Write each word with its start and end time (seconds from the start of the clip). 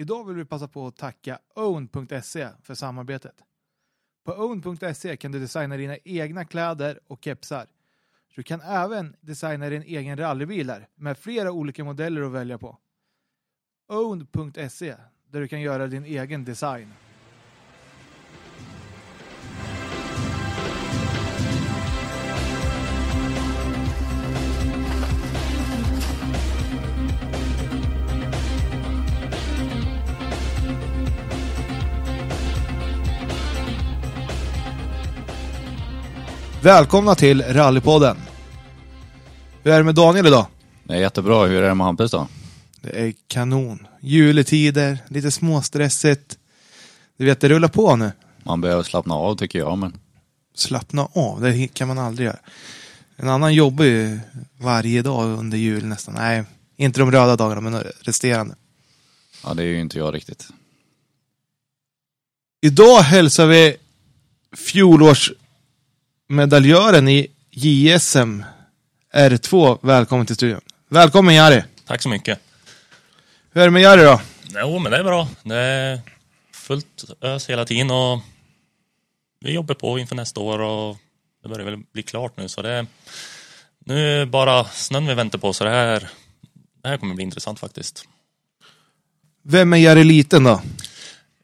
Idag 0.00 0.24
vill 0.24 0.36
vi 0.36 0.44
passa 0.44 0.68
på 0.68 0.86
att 0.86 0.96
tacka 0.96 1.38
own.se 1.54 2.48
för 2.62 2.74
samarbetet. 2.74 3.44
På 4.24 4.32
own.se 4.32 5.16
kan 5.16 5.32
du 5.32 5.40
designa 5.40 5.76
dina 5.76 5.96
egna 6.04 6.44
kläder 6.44 7.00
och 7.06 7.24
kepsar. 7.24 7.66
Du 8.34 8.42
kan 8.42 8.60
även 8.60 9.16
designa 9.20 9.68
din 9.68 9.82
egen 9.82 10.16
rallybil 10.16 10.66
där 10.66 10.88
med 10.94 11.18
flera 11.18 11.52
olika 11.52 11.84
modeller 11.84 12.22
att 12.22 12.32
välja 12.32 12.58
på. 12.58 12.78
own.se, 13.88 14.96
där 15.26 15.40
du 15.40 15.48
kan 15.48 15.60
göra 15.60 15.86
din 15.86 16.04
egen 16.04 16.44
design. 16.44 16.92
Välkomna 36.62 37.14
till 37.14 37.42
Rallypodden. 37.42 38.16
Hur 39.62 39.72
är 39.72 39.78
det 39.78 39.84
med 39.84 39.94
Daniel 39.94 40.26
idag? 40.26 40.46
Det 40.84 40.94
är 40.94 40.98
jättebra. 41.00 41.46
Hur 41.46 41.62
är 41.62 41.68
det 41.68 41.74
med 41.74 41.86
Hampus 41.86 42.10
då? 42.10 42.28
Det 42.80 43.00
är 43.00 43.14
kanon. 43.26 43.86
Juletider, 44.00 44.98
lite 45.08 45.30
småstressigt. 45.30 46.38
Du 47.16 47.24
vet, 47.24 47.40
det 47.40 47.48
rullar 47.48 47.68
på 47.68 47.96
nu. 47.96 48.12
Man 48.44 48.60
behöver 48.60 48.82
slappna 48.82 49.14
av 49.14 49.36
tycker 49.36 49.58
jag, 49.58 49.78
men 49.78 49.98
Slappna 50.54 51.08
av, 51.12 51.40
det 51.40 51.68
kan 51.68 51.88
man 51.88 51.98
aldrig 51.98 52.26
göra. 52.26 52.38
En 53.16 53.28
annan 53.28 53.54
jobbar 53.54 53.84
ju 53.84 54.20
varje 54.58 55.02
dag 55.02 55.38
under 55.38 55.58
jul 55.58 55.86
nästan. 55.86 56.14
Nej, 56.14 56.44
inte 56.76 57.00
de 57.00 57.12
röda 57.12 57.36
dagarna, 57.36 57.60
men 57.60 57.80
resterande. 58.00 58.54
ja, 59.44 59.54
det 59.54 59.62
är 59.62 59.66
ju 59.66 59.80
inte 59.80 59.98
jag 59.98 60.14
riktigt. 60.14 60.48
Idag 62.62 63.00
hälsar 63.00 63.46
vi 63.46 63.76
fjolårsmedaljören 66.30 67.08
i 67.08 67.26
JSM 67.50 68.42
R2 69.14 69.78
välkommen 69.82 70.26
till 70.26 70.36
studion. 70.36 70.60
Välkommen 70.88 71.34
Jari! 71.34 71.62
Tack 71.86 72.02
så 72.02 72.08
mycket. 72.08 72.38
Hur 73.52 73.60
är 73.60 73.64
det 73.64 73.70
med 73.70 73.82
Jari 73.82 74.02
då? 74.02 74.20
Jo, 74.54 74.78
men 74.78 74.92
det 74.92 74.98
är 74.98 75.04
bra. 75.04 75.28
Det 75.42 75.56
är 75.56 76.00
fullt 76.52 77.04
ös 77.20 77.50
hela 77.50 77.64
tiden 77.64 77.90
och 77.90 78.20
vi 79.40 79.52
jobbar 79.52 79.74
på 79.74 79.98
inför 79.98 80.16
nästa 80.16 80.40
år 80.40 80.58
och 80.58 80.96
det 81.42 81.48
börjar 81.48 81.64
väl 81.64 81.78
bli 81.92 82.02
klart 82.02 82.36
nu 82.36 82.48
så 82.48 82.62
det 82.62 82.70
är 82.70 82.86
nu 83.86 84.22
är 84.22 84.26
bara 84.26 84.64
snön 84.64 85.06
vi 85.06 85.14
väntar 85.14 85.38
på 85.38 85.52
så 85.52 85.64
det 85.64 85.70
här, 85.70 86.08
det 86.82 86.88
här 86.88 86.96
kommer 86.96 87.14
bli 87.14 87.24
intressant 87.24 87.60
faktiskt. 87.60 88.04
Vem 89.42 89.72
är 89.72 89.76
Jari 89.76 90.04
Liten 90.04 90.44
då? 90.44 90.60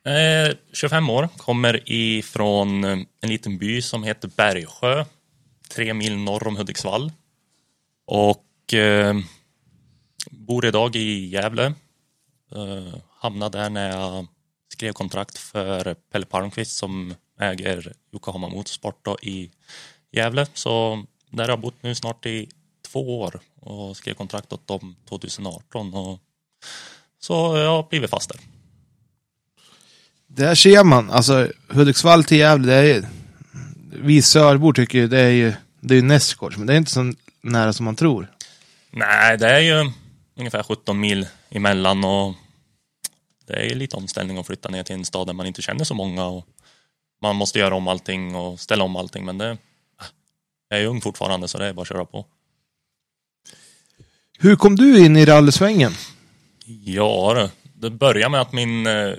Eh, 0.07 0.57
25 0.73 1.11
år, 1.11 1.29
kommer 1.37 1.91
ifrån 1.93 2.85
eh, 2.85 2.99
en 3.21 3.29
liten 3.29 3.59
by 3.59 3.83
som 3.83 4.05
heter 4.05 4.29
Bergsjö, 4.29 5.05
tre 5.69 5.95
mil 5.95 6.17
norr 6.17 6.49
om 6.49 6.57
Hudiksvall. 6.57 7.13
Och 8.07 8.75
eh, 8.75 9.17
bor 10.31 10.67
idag 10.67 10.97
i 10.97 11.27
Gävle. 11.27 11.75
Eh, 12.53 12.95
hamnade 13.11 13.59
där 13.59 13.71
när 13.71 13.91
jag 13.91 14.27
skrev 14.73 14.93
kontrakt 14.93 15.39
för 15.39 15.95
Pelle 15.95 16.27
Palmqvist 16.27 16.77
som 16.77 17.15
äger 17.41 17.93
Yokohama 18.13 18.49
Motorsport 18.49 19.05
då, 19.05 19.19
i 19.23 19.51
Gävle. 20.13 20.47
Så 20.55 21.05
där 21.31 21.45
har 21.45 21.51
jag 21.51 21.61
bott 21.61 21.83
nu 21.83 21.95
snart 21.95 22.27
i 22.27 22.49
två 22.89 23.21
år 23.21 23.41
och 23.61 23.97
skrev 23.97 24.15
kontrakt 24.15 24.53
åt 24.53 24.67
dem 24.67 24.97
2018. 25.09 25.95
Och 25.95 26.21
så 27.19 27.57
jag 27.57 27.71
har 27.71 27.89
blivit 27.91 28.11
fast 28.11 28.29
där. 28.29 28.56
Där 30.37 30.55
ser 30.55 30.85
man, 30.85 31.11
alltså 31.11 31.49
Hudiksvall 31.69 32.25
till 32.25 32.39
Gävle, 32.39 32.67
det 32.67 32.75
är 32.79 32.83
ju, 32.85 33.03
vi 33.93 34.23
sörbor 34.23 34.73
tycker 34.73 34.99
ju 34.99 35.09
det 35.09 35.21
är 35.21 35.31
ju, 35.31 35.53
det 35.81 35.95
är 35.95 35.97
ju 35.97 36.03
nästgårds, 36.03 36.57
men 36.57 36.67
det 36.67 36.73
är 36.73 36.77
inte 36.77 36.91
så 36.91 37.13
nära 37.43 37.73
som 37.73 37.85
man 37.85 37.97
tror. 37.97 38.31
Nej, 38.91 39.39
det 39.39 39.51
är 39.51 39.61
ju 39.61 39.93
ungefär 40.37 40.63
17 40.63 41.01
mil 41.01 41.27
emellan 41.51 42.05
och 42.05 42.35
det 43.47 43.53
är 43.55 43.65
ju 43.69 43.75
lite 43.75 43.97
omställning 43.97 44.39
att 44.39 44.47
flytta 44.47 44.69
ner 44.69 44.83
till 44.83 44.95
en 44.95 45.05
stad 45.05 45.27
där 45.27 45.33
man 45.35 45.47
inte 45.47 45.63
känner 45.63 45.85
så 45.85 45.95
många 45.95 46.25
och 46.25 46.47
man 47.23 47.37
måste 47.37 47.59
göra 47.59 47.75
om 47.75 47.89
allting 47.89 48.35
och 48.35 48.61
ställa 48.61 48.85
om 48.85 48.97
allting 48.97 49.25
men 49.25 49.39
det 49.39 49.59
jag 50.69 50.81
är 50.81 50.87
ung 50.87 51.01
fortfarande 51.01 51.49
så 51.49 51.59
det 51.59 51.67
är 51.67 51.73
bara 51.73 51.83
att 51.83 51.89
köra 51.89 52.05
på. 52.05 52.27
Hur 54.39 54.57
kom 54.57 54.77
du 54.77 55.05
in 55.07 55.17
i 55.17 55.25
rallysvängen? 55.25 55.93
Ja, 56.85 57.35
det- 57.35 57.51
det 57.75 57.91
började 57.91 58.31
med 58.31 58.41
att 58.41 58.53
min 58.53 58.87
eh, 58.87 59.13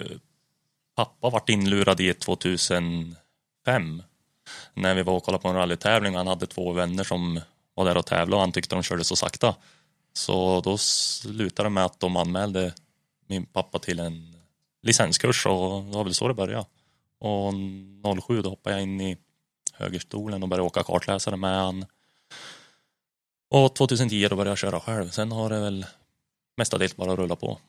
pappa 0.97 1.29
vart 1.29 1.49
inlurad 1.49 2.01
i 2.01 2.09
ett 2.09 2.19
2005 2.19 4.03
när 4.73 4.95
vi 4.95 5.03
var 5.03 5.13
och 5.13 5.23
kollade 5.23 5.41
på 5.41 5.47
en 5.47 5.55
rallytävling. 5.55 6.15
Han 6.15 6.27
hade 6.27 6.47
två 6.47 6.73
vänner 6.73 7.03
som 7.03 7.39
var 7.73 7.85
där 7.85 7.97
och 7.97 8.05
tävlade 8.05 8.35
och 8.35 8.41
han 8.41 8.51
tyckte 8.51 8.75
de 8.75 8.83
körde 8.83 9.03
så 9.03 9.15
sakta. 9.15 9.55
Så 10.13 10.61
då 10.61 10.77
slutade 10.77 11.65
det 11.65 11.73
med 11.73 11.85
att 11.85 11.99
de 11.99 12.17
anmälde 12.17 12.73
min 13.27 13.45
pappa 13.45 13.79
till 13.79 13.99
en 13.99 14.35
licenskurs 14.81 15.45
och 15.45 15.83
det 15.83 15.97
var 15.97 16.03
väl 16.03 16.13
så 16.13 16.27
det 16.27 16.33
började. 16.33 16.65
Och 17.19 17.53
07 18.23 18.41
då 18.41 18.49
hoppade 18.49 18.75
jag 18.75 18.83
in 18.83 19.01
i 19.01 19.17
högerstolen 19.73 20.43
och 20.43 20.49
började 20.49 20.67
åka 20.67 20.83
kartläsare 20.83 21.37
med 21.37 21.59
han. 21.59 21.85
Och 23.49 23.75
2010 23.75 24.27
då 24.29 24.35
började 24.35 24.51
jag 24.51 24.57
köra 24.57 24.79
själv. 24.79 25.09
Sen 25.09 25.31
har 25.31 25.49
det 25.49 25.59
väl 25.59 25.85
mestadels 26.57 26.95
bara 26.95 27.15
rullat 27.15 27.39
på. 27.39 27.59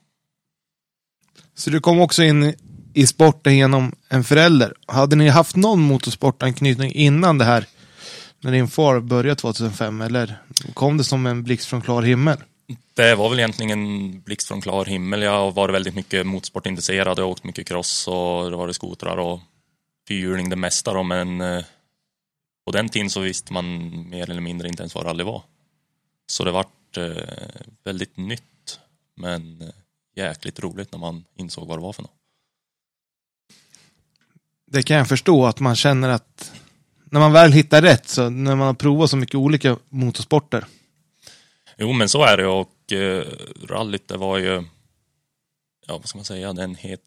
Så 1.55 1.71
du 1.71 1.81
kom 1.81 2.01
också 2.01 2.23
in 2.23 2.55
i 2.99 3.07
sporten 3.07 3.57
genom 3.57 3.93
en 4.09 4.25
förälder. 4.25 4.75
Hade 4.87 5.17
ni 5.17 5.29
haft 5.29 5.57
någon 5.57 5.81
motorsportanknytning 5.81 6.93
innan 6.93 7.39
det 7.39 7.45
här? 7.45 7.67
När 8.41 8.53
din 8.53 8.69
far 8.69 9.01
började 9.01 9.41
2005 9.41 10.01
eller 10.01 10.43
kom 10.75 10.97
det 10.97 11.05
som 11.05 11.27
en 11.27 11.43
blixt 11.43 11.67
från 11.67 11.83
klar 11.83 12.03
himmel? 12.03 12.37
Det 12.95 13.15
var 13.15 13.31
väl 13.31 13.39
egentligen 13.39 13.71
en 13.71 14.21
blixt 14.21 14.49
från 14.49 14.61
klar 14.61 14.85
himmel. 14.85 15.23
Jag 15.23 15.31
har 15.31 15.53
varit 15.53 15.75
väldigt 15.75 15.95
mycket 15.95 16.27
motorsportintresserad. 16.27 17.19
Jag 17.19 17.25
har 17.25 17.31
åkt 17.31 17.45
mycket 17.45 17.69
cross 17.69 18.09
och 18.09 18.51
det 18.51 18.57
var 18.57 18.67
det 18.67 18.75
skotrar 18.75 19.17
och 19.17 19.41
fyrhjuling 20.09 20.51
det 20.51 20.57
mesta 20.57 20.93
då, 20.93 21.03
men 21.03 21.41
eh, 21.41 21.65
på 22.67 22.73
den 22.73 22.89
tiden 22.89 23.11
så 23.11 23.21
visste 23.21 23.53
man 23.53 23.91
mer 24.11 24.31
eller 24.31 24.41
mindre 24.41 24.69
inte 24.69 24.83
ens 24.83 24.95
vad 24.95 25.07
rally 25.07 25.25
var. 25.25 25.43
Så 26.27 26.45
det 26.45 26.51
vart 26.51 26.97
eh, 26.97 27.13
väldigt 27.85 28.17
nytt, 28.17 28.81
men 29.17 29.63
eh, 29.63 29.69
jäkligt 30.17 30.61
roligt 30.61 30.93
när 30.93 30.99
man 30.99 31.25
insåg 31.37 31.69
vad 31.69 31.79
det 31.79 31.83
var 31.83 31.93
för 31.93 32.03
något. 32.03 32.18
Det 34.71 34.83
kan 34.83 34.97
jag 34.97 35.09
förstå 35.09 35.47
att 35.47 35.61
man 35.61 35.77
känner 35.77 36.09
att 36.09 36.53
när 37.05 37.21
man 37.21 37.33
väl 37.33 37.53
hittar 37.53 37.83
rätt, 37.83 38.09
så 38.09 38.31
när 38.31 38.57
man 38.57 38.67
har 38.67 38.75
provat 38.75 39.11
så 39.11 39.17
mycket 39.17 39.35
olika 39.35 39.77
motorsporter. 39.89 40.67
Jo, 41.77 41.93
men 41.93 42.09
så 42.09 42.25
är 42.25 42.37
det 42.37 42.47
och 42.47 42.93
eh, 42.93 43.27
rallyt 43.69 44.09
det 44.09 44.17
var 44.17 44.39
ju, 44.39 44.65
ja 45.87 45.99
vad 45.99 46.09
ska 46.09 46.19
man 46.19 46.25
säga, 46.25 46.53
det 46.53 46.63
är 46.63 46.65
en 46.65 46.75
het 46.75 47.01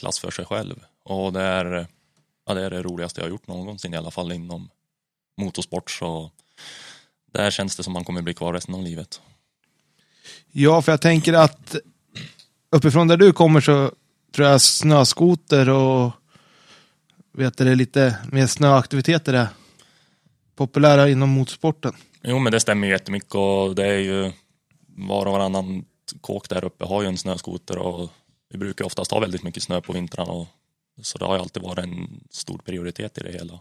klass 0.00 0.18
för 0.18 0.30
sig 0.30 0.44
själv. 0.44 0.74
Och 1.04 1.32
det 1.32 1.40
är, 1.40 1.86
ja, 2.46 2.54
det 2.54 2.62
är 2.62 2.70
det 2.70 2.82
roligaste 2.82 3.20
jag 3.20 3.24
har 3.24 3.30
gjort 3.30 3.46
någonsin 3.46 3.94
i 3.94 3.96
alla 3.96 4.10
fall 4.10 4.32
inom 4.32 4.68
motorsport. 5.40 5.90
Så 5.90 6.30
där 7.32 7.50
känns 7.50 7.76
det 7.76 7.82
som 7.82 7.92
man 7.92 8.04
kommer 8.04 8.22
bli 8.22 8.34
kvar 8.34 8.52
resten 8.52 8.74
av 8.74 8.82
livet. 8.82 9.20
Ja, 10.52 10.82
för 10.82 10.92
jag 10.92 11.00
tänker 11.00 11.32
att 11.32 11.76
uppifrån 12.70 13.08
där 13.08 13.16
du 13.16 13.32
kommer 13.32 13.60
så 13.60 13.92
tror 14.34 14.48
jag 14.48 14.60
snöskoter 14.60 15.68
och 15.68 16.12
vet 17.32 17.56
du, 17.56 17.64
det 17.64 17.74
lite 17.74 18.18
mer 18.32 18.46
snöaktiviteter 18.46 19.34
är 19.34 19.48
populära 20.54 21.08
inom 21.08 21.28
motorsporten. 21.28 21.92
Jo, 22.22 22.38
men 22.38 22.52
det 22.52 22.60
stämmer 22.60 22.86
ju 22.86 22.92
jättemycket 22.92 23.34
och 23.34 23.74
det 23.74 23.86
är 23.86 23.98
ju 23.98 24.32
var 24.86 25.26
och 25.26 25.32
varannan 25.32 25.84
kåk 26.20 26.48
där 26.48 26.64
uppe 26.64 26.84
har 26.84 27.02
ju 27.02 27.08
en 27.08 27.18
snöskoter 27.18 27.78
och 27.78 28.10
vi 28.48 28.58
brukar 28.58 28.84
oftast 28.84 29.10
ha 29.10 29.20
väldigt 29.20 29.42
mycket 29.42 29.62
snö 29.62 29.80
på 29.80 29.92
vintrarna 29.92 30.32
och 30.32 30.46
så 31.02 31.18
det 31.18 31.24
har 31.24 31.34
ju 31.34 31.40
alltid 31.40 31.62
varit 31.62 31.78
en 31.78 32.20
stor 32.30 32.58
prioritet 32.58 33.18
i 33.18 33.20
det 33.20 33.32
hela. 33.32 33.60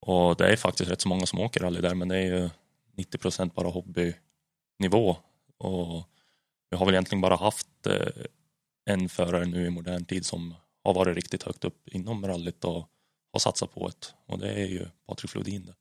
Och 0.00 0.36
det 0.36 0.52
är 0.52 0.56
faktiskt 0.56 0.90
rätt 0.90 1.00
så 1.00 1.08
många 1.08 1.26
som 1.26 1.40
åker 1.40 1.60
rally 1.60 1.80
där 1.80 1.94
men 1.94 2.08
det 2.08 2.16
är 2.16 2.22
ju 2.22 2.50
90 2.96 3.18
procent 3.18 3.54
bara 3.54 3.68
hobbynivå 3.68 5.16
och 5.58 6.04
vi 6.70 6.76
har 6.76 6.86
väl 6.86 6.94
egentligen 6.94 7.20
bara 7.20 7.36
haft 7.36 7.86
eh, 7.86 8.24
en 8.84 9.08
förare 9.08 9.46
nu 9.46 9.66
i 9.66 9.70
modern 9.70 10.04
tid 10.04 10.26
som 10.26 10.54
har 10.88 10.94
varit 10.94 11.16
riktigt 11.16 11.42
högt 11.42 11.64
upp 11.64 11.88
inom 11.88 12.26
rallyt 12.26 12.64
och 12.64 12.88
har 13.32 13.40
satsat 13.40 13.74
på 13.74 13.88
det 13.88 14.06
och 14.26 14.38
det 14.38 14.50
är 14.52 14.66
ju 14.66 14.86
Patrik 15.08 15.30
Flodin. 15.30 15.66
Det. 15.66 15.74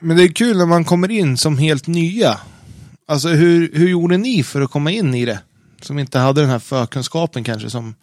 Men 0.00 0.16
det 0.16 0.22
är 0.22 0.28
kul 0.32 0.56
när 0.58 0.66
man 0.66 0.84
kommer 0.84 1.10
in 1.10 1.36
som 1.36 1.58
helt 1.58 1.86
nya. 1.86 2.40
Alltså 3.06 3.28
hur, 3.28 3.72
hur 3.74 3.88
gjorde 3.88 4.16
ni 4.16 4.42
för 4.42 4.60
att 4.60 4.70
komma 4.70 4.90
in 4.90 5.14
i 5.14 5.24
det? 5.24 5.42
Som 5.80 5.98
inte 5.98 6.18
hade 6.18 6.40
den 6.40 6.50
här 6.50 6.58
förkunskapen 6.58 7.44
kanske 7.44 7.70
som, 7.70 7.94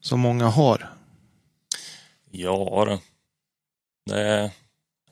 som 0.00 0.20
många 0.20 0.46
har. 0.46 0.92
Ja, 2.30 2.84
det- 2.86 3.00
det 4.14 4.52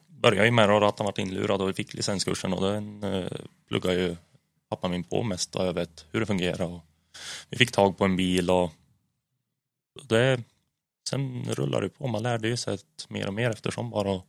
började 0.06 0.44
ju 0.46 0.50
med 0.52 0.70
att 0.70 0.98
han 0.98 1.06
varit 1.06 1.18
inlurad 1.18 1.62
och 1.62 1.68
vi 1.68 1.72
fick 1.72 1.94
licenskursen 1.94 2.52
och 2.52 2.62
den 2.72 3.02
eh, 3.02 3.26
pluggade 3.68 3.94
ju 3.94 4.16
pappa 4.70 4.88
min 4.88 5.04
på 5.04 5.22
mest 5.22 5.52
då, 5.52 5.64
jag 5.64 5.72
vet 5.72 6.06
hur 6.10 6.20
det 6.20 6.26
fungerar 6.26 6.64
och 6.66 6.80
vi 7.48 7.58
fick 7.58 7.72
tag 7.72 7.98
på 7.98 8.04
en 8.04 8.16
bil 8.16 8.50
och 8.50 8.70
det, 10.02 10.42
sen 11.08 11.44
rullade 11.54 11.86
det 11.86 11.90
på. 11.90 12.06
Man 12.06 12.22
lärde 12.22 12.48
ju 12.48 12.56
sig 12.56 12.78
mer 13.08 13.26
och 13.26 13.34
mer 13.34 13.50
eftersom 13.50 13.90
bara. 13.90 14.10
Och 14.10 14.26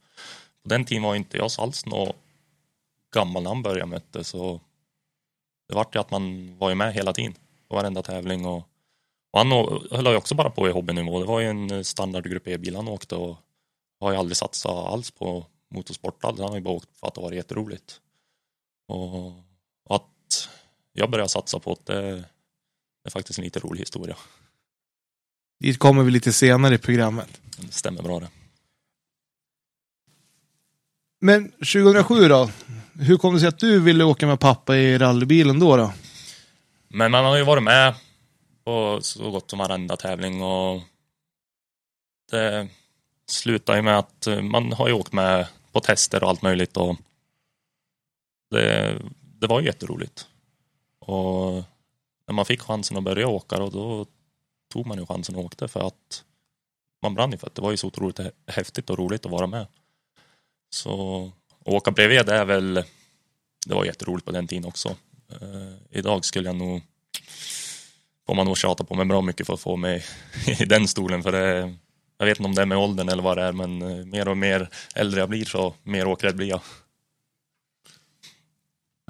på 0.63 0.69
den 0.69 0.85
tiden 0.85 1.03
var 1.03 1.15
inte 1.15 1.37
jag 1.37 1.49
alls 1.57 1.85
någon 1.85 2.13
gammal 3.13 3.43
när 3.43 3.49
han 3.49 3.63
började 3.63 3.85
mötte 3.85 4.23
så 4.23 4.61
det 5.67 5.75
vart 5.75 5.95
ju 5.95 5.99
att 5.99 6.11
man 6.11 6.57
var 6.57 6.69
ju 6.69 6.75
med 6.75 6.93
hela 6.93 7.13
tiden 7.13 7.35
på 7.67 7.75
varenda 7.75 8.01
tävling 8.01 8.45
och, 8.45 8.67
och 9.31 9.39
han 9.39 9.51
höll 9.91 10.05
ju 10.05 10.15
också 10.15 10.35
bara 10.35 10.49
på 10.49 10.69
i 10.69 10.71
hobbynivå. 10.71 11.19
Det 11.19 11.25
var 11.25 11.39
ju 11.39 11.47
en 11.47 11.71
eh, 11.71 11.81
standardgrupp 11.81 12.47
E-bil 12.47 12.75
han 12.75 12.87
åkte 12.87 13.15
och 13.15 13.37
har 13.99 14.11
ju 14.11 14.17
aldrig 14.17 14.37
satsat 14.37 14.71
alls 14.71 15.11
på 15.11 15.45
motorsport 15.69 16.23
alls. 16.23 16.39
Han 16.39 16.49
har 16.49 16.55
ju 16.55 16.61
bara 16.61 16.73
åkt 16.73 16.97
för 16.99 17.07
att 17.07 17.13
det 17.13 17.21
var 17.21 17.31
jätteroligt. 17.31 18.01
Och, 18.87 19.25
och 19.85 19.95
att 19.95 20.49
jag 20.93 21.11
började 21.11 21.29
satsa 21.29 21.59
på 21.59 21.77
det, 21.83 22.23
det 23.03 23.09
är 23.09 23.11
faktiskt 23.11 23.39
en 23.39 23.45
lite 23.45 23.59
rolig 23.59 23.79
historia. 23.79 24.15
Dit 25.59 25.79
kommer 25.79 26.03
vi 26.03 26.11
lite 26.11 26.33
senare 26.33 26.75
i 26.75 26.77
programmet. 26.77 27.41
Det 27.57 27.73
stämmer 27.73 28.03
bra 28.03 28.19
det. 28.19 28.29
Men 31.21 31.51
2007 31.51 32.27
då? 32.27 32.49
Hur 32.93 33.17
kom 33.17 33.33
det 33.33 33.39
sig 33.39 33.49
att 33.49 33.59
du 33.59 33.79
ville 33.79 34.03
åka 34.03 34.27
med 34.27 34.39
pappa 34.39 34.77
i 34.77 34.97
rallybilen 34.97 35.59
då? 35.59 35.77
då? 35.77 35.93
Men 36.87 37.11
man 37.11 37.25
har 37.25 37.37
ju 37.37 37.43
varit 37.43 37.63
med 37.63 37.95
på 38.63 38.99
så 39.01 39.31
gott 39.31 39.49
som 39.49 39.59
varenda 39.59 39.97
tävling 39.97 40.43
och 40.43 40.81
det 42.31 42.67
slutar 43.27 43.75
ju 43.75 43.81
med 43.81 43.97
att 43.99 44.27
man 44.41 44.73
har 44.73 44.87
ju 44.87 44.93
åkt 44.93 45.13
med 45.13 45.47
på 45.71 45.79
tester 45.79 46.23
och 46.23 46.29
allt 46.29 46.41
möjligt 46.41 46.77
och 46.77 46.97
det, 48.51 48.97
det 49.39 49.47
var 49.47 49.61
jätteroligt. 49.61 50.27
Och 50.99 51.63
när 52.27 52.33
man 52.33 52.45
fick 52.45 52.61
chansen 52.61 52.97
att 52.97 53.03
börja 53.03 53.27
åka 53.27 53.57
då, 53.57 53.69
då 53.69 54.05
tog 54.73 54.85
man 54.85 54.97
ju 54.97 55.05
chansen 55.05 55.35
och 55.35 55.45
åkte 55.45 55.67
för 55.67 55.87
att 55.87 56.23
man 57.01 57.13
brann 57.13 57.31
ju 57.31 57.37
för 57.37 57.47
att 57.47 57.55
det 57.55 57.61
var 57.61 57.71
ju 57.71 57.77
så 57.77 57.87
otroligt 57.87 58.19
häftigt 58.47 58.89
och 58.89 58.97
roligt 58.97 59.25
att 59.25 59.31
vara 59.31 59.47
med. 59.47 59.67
Så 60.69 61.25
att 61.59 61.67
åka 61.67 61.91
bredvid 61.91 62.25
det 62.25 62.35
är 62.35 62.45
väl, 62.45 62.73
det 63.65 63.73
var 63.73 63.85
jätteroligt 63.85 64.25
på 64.25 64.31
den 64.31 64.47
tiden 64.47 64.65
också. 64.65 64.89
Eh, 65.29 65.73
idag 65.89 66.25
skulle 66.25 66.49
jag 66.49 66.55
nog, 66.55 66.81
får 68.27 68.35
man 68.35 68.45
nog 68.45 68.57
tjata 68.57 68.83
på 68.83 68.95
mig 68.95 69.05
bra 69.05 69.21
mycket 69.21 69.47
för 69.47 69.53
att 69.53 69.59
få 69.59 69.75
mig 69.75 70.03
i 70.59 70.65
den 70.65 70.87
stolen 70.87 71.23
för 71.23 71.31
det, 71.31 71.75
jag 72.17 72.25
vet 72.25 72.39
inte 72.39 72.47
om 72.47 72.55
det 72.55 72.61
är 72.61 72.65
med 72.65 72.77
åldern 72.77 73.09
eller 73.09 73.23
vad 73.23 73.37
det 73.37 73.43
är 73.43 73.51
men 73.51 73.81
eh, 73.81 74.05
mer 74.05 74.27
och 74.27 74.37
mer 74.37 74.69
äldre 74.95 75.19
jag 75.19 75.29
blir 75.29 75.45
så 75.45 75.75
mer 75.83 76.07
åkrädd 76.07 76.35
blir 76.35 76.47
jag. 76.47 76.61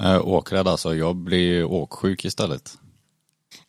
Äh, 0.01 0.27
åkrädd 0.27 0.67
alltså, 0.67 0.95
jag 0.95 1.15
blir 1.15 1.63
åksjuk 1.63 2.25
istället. 2.25 2.77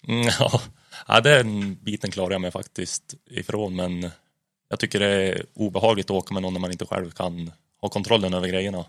Mm, 0.08 0.26
ja. 0.38 0.60
ja, 1.08 1.20
den 1.20 1.74
biten 1.74 2.10
klarar 2.10 2.30
jag 2.30 2.40
mig 2.40 2.50
faktiskt 2.50 3.14
ifrån 3.30 3.76
men 3.76 4.10
jag 4.68 4.78
tycker 4.78 5.00
det 5.00 5.06
är 5.06 5.46
obehagligt 5.54 6.06
att 6.06 6.16
åka 6.16 6.34
med 6.34 6.42
någon 6.42 6.52
när 6.52 6.60
man 6.60 6.72
inte 6.72 6.86
själv 6.86 7.10
kan 7.10 7.52
ha 7.80 7.88
kontrollen 7.88 8.34
över 8.34 8.48
grejerna. 8.48 8.84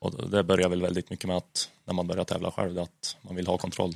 Och 0.00 0.30
det 0.30 0.44
börjar 0.44 0.68
väl 0.68 0.82
väldigt 0.82 1.10
mycket 1.10 1.26
med 1.26 1.36
att 1.36 1.70
när 1.84 1.94
man 1.94 2.06
börjar 2.06 2.24
tävla 2.24 2.50
själv, 2.50 2.78
att 2.78 3.16
man 3.22 3.36
vill 3.36 3.46
ha 3.46 3.58
kontroll. 3.58 3.94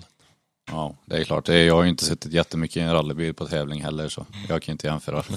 Ja, 0.71 0.95
det 1.05 1.17
är 1.17 1.25
klart. 1.25 1.49
Jag 1.49 1.75
har 1.75 1.83
ju 1.83 1.89
inte 1.89 2.05
suttit 2.05 2.33
jättemycket 2.33 2.77
i 2.77 2.81
en 2.81 2.93
rallybil 2.93 3.35
på 3.35 3.47
tävling 3.47 3.83
heller 3.83 4.09
så 4.09 4.27
jag 4.49 4.63
kan 4.63 4.73
inte 4.73 4.87
jämföra. 4.87 5.25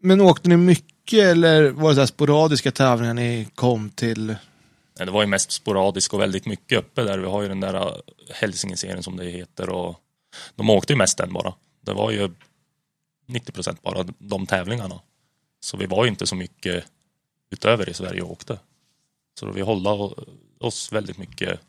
Men 0.00 0.20
åkte 0.20 0.48
ni 0.48 0.56
mycket 0.56 1.18
eller 1.18 1.70
var 1.70 1.90
det 1.90 1.96
så 1.96 2.06
sporadiska 2.06 2.70
tävlingar 2.70 3.14
ni 3.14 3.48
kom 3.54 3.90
till? 3.90 4.36
Det 5.04 5.10
var 5.10 5.22
ju 5.22 5.26
mest 5.26 5.50
sporadiskt 5.50 6.14
och 6.14 6.20
väldigt 6.20 6.46
mycket 6.46 6.78
uppe 6.78 7.02
där. 7.02 7.18
Vi 7.18 7.26
har 7.26 7.42
ju 7.42 7.48
den 7.48 7.60
där 7.60 7.74
eh, 7.74 7.94
Hälsingeserien 8.30 9.02
som 9.02 9.16
det 9.16 9.24
heter 9.24 9.70
och 9.70 10.00
de 10.54 10.70
åkte 10.70 10.92
ju 10.92 10.96
mest 10.96 11.18
den 11.18 11.32
bara. 11.32 11.54
Det 11.80 11.92
var 11.92 12.10
ju 12.10 12.30
90 13.26 13.52
procent 13.52 13.82
bara 13.82 14.06
de 14.18 14.46
tävlingarna. 14.46 15.00
Så 15.60 15.76
vi 15.76 15.86
var 15.86 16.04
ju 16.04 16.10
inte 16.10 16.26
så 16.26 16.34
mycket 16.34 16.84
utöver 17.50 17.88
i 17.88 17.94
Sverige 17.94 18.22
och 18.22 18.30
åkte. 18.30 18.58
Så 19.40 19.50
vi 19.50 19.62
höll 19.62 19.86
oss 20.60 20.92
väldigt 20.92 21.18
mycket 21.18 21.60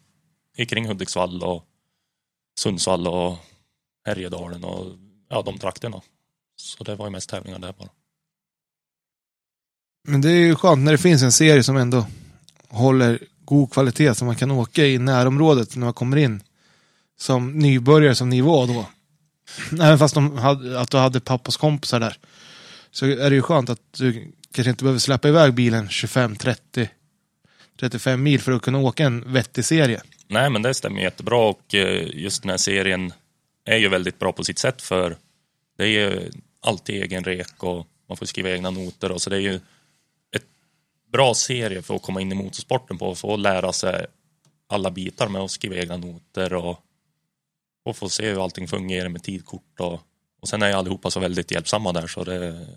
kring 0.68 0.88
Hudiksvall 0.88 1.44
och 1.44 1.66
Sundsvall 2.60 3.08
och 3.08 3.38
Härjedalen 4.06 4.64
och 4.64 4.86
ja, 5.30 5.42
de 5.42 5.58
trakterna. 5.58 6.02
Så 6.56 6.84
det 6.84 6.96
var 6.96 7.06
ju 7.06 7.12
mest 7.12 7.30
tävlingar 7.30 7.60
där 7.60 7.74
bara. 7.74 7.90
Men 10.08 10.22
det 10.22 10.30
är 10.30 10.40
ju 10.40 10.56
skönt 10.56 10.84
när 10.84 10.92
det 10.92 10.98
finns 10.98 11.22
en 11.22 11.32
serie 11.32 11.64
som 11.64 11.78
ändå 11.78 12.06
håller 12.70 13.20
god 13.46 13.72
kvalitet 13.72 14.16
som 14.16 14.26
man 14.26 14.36
kan 14.36 14.52
åka 14.52 14.86
i 14.86 14.98
närområdet 14.98 15.76
när 15.76 15.86
man 15.86 15.94
kommer 15.94 16.18
in 16.18 16.44
som 17.18 17.52
nybörjare 17.60 18.16
som 18.16 18.30
ni 18.30 18.42
var 18.42 18.68
då. 18.68 18.86
Även 19.84 20.00
fast 20.00 20.16
de 20.16 20.38
hade, 20.38 20.80
att 20.80 20.92
du 20.92 20.98
hade 20.98 21.20
pappas 21.20 21.58
kompisar 21.58 22.00
där. 22.00 22.18
Så 22.92 23.06
är 23.06 23.30
det 23.30 23.36
ju 23.36 23.42
skönt 23.42 23.70
att 23.70 23.94
du 23.98 24.32
kanske 24.54 24.70
inte 24.70 24.84
behöver 24.84 25.00
släppa 25.00 25.28
iväg 25.28 25.54
bilen 25.54 25.90
25, 25.90 26.36
30, 26.36 26.90
35 27.80 28.24
mil 28.24 28.42
för 28.42 28.52
att 28.52 28.62
kunna 28.62 28.78
åka 28.78 29.06
en 29.06 29.34
vettig 29.34 29.66
serie. 29.66 30.02
Nej, 30.28 30.50
men 30.50 30.62
det 30.62 30.74
stämmer 30.74 31.02
jättebra 31.02 31.38
och 31.38 31.76
eh, 31.76 32.08
just 32.14 32.42
den 32.42 32.50
här 32.50 32.58
serien 32.58 33.14
är 33.66 33.78
ju 33.78 33.90
väldigt 33.90 34.20
bra 34.20 34.32
på 34.32 34.44
sitt 34.44 34.60
sätt 34.60 34.82
för 34.82 35.18
det 35.78 35.84
är 35.84 35.88
ju 35.88 36.32
alltid 36.62 37.04
egen 37.04 37.24
rek 37.24 37.64
och 37.64 37.88
man 38.10 38.18
får 38.18 38.26
skriva 38.26 38.50
egna 38.50 38.70
noter 38.70 39.12
och 39.12 39.22
så 39.22 39.30
det 39.30 39.36
är 39.36 39.40
ju 39.42 39.60
bra 41.12 41.34
serie 41.34 41.82
för 41.82 41.96
att 41.96 42.02
komma 42.02 42.22
in 42.22 42.32
i 42.32 42.36
motorsporten 42.36 42.98
på 42.98 43.08
och 43.08 43.18
få 43.18 43.36
lära 43.36 43.74
sig 43.74 44.06
alla 44.68 44.92
bitar 44.92 45.28
med 45.28 45.42
att 45.42 45.52
skriva 45.52 45.76
egna 45.76 45.98
noter 45.98 46.54
och, 46.54 46.80
och 47.86 47.98
få 47.98 48.10
se 48.10 48.30
hur 48.30 48.44
allting 48.44 48.68
fungerar 48.68 49.10
med 49.10 49.24
tidkort 49.24 49.80
och 49.80 50.02
och 50.42 50.48
sen 50.48 50.62
är 50.62 50.68
ju 50.68 50.74
allihopa 50.74 51.12
så 51.12 51.20
väldigt 51.20 51.52
hjälpsamma 51.52 51.92
där 51.94 52.08
så 52.08 52.24
det, 52.24 52.68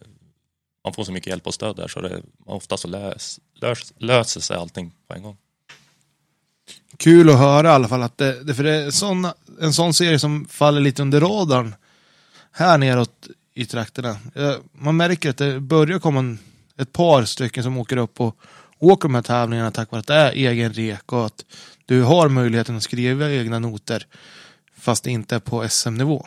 man 0.85 0.93
får 0.93 1.05
så 1.05 1.13
mycket 1.13 1.27
hjälp 1.27 1.47
och 1.47 1.55
stöd 1.55 1.77
där 1.77 1.89
så 1.89 2.01
det, 2.01 2.23
ofta 2.47 2.77
så 2.77 2.89
lös, 2.89 3.41
lös, 3.55 3.93
löser 3.97 4.41
sig 4.41 4.57
allting 4.57 4.93
på 5.09 5.15
en 5.15 5.23
gång. 5.23 5.37
Kul 6.97 7.31
att 7.31 7.39
höra 7.39 7.69
i 7.69 7.71
alla 7.71 7.89
fall 7.89 8.03
att 8.03 8.19
det, 8.19 8.55
för 8.55 8.65
det 8.65 8.75
är 8.75 8.91
sån, 8.91 9.27
en 9.61 9.73
sån 9.73 9.95
serie 9.95 10.19
som 10.19 10.45
faller 10.45 10.81
lite 10.81 11.03
under 11.03 11.21
radarn 11.21 11.75
här 12.53 12.79
neråt 12.79 13.29
i 13.55 13.67
trakterna. 13.67 14.17
Eh, 14.35 14.55
man 14.73 14.97
märker 14.97 15.31
att 15.31 15.39
det 15.39 15.61
börjar 15.61 15.99
komma 15.99 16.19
en 16.19 16.39
ett 16.83 16.93
par 16.93 17.25
stycken 17.25 17.63
som 17.63 17.79
åker 17.79 17.97
upp 17.97 18.21
och 18.21 18.37
åker 18.79 19.09
de 19.09 19.15
här 19.15 19.23
tävlingarna 19.23 19.71
tack 19.71 19.91
vare 19.91 20.01
att 20.01 20.07
det 20.07 20.15
är 20.15 20.33
egen 20.33 20.73
rek 20.73 21.13
och 21.13 21.27
att 21.27 21.45
du 21.87 22.03
har 22.03 22.29
möjligheten 22.29 22.77
att 22.77 22.83
skriva 22.83 23.31
egna 23.31 23.59
noter 23.59 24.07
fast 24.77 25.05
det 25.05 25.11
inte 25.11 25.35
är 25.35 25.41
på 25.41 25.69
SM-nivå. 25.69 26.27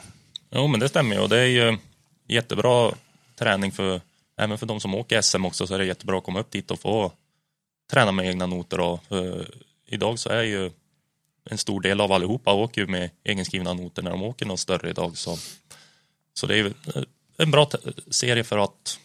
Jo, 0.52 0.68
men 0.68 0.80
det 0.80 0.90
stämmer 0.90 1.16
ju. 1.16 1.22
Och 1.22 1.30
det 1.30 1.40
är 1.40 1.46
ju 1.46 1.78
jättebra 2.28 2.92
träning 3.36 3.72
för 3.72 4.02
även 4.38 4.58
för 4.58 4.66
de 4.66 4.80
som 4.80 4.96
åker 4.96 5.22
SM 5.22 5.46
också 5.46 5.68
så 5.68 5.74
är 5.74 5.80
det 5.80 5.86
jättebra 5.86 6.18
att 6.18 6.24
komma 6.24 6.40
upp 6.40 6.52
dit 6.52 6.72
och 6.72 6.80
få 6.80 7.12
träna 7.92 8.12
med 8.12 8.28
egna 8.28 8.46
noter. 8.46 8.80
Och 8.80 9.04
för 9.04 9.48
idag 9.86 10.20
så 10.20 10.30
är 10.30 10.44
ju 10.44 10.72
en 11.50 11.58
stor 11.58 11.82
del 11.82 12.02
av 12.02 12.12
allihopa 12.12 12.54
åker 12.54 12.82
ju 12.82 12.88
med 12.88 13.10
egenskrivna 13.24 13.74
noter 13.74 14.02
när 14.02 14.12
de 14.12 14.24
åker 14.24 14.46
något 14.46 14.60
större 14.60 14.90
idag. 14.90 15.18
Så, 15.18 15.38
så 16.34 16.48
det 16.48 16.54
är 16.54 16.58
ju 16.58 16.68
eh, 16.68 17.04
en 17.38 17.52
bra 17.52 17.70
serie 18.10 18.44
för 18.44 18.58
att 18.58 19.00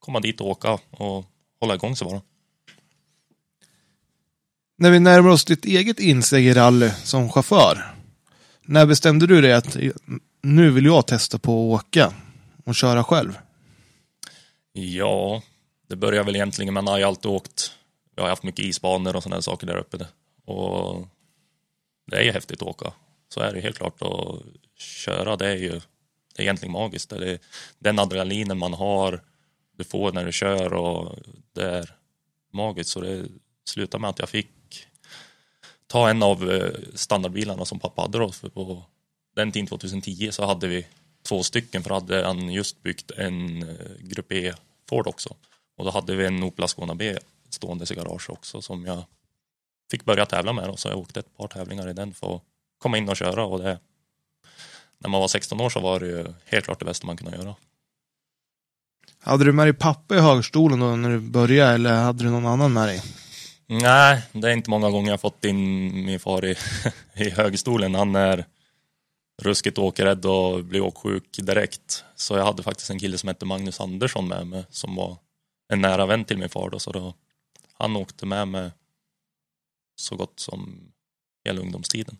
komma 0.00 0.20
dit 0.20 0.40
och 0.40 0.46
åka 0.46 0.78
och 0.90 1.24
hålla 1.60 1.74
igång 1.74 1.96
sig 1.96 2.08
bara. 2.08 2.22
När 4.78 4.90
vi 4.90 5.00
närmar 5.00 5.30
oss 5.30 5.44
ditt 5.44 5.64
eget 5.64 6.00
insteg 6.00 6.46
i 6.46 6.54
rally 6.54 6.90
som 6.90 7.30
chaufför, 7.30 7.94
när 8.62 8.86
bestämde 8.86 9.26
du 9.26 9.40
dig 9.40 9.52
att 9.52 9.76
nu 10.42 10.70
vill 10.70 10.84
jag 10.84 11.06
testa 11.06 11.38
på 11.38 11.74
att 11.74 11.84
åka 11.84 12.14
och 12.64 12.74
köra 12.74 13.04
själv? 13.04 13.38
Ja, 14.72 15.42
det 15.88 15.96
börjar 15.96 16.24
väl 16.24 16.36
egentligen, 16.36 16.74
man 16.74 16.86
har 16.86 16.98
ju 16.98 17.04
alltid 17.04 17.30
åkt, 17.30 17.72
jag 18.14 18.22
har 18.22 18.30
haft 18.30 18.42
mycket 18.42 18.64
isbanor 18.64 19.16
och 19.16 19.22
sådana 19.22 19.42
saker 19.42 19.66
där 19.66 19.76
uppe. 19.76 20.06
Och 20.44 21.08
det 22.06 22.16
är 22.16 22.22
ju 22.22 22.32
häftigt 22.32 22.62
att 22.62 22.68
åka. 22.68 22.92
Så 23.28 23.40
är 23.40 23.52
det 23.52 23.60
helt 23.60 23.76
klart. 23.76 24.02
att 24.02 24.42
köra, 24.78 25.36
det 25.36 25.48
är 25.48 25.56
ju 25.56 25.80
det 26.34 26.42
är 26.42 26.42
egentligen 26.42 26.72
magiskt. 26.72 27.10
Det 27.10 27.30
är 27.30 27.38
den 27.78 27.98
adrenalinen 27.98 28.58
man 28.58 28.74
har, 28.74 29.22
du 29.80 29.84
får 29.84 30.12
när 30.12 30.24
du 30.24 30.32
kör 30.32 30.72
och 30.72 31.18
det 31.52 31.64
är 31.64 31.94
magiskt. 32.52 32.90
Så 32.90 33.00
det 33.00 33.26
slutade 33.64 34.00
med 34.00 34.10
att 34.10 34.18
jag 34.18 34.28
fick 34.28 34.86
ta 35.86 36.10
en 36.10 36.22
av 36.22 36.50
eh, 36.50 36.72
standardbilarna 36.94 37.64
som 37.64 37.78
pappa 37.78 38.02
hade 38.02 38.18
då 38.18 38.32
på 38.54 38.82
den 39.36 39.52
tiden 39.52 39.66
2010 39.66 40.28
så 40.32 40.46
hade 40.46 40.68
vi 40.68 40.86
två 41.28 41.42
stycken 41.42 41.82
för 41.82 41.94
hade 41.94 42.26
han 42.26 42.50
just 42.50 42.82
byggt 42.82 43.10
en 43.10 43.62
eh, 43.62 43.76
Grupp 44.00 44.32
E 44.32 44.54
Ford 44.88 45.06
också. 45.06 45.36
Och 45.76 45.84
då 45.84 45.90
hade 45.90 46.16
vi 46.16 46.26
en 46.26 46.42
Opel 46.42 46.64
Ascona 46.64 46.94
B 46.94 47.18
stående 47.50 47.86
i 47.90 47.94
garage 47.94 48.30
också 48.30 48.62
som 48.62 48.86
jag 48.86 49.04
fick 49.90 50.04
börja 50.04 50.26
tävla 50.26 50.52
med. 50.52 50.78
Så 50.78 50.88
jag 50.88 50.98
åkte 50.98 51.20
ett 51.20 51.36
par 51.36 51.48
tävlingar 51.48 51.88
i 51.88 51.92
den 51.92 52.14
för 52.14 52.36
att 52.36 52.42
komma 52.78 52.98
in 52.98 53.08
och 53.08 53.16
köra. 53.16 53.44
Och 53.44 53.58
det, 53.58 53.78
när 54.98 55.10
man 55.10 55.20
var 55.20 55.28
16 55.28 55.60
år 55.60 55.70
så 55.70 55.80
var 55.80 56.00
det 56.00 56.06
ju 56.06 56.26
helt 56.44 56.64
klart 56.64 56.78
det 56.78 56.84
bästa 56.84 57.06
man 57.06 57.16
kunde 57.16 57.36
göra. 57.36 57.54
Hade 59.22 59.44
du 59.44 59.52
med 59.52 59.66
dig 59.66 59.72
pappa 59.72 60.16
i 60.16 60.20
högstolen 60.20 60.80
då 60.80 60.96
när 60.96 61.10
du 61.10 61.20
började 61.20 61.74
eller 61.74 61.94
hade 61.94 62.24
du 62.24 62.30
någon 62.30 62.46
annan 62.46 62.72
med 62.72 62.88
dig? 62.88 63.02
Nej, 63.66 64.22
det 64.32 64.48
är 64.48 64.52
inte 64.52 64.70
många 64.70 64.90
gånger 64.90 65.10
jag 65.10 65.20
fått 65.20 65.44
in 65.44 65.56
min 66.04 66.20
far 66.20 66.44
i, 66.44 66.56
i 67.14 67.30
högstolen. 67.30 67.94
Han 67.94 68.14
är 68.14 68.44
ruskigt 69.42 69.78
åkrädd 69.78 70.26
och 70.26 70.64
blir 70.64 70.80
åksjuk 70.80 71.38
direkt. 71.42 72.04
Så 72.16 72.36
jag 72.36 72.44
hade 72.44 72.62
faktiskt 72.62 72.90
en 72.90 72.98
kille 72.98 73.18
som 73.18 73.28
hette 73.28 73.46
Magnus 73.46 73.80
Andersson 73.80 74.28
med 74.28 74.46
mig 74.46 74.64
som 74.70 74.96
var 74.96 75.16
en 75.72 75.80
nära 75.80 76.06
vän 76.06 76.24
till 76.24 76.38
min 76.38 76.48
far. 76.48 76.70
Då, 76.70 76.78
så 76.78 76.92
då, 76.92 77.14
han 77.78 77.96
åkte 77.96 78.26
med 78.26 78.48
mig 78.48 78.70
så 79.96 80.16
gott 80.16 80.40
som 80.40 80.80
hela 81.44 81.60
ungdomstiden. 81.60 82.18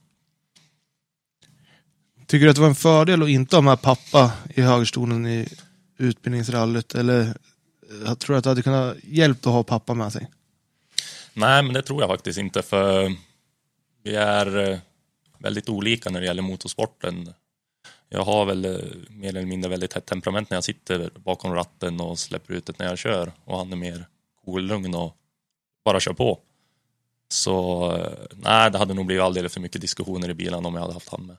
Tycker 2.27 2.45
du 2.45 2.51
att 2.51 2.57
det 2.57 2.63
var 2.63 2.69
en 2.69 2.75
fördel 2.75 3.23
att 3.23 3.29
inte 3.29 3.57
ha 3.57 3.61
med 3.61 3.83
pappa 3.83 4.33
i 4.55 4.61
högerstolen 4.61 5.27
i 5.27 5.49
utbildningsrallyt? 6.01 6.95
Eller 6.95 7.37
jag 8.05 8.19
tror 8.19 8.37
att 8.37 8.45
det 8.45 8.51
hade 8.51 8.63
kunnat 8.63 8.97
hjälpt 9.03 9.47
att 9.47 9.53
ha 9.53 9.63
pappa 9.63 9.95
med 9.95 10.13
sig? 10.13 10.31
Nej, 11.35 11.63
men 11.63 11.75
det 11.75 11.83
tror 11.83 12.01
jag 12.01 12.11
faktiskt 12.11 12.39
inte 12.39 12.63
för 12.63 13.13
vi 14.03 14.15
är 14.15 14.71
eh, 14.71 14.79
väldigt 15.39 15.69
olika 15.69 16.11
när 16.11 16.21
det 16.21 16.27
gäller 16.27 16.43
motorsporten. 16.43 17.33
Jag 18.09 18.25
har 18.25 18.45
väl 18.45 18.65
eh, 18.65 18.71
mer 19.09 19.29
eller 19.29 19.47
mindre 19.47 19.71
väldigt 19.71 19.93
hett 19.93 20.07
temperament 20.07 20.51
när 20.51 20.57
jag 20.57 20.65
sitter 20.65 21.11
bakom 21.17 21.55
ratten 21.55 22.01
och 22.01 22.19
släpper 22.19 22.55
ut 22.55 22.67
det 22.67 22.79
när 22.79 22.87
jag 22.87 22.99
kör 22.99 23.33
och 23.45 23.59
han 23.59 23.73
är 23.73 23.77
mer 23.77 24.07
cool, 24.45 24.63
lugn 24.63 24.95
och 24.95 25.17
bara 25.85 26.01
kör 26.01 26.13
på. 26.13 26.41
Så 27.29 28.09
nej, 28.33 28.71
det 28.71 28.79
hade 28.79 28.95
nog 28.95 29.07
blivit 29.07 29.23
alldeles 29.23 29.53
för 29.53 29.61
mycket 29.61 29.81
diskussioner 29.81 30.29
i 30.31 30.35
bilen 30.35 30.67
om 30.67 30.75
jag 30.75 30.81
hade 30.81 30.95
haft 30.95 31.09
han 31.09 31.27
med. 31.27 31.37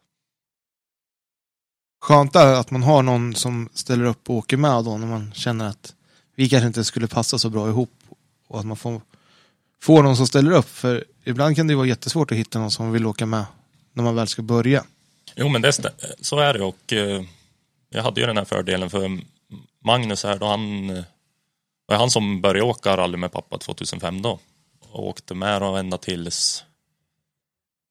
Skönt 2.01 2.35
är 2.35 2.53
att 2.53 2.71
man 2.71 2.83
har 2.83 3.03
någon 3.03 3.35
som 3.35 3.69
ställer 3.73 4.05
upp 4.05 4.29
och 4.29 4.35
åker 4.35 4.57
med 4.57 4.85
då 4.85 4.97
när 4.97 5.07
man 5.07 5.31
känner 5.33 5.65
att 5.65 5.95
vi 6.35 6.49
kanske 6.49 6.67
inte 6.67 6.83
skulle 6.83 7.07
passa 7.07 7.39
så 7.39 7.49
bra 7.49 7.69
ihop 7.69 7.91
och 8.47 8.59
att 8.59 8.65
man 8.65 8.77
får, 8.77 9.01
får 9.81 10.03
någon 10.03 10.17
som 10.17 10.27
ställer 10.27 10.51
upp. 10.51 10.69
För 10.69 11.03
ibland 11.23 11.55
kan 11.55 11.67
det 11.67 11.75
vara 11.75 11.87
jättesvårt 11.87 12.31
att 12.31 12.37
hitta 12.37 12.59
någon 12.59 12.71
som 12.71 12.91
vill 12.91 13.05
åka 13.05 13.25
med 13.25 13.45
när 13.93 14.03
man 14.03 14.15
väl 14.15 14.27
ska 14.27 14.41
börja. 14.41 14.83
Jo, 15.35 15.49
men 15.49 15.61
det, 15.61 15.73
så 16.21 16.39
är 16.39 16.53
det 16.53 16.63
och 16.63 16.93
eh, 16.93 17.23
jag 17.89 18.03
hade 18.03 18.21
ju 18.21 18.27
den 18.27 18.37
här 18.37 18.45
fördelen 18.45 18.89
för 18.89 19.19
Magnus 19.83 20.23
här 20.23 20.37
då 20.39 20.45
han 20.45 20.89
eh, 20.89 21.03
var 21.85 21.97
han 21.97 22.11
som 22.11 22.41
började 22.41 22.69
åka 22.69 22.97
rally 22.97 23.17
med 23.17 23.31
pappa 23.31 23.57
2005 23.57 24.21
då 24.21 24.39
och 24.89 25.07
åkte 25.07 25.33
med 25.33 25.63
och 25.63 25.79
ända 25.79 25.97
tills 25.97 26.63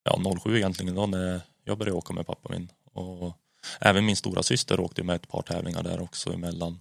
ja, 0.04 0.20
07 0.42 0.56
egentligen 0.56 0.94
då 0.94 1.06
när 1.06 1.40
jag 1.64 1.78
började 1.78 1.98
åka 1.98 2.12
med 2.12 2.26
pappa 2.26 2.48
min. 2.52 2.68
Och 2.92 3.36
även 3.80 4.06
min 4.06 4.16
stora 4.16 4.42
syster 4.42 4.80
åkte 4.80 5.02
med 5.02 5.16
ett 5.16 5.28
par 5.28 5.42
tävlingar 5.42 5.82
där 5.82 6.00
också 6.00 6.32
emellan. 6.32 6.80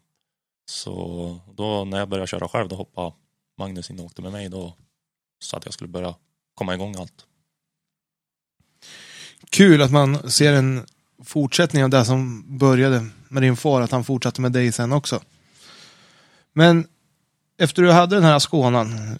Så 0.69 1.39
då 1.55 1.85
när 1.85 1.99
jag 1.99 2.09
började 2.09 2.27
köra 2.27 2.47
själv 2.47 2.69
då 2.69 2.75
hoppade 2.75 3.11
Magnus 3.57 3.89
in 3.89 3.99
och 3.99 4.05
åkte 4.05 4.21
med 4.21 4.31
mig 4.31 4.49
då 4.49 4.75
så 5.39 5.57
att 5.57 5.65
jag 5.65 5.73
skulle 5.73 5.87
börja 5.87 6.15
komma 6.55 6.73
igång 6.73 6.95
allt. 6.95 7.25
Kul 9.49 9.81
att 9.81 9.91
man 9.91 10.31
ser 10.31 10.53
en 10.53 10.85
fortsättning 11.25 11.83
av 11.83 11.89
det 11.89 12.05
som 12.05 12.45
började 12.57 13.09
med 13.27 13.43
din 13.43 13.57
far, 13.57 13.81
att 13.81 13.91
han 13.91 14.03
fortsatte 14.03 14.41
med 14.41 14.51
dig 14.51 14.71
sen 14.71 14.91
också. 14.91 15.21
Men 16.53 16.87
efter 17.57 17.81
du 17.81 17.91
hade 17.91 18.15
den 18.15 18.23
här 18.23 18.39
Skånan, 18.39 19.19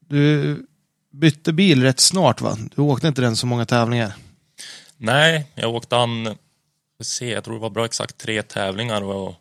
du 0.00 0.66
bytte 1.10 1.52
bil 1.52 1.82
rätt 1.82 2.00
snart 2.00 2.40
va? 2.40 2.56
Du 2.76 2.82
åkte 2.82 3.08
inte 3.08 3.22
den 3.22 3.36
så 3.36 3.46
många 3.46 3.66
tävlingar? 3.66 4.12
Nej, 4.96 5.50
jag 5.54 5.74
åkte 5.74 5.96
an, 5.96 6.36
se, 7.04 7.30
jag 7.30 7.44
tror 7.44 7.54
det 7.54 7.60
var 7.60 7.70
bra 7.70 7.84
exakt 7.84 8.18
tre 8.18 8.42
tävlingar 8.42 9.02
och 9.02 9.34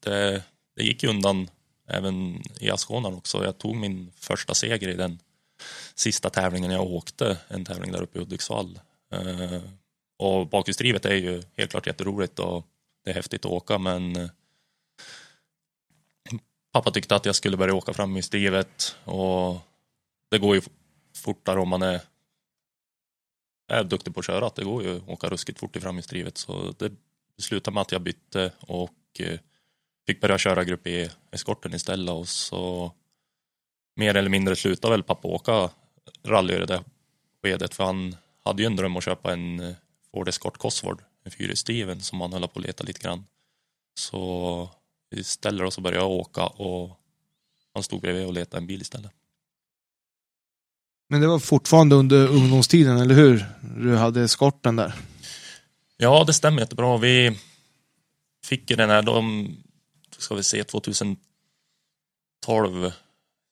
det, 0.00 0.42
det 0.76 0.82
gick 0.82 1.02
ju 1.02 1.08
undan 1.08 1.50
även 1.88 2.42
i 2.60 2.70
Askånan 2.70 3.14
också. 3.14 3.44
Jag 3.44 3.58
tog 3.58 3.76
min 3.76 4.12
första 4.16 4.54
seger 4.54 4.88
i 4.88 4.94
den 4.94 5.18
sista 5.94 6.30
tävlingen 6.30 6.70
jag 6.70 6.86
åkte, 6.86 7.38
en 7.48 7.64
tävling 7.64 7.92
där 7.92 8.02
uppe 8.02 8.18
i 8.18 8.20
Hudiksvall. 8.20 8.80
Eh, 9.12 9.60
och 10.18 10.46
bakhjulsdrivet 10.46 11.04
är 11.04 11.14
ju 11.14 11.42
helt 11.56 11.70
klart 11.70 11.86
jätteroligt 11.86 12.38
och 12.38 12.66
det 13.04 13.10
är 13.10 13.14
häftigt 13.14 13.44
att 13.44 13.50
åka 13.50 13.78
men 13.78 14.30
pappa 16.72 16.90
tyckte 16.90 17.16
att 17.16 17.26
jag 17.26 17.34
skulle 17.34 17.56
börja 17.56 17.74
åka 17.74 17.92
framhjulsdrivet 17.92 18.96
och 19.04 19.58
det 20.30 20.38
går 20.38 20.54
ju 20.54 20.62
fortare 21.14 21.60
om 21.60 21.68
man 21.68 21.82
är, 21.82 22.00
är 23.68 23.84
duktig 23.84 24.14
på 24.14 24.20
att 24.20 24.26
köra. 24.26 24.46
att 24.46 24.54
Det 24.54 24.64
går 24.64 24.82
ju 24.82 24.96
att 24.96 25.08
åka 25.08 25.28
ruskigt 25.28 25.58
fort 25.58 25.76
i 25.76 25.80
framhjulsdrivet 25.80 26.38
så 26.38 26.74
det 26.78 26.92
slutade 27.38 27.74
med 27.74 27.80
att 27.80 27.92
jag 27.92 28.02
bytte 28.02 28.52
och 28.60 28.92
eh, 29.18 29.38
fick 30.06 30.20
börja 30.20 30.38
köra 30.38 30.64
grupp 30.64 30.86
E-eskorten 30.86 31.74
istället 31.74 32.12
och 32.12 32.28
så 32.28 32.92
mer 33.96 34.16
eller 34.16 34.30
mindre 34.30 34.56
slutade 34.56 34.90
väl 34.90 35.02
pappa 35.02 35.28
åka 35.28 35.70
rally 36.24 36.54
i 36.54 36.58
det 36.58 36.66
där 36.66 36.84
skedet 37.42 37.74
för 37.74 37.84
han 37.84 38.16
hade 38.44 38.62
ju 38.62 38.66
en 38.66 38.76
dröm 38.76 38.96
att 38.96 39.04
köpa 39.04 39.32
en 39.32 39.60
eh, 39.60 39.74
Ford 40.10 40.28
Escort 40.28 40.58
Cosworth, 40.58 41.04
en 41.24 41.30
fyrhjulsdriven 41.30 42.00
som 42.00 42.20
han 42.20 42.32
höll 42.32 42.48
på 42.48 42.58
att 42.58 42.66
leta 42.66 42.84
lite 42.84 43.00
grann. 43.00 43.26
Så 43.98 44.70
istället 45.10 45.60
då 45.60 45.70
så 45.70 45.80
började 45.80 46.04
jag 46.04 46.10
åka 46.10 46.46
och 46.46 47.00
han 47.74 47.82
stod 47.82 48.00
bredvid 48.00 48.26
och 48.26 48.32
letade 48.32 48.56
en 48.56 48.66
bil 48.66 48.80
istället. 48.80 49.12
Men 51.08 51.20
det 51.20 51.26
var 51.26 51.38
fortfarande 51.38 51.96
under 51.96 52.28
ungdomstiden, 52.28 52.98
eller 52.98 53.14
hur? 53.14 53.46
Du 53.76 53.96
hade 53.96 54.22
eskorten 54.22 54.76
där. 54.76 54.94
Ja, 55.96 56.24
det 56.24 56.32
stämmer 56.32 56.60
jättebra. 56.60 56.96
Vi 56.96 57.38
fick 58.44 58.70
ju 58.70 58.76
den 58.76 58.90
här, 58.90 59.02
de, 59.02 59.48
ska 60.18 60.34
vi 60.34 60.42
se, 60.42 60.64
2012, 60.64 61.18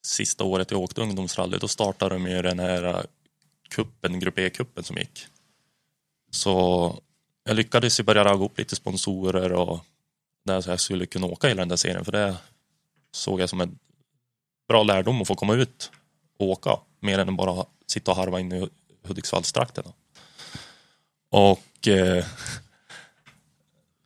sista 0.07 0.45
året 0.45 0.71
jag 0.71 0.81
åkte 0.81 1.01
ungdomsrally, 1.01 1.59
då 1.59 1.69
startade 1.69 2.15
de 2.15 2.27
ju 2.27 2.43
den 2.43 2.59
här 2.59 3.07
kuppen, 3.69 4.21
Grupp 4.21 4.39
E-kuppen 4.39 4.85
som 4.85 4.97
gick. 4.97 5.27
Så 6.31 6.99
jag 7.45 7.57
lyckades 7.57 8.01
ju 8.01 8.05
börja 8.05 8.25
ragga 8.25 8.45
upp 8.45 8.59
lite 8.59 8.77
sponsorer 8.77 9.53
och 9.53 9.85
där 10.45 10.61
så 10.61 10.71
jag 10.71 10.81
skulle 10.81 11.07
kunna 11.07 11.27
åka 11.27 11.49
hela 11.49 11.63
den 11.63 11.69
där 11.69 11.77
serien 11.77 12.05
för 12.05 12.13
det 12.13 12.37
såg 13.13 13.41
jag 13.41 13.49
som 13.49 13.61
en 13.61 13.79
bra 14.69 14.83
lärdom 14.83 15.23
att 15.23 15.29
få 15.29 15.35
komma 15.35 15.55
ut 15.55 15.91
och 16.39 16.49
åka 16.49 16.79
mer 17.05 17.19
än 17.19 17.29
att 17.29 17.37
bara 17.37 17.67
sitta 17.87 18.11
och 18.11 18.17
harva 18.17 18.41
in 18.41 18.53
i 18.53 18.69
Hudiksvallstrakten. 19.03 19.85
Och 21.31 21.89
eh, 21.89 22.27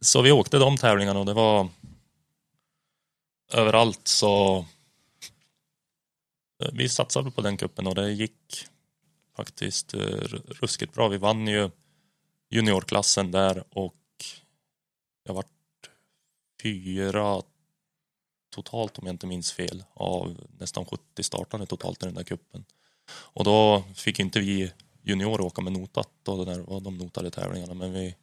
så 0.00 0.22
vi 0.22 0.32
åkte 0.32 0.58
de 0.58 0.76
tävlingarna 0.76 1.20
och 1.20 1.26
det 1.26 1.34
var 1.34 1.68
överallt 3.52 4.08
så 4.08 4.58
eh, 6.62 6.70
vi 6.72 6.88
satsade 6.88 7.30
på 7.30 7.40
den 7.40 7.56
kuppen 7.56 7.86
och 7.86 7.94
det 7.94 8.12
gick 8.12 8.66
faktiskt 9.36 9.94
eh, 9.94 10.00
ruskigt 10.60 10.94
bra. 10.94 11.08
Vi 11.08 11.16
vann 11.16 11.46
ju 11.46 11.70
juniorklassen 12.50 13.30
där 13.30 13.64
och 13.70 13.94
jag 15.24 15.34
vart 15.34 15.46
fyra 16.62 17.42
totalt 18.50 18.98
om 18.98 19.06
jag 19.06 19.14
inte 19.14 19.26
minns 19.26 19.52
fel 19.52 19.84
av 19.94 20.46
nästan 20.58 20.84
70 20.84 21.22
startande 21.22 21.66
totalt 21.66 22.02
i 22.02 22.06
den 22.06 22.14
där 22.14 22.24
kuppen. 22.24 22.64
Och 23.10 23.44
då 23.44 23.84
fick 23.94 24.20
inte 24.20 24.40
vi 24.40 24.72
juniorer 25.02 25.40
åka 25.40 25.62
med 25.62 25.72
notat 25.72 26.08
då 26.22 26.44
där 26.44 26.80
de 26.80 26.98
notade 26.98 27.30
tävlingarna 27.30 27.74
men 27.74 27.92
vi 27.92 28.14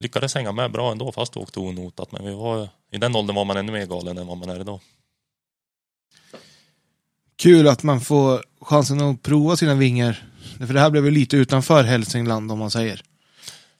lyckades 0.00 0.34
hänga 0.34 0.52
med 0.52 0.72
bra 0.72 0.92
ändå 0.92 1.12
fast 1.12 1.36
vi 1.36 1.40
åkte 1.40 1.60
onotat 1.60 2.12
men 2.12 2.24
vi 2.24 2.34
var 2.34 2.68
i 2.90 2.98
den 2.98 3.16
åldern 3.16 3.36
var 3.36 3.44
man 3.44 3.56
ännu 3.56 3.72
mer 3.72 3.86
galen 3.86 4.18
än 4.18 4.26
vad 4.26 4.38
man 4.38 4.50
är 4.50 4.60
idag. 4.60 4.80
Kul 7.36 7.68
att 7.68 7.82
man 7.82 8.00
får 8.00 8.44
chansen 8.60 9.00
att 9.00 9.22
prova 9.22 9.56
sina 9.56 9.74
vingar. 9.74 10.28
För 10.58 10.74
det 10.74 10.80
här 10.80 10.90
blev 10.90 11.04
ju 11.04 11.10
lite 11.10 11.36
utanför 11.36 11.84
Hälsingland 11.84 12.52
om 12.52 12.58
man 12.58 12.70
säger. 12.70 13.02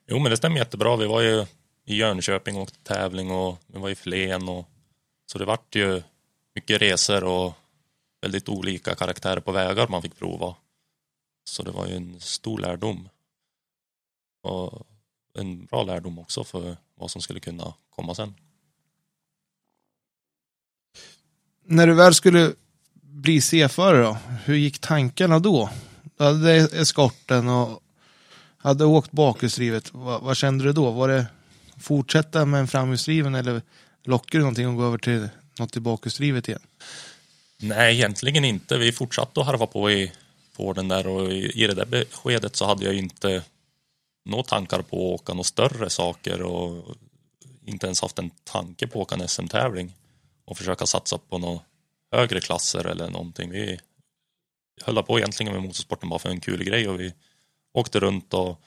Jo 0.06 0.18
men 0.18 0.30
det 0.30 0.37
stämmer 0.37 0.56
jättebra. 0.56 0.97
Vi 0.97 1.06
var 1.06 1.21
ju 1.21 1.47
i 1.85 1.97
Jönköping 1.97 2.56
och 2.56 2.62
åkte 2.62 2.78
tävling 2.85 3.30
och 3.30 3.59
vi 3.66 3.78
var 3.78 3.90
i 3.90 3.94
Flen 3.94 4.49
och 4.49 4.68
så 5.26 5.38
det 5.38 5.44
vart 5.44 5.75
ju 5.75 6.02
mycket 6.54 6.82
resor 6.82 7.25
och 7.25 7.52
väldigt 8.22 8.48
olika 8.48 8.94
karaktärer 8.94 9.40
på 9.40 9.52
vägar 9.52 9.88
man 9.88 10.02
fick 10.02 10.18
prova. 10.18 10.56
Så 11.44 11.62
det 11.62 11.70
var 11.70 11.86
ju 11.86 11.96
en 11.96 12.20
stor 12.20 12.58
lärdom. 12.58 13.08
Och 14.42 14.86
en 15.38 15.64
bra 15.64 15.82
lärdom 15.82 16.18
också 16.18 16.44
för 16.44 16.76
vad 16.94 17.10
som 17.10 17.22
skulle 17.22 17.40
kunna 17.40 17.74
komma 17.90 18.14
sen. 18.14 18.34
När 21.64 21.86
du 21.86 21.94
väl 21.94 22.14
skulle 22.14 22.52
bli 22.92 23.40
C-förare 23.40 24.02
då? 24.02 24.18
Hur 24.44 24.54
gick 24.54 24.78
tankarna 24.78 25.38
då? 25.38 25.70
Du 26.16 26.24
hade 26.24 26.52
eskorten 26.56 27.48
och 27.48 27.82
hade 28.56 28.84
åkt 28.84 29.12
bakhjulsdrivet. 29.12 29.94
Vad, 29.94 30.22
vad, 30.22 30.36
kände 30.36 30.64
du 30.64 30.72
då? 30.72 30.90
Var 30.90 31.08
det 31.08 31.26
fortsätta 31.76 32.44
med 32.44 32.60
en 32.60 32.68
framhjulsdriven 32.68 33.34
eller 33.34 33.62
lockade 34.04 34.38
du 34.38 34.40
någonting 34.40 34.68
och 34.68 34.76
gå 34.76 34.84
över 34.84 34.98
till 34.98 35.28
något 35.58 35.76
i 35.76 35.80
bakhjulsdrivet 35.80 36.48
igen? 36.48 36.62
Nej, 37.62 37.95
egentligen 37.95 38.45
inte. 38.45 38.78
Vi 38.78 38.92
fortsatte 38.92 39.40
att 39.40 39.47
harva 39.47 39.66
på 39.66 39.90
i 39.90 40.12
Forden 40.52 40.88
där 40.88 41.07
och 41.07 41.33
i, 41.33 41.62
i 41.64 41.66
det 41.66 41.75
där 41.75 41.87
beskedet 41.87 42.57
så 42.57 42.66
hade 42.66 42.85
jag 42.85 42.95
inte 42.95 43.45
några 44.25 44.45
tankar 44.45 44.83
på 44.83 44.97
att 44.97 45.21
åka 45.21 45.33
några 45.33 45.45
större 45.45 45.90
saker 45.90 46.42
och 46.42 46.97
inte 47.64 47.87
ens 47.87 48.00
haft 48.00 48.19
en 48.19 48.31
tanke 48.31 48.87
på 48.87 49.02
att 49.02 49.02
åka 49.02 49.14
en 49.14 49.28
SM-tävling 49.28 49.95
och 50.45 50.59
försöka 50.59 50.87
satsa 50.87 51.19
på 51.19 51.38
några 51.38 51.61
högre 52.12 52.40
klasser 52.40 52.87
eller 52.87 53.11
någonting. 53.11 53.50
Vi, 53.50 53.78
höll 54.85 55.02
på 55.02 55.19
egentligen 55.19 55.52
med 55.52 55.62
motorsporten 55.62 56.09
bara 56.09 56.19
för 56.19 56.28
en 56.28 56.40
kul 56.40 56.64
grej 56.64 56.88
och 56.88 57.00
vi 57.00 57.14
åkte 57.73 58.00
runt 58.00 58.35
och, 58.35 58.61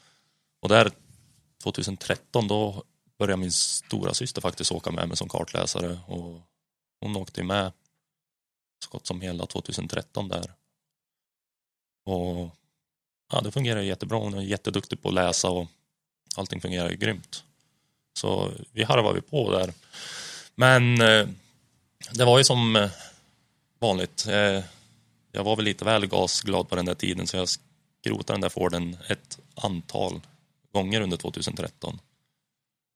och 0.62 0.68
där 0.68 0.90
2013 1.62 2.48
då 2.48 2.82
började 3.18 3.40
min 3.40 3.52
stora 3.52 4.14
syster 4.14 4.40
faktiskt 4.40 4.72
åka 4.72 4.90
med 4.90 5.08
mig 5.08 5.16
som 5.16 5.28
kartläsare 5.28 5.98
och 6.06 6.40
hon 7.00 7.16
åkte 7.16 7.42
med 7.42 7.72
så 8.84 8.90
gott 8.90 9.06
som 9.06 9.20
hela 9.20 9.46
2013 9.46 10.28
där. 10.28 10.52
Och 12.04 12.50
ja, 13.32 13.40
det 13.40 13.52
fungerar 13.52 13.80
jättebra. 13.80 14.18
Hon 14.18 14.34
är 14.34 14.42
jätteduktig 14.42 15.02
på 15.02 15.08
att 15.08 15.14
läsa 15.14 15.50
och 15.50 15.66
allting 16.36 16.60
fungerar 16.60 16.90
grymt. 16.90 17.44
Så 18.18 18.52
vi 18.72 18.82
harvade 18.82 19.22
på 19.22 19.50
där. 19.50 19.72
Men 20.54 21.00
eh, 21.00 21.28
det 22.12 22.24
var 22.24 22.38
ju 22.38 22.44
som 22.44 22.76
eh, 22.76 22.90
vanligt. 23.78 24.26
Eh, 24.26 24.64
jag 25.32 25.44
var 25.44 25.56
väl 25.56 25.64
lite 25.64 25.84
väl 25.84 26.06
gasglad 26.06 26.68
på 26.68 26.76
den 26.76 26.86
där 26.86 26.94
tiden 26.94 27.26
så 27.26 27.36
jag 27.36 27.48
skrotade 27.48 28.34
den 28.34 28.40
där 28.40 28.48
Forden 28.48 28.96
ett 29.08 29.38
antal 29.54 30.20
gånger 30.72 31.00
under 31.00 31.16
2013. 31.16 31.98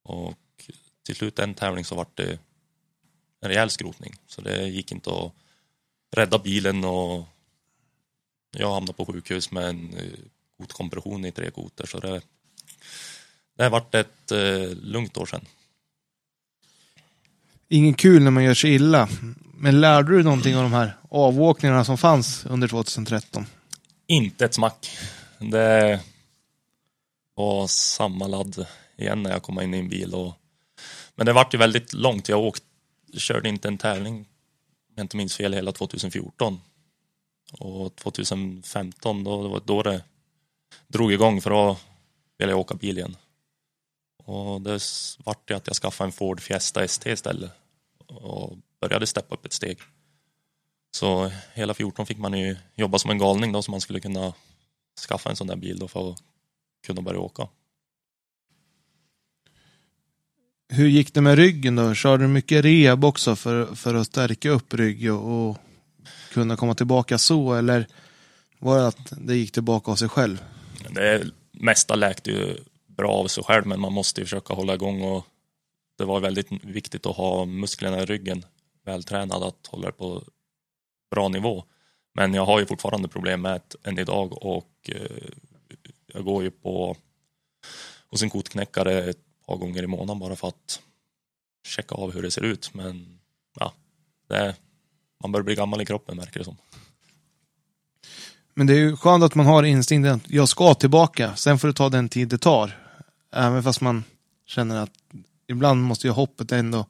Och 0.04 0.38
till 1.02 1.16
slut 1.16 1.38
en 1.38 1.54
tävling 1.54 1.84
så 1.84 1.94
vart 1.94 2.16
det 2.16 2.38
en 3.40 3.48
rejäl 3.48 3.70
skrotning. 3.70 4.14
Så 4.26 4.40
det 4.40 4.68
gick 4.68 4.92
inte 4.92 5.10
att 5.10 5.32
rädda 6.10 6.38
bilen 6.38 6.84
och 6.84 7.24
jag 8.50 8.74
hamnade 8.74 8.92
på 8.92 9.06
sjukhus 9.06 9.50
med 9.50 9.68
en 9.68 9.94
kotkompression 10.58 11.24
i 11.24 11.32
tre 11.32 11.50
koter. 11.50 11.86
Så 11.86 12.00
det, 12.00 12.22
det 13.56 13.62
har 13.62 13.70
varit 13.70 13.94
ett 13.94 14.32
eh, 14.32 14.76
lugnt 14.82 15.16
år 15.16 15.26
sedan. 15.26 15.46
Ingen 17.68 17.94
kul 17.94 18.22
när 18.22 18.30
man 18.30 18.44
gör 18.44 18.54
sig 18.54 18.74
illa. 18.74 19.08
Men 19.54 19.80
lärde 19.80 20.12
du 20.12 20.22
någonting 20.22 20.56
av 20.56 20.62
de 20.62 20.72
här 20.72 20.96
avåkningarna 21.08 21.84
som 21.84 21.98
fanns 21.98 22.46
under 22.46 22.68
2013? 22.68 23.46
Inte 24.06 24.44
ett 24.44 24.54
smack. 24.54 24.98
Det 25.38 26.00
var 27.34 27.66
samma 27.66 28.26
ladd 28.26 28.66
igen 28.96 29.22
när 29.22 29.30
jag 29.30 29.42
kom 29.42 29.60
in 29.60 29.74
i 29.74 29.78
en 29.78 29.88
bil. 29.88 30.14
Och... 30.14 30.34
Men 31.14 31.26
det 31.26 31.32
vart 31.32 31.54
ju 31.54 31.58
väldigt 31.58 31.92
långt. 31.92 32.28
Jag 32.28 32.40
åkte, 32.40 32.66
körde 33.16 33.48
inte 33.48 33.68
en 33.68 33.78
tävling, 33.78 34.26
jag 35.00 35.04
inte 35.04 35.16
minns 35.16 35.36
fel, 35.36 35.54
hela 35.54 35.72
2014. 35.72 36.60
Och 37.52 37.96
2015, 37.96 39.24
då, 39.24 39.42
det 39.42 39.48
var 39.48 39.62
då 39.64 39.82
det 39.82 40.04
drog 40.86 41.12
igång 41.12 41.40
för 41.40 41.50
då 41.50 41.76
ville 42.38 42.52
jag 42.52 42.60
åka 42.60 42.74
bil 42.74 42.98
igen. 42.98 43.16
Och 44.24 44.60
det 44.60 44.80
vart 45.24 45.50
ju 45.50 45.54
att 45.54 45.66
jag 45.66 45.76
skaffade 45.76 46.08
en 46.08 46.12
Ford 46.12 46.40
Fiesta 46.40 46.84
ST 46.84 47.12
istället 47.12 47.50
och 48.06 48.56
började 48.80 49.06
steppa 49.06 49.34
upp 49.34 49.44
ett 49.46 49.52
steg. 49.52 49.78
Så 50.96 51.32
hela 51.54 51.74
14 51.74 52.06
fick 52.06 52.18
man 52.18 52.34
ju 52.34 52.56
jobba 52.74 52.98
som 52.98 53.10
en 53.10 53.18
galning 53.18 53.52
då 53.52 53.62
så 53.62 53.70
man 53.70 53.80
skulle 53.80 54.00
kunna 54.00 54.34
skaffa 55.08 55.30
en 55.30 55.36
sån 55.36 55.46
där 55.46 55.56
bil 55.56 55.78
då 55.78 55.88
för 55.88 56.10
att 56.10 56.22
kunna 56.86 57.02
börja 57.02 57.20
åka. 57.20 57.48
Hur 60.72 60.88
gick 60.88 61.14
det 61.14 61.20
med 61.20 61.38
ryggen 61.38 61.76
då? 61.76 61.94
Körde 61.94 62.24
du 62.24 62.28
mycket 62.28 62.64
rehab 62.64 63.04
också 63.04 63.36
för, 63.36 63.74
för 63.74 63.94
att 63.94 64.06
stärka 64.06 64.50
upp 64.50 64.74
rygg 64.74 65.12
och, 65.12 65.50
och 65.50 65.56
kunna 66.32 66.56
komma 66.56 66.74
tillbaka 66.74 67.18
så 67.18 67.54
eller 67.54 67.86
var 68.58 68.78
det 68.78 68.86
att 68.86 69.12
det 69.18 69.36
gick 69.36 69.52
tillbaka 69.52 69.90
av 69.90 69.96
sig 69.96 70.08
själv? 70.08 70.42
Det 70.90 71.24
mesta 71.52 71.94
läkte 71.94 72.30
ju 72.30 72.56
bra 72.86 73.12
av 73.12 73.26
sig 73.26 73.44
själv 73.44 73.66
men 73.66 73.80
man 73.80 73.92
måste 73.92 74.20
ju 74.20 74.24
försöka 74.24 74.54
hålla 74.54 74.74
igång 74.74 75.02
och 75.02 75.26
det 75.98 76.04
var 76.04 76.20
väldigt 76.20 76.48
viktigt 76.62 77.06
att 77.06 77.16
ha 77.16 77.44
musklerna 77.44 78.00
i 78.02 78.06
ryggen 78.06 78.44
vältränad 78.84 79.42
att 79.42 79.66
hålla 79.66 79.86
det 79.86 79.92
på 79.92 80.24
bra 81.10 81.28
nivå. 81.28 81.64
Men 82.14 82.34
jag 82.34 82.46
har 82.46 82.60
ju 82.60 82.66
fortfarande 82.66 83.08
problem 83.08 83.42
med 83.42 83.60
det 83.68 83.88
än 83.88 83.98
idag 83.98 84.42
och 84.42 84.70
eh, 84.88 85.28
jag 86.14 86.24
går 86.24 86.42
ju 86.42 86.50
på 86.50 86.96
hos 88.10 88.22
en 88.22 88.30
kotknäckare 88.30 89.10
ett 89.10 89.29
par 89.50 89.56
gånger 89.56 89.82
i 89.82 89.86
månaden 89.86 90.18
bara 90.18 90.36
för 90.36 90.48
att 90.48 90.80
checka 91.66 91.94
av 91.94 92.12
hur 92.12 92.22
det 92.22 92.30
ser 92.30 92.44
ut. 92.44 92.74
Men 92.74 93.18
ja, 93.60 93.72
är, 94.28 94.54
man 95.22 95.32
börjar 95.32 95.44
bli 95.44 95.54
gammal 95.54 95.82
i 95.82 95.86
kroppen 95.86 96.16
märker 96.16 96.38
det 96.38 96.44
som. 96.44 96.56
Men 98.54 98.66
det 98.66 98.72
är 98.72 98.78
ju 98.78 98.96
skönt 98.96 99.24
att 99.24 99.34
man 99.34 99.46
har 99.46 99.62
instinkten 99.62 100.14
att 100.14 100.30
jag 100.30 100.48
ska 100.48 100.74
tillbaka. 100.74 101.36
Sen 101.36 101.58
får 101.58 101.68
det 101.68 101.74
ta 101.74 101.88
den 101.88 102.08
tid 102.08 102.28
det 102.28 102.38
tar. 102.38 102.78
Även 103.32 103.62
fast 103.62 103.80
man 103.80 104.04
känner 104.46 104.76
att 104.76 104.92
ibland 105.46 105.82
måste 105.82 106.06
ju 106.06 106.12
hoppet 106.12 106.52
ändå 106.52 106.86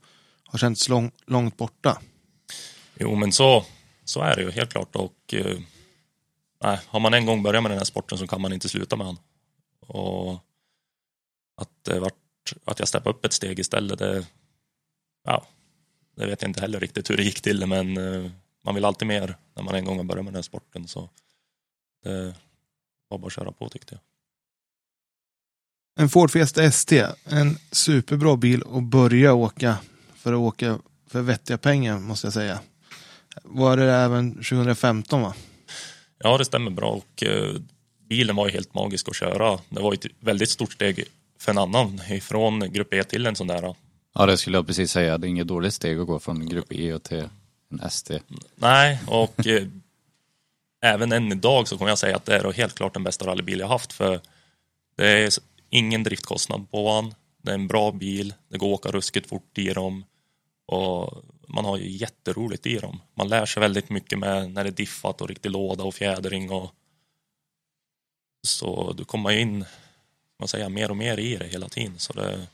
ha 0.46 0.58
känts 0.58 0.88
lång, 0.88 1.10
långt 1.26 1.56
borta. 1.56 1.98
Jo, 2.94 3.14
men 3.14 3.32
så, 3.32 3.64
så 4.04 4.20
är 4.20 4.36
det 4.36 4.42
ju 4.42 4.50
helt 4.50 4.70
klart. 4.70 4.96
Och, 4.96 5.34
eh, 5.34 5.58
har 6.86 7.00
man 7.00 7.14
en 7.14 7.26
gång 7.26 7.42
börjat 7.42 7.62
med 7.62 7.70
den 7.70 7.78
här 7.78 7.84
sporten 7.84 8.18
så 8.18 8.26
kan 8.26 8.40
man 8.40 8.52
inte 8.52 8.68
sluta 8.68 8.96
med 8.96 9.06
den. 9.06 9.18
Och 9.86 10.32
att, 11.60 11.84
det 11.84 12.00
vart, 12.00 12.19
att 12.64 12.78
jag 12.78 12.88
steppade 12.88 13.16
upp 13.16 13.24
ett 13.24 13.32
steg 13.32 13.58
istället, 13.58 13.98
det, 13.98 14.26
ja, 15.24 15.46
det 16.16 16.26
vet 16.26 16.42
jag 16.42 16.48
inte 16.48 16.60
heller 16.60 16.80
riktigt 16.80 17.10
hur 17.10 17.16
det 17.16 17.22
gick 17.22 17.40
till, 17.40 17.66
men 17.66 17.96
eh, 17.96 18.30
man 18.64 18.74
vill 18.74 18.84
alltid 18.84 19.08
mer 19.08 19.36
när 19.54 19.62
man 19.62 19.74
en 19.74 19.84
gång 19.84 19.96
har 19.96 20.04
börjat 20.04 20.24
med 20.24 20.32
den 20.32 20.38
här 20.38 20.42
sporten. 20.42 20.88
Så 20.88 21.10
det 22.04 22.34
var 23.08 23.18
bara 23.18 23.26
att 23.26 23.32
köra 23.32 23.52
på 23.52 23.68
tyckte 23.68 23.94
jag. 23.94 24.00
En 26.02 26.08
Ford 26.08 26.30
Fiesta 26.30 26.62
ST, 26.62 27.06
en 27.24 27.58
superbra 27.70 28.36
bil 28.36 28.62
att 28.72 28.82
börja 28.82 29.34
åka 29.34 29.76
för 30.14 30.32
att 30.32 30.38
åka 30.38 30.78
för 31.06 31.22
vettiga 31.22 31.58
pengar 31.58 31.98
måste 31.98 32.26
jag 32.26 32.34
säga. 32.34 32.60
Var 33.42 33.76
det 33.76 33.92
även 33.92 34.34
2015 34.34 35.22
va? 35.22 35.34
Ja, 36.18 36.38
det 36.38 36.44
stämmer 36.44 36.70
bra 36.70 36.90
och 36.90 37.22
eh, 37.22 37.54
bilen 38.08 38.36
var 38.36 38.46
ju 38.46 38.52
helt 38.52 38.74
magisk 38.74 39.08
att 39.08 39.16
köra. 39.16 39.60
Det 39.68 39.80
var 39.80 39.94
ett 39.94 40.06
väldigt 40.20 40.50
stort 40.50 40.72
steg 40.72 41.04
för 41.40 41.52
en 41.52 41.58
annan 41.58 42.00
ifrån 42.10 42.72
grupp 42.72 42.94
E 42.94 43.04
till 43.04 43.26
en 43.26 43.36
sån 43.36 43.46
där. 43.46 43.74
Ja, 44.14 44.26
det 44.26 44.38
skulle 44.38 44.56
jag 44.58 44.66
precis 44.66 44.90
säga. 44.90 45.18
Det 45.18 45.26
är 45.26 45.28
inget 45.28 45.46
dåligt 45.46 45.74
steg 45.74 45.98
att 45.98 46.06
gå 46.06 46.18
från 46.18 46.48
grupp 46.48 46.72
E 46.72 46.98
till 46.98 47.28
en 47.70 47.80
ST. 47.80 48.20
Nej, 48.54 48.98
och 49.06 49.46
eh, 49.46 49.66
även 50.82 51.12
än 51.12 51.32
idag 51.32 51.68
så 51.68 51.78
kommer 51.78 51.90
jag 51.90 51.98
säga 51.98 52.16
att 52.16 52.24
det 52.24 52.36
är 52.36 52.52
helt 52.52 52.74
klart 52.74 52.94
den 52.94 53.04
bästa 53.04 53.26
rallybil 53.26 53.58
jag 53.58 53.68
haft 53.68 53.92
för 53.92 54.20
det 54.96 55.24
är 55.24 55.30
ingen 55.70 56.02
driftkostnad 56.02 56.70
på 56.70 57.00
den. 57.02 57.14
Det 57.42 57.50
är 57.50 57.54
en 57.54 57.68
bra 57.68 57.92
bil, 57.92 58.34
det 58.48 58.58
går 58.58 58.74
att 58.74 58.80
åka 58.80 58.90
ruskigt 58.90 59.28
fort 59.28 59.58
i 59.58 59.72
dem 59.72 60.04
och 60.66 61.24
man 61.48 61.64
har 61.64 61.76
ju 61.76 61.90
jätteroligt 61.90 62.66
i 62.66 62.78
dem. 62.78 63.00
Man 63.14 63.28
lär 63.28 63.46
sig 63.46 63.60
väldigt 63.60 63.90
mycket 63.90 64.18
med 64.18 64.50
när 64.50 64.64
det 64.64 64.70
är 64.70 64.74
diffat 64.74 65.20
och 65.20 65.28
riktig 65.28 65.50
låda 65.50 65.84
och 65.84 65.94
fjädring 65.94 66.50
och 66.50 66.70
så 68.42 68.92
du 68.92 69.04
kommer 69.04 69.30
in 69.30 69.64
man 70.40 70.48
säga, 70.48 70.68
mer 70.68 70.90
och 70.90 70.96
mer 70.96 71.18
i 71.18 71.36
det 71.36 71.46
hela 71.46 71.68
tiden 71.68 71.98
så 71.98 72.12
det, 72.12 72.46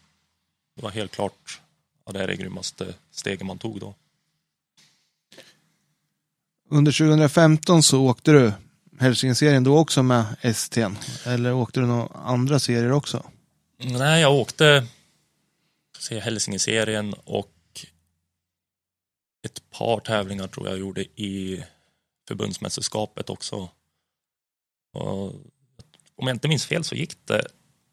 det 0.77 0.83
var 0.83 0.91
helt 0.91 1.13
klart 1.13 1.61
ja, 2.07 2.13
det 2.13 2.23
är 2.23 2.27
det 2.27 2.37
grymmaste 2.37 2.95
steget 3.11 3.47
man 3.47 3.59
tog 3.59 3.81
då. 3.81 3.95
Under 6.71 6.93
2015 6.93 7.83
så 7.83 8.03
åkte 8.03 8.33
du 8.33 8.53
Hälsingeserien 8.99 9.65
då 9.65 9.79
också 9.79 10.03
med 10.03 10.25
ST? 10.43 10.87
Eller 11.25 11.53
åkte 11.53 11.81
du 11.81 11.87
några 11.87 12.19
andra 12.19 12.59
serier 12.59 12.93
också? 12.93 13.31
Nej, 13.79 14.21
jag 14.21 14.35
åkte 14.35 14.87
se 15.99 16.19
Hälsingeserien 16.19 17.15
och 17.25 17.53
ett 19.45 19.71
par 19.71 20.01
tävlingar 20.01 20.49
tror 20.49 20.69
jag 20.69 20.79
gjorde 20.79 21.01
i 21.03 21.65
förbundsmästerskapet 22.29 23.31
också. 23.31 23.69
Och 24.93 25.33
om 26.17 26.27
jag 26.27 26.35
inte 26.35 26.49
minns 26.49 26.67
fel 26.67 26.85
så 26.85 26.95
gick 26.95 27.17
det 27.25 27.47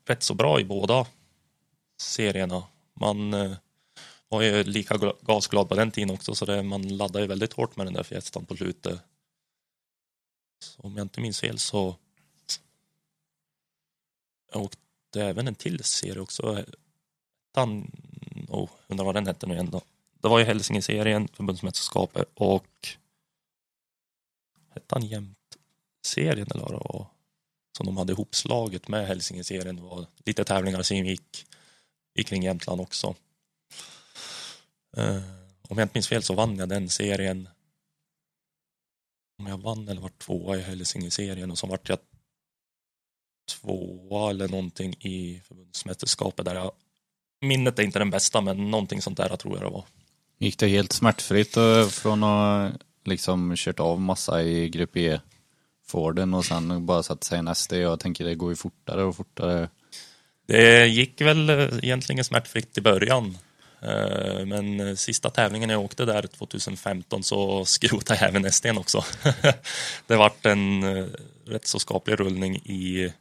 rätt 0.05 0.23
så 0.23 0.33
bra 0.33 0.59
i 0.59 0.65
båda 0.65 1.07
serierna. 1.97 2.63
Man 2.93 3.33
eh, 3.33 3.51
var 4.27 4.41
ju 4.41 4.63
lika 4.63 5.13
gasglad 5.21 5.69
på 5.69 5.75
den 5.75 5.91
tiden 5.91 6.09
också 6.09 6.35
så 6.35 6.45
det, 6.45 6.63
man 6.63 6.97
laddade 6.97 7.21
ju 7.21 7.27
väldigt 7.27 7.53
hårt 7.53 7.75
med 7.75 7.87
den 7.87 7.93
där 7.93 8.03
Fiestan 8.03 8.45
på 8.45 8.55
slutet. 8.55 9.01
Så 10.63 10.81
om 10.81 10.97
jag 10.97 11.05
inte 11.05 11.21
minns 11.21 11.39
fel 11.39 11.59
så 11.59 11.95
jag 14.53 14.61
åkte 14.61 15.23
även 15.23 15.47
en 15.47 15.55
till 15.55 15.83
serie 15.83 16.19
också. 16.19 16.65
Tan... 17.51 17.91
oh, 18.49 18.69
undrar 18.87 19.05
vad 19.05 19.15
den 19.15 19.27
hette 19.27 19.47
nu 19.47 19.53
igen 19.53 19.69
då. 19.69 19.81
Det 20.21 20.27
var 20.27 20.39
ju 20.39 20.45
Hälsingeserien, 20.45 21.27
förbundsmästerskapet 21.27 22.29
och 22.33 22.87
hette 24.69 24.95
han 24.95 25.05
Jämt-serien 25.05 26.47
eller 26.51 26.61
vad 26.61 26.71
det 26.71 26.77
var? 26.77 27.07
Som 27.77 27.86
de 27.86 27.97
hade 27.97 28.13
ihopslaget 28.13 28.88
med 28.88 29.07
Hälsingeserien. 29.07 29.75
Det 29.75 29.81
var 29.81 30.05
lite 30.25 30.43
tävlingar 30.43 30.81
som 30.81 30.97
gick 30.97 31.45
gick 32.15 32.27
kring 32.27 32.43
Jämtland 32.43 32.81
också. 32.81 33.15
Eh, 34.97 35.21
om 35.62 35.77
jag 35.77 35.86
inte 35.86 35.97
minns 35.97 36.07
fel 36.07 36.23
så 36.23 36.33
vann 36.33 36.57
jag 36.57 36.69
den 36.69 36.89
serien. 36.89 37.49
Om 39.39 39.47
jag 39.47 39.57
vann 39.57 39.88
eller 39.88 40.01
var 40.01 40.09
tvåa 40.09 40.57
i 40.57 40.62
Hälsingeserien 40.62 41.51
och 41.51 41.57
så 41.57 41.67
vart 41.67 41.89
jag 41.89 41.99
tvåa 43.51 44.29
eller 44.29 44.47
någonting 44.47 44.93
i 44.99 45.41
förbundsmästerskapet 45.45 46.45
där 46.45 46.55
jag 46.55 46.71
minnet 47.41 47.79
är 47.79 47.83
inte 47.83 47.99
den 47.99 48.09
bästa 48.09 48.41
men 48.41 48.71
någonting 48.71 49.01
sånt 49.01 49.17
där 49.17 49.36
tror 49.36 49.57
jag 49.57 49.65
det 49.65 49.69
var. 49.69 49.86
Gick 50.38 50.57
det 50.59 50.67
helt 50.67 50.91
smärtfritt 50.91 51.57
eh, 51.57 51.88
från 51.88 52.23
att 52.23 52.73
eh, 52.73 52.79
liksom 53.05 53.53
kört 53.55 53.79
av 53.79 54.01
massa 54.01 54.43
i 54.43 54.69
grupp 54.69 54.97
E 54.97 55.19
Forden 55.86 56.34
och 56.34 56.46
sen 56.46 56.86
bara 56.86 57.04
satte 57.04 57.26
sig 57.26 57.39
en 57.39 57.56
SD. 57.56 57.74
Jag 57.74 58.00
tänker 58.00 58.26
det 58.26 58.36
går 58.36 58.50
ju 58.50 58.56
fortare 58.56 59.04
och 59.04 59.15
fortare. 59.15 59.69
Det 60.46 60.88
gick 60.88 61.22
väl 61.22 61.50
eh, 61.50 61.69
egentligen 61.82 62.24
smärtfritt 62.24 62.78
i 62.78 62.82
början. 62.82 63.38
Eh, 63.82 64.46
men 64.46 64.80
eh, 64.80 64.96
sista 64.96 65.30
tävlingen 65.30 65.69
jag 65.69 65.82
åkte 65.82 66.06
där 66.06 66.28
2015 66.28 67.24
så 67.24 67.65
skrotade 67.65 68.19
jag 68.19 68.30
även 68.30 68.52
SDn 68.52 68.78
också. 68.78 69.04
Det 70.08 70.15
vart 70.15 70.46
en 70.46 70.84
rätt 71.46 71.67
så 71.67 71.80
skaplig 71.80 72.19
rullning 72.19 72.56
i 72.56 73.13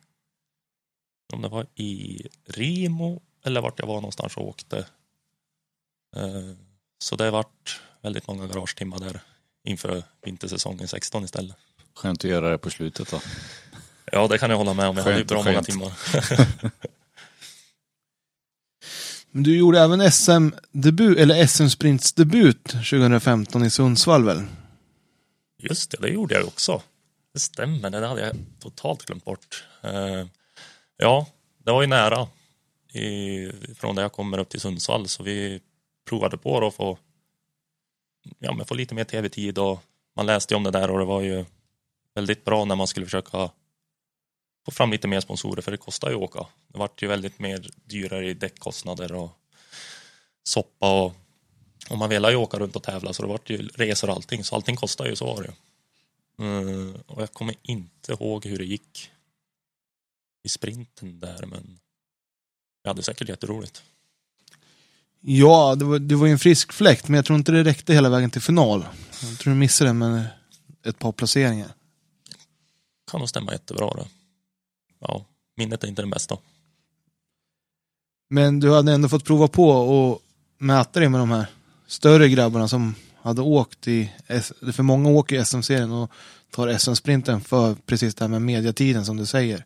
om 1.33 1.43
det 1.43 1.49
var 1.49 1.67
i 1.75 2.23
Rimo 2.47 3.23
eller 3.45 3.61
vart 3.61 3.79
jag 3.79 3.87
var 3.87 3.95
någonstans 3.95 4.37
och 4.37 4.49
åkte. 4.49 4.87
Så 6.99 7.17
det 7.17 7.31
vart 7.31 7.81
väldigt 8.03 8.27
många 8.27 8.47
garagetimmar 8.47 8.99
där 8.99 9.21
inför 9.65 10.03
vintersäsongen 10.23 10.89
16 10.89 11.25
istället. 11.25 11.57
Skönt 11.95 12.25
att 12.25 12.31
göra 12.31 12.51
det 12.51 12.59
på 12.59 12.71
slutet 12.71 13.11
då. 13.11 13.21
Ja, 14.13 14.29
det 14.29 14.39
kan 14.39 14.51
jag 14.51 14.57
hålla 14.57 14.75
med 14.75 14.87
om. 14.89 14.97
Jag 14.97 15.05
hade 15.05 15.17
ju 15.17 15.27
Skönt, 15.27 15.29
bra 15.29 15.39
många 15.43 15.53
skönt. 15.55 15.67
timmar. 15.67 15.93
Men 19.31 19.43
du 19.43 19.57
gjorde 19.59 19.81
även 19.81 20.13
SM-debut, 20.13 21.19
eller 21.19 21.47
SM-sprintsdebut 21.47 22.65
2015 22.65 23.65
i 23.65 23.71
Sundsvall 23.71 24.25
väl? 24.25 24.43
Just 25.59 25.91
det, 25.91 25.97
det 26.01 26.09
gjorde 26.09 26.35
jag 26.35 26.47
också. 26.47 26.83
Det 27.35 27.41
stämmer, 27.41 27.91
det 27.91 28.07
hade 28.07 28.21
jag 28.27 28.37
totalt 28.61 29.05
glömt 29.05 29.25
bort. 29.25 29.65
Eh, 29.83 30.27
Ja, 30.97 31.27
det 31.65 31.71
var 31.73 31.81
ju 31.83 31.87
nära 31.89 32.29
i, 32.93 33.51
från 33.75 33.95
där 33.97 34.03
jag 34.03 34.13
kommer 34.13 34.39
upp 34.39 34.49
till 34.49 34.61
Sundsvall 34.61 35.09
så 35.09 35.23
vi 35.23 35.61
provade 36.09 36.39
på 36.39 36.61
då 36.61 36.67
att 36.67 36.75
få, 36.75 36.99
ja, 38.39 38.55
men 38.55 38.67
få 38.67 38.75
lite 38.75 38.95
mer 38.95 39.05
tv-tid 39.05 39.59
och 39.59 39.81
man 40.17 40.27
läste 40.27 40.55
ju 40.55 40.57
om 40.57 40.63
det 40.65 40.71
där 40.71 40.91
och 40.91 40.99
det 40.99 41.05
var 41.05 41.21
ju 41.21 41.45
väldigt 42.15 42.45
bra 42.45 42.65
när 42.65 42.77
man 42.77 42.87
skulle 42.87 43.07
försöka 43.07 43.51
få 44.65 44.71
fram 44.71 44.93
lite 44.93 45.09
mer 45.09 45.21
sponsorer 45.21 45.63
för 45.63 45.71
det 45.71 45.77
kostar 45.77 46.11
ju 46.11 46.17
att 46.17 46.23
åka. 46.23 46.47
Det 46.69 46.79
vart 46.79 47.03
ju 47.03 47.07
väldigt 47.07 47.39
mer 47.39 47.71
dyrare 47.85 48.31
i 48.31 48.35
däckkostnader 48.35 49.13
och 49.13 49.31
soppa 50.45 51.03
och, 51.03 51.15
och 51.91 51.99
man 51.99 52.09
ville 52.09 52.31
ju 52.31 52.37
åka 52.37 52.59
runt 52.59 52.77
och 52.77 52.83
tävla 52.83 53.13
så 53.13 53.23
det 53.23 53.29
vart 53.29 53.51
ju 53.51 53.69
resor 53.69 54.09
och 54.11 54.15
allting 54.15 54.45
så 54.45 54.55
allting 54.55 54.77
kostar 54.77 55.07
ju, 55.07 55.17
så 55.17 55.27
var 55.27 55.43
det 55.43 55.49
ju. 55.49 55.55
Mm, 56.47 56.95
och 57.07 57.23
jag 57.23 57.33
kommer 57.33 57.55
inte 57.63 58.13
ihåg 58.13 58.47
hur 58.47 58.59
det 58.59 58.65
gick 58.65 59.11
i 60.43 60.49
sprinten 60.49 61.21
där 61.21 61.47
men 61.47 61.79
jag 62.83 62.91
hade 62.91 63.03
säkert 63.03 63.29
jätteroligt. 63.29 63.83
Ja, 65.21 65.75
det 65.75 65.85
var, 65.85 65.99
det 65.99 66.15
var 66.15 66.27
ju 66.27 66.33
en 66.33 66.39
frisk 66.39 66.73
fläkt, 66.73 67.09
men 67.09 67.15
jag 67.17 67.25
tror 67.25 67.39
inte 67.39 67.53
det 67.53 67.65
räckte 67.65 67.95
hela 67.95 68.09
vägen 68.09 68.31
till 68.31 68.43
final. 68.43 68.85
Jag 69.23 69.39
tror 69.39 69.53
du 69.53 69.59
missade 69.59 69.91
den 69.91 69.99
med 69.99 70.27
ett 70.85 70.99
par 70.99 71.13
placeringar. 71.13 71.75
Kan 73.13 73.19
nog 73.19 73.29
stämma 73.29 73.53
jättebra 73.53 73.95
det. 73.95 74.07
Ja, 74.99 75.25
minnet 75.57 75.85
är 75.85 75.89
inte 75.89 76.03
den 76.03 76.11
bästa. 76.11 76.39
Men 78.31 78.61
du 78.61 78.75
hade 78.75 78.93
ändå 78.93 79.09
fått 79.09 79.25
prova 79.25 79.49
på 79.49 79.71
och 79.71 80.23
mäta 80.59 81.01
dig 81.01 81.09
med 81.09 81.21
de 81.21 81.31
här 81.31 81.47
större 81.87 82.29
grabbarna 82.29 82.69
som 82.69 82.95
hade 83.17 83.43
åkt 83.43 83.89
i, 83.89 84.13
för 84.73 84.83
många 84.83 85.11
åker 85.11 85.41
i 85.41 85.45
SM-serien 85.45 85.93
och 85.93 86.11
tar 86.51 86.79
SM-sprinten 86.79 87.41
för 87.41 87.75
precis 87.75 88.15
det 88.15 88.25
här 88.25 88.29
med 88.29 88.43
mediatiden 88.43 89.05
som 89.05 89.17
du 89.17 89.27
säger. 89.27 89.65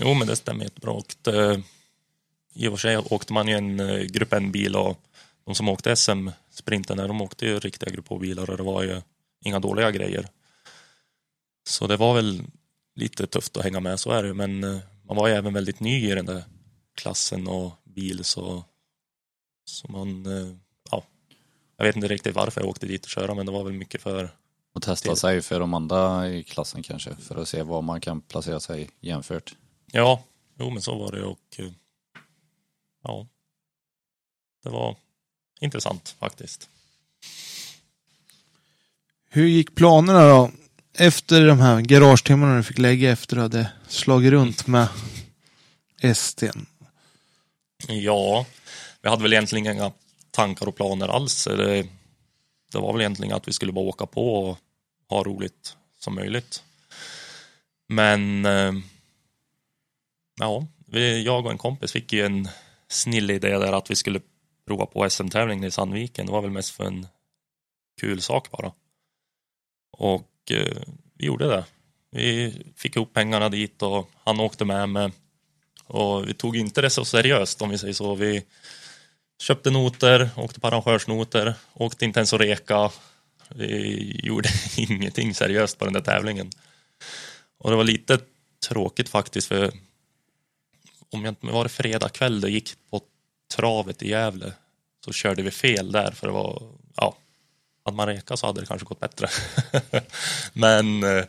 Jo, 0.00 0.14
men 0.14 0.28
det 0.28 0.36
stämmer 0.36 0.64
jättebra. 0.64 0.92
Och 0.92 1.14
det, 1.22 1.62
I 2.54 2.68
och 2.68 2.72
för 2.72 2.78
sig 2.78 2.98
åkte 2.98 3.32
man 3.32 3.48
ju 3.48 3.54
en 3.54 3.80
eh, 3.80 3.98
Grupp 3.98 4.32
N-bil 4.32 4.76
och 4.76 5.00
de 5.44 5.54
som 5.54 5.68
åkte 5.68 5.96
SM-sprinten 5.96 6.96
de 6.96 7.20
åkte 7.20 7.46
ju 7.46 7.58
riktiga 7.58 7.90
Grupp 7.90 8.08
H-bilar 8.08 8.50
och 8.50 8.56
det 8.56 8.62
var 8.62 8.82
ju 8.82 9.00
inga 9.44 9.60
dåliga 9.60 9.90
grejer. 9.90 10.28
Så 11.68 11.86
det 11.86 11.96
var 11.96 12.14
väl 12.14 12.42
lite 12.94 13.26
tufft 13.26 13.56
att 13.56 13.64
hänga 13.64 13.80
med, 13.80 14.00
så 14.00 14.10
är 14.10 14.22
det. 14.22 14.34
Men 14.34 14.64
eh, 14.64 14.78
man 15.02 15.16
var 15.16 15.28
ju 15.28 15.34
även 15.34 15.52
väldigt 15.54 15.80
ny 15.80 16.10
i 16.10 16.14
den 16.14 16.26
där 16.26 16.44
klassen 16.94 17.48
och 17.48 17.72
bil 17.84 18.24
så, 18.24 18.64
så 19.64 19.92
man, 19.92 20.26
eh, 20.26 20.56
ja, 20.90 21.04
jag 21.76 21.84
vet 21.84 21.96
inte 21.96 22.08
riktigt 22.08 22.34
varför 22.34 22.60
jag 22.60 22.70
åkte 22.70 22.86
dit 22.86 23.04
och 23.04 23.10
köra 23.10 23.34
men 23.34 23.46
det 23.46 23.52
var 23.52 23.64
väl 23.64 23.72
mycket 23.72 24.02
för 24.02 24.30
Och 24.74 24.82
testa 24.82 25.10
Det- 25.10 25.16
sig 25.16 25.42
för 25.42 25.60
de 25.60 25.74
andra 25.74 26.28
i 26.28 26.42
klassen 26.42 26.82
kanske. 26.82 27.16
För 27.16 27.36
att 27.42 27.48
se 27.48 27.62
var 27.62 27.82
man 27.82 28.00
kan 28.00 28.20
placera 28.20 28.60
sig 28.60 28.90
jämfört. 29.00 29.56
Ja, 29.92 30.24
jo 30.58 30.70
men 30.70 30.82
så 30.82 30.98
var 30.98 31.12
det 31.12 31.24
och 31.24 31.40
eh, 31.58 31.70
ja, 33.02 33.26
det 34.62 34.70
var 34.70 34.96
intressant 35.60 36.08
faktiskt. 36.18 36.68
Hur 39.28 39.46
gick 39.46 39.74
planerna 39.74 40.28
då? 40.28 40.50
Efter 40.98 41.46
de 41.46 41.60
här 41.60 41.80
garagetimmarna 41.80 42.56
du 42.56 42.62
fick 42.62 42.78
lägga 42.78 43.12
efter 43.12 43.36
du 43.36 43.42
hade 43.42 43.72
slagit 43.88 44.30
runt 44.30 44.66
med 44.66 44.88
STn. 46.14 46.66
Ja, 47.88 48.46
vi 49.02 49.08
hade 49.08 49.22
väl 49.22 49.32
egentligen 49.32 49.74
inga 49.74 49.92
tankar 50.30 50.68
och 50.68 50.76
planer 50.76 51.08
alls. 51.08 51.44
Det, 51.44 51.86
det 52.72 52.78
var 52.78 52.92
väl 52.92 53.00
egentligen 53.00 53.34
att 53.36 53.48
vi 53.48 53.52
skulle 53.52 53.72
bara 53.72 53.84
åka 53.84 54.06
på 54.06 54.34
och 54.34 54.58
ha 55.08 55.22
roligt 55.22 55.76
som 55.98 56.14
möjligt. 56.14 56.62
Men 57.88 58.44
eh, 58.46 58.72
ja, 60.40 60.66
vi, 60.86 61.24
jag 61.24 61.44
och 61.44 61.52
en 61.52 61.58
kompis 61.58 61.92
fick 61.92 62.12
ju 62.12 62.26
en 62.26 62.48
snill 62.88 63.30
idé 63.30 63.58
där 63.58 63.72
att 63.72 63.90
vi 63.90 63.96
skulle 63.96 64.20
prova 64.66 64.86
på 64.86 65.10
SM-tävlingen 65.10 65.64
i 65.64 65.70
Sandviken. 65.70 66.26
Det 66.26 66.32
var 66.32 66.42
väl 66.42 66.50
mest 66.50 66.70
för 66.70 66.84
en 66.84 67.06
kul 68.00 68.20
sak 68.20 68.50
bara. 68.50 68.72
Och 69.92 70.30
eh, 70.52 70.82
vi 71.18 71.26
gjorde 71.26 71.48
det. 71.48 71.64
Vi 72.10 72.54
fick 72.76 72.96
ihop 72.96 73.12
pengarna 73.12 73.48
dit 73.48 73.82
och 73.82 74.10
han 74.24 74.40
åkte 74.40 74.64
med 74.64 74.88
mig. 74.88 75.12
Och 75.86 76.28
vi 76.28 76.34
tog 76.34 76.56
inte 76.56 76.80
det 76.80 76.90
så 76.90 77.04
seriöst 77.04 77.62
om 77.62 77.70
vi 77.70 77.78
säger 77.78 77.94
så. 77.94 78.14
Vi 78.14 78.44
köpte 79.42 79.70
noter, 79.70 80.30
åkte 80.36 80.60
på 80.60 80.66
arrangörsnoter, 80.66 81.54
åkte 81.72 82.04
inte 82.04 82.20
ens 82.20 82.32
och 82.32 82.38
reka. 82.38 82.90
Vi 83.48 84.20
gjorde 84.22 84.48
ingenting 84.76 85.34
seriöst 85.34 85.78
på 85.78 85.84
den 85.84 85.94
där 85.94 86.00
tävlingen. 86.00 86.50
Och 87.58 87.70
det 87.70 87.76
var 87.76 87.84
lite 87.84 88.18
tråkigt 88.68 89.08
faktiskt 89.08 89.48
för 89.48 89.72
om 91.10 91.24
jag 91.24 91.32
inte 91.32 91.46
var 91.46 91.64
det 91.64 91.68
fredag 91.68 92.08
kväll 92.08 92.40
det 92.40 92.50
gick 92.50 92.72
på 92.90 93.00
travet 93.54 94.02
i 94.02 94.08
Gävle 94.08 94.52
så 95.04 95.12
körde 95.12 95.42
vi 95.42 95.50
fel 95.50 95.92
där 95.92 96.10
för 96.10 96.26
det 96.26 96.32
var, 96.32 96.62
ja, 96.96 97.16
hade 97.84 97.96
man 97.96 98.06
rekat 98.06 98.38
så 98.38 98.46
hade 98.46 98.60
det 98.60 98.66
kanske 98.66 98.84
gått 98.84 99.00
bättre. 99.00 99.28
men 100.52 101.02
eh, 101.02 101.24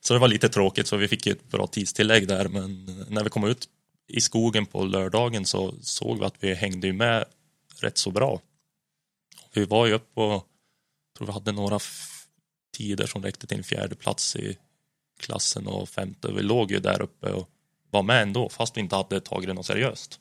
så 0.00 0.14
det 0.14 0.20
var 0.20 0.28
lite 0.28 0.48
tråkigt 0.48 0.86
så 0.86 0.96
vi 0.96 1.08
fick 1.08 1.26
ju 1.26 1.32
ett 1.32 1.50
bra 1.50 1.66
tidstillägg 1.66 2.28
där 2.28 2.48
men 2.48 2.88
eh, 2.88 3.06
när 3.08 3.24
vi 3.24 3.30
kom 3.30 3.44
ut 3.44 3.68
i 4.08 4.20
skogen 4.20 4.66
på 4.66 4.84
lördagen 4.84 5.46
så 5.46 5.74
såg 5.82 6.18
vi 6.18 6.24
att 6.24 6.34
vi 6.40 6.54
hängde 6.54 6.86
ju 6.86 6.92
med 6.92 7.24
rätt 7.80 7.98
så 7.98 8.10
bra. 8.10 8.40
Vi 9.52 9.64
var 9.64 9.86
ju 9.86 9.92
uppe 9.92 10.20
och 10.20 10.46
tror 11.16 11.26
vi 11.26 11.32
hade 11.32 11.52
några 11.52 11.78
tider 12.76 13.06
som 13.06 13.22
räckte 13.22 13.46
till 13.46 13.58
en 13.58 13.64
fjärde 13.64 13.94
plats 13.94 14.36
i 14.36 14.58
klassen 15.20 15.66
och 15.66 15.88
femte. 15.88 16.32
Vi 16.32 16.42
låg 16.42 16.70
ju 16.70 16.80
där 16.80 17.02
uppe 17.02 17.32
och 17.32 17.48
var 17.90 18.02
med 18.02 18.22
ändå 18.22 18.48
fast 18.48 18.76
vi 18.76 18.80
inte 18.80 18.96
hade 18.96 19.20
tagit 19.20 19.48
det 19.48 19.54
något 19.54 19.66
seriöst. 19.66 20.20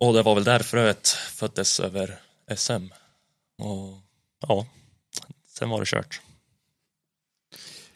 Och 0.00 0.14
det 0.14 0.22
var 0.22 0.34
väl 0.34 0.44
där 0.44 0.58
fröet 0.58 1.08
föddes 1.08 1.80
över 1.80 2.20
SM. 2.56 2.86
Och 3.58 4.09
ja, 4.40 4.66
sen 5.46 5.68
var 5.70 5.80
det 5.80 5.86
kört. 5.86 6.20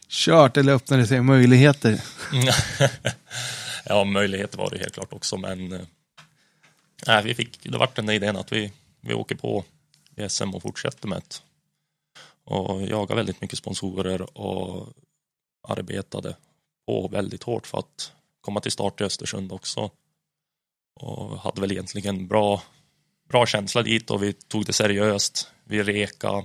Kört 0.08 0.56
eller 0.56 0.72
öppnade 0.72 1.06
sig 1.06 1.20
möjligheter. 1.20 2.00
ja, 3.84 4.04
möjligheter 4.04 4.58
var 4.58 4.70
det 4.70 4.78
helt 4.78 4.94
klart 4.94 5.12
också, 5.12 5.36
men 5.36 5.72
eh, 5.72 5.86
nej, 7.06 7.24
vi 7.24 7.34
fick, 7.34 7.62
det 7.62 7.78
vart 7.78 7.96
den 7.96 8.06
där 8.06 8.14
idén 8.14 8.36
att 8.36 8.52
vi, 8.52 8.72
vi 9.00 9.14
åker 9.14 9.34
på 9.34 9.64
i 10.16 10.28
SM 10.28 10.54
och 10.54 10.62
fortsätter 10.62 11.08
med 11.08 11.22
det. 11.28 11.42
Och 12.44 12.82
jagar 12.82 13.16
väldigt 13.16 13.40
mycket 13.40 13.58
sponsorer 13.58 14.38
och 14.38 14.88
arbetade 15.68 16.36
på 16.86 17.08
väldigt 17.08 17.42
hårt 17.42 17.66
för 17.66 17.78
att 17.78 18.12
komma 18.40 18.60
till 18.60 18.72
start 18.72 19.00
i 19.00 19.04
Östersund 19.04 19.52
också. 19.52 19.90
Och 21.00 21.38
hade 21.38 21.60
väl 21.60 21.72
egentligen 21.72 22.26
bra, 22.26 22.62
bra 23.28 23.46
känsla 23.46 23.82
dit 23.82 24.10
och 24.10 24.22
vi 24.22 24.32
tog 24.32 24.64
det 24.64 24.72
seriöst. 24.72 25.50
Vi 25.64 25.82
reka. 25.82 26.44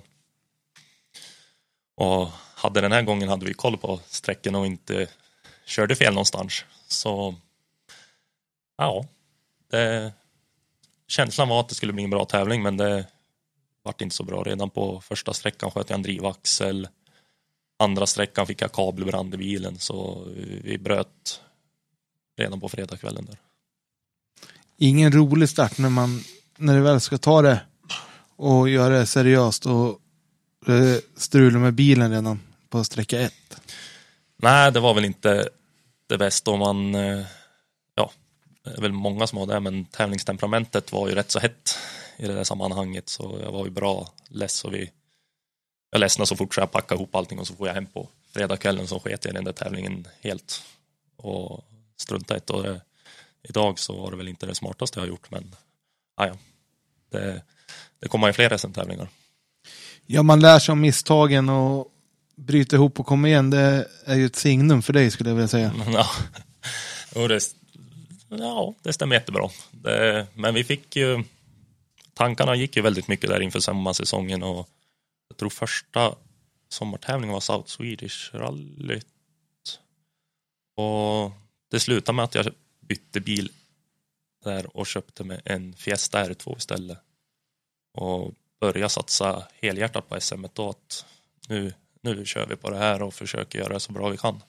Och 1.96 2.30
hade 2.56 2.82
den 2.82 2.92
här 2.92 3.02
gången 3.02 3.30
hade 3.30 3.46
vi 3.46 3.54
koll 3.54 3.78
på 3.78 4.00
sträckan 4.08 4.56
och 4.56 4.66
inte 4.66 5.08
körde 5.66 5.96
fel 5.96 6.14
någonstans. 6.14 6.66
Så 6.88 7.36
ja, 8.78 9.06
det, 9.72 10.14
känslan 11.08 11.48
var 11.48 11.60
att 11.60 11.70
det 11.70 11.76
skulle 11.76 11.94
bli 11.94 12.04
en 12.04 12.10
bra 12.10 12.26
tävling 12.26 12.64
men 12.64 12.78
det 12.78 13.08
vart 13.84 14.02
inte 14.02 14.16
så 14.16 14.24
bra. 14.24 14.44
Redan 14.44 14.70
på 14.70 15.02
första 15.02 15.34
sträckan 15.34 15.72
sköt 15.72 15.90
jag 15.90 15.98
en 15.98 16.04
drivaxel. 16.04 16.88
Andra 17.80 18.06
sträckan 18.06 18.48
fick 18.48 18.62
jag 18.62 18.72
kabelbrand 18.72 19.34
i 19.34 19.38
bilen 19.38 19.80
så 19.80 20.28
vi 20.64 20.78
bröt 20.78 21.42
redan 22.38 22.60
på 22.60 22.70
fredagskvällen 22.70 23.26
där. 23.26 23.38
Ingen 24.78 25.12
rolig 25.12 25.50
start 25.50 25.78
när 25.78 25.90
man, 25.90 26.24
när 26.58 26.76
du 26.76 26.82
väl 26.82 27.02
ska 27.02 27.18
ta 27.18 27.42
det 27.42 27.62
och 28.39 28.69
göra 28.69 28.99
det 28.99 29.06
seriöst 29.06 29.65
och 29.65 29.99
strula 31.15 31.60
med 31.60 31.73
bilen 31.73 32.12
redan 32.12 32.39
på 32.69 32.84
sträcka 32.84 33.19
ett. 33.19 33.62
Nej, 34.38 34.71
det 34.71 34.80
var 34.80 34.93
väl 34.93 35.06
inte 35.06 35.49
det 36.08 36.17
bästa 36.17 36.52
om 36.52 36.60
man, 36.60 36.95
eh, 36.95 37.25
ja, 37.95 38.12
det 38.63 38.69
är 38.69 38.82
väl 38.82 38.91
många 38.91 39.28
som 39.28 39.38
har 39.38 39.45
det, 39.45 39.60
men 39.60 39.86
tävlingstemperamentet 39.86 40.91
var 40.91 41.10
ju 41.10 41.15
rätt 41.15 41.32
så 41.32 41.39
hett 41.39 41.78
i 42.17 42.28
det 42.28 42.34
där 42.34 42.43
sammanhanget, 42.43 43.10
så 43.10 43.39
jag 43.43 43.52
var 43.52 43.65
ju 43.65 43.71
bra 43.71 44.13
less 44.28 44.63
och 44.65 44.73
vi, 44.73 44.91
jag 45.91 45.99
ledsnade 45.99 46.28
så 46.28 46.36
fort 46.36 46.56
så 46.56 46.62
jag 46.62 46.71
packade 46.71 46.99
ihop 46.99 47.15
allting 47.15 47.39
och 47.39 47.47
så 47.47 47.56
får 47.56 47.67
jag 47.67 47.75
hem 47.75 47.86
på 47.86 48.10
fredagskvällen 48.34 48.88
så 48.88 48.99
sket 48.99 49.25
jag 49.25 49.32
i 49.32 49.36
den 49.36 49.43
där 49.43 49.52
tävlingen 49.52 50.08
helt 50.21 50.62
och 51.15 51.65
struntade 51.97 52.39
i 52.39 52.62
det. 52.62 52.69
Eh, 52.69 52.78
idag 53.43 53.80
så 53.80 54.02
var 54.02 54.12
det 54.12 54.17
väl 54.17 54.28
inte 54.28 54.45
det 54.45 54.56
smartaste 54.56 54.99
jag 54.99 55.04
har 55.04 55.10
gjort, 55.10 55.32
men 55.32 55.56
ah 56.15 56.28
ja, 56.28 56.38
det, 57.10 57.41
det 58.00 58.08
kommer 58.08 58.28
ju 58.28 58.34
fler 58.34 58.58
SM-tävlingar. 58.58 59.10
Ja, 60.06 60.24
man 60.24 60.40
lär 60.40 60.60
sig 60.60 60.74
om 60.74 60.82
misstagen 60.82 61.50
och 61.50 61.88
bryta 62.36 62.76
ihop 62.76 63.00
och 63.00 63.06
komma 63.06 63.28
igen. 63.28 63.50
Det 63.50 63.88
är 64.06 64.16
ju 64.16 64.26
ett 64.26 64.36
signum 64.36 64.82
för 64.82 64.94
dig 64.94 65.12
skulle 65.12 65.30
jag 65.30 65.36
vilja 65.36 65.48
säga. 65.48 65.74
Ja, 65.94 66.10
och 67.22 67.30
det, 67.30 67.42
ja, 68.30 68.76
det 68.82 68.94
stämmer 68.94 69.16
jättebra. 69.16 69.50
Det, 69.72 70.28
men 70.34 70.54
vi 70.54 70.64
fick 70.64 70.96
ju, 70.96 71.24
tankarna 72.14 72.56
gick 72.56 72.76
ju 72.76 72.82
väldigt 72.82 73.08
mycket 73.08 73.30
där 73.30 73.42
inför 73.42 73.60
sommarsäsongen 73.60 74.44
och 74.44 74.70
jag 75.30 75.38
tror 75.38 75.50
första 75.50 76.16
sommartävlingen 76.70 77.34
var 77.34 77.40
South 77.40 77.70
Swedish 77.70 78.30
rallyt. 78.34 79.06
Och 80.76 81.32
det 81.72 81.80
slutade 81.80 82.16
med 82.16 82.26
att 82.26 82.36
jag 82.36 82.48
bytte 82.80 83.20
bil 83.20 83.52
där 84.44 84.78
och 84.78 84.88
köpte 84.88 85.24
mig 85.24 85.42
en 85.46 85.74
Fiesta 85.74 86.26
R2 86.30 86.58
istället. 86.58 86.98
Och 87.91 88.34
börja 88.60 88.89
satsa 88.89 89.47
helhjärtat 89.62 90.10
på 90.10 90.21
SM 90.21 90.45
då 90.54 90.69
att 90.69 91.06
nu, 91.47 91.73
nu 92.02 92.25
kör 92.25 92.47
vi 92.47 92.56
på 92.56 92.69
det 92.69 92.78
här 92.78 93.02
och 93.02 93.13
försöker 93.13 93.60
göra 93.60 93.73
det 93.73 93.80
så 93.80 93.91
bra 93.91 94.10
vi 94.10 94.17
kan. 94.17 94.43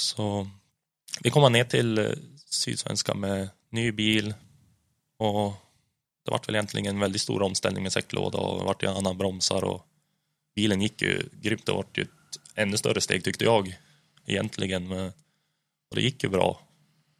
Så 0.00 0.48
vi 1.20 1.30
kom 1.30 1.52
ner 1.52 1.64
till 1.64 1.98
eh, 1.98 2.10
Sydsvenska 2.46 3.14
med 3.14 3.48
ny 3.70 3.92
bil 3.92 4.34
och 5.18 5.52
det 6.24 6.30
var 6.30 6.40
väl 6.46 6.54
egentligen 6.54 6.94
en 6.94 7.00
väldigt 7.00 7.22
stor 7.22 7.42
omställning 7.42 7.82
med 7.82 7.92
säcklåda 7.92 8.38
och 8.38 8.58
det 8.58 8.64
vart 8.64 8.82
ju 8.82 8.88
annan 8.88 9.18
bromsar 9.18 9.64
och 9.64 9.86
bilen 10.54 10.82
gick 10.82 11.02
ju 11.02 11.28
grymt. 11.32 11.66
Det 11.66 11.72
vart 11.72 11.98
ju 11.98 12.02
ett 12.02 12.40
ännu 12.54 12.76
större 12.76 13.00
steg 13.00 13.24
tyckte 13.24 13.44
jag 13.44 13.78
egentligen. 14.26 14.92
Och 14.92 15.94
det 15.94 16.02
gick 16.02 16.22
ju 16.22 16.28
bra 16.28 16.60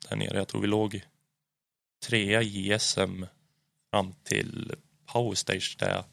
där 0.08 0.16
nere. 0.16 0.38
Jag 0.38 0.48
tror 0.48 0.60
vi 0.60 0.66
låg 0.66 1.00
trea 2.06 2.42
i 2.42 2.78
SM 2.80 3.24
fram 3.94 4.14
till 4.24 4.74
powerstage 5.12 5.76
där 5.78 5.90
jag 5.90 6.04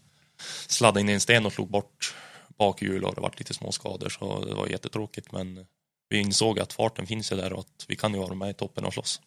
sladdade 0.67 1.01
in 1.01 1.09
i 1.09 1.13
en 1.13 1.19
sten 1.19 1.45
och 1.45 1.53
slog 1.53 1.69
bort 1.69 2.15
bakhjul 2.57 3.03
och 3.03 3.15
det 3.15 3.21
var 3.21 3.33
lite 3.37 3.53
små 3.53 3.71
skador 3.71 4.09
så 4.09 4.45
det 4.45 4.53
var 4.53 4.67
jättetråkigt 4.67 5.31
men 5.31 5.65
vi 6.09 6.17
insåg 6.17 6.59
att 6.59 6.73
farten 6.73 7.07
finns 7.07 7.31
ju 7.31 7.35
där 7.35 7.53
och 7.53 7.59
att 7.59 7.85
vi 7.87 7.95
kan 7.95 8.13
ju 8.13 8.19
vara 8.19 8.35
med 8.35 8.49
i 8.49 8.53
toppen 8.53 8.85
och 8.85 8.93
slåss. 8.93 9.21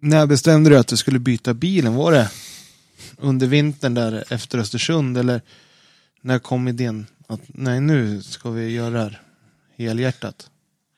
När 0.00 0.26
bestämde 0.26 0.70
du 0.70 0.78
att 0.78 0.88
du 0.88 0.96
skulle 0.96 1.18
byta 1.18 1.54
bilen? 1.54 1.94
Var 1.94 2.12
det 2.12 2.30
under 3.18 3.46
vintern 3.46 3.94
där 3.94 4.24
efter 4.32 4.58
Östersund 4.58 5.18
eller 5.18 5.40
när 6.20 6.38
kom 6.38 6.68
idén 6.68 7.06
att 7.26 7.40
nej 7.46 7.80
nu 7.80 8.22
ska 8.22 8.50
vi 8.50 8.70
göra 8.70 8.90
det 8.90 8.98
här 8.98 9.22
helhjärtat? 9.76 10.50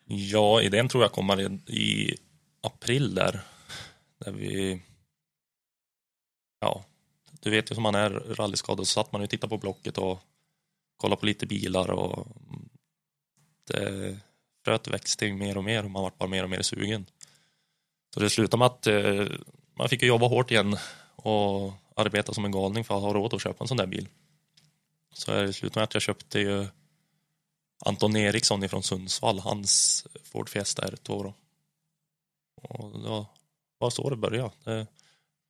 Ja, 0.06 0.62
idén 0.62 0.88
tror 0.88 1.04
jag 1.04 1.12
kommer 1.12 1.42
i 1.70 2.16
april 2.62 3.14
där. 3.14 3.40
Där 4.24 4.32
vi 4.32 4.80
ja, 6.64 6.84
du 7.40 7.50
vet 7.50 7.70
ju 7.70 7.74
som 7.74 7.82
man 7.82 7.94
är 7.94 8.10
rallyskadad 8.10 8.86
så 8.86 8.92
satt 8.92 9.12
man 9.12 9.22
och 9.22 9.30
tittade 9.30 9.50
på 9.50 9.58
Blocket 9.58 9.98
och 9.98 10.20
kollade 10.96 11.20
på 11.20 11.26
lite 11.26 11.46
bilar 11.46 11.90
och 11.90 12.26
det 13.64 14.18
fröet 14.64 14.88
växte 14.88 15.32
mer 15.32 15.56
och 15.56 15.64
mer 15.64 15.84
och 15.84 15.90
man 15.90 16.02
var 16.02 16.12
bara 16.18 16.28
mer 16.28 16.44
och 16.44 16.50
mer 16.50 16.62
sugen. 16.62 17.06
Så 18.14 18.20
det 18.20 18.30
slutade 18.30 18.58
med 18.58 18.66
att 18.66 18.86
eh, 18.86 19.26
man 19.74 19.88
fick 19.88 20.02
jobba 20.02 20.28
hårt 20.28 20.50
igen 20.50 20.76
och 21.16 21.72
arbeta 21.96 22.34
som 22.34 22.44
en 22.44 22.52
galning 22.52 22.84
för 22.84 22.96
att 22.96 23.02
ha 23.02 23.12
råd 23.12 23.34
att 23.34 23.42
köpa 23.42 23.64
en 23.64 23.68
sån 23.68 23.76
där 23.76 23.86
bil. 23.86 24.08
Så 25.12 25.30
det 25.30 25.52
slutade 25.52 25.80
med 25.80 25.84
att 25.84 25.94
jag 25.94 26.02
köpte 26.02 26.40
ju 26.40 26.66
Anton 27.84 28.16
Eriksson 28.16 28.64
ifrån 28.64 28.82
Sundsvall, 28.82 29.38
hans 29.38 30.06
Ford 30.24 30.48
Fiesta 30.48 30.88
R2 30.88 31.22
då. 31.22 31.34
Och 32.62 33.00
det 33.00 33.26
var 33.78 33.90
så 33.90 34.10
det 34.10 34.16
började. 34.16 34.50
Det, 34.64 34.86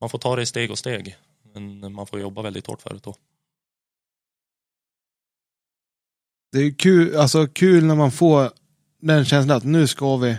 man 0.00 0.10
får 0.10 0.18
ta 0.18 0.36
det 0.36 0.42
i 0.42 0.46
steg 0.46 0.70
och 0.70 0.78
steg. 0.78 1.16
Men 1.54 1.92
man 1.92 2.06
får 2.06 2.20
jobba 2.20 2.42
väldigt 2.42 2.66
hårt 2.66 2.82
för 2.82 2.90
det 2.90 3.00
då. 3.02 3.14
Det 6.52 6.58
är 6.58 6.70
kul, 6.70 7.16
alltså 7.16 7.46
kul 7.46 7.84
när 7.84 7.94
man 7.94 8.12
får 8.12 8.50
den 9.00 9.24
känslan 9.24 9.56
att 9.56 9.64
nu 9.64 9.86
ska 9.86 10.16
vi 10.16 10.36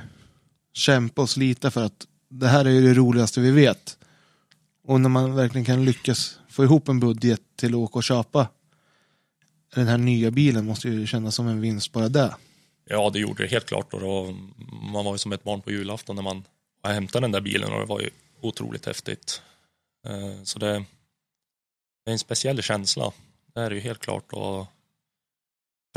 kämpa 0.74 1.22
och 1.22 1.30
slita 1.30 1.72
för 1.72 1.86
att 1.86 2.08
det 2.30 2.48
här 2.48 2.66
är 2.66 2.70
ju 2.70 2.82
det 2.82 2.94
roligaste 2.94 3.42
vi 3.42 3.52
vet. 3.52 3.98
Och 4.84 5.02
när 5.02 5.10
man 5.10 5.36
verkligen 5.36 5.66
kan 5.66 5.86
lyckas 5.86 6.40
få 6.50 6.64
ihop 6.64 6.88
en 6.88 7.00
budget 7.00 7.42
till 7.56 7.70
att 7.70 7.76
åka 7.76 8.00
och 8.00 8.04
köpa 8.04 8.48
den 9.76 9.88
här 9.88 9.98
nya 9.98 10.32
bilen 10.32 10.66
måste 10.66 10.90
ju 10.90 11.08
kännas 11.08 11.36
som 11.36 11.48
en 11.48 11.62
vinst 11.62 11.92
bara 11.92 12.10
det. 12.10 12.36
Ja, 12.86 13.10
det 13.10 13.20
gjorde 13.20 13.44
det 13.44 13.50
helt 13.50 13.66
klart. 13.66 13.94
Och 13.94 14.00
då, 14.00 14.36
man 14.94 15.06
var 15.06 15.12
ju 15.12 15.18
som 15.18 15.32
ett 15.32 15.44
barn 15.44 15.62
på 15.62 15.72
julafton 15.72 16.16
när 16.16 16.24
man 16.24 16.44
hämtade 16.84 17.24
den 17.24 17.32
där 17.32 17.42
bilen 17.42 17.74
och 17.74 17.80
det 17.80 17.86
var 17.86 18.00
ju 18.00 18.10
otroligt 18.42 18.86
häftigt. 18.86 19.42
Eh, 20.08 20.44
så 20.44 20.60
det, 20.60 20.86
är 22.06 22.12
en 22.12 22.20
speciell 22.20 22.62
känsla. 22.62 23.12
Det 23.54 23.62
är 23.62 23.72
ju 23.72 23.80
helt 23.80 24.00
klart. 24.00 24.34
Och 24.34 24.66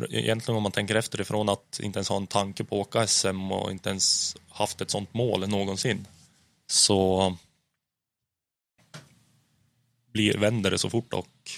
egentligen 0.09 0.57
om 0.57 0.63
man 0.63 0.73
tänker 0.73 0.95
efter 0.95 1.21
ifrån 1.21 1.49
att 1.49 1.81
inte 1.83 1.99
ens 1.99 2.09
ha 2.09 2.17
en 2.17 2.27
tanke 2.27 2.65
på 2.65 2.81
att 2.81 2.87
åka 2.87 3.07
SM 3.07 3.53
och 3.53 3.71
inte 3.71 3.89
ens 3.89 4.37
haft 4.49 4.81
ett 4.81 4.91
sånt 4.91 5.15
mål 5.15 5.49
någonsin. 5.49 6.07
Så 6.67 7.37
blir, 10.13 10.39
vänder 10.39 10.71
det 10.71 10.79
så 10.79 10.91
fort 10.91 11.13
och 11.13 11.51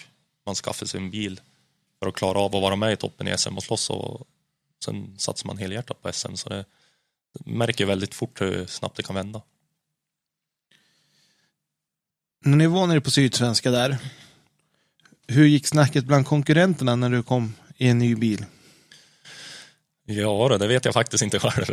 man 0.47 0.55
skaffar 0.55 0.87
sig 0.87 1.01
en 1.01 1.11
bil 1.11 1.41
för 1.99 2.09
att 2.09 2.15
klara 2.15 2.39
av 2.39 2.57
att 2.57 2.63
vara 2.63 2.77
med 2.77 2.93
i 2.93 2.97
toppen 2.97 3.29
i 3.29 3.39
SM 3.39 3.57
och 3.57 3.63
slåss 3.63 3.91
och 3.91 4.27
sen 4.85 5.15
satsar 5.19 5.47
man 5.47 5.59
helhjärtat 5.59 6.03
på 6.03 6.13
SM 6.13 6.35
så 6.35 6.49
det, 6.49 6.65
det 7.33 7.51
märker 7.51 7.87
väldigt 7.87 8.15
fort 8.15 8.41
hur 8.41 8.67
snabbt 8.67 8.97
det 8.97 9.03
kan 9.03 9.15
vända. 9.15 9.43
När 12.45 12.57
ni 12.57 12.67
var 12.67 12.87
nere 12.87 13.01
på 13.01 13.11
Sydsvenska 13.11 13.71
där, 13.71 13.99
hur 15.27 15.47
gick 15.47 15.67
snacket 15.67 16.05
bland 16.05 16.27
konkurrenterna 16.27 16.97
när 16.97 17.11
du 17.11 17.23
kom 17.23 17.55
i 17.77 17.89
en 17.89 17.99
ny 17.99 18.15
bil? 18.15 18.45
Ja, 20.05 20.59
det 20.59 20.67
vet 20.67 20.85
jag 20.85 20.95
faktiskt 20.95 21.23
inte 21.23 21.39
själv. 21.41 21.67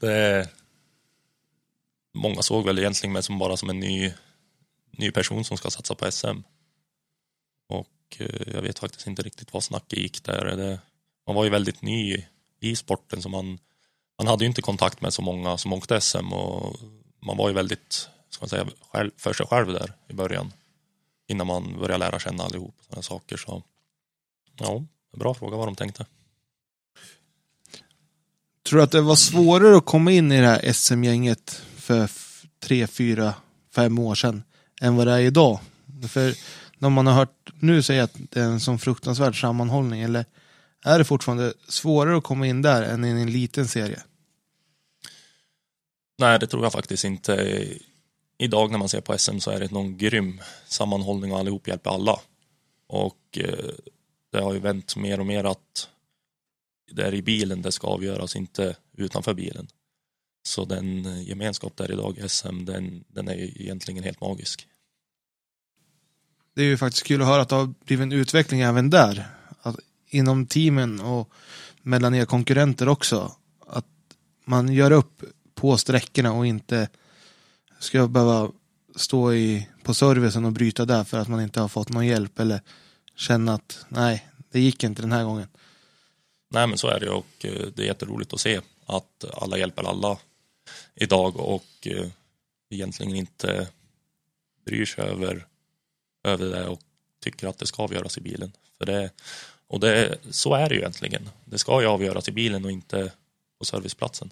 det, 0.00 0.48
många 2.14 2.42
såg 2.42 2.66
väl 2.66 2.78
egentligen 2.78 3.12
mig 3.12 3.22
som 3.22 3.38
bara 3.38 3.56
som 3.56 3.70
en 3.70 3.80
ny, 3.80 4.12
ny 4.90 5.10
person 5.10 5.44
som 5.44 5.56
ska 5.56 5.70
satsa 5.70 5.94
på 5.94 6.12
SM. 6.12 6.42
Och 7.68 8.16
eh, 8.18 8.52
jag 8.54 8.62
vet 8.62 8.78
faktiskt 8.78 9.06
inte 9.06 9.22
riktigt 9.22 9.52
vad 9.52 9.64
snacket 9.64 9.98
gick 9.98 10.24
där. 10.24 10.44
Det, 10.56 10.80
man 11.26 11.36
var 11.36 11.44
ju 11.44 11.50
väldigt 11.50 11.82
ny 11.82 12.24
i 12.60 12.76
sporten 12.76 13.22
så 13.22 13.28
man, 13.28 13.58
man 14.18 14.26
hade 14.26 14.44
ju 14.44 14.48
inte 14.48 14.62
kontakt 14.62 15.00
med 15.00 15.12
så 15.12 15.22
många 15.22 15.58
som 15.58 15.72
åkte 15.72 16.00
SM 16.00 16.32
och 16.32 16.76
man 17.22 17.36
var 17.36 17.48
ju 17.48 17.54
väldigt 17.54 18.08
ska 18.30 18.42
man 18.42 18.48
säga, 18.48 18.66
själv, 18.92 19.10
för 19.16 19.32
sig 19.32 19.46
själv 19.46 19.72
där 19.72 19.92
i 20.08 20.12
början. 20.12 20.52
Innan 21.26 21.46
man 21.46 21.78
börjar 21.78 21.98
lära 21.98 22.18
känna 22.18 22.44
allihop 22.44 22.74
sådana 22.86 23.02
saker. 23.02 23.36
Så 23.36 23.62
ja, 24.58 24.84
bra 25.16 25.34
fråga 25.34 25.56
vad 25.56 25.68
de 25.68 25.76
tänkte. 25.76 26.06
Tror 28.62 28.78
du 28.78 28.82
att 28.82 28.92
det 28.92 29.00
var 29.00 29.16
svårare 29.16 29.76
att 29.76 29.84
komma 29.84 30.12
in 30.12 30.32
i 30.32 30.40
det 30.40 30.46
här 30.46 30.72
SM-gänget 30.72 31.62
för 31.76 32.10
tre, 32.60 32.86
fyra, 32.86 33.34
fem 33.74 33.98
år 33.98 34.14
sedan 34.14 34.42
än 34.80 34.96
vad 34.96 35.06
det 35.06 35.12
är 35.12 35.20
idag? 35.20 35.60
För 36.08 36.34
när 36.78 36.90
man 36.90 37.06
har 37.06 37.14
hört 37.14 37.52
nu 37.60 37.82
säga 37.82 38.04
att 38.04 38.14
det 38.14 38.40
är 38.40 38.44
en 38.44 38.60
sån 38.60 38.78
fruktansvärd 38.78 39.40
sammanhållning, 39.40 40.00
eller 40.00 40.24
är 40.84 40.98
det 40.98 41.04
fortfarande 41.04 41.54
svårare 41.68 42.18
att 42.18 42.24
komma 42.24 42.46
in 42.46 42.62
där 42.62 42.82
än 42.82 43.04
i 43.04 43.08
en 43.08 43.32
liten 43.32 43.68
serie? 43.68 44.02
Nej, 46.18 46.38
det 46.38 46.46
tror 46.46 46.62
jag 46.62 46.72
faktiskt 46.72 47.04
inte 47.04 47.66
idag 48.40 48.70
när 48.70 48.78
man 48.78 48.88
ser 48.88 49.00
på 49.00 49.18
SM 49.18 49.38
så 49.38 49.50
är 49.50 49.60
det 49.60 49.70
någon 49.70 49.96
grym 49.96 50.40
sammanhållning 50.66 51.32
och 51.32 51.38
allihop 51.38 51.68
hjälper 51.68 51.90
alla. 51.90 52.20
Och 52.86 53.38
eh, 53.38 53.70
det 54.32 54.40
har 54.40 54.54
ju 54.54 54.60
vänt 54.60 54.96
mer 54.96 55.20
och 55.20 55.26
mer 55.26 55.44
att 55.44 55.88
det 56.90 57.02
är 57.02 57.14
i 57.14 57.22
bilen 57.22 57.62
det 57.62 57.72
ska 57.72 57.86
avgöras, 57.86 58.36
inte 58.36 58.76
utanför 58.96 59.34
bilen. 59.34 59.68
Så 60.42 60.64
den 60.64 61.22
gemenskap 61.24 61.76
där 61.76 61.92
idag 61.92 62.18
i 62.18 62.28
SM, 62.28 62.64
den, 62.64 63.04
den 63.08 63.28
är 63.28 63.34
ju 63.34 63.46
egentligen 63.46 64.04
helt 64.04 64.20
magisk. 64.20 64.66
Det 66.54 66.62
är 66.62 66.66
ju 66.66 66.76
faktiskt 66.76 67.06
kul 67.06 67.22
att 67.22 67.28
höra 67.28 67.42
att 67.42 67.48
det 67.48 67.56
har 67.56 67.74
blivit 67.84 68.02
en 68.02 68.12
utveckling 68.12 68.60
även 68.60 68.90
där. 68.90 69.26
Att 69.62 69.76
inom 70.06 70.46
teamen 70.46 71.00
och 71.00 71.30
mellan 71.82 72.14
er 72.14 72.24
konkurrenter 72.24 72.88
också. 72.88 73.36
Att 73.66 73.86
man 74.44 74.72
gör 74.72 74.90
upp 74.90 75.22
på 75.54 75.76
sträckorna 75.76 76.32
och 76.32 76.46
inte 76.46 76.88
ska 77.80 77.98
jag 77.98 78.10
behöva 78.10 78.52
stå 78.96 79.34
i, 79.34 79.68
på 79.82 79.94
servicen 79.94 80.44
och 80.44 80.52
bryta 80.52 80.84
där 80.84 81.04
för 81.04 81.18
att 81.18 81.28
man 81.28 81.40
inte 81.40 81.60
har 81.60 81.68
fått 81.68 81.88
någon 81.88 82.06
hjälp 82.06 82.40
eller 82.40 82.60
känna 83.16 83.54
att 83.54 83.86
nej, 83.88 84.28
det 84.50 84.60
gick 84.60 84.84
inte 84.84 85.02
den 85.02 85.12
här 85.12 85.24
gången. 85.24 85.48
Nej 86.50 86.66
men 86.66 86.78
så 86.78 86.88
är 86.88 87.00
det 87.00 87.10
och 87.10 87.44
eh, 87.44 87.66
det 87.74 87.82
är 87.82 87.86
jätteroligt 87.86 88.32
att 88.32 88.40
se 88.40 88.60
att 88.86 89.24
alla 89.34 89.58
hjälper 89.58 89.88
alla 89.88 90.18
idag 90.94 91.36
och 91.36 91.86
eh, 91.86 92.06
egentligen 92.70 93.16
inte 93.16 93.68
bryr 94.64 94.84
sig 94.86 95.04
över, 95.04 95.46
över 96.24 96.46
det 96.46 96.68
och 96.68 96.80
tycker 97.20 97.48
att 97.48 97.58
det 97.58 97.66
ska 97.66 97.82
avgöras 97.82 98.18
i 98.18 98.20
bilen. 98.20 98.52
För 98.78 98.86
det, 98.86 99.10
och 99.66 99.80
det, 99.80 100.18
så 100.30 100.54
är 100.54 100.68
det 100.68 100.74
ju 100.74 100.80
egentligen. 100.80 101.28
Det 101.44 101.58
ska 101.58 101.80
ju 101.80 101.86
avgöras 101.86 102.28
i 102.28 102.32
bilen 102.32 102.64
och 102.64 102.70
inte 102.70 103.12
på 103.58 103.64
serviceplatsen. 103.64 104.30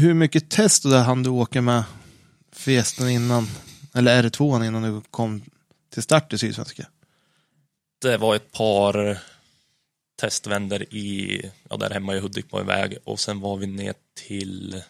Hur 0.00 0.14
mycket 0.14 0.50
test 0.50 0.82
där 0.82 1.02
hann 1.02 1.22
du 1.22 1.30
åka 1.30 1.62
med 1.62 1.84
Fiesten 2.52 3.08
innan, 3.08 3.46
eller 3.94 4.22
R2 4.22 4.66
innan 4.66 4.82
du 4.82 5.02
kom 5.10 5.42
till 5.90 6.02
start 6.02 6.32
i 6.32 6.38
Sydsvenska? 6.38 6.88
Det 8.00 8.16
var 8.16 8.36
ett 8.36 8.52
par 8.52 9.18
testvänder 10.20 10.94
i, 10.94 11.42
ja, 11.70 11.76
där 11.76 11.90
hemma 11.90 12.16
i 12.16 12.20
Hudik 12.20 12.50
på 12.50 12.60
en 12.60 12.66
väg 12.66 12.98
och 13.04 13.20
sen 13.20 13.40
var 13.40 13.56
vi 13.56 13.66
ner 13.66 13.94
till 14.14 14.82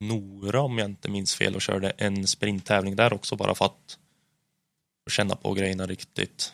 Nora 0.00 0.60
om 0.60 0.78
jag 0.78 0.90
inte 0.90 1.10
minns 1.10 1.34
fel 1.34 1.54
och 1.54 1.62
körde 1.62 1.90
en 1.90 2.26
sprinttävling 2.26 2.96
där 2.96 3.12
också 3.12 3.36
bara 3.36 3.54
för 3.54 3.64
att 3.64 3.98
känna 5.10 5.36
på 5.36 5.54
grejerna 5.54 5.86
riktigt. 5.86 6.52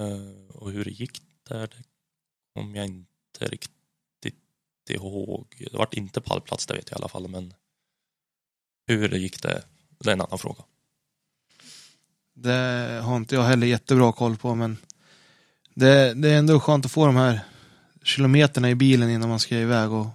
Eh, 0.00 0.56
och 0.56 0.70
hur 0.70 0.84
det 0.84 0.90
gick 0.90 1.22
där, 1.48 1.66
det 1.66 1.84
kom 2.54 2.74
jag 2.74 2.86
inte 2.86 3.06
riktigt 3.40 3.75
ihåg. 4.94 5.64
Det 5.70 5.78
vart 5.78 5.94
inte 5.94 6.20
pallplats, 6.20 6.66
det 6.66 6.74
vet 6.74 6.90
jag 6.90 6.98
i 6.98 7.00
alla 7.00 7.08
fall, 7.08 7.28
men 7.28 7.54
hur 8.86 9.08
det 9.08 9.18
gick 9.18 9.42
det, 9.42 9.64
det 9.98 10.08
är 10.10 10.12
en 10.12 10.20
annan 10.20 10.38
fråga. 10.38 10.64
Det 12.34 13.00
har 13.04 13.16
inte 13.16 13.34
jag 13.34 13.42
heller 13.42 13.66
jättebra 13.66 14.12
koll 14.12 14.36
på, 14.36 14.54
men 14.54 14.76
det, 15.74 16.14
det 16.14 16.30
är 16.30 16.38
ändå 16.38 16.60
skönt 16.60 16.84
att 16.84 16.92
få 16.92 17.06
de 17.06 17.16
här 17.16 17.40
kilometerna 18.02 18.70
i 18.70 18.74
bilen 18.74 19.10
innan 19.10 19.28
man 19.28 19.40
ska 19.40 19.58
iväg 19.58 19.92
och 19.92 20.06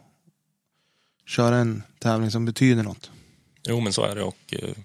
köra 1.25 1.57
en 1.57 1.83
tävling 1.99 2.31
som 2.31 2.45
betyder 2.45 2.83
något. 2.83 3.11
Jo, 3.63 3.79
men 3.79 3.93
så 3.93 4.03
är 4.03 4.15
det 4.15 4.23
och 4.23 4.53
eh, 4.53 4.75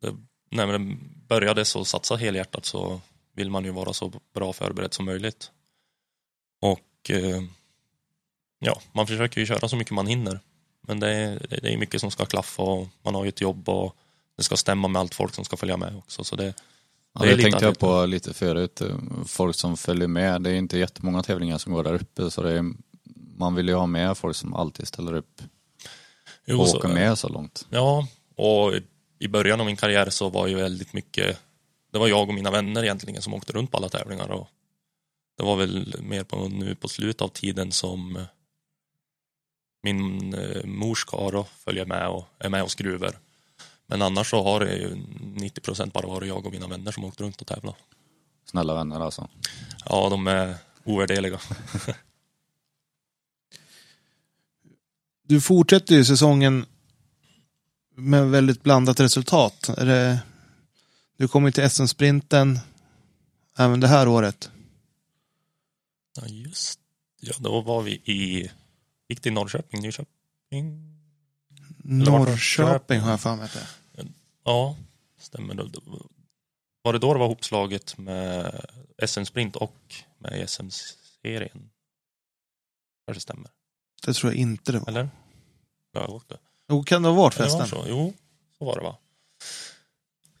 det, 0.00 0.16
när 0.50 0.66
man 0.66 0.98
började 1.28 1.64
så 1.64 1.84
satsa 1.84 2.16
helhjärtat 2.16 2.64
så 2.64 3.00
vill 3.34 3.50
man 3.50 3.64
ju 3.64 3.70
vara 3.70 3.92
så 3.92 4.12
bra 4.34 4.52
förberedd 4.52 4.94
som 4.94 5.04
möjligt. 5.04 5.50
Och 6.60 7.10
eh, 7.10 7.42
ja, 8.60 8.80
man 8.92 9.06
försöker 9.06 9.40
ju 9.40 9.46
köra 9.46 9.68
så 9.68 9.76
mycket 9.76 9.94
man 9.94 10.06
hinner. 10.06 10.40
Men 10.80 11.00
det 11.00 11.08
är, 11.08 11.46
det 11.62 11.72
är 11.72 11.76
mycket 11.76 12.00
som 12.00 12.10
ska 12.10 12.24
klaffa 12.24 12.62
och 12.62 12.88
man 13.02 13.14
har 13.14 13.24
ju 13.24 13.28
ett 13.28 13.40
jobb 13.40 13.68
och 13.68 13.96
det 14.36 14.42
ska 14.42 14.56
stämma 14.56 14.88
med 14.88 15.00
allt 15.00 15.14
folk 15.14 15.34
som 15.34 15.44
ska 15.44 15.56
följa 15.56 15.76
med 15.76 15.96
också. 15.96 16.24
Så 16.24 16.36
det, 16.36 16.54
Ja, 17.12 17.24
det, 17.24 17.36
det 17.36 17.42
tänkte 17.42 17.64
jag 17.64 17.78
på 17.78 18.06
lite 18.06 18.34
förut. 18.34 18.82
Folk 19.26 19.56
som 19.56 19.76
följer 19.76 20.08
med. 20.08 20.42
Det 20.42 20.50
är 20.50 20.54
inte 20.54 20.78
jättemånga 20.78 21.22
tävlingar 21.22 21.58
som 21.58 21.72
går 21.72 21.84
där 21.84 21.94
uppe 21.94 22.30
så 22.30 22.42
det 22.42 22.52
är, 22.52 22.64
man 23.36 23.54
vill 23.54 23.68
ju 23.68 23.74
ha 23.74 23.86
med 23.86 24.18
folk 24.18 24.36
som 24.36 24.54
alltid 24.54 24.88
ställer 24.88 25.14
upp 25.14 25.42
och 26.48 26.60
åker 26.60 26.88
med 26.88 27.18
så 27.18 27.28
långt. 27.28 27.66
Ja, 27.70 28.06
och 28.36 28.72
i 29.18 29.28
början 29.28 29.60
av 29.60 29.66
min 29.66 29.76
karriär 29.76 30.10
så 30.10 30.28
var 30.28 30.46
ju 30.46 30.54
väldigt 30.54 30.92
mycket, 30.92 31.38
det 31.92 31.98
var 31.98 32.08
jag 32.08 32.28
och 32.28 32.34
mina 32.34 32.50
vänner 32.50 32.82
egentligen 32.82 33.22
som 33.22 33.34
åkte 33.34 33.52
runt 33.52 33.70
på 33.70 33.76
alla 33.76 33.88
tävlingar 33.88 34.28
och 34.28 34.48
det 35.36 35.42
var 35.42 35.56
väl 35.56 35.94
mer 36.00 36.24
på 36.24 36.48
nu 36.48 36.74
på 36.74 36.88
slutet 36.88 37.22
av 37.22 37.28
tiden 37.28 37.72
som 37.72 38.24
min 39.82 40.34
eh, 40.34 40.64
mors 40.64 40.98
ska 40.98 41.44
följer 41.64 41.86
med 41.86 42.08
och 42.08 42.28
är 42.38 42.48
med 42.48 42.62
och 42.62 42.70
skruvar. 42.70 43.18
Men 43.86 44.02
annars 44.02 44.30
så 44.30 44.42
har 44.42 44.60
det 44.60 44.76
ju 44.76 44.94
90 45.20 45.60
procent 45.60 45.92
bara 45.92 46.06
varit 46.06 46.28
jag 46.28 46.46
och 46.46 46.52
mina 46.52 46.66
vänner 46.66 46.92
som 46.92 47.04
åkt 47.04 47.20
runt 47.20 47.40
och 47.40 47.46
tävlat. 47.46 47.76
Snälla 48.44 48.74
vänner 48.74 49.00
alltså? 49.00 49.28
Ja, 49.84 50.08
de 50.08 50.26
är 50.26 50.54
ovärdeliga. 50.84 51.40
du 55.28 55.40
fortsätter 55.40 55.94
ju 55.94 56.04
säsongen 56.04 56.66
med 57.96 58.30
väldigt 58.30 58.62
blandat 58.62 59.00
resultat. 59.00 59.68
Är 59.68 59.86
det, 59.86 60.20
du 61.16 61.28
kommer 61.28 61.50
till 61.50 61.70
SM-sprinten 61.70 62.58
även 63.58 63.80
det 63.80 63.88
här 63.88 64.08
året. 64.08 64.50
Ja, 66.16 66.26
just 66.26 66.80
Ja, 67.20 67.34
då 67.38 67.60
var 67.60 67.82
vi 67.82 67.92
i, 67.92 68.50
gick 69.10 69.20
till 69.20 69.32
Norrköping, 69.32 69.80
Nyköping? 69.80 70.96
Norrköping 71.84 73.00
har 73.00 73.10
jag 73.10 73.20
för 73.20 73.36
mig 73.36 73.48
det 73.52 74.06
Ja, 74.44 74.76
stämmer. 75.18 75.70
Var 76.82 76.92
det 76.92 76.98
då 76.98 77.12
det 77.12 77.18
var 77.18 77.26
hopslaget 77.26 77.98
med 77.98 78.60
SM-sprint 79.06 79.56
och 79.56 79.94
med 80.18 80.50
SM-serien? 80.50 81.70
Kanske 83.06 83.20
stämmer. 83.20 83.50
Det 84.06 84.12
tror 84.12 84.32
jag 84.32 84.40
inte 84.40 84.72
det 84.72 84.78
var. 84.78 84.88
Eller? 84.88 85.10
Ja, 85.92 86.06
åkte. 86.06 86.38
Jo, 86.68 86.82
kan 86.84 87.02
det 87.02 87.08
ha 87.08 87.16
varit 87.16 87.34
förresten? 87.34 87.68
Så. 87.68 87.84
Jo, 87.88 88.14
så 88.58 88.64
var 88.64 88.76
det 88.76 88.82
va. 88.82 88.96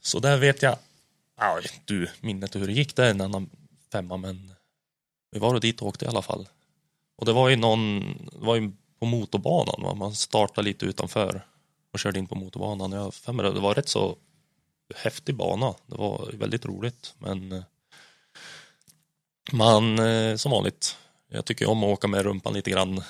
Så 0.00 0.20
där 0.20 0.38
vet 0.38 0.62
jag, 0.62 0.78
aj, 1.36 1.66
du, 1.84 2.10
minnet 2.20 2.56
hur 2.56 2.66
det 2.66 2.72
gick, 2.72 2.96
det 2.96 3.06
är 3.06 3.10
en 3.10 3.20
annan 3.20 3.50
femma, 3.92 4.16
men 4.16 4.52
vi 5.30 5.38
var 5.38 5.60
dit 5.60 5.82
och 5.82 5.88
åkte 5.88 6.04
i 6.04 6.08
alla 6.08 6.22
fall. 6.22 6.48
Och 7.20 7.26
det 7.26 7.32
var 7.32 7.48
ju 7.48 7.56
någon, 7.56 8.00
det 8.32 8.46
var 8.46 8.56
ju 8.56 8.72
på 8.98 9.06
motorbanan, 9.06 9.82
va? 9.82 9.94
man 9.94 10.14
startade 10.14 10.68
lite 10.68 10.86
utanför 10.86 11.46
och 11.92 11.98
körde 11.98 12.18
in 12.18 12.26
på 12.26 12.34
motorbanan. 12.34 12.92
Jag 12.92 13.14
femmer, 13.14 13.42
det 13.42 13.60
var 13.60 13.74
rätt 13.74 13.88
så 13.88 14.16
häftig 14.96 15.34
bana. 15.34 15.74
Det 15.86 15.96
var 15.96 16.30
väldigt 16.32 16.64
roligt, 16.64 17.14
men 17.18 17.52
eh, 17.52 17.62
man, 19.52 19.98
eh, 19.98 20.36
som 20.36 20.52
vanligt, 20.52 20.96
jag 21.30 21.44
tycker 21.44 21.68
om 21.68 21.84
att 21.84 21.88
åka 21.88 22.08
med 22.08 22.22
rumpan 22.22 22.54
lite 22.54 22.70
grann 22.70 23.02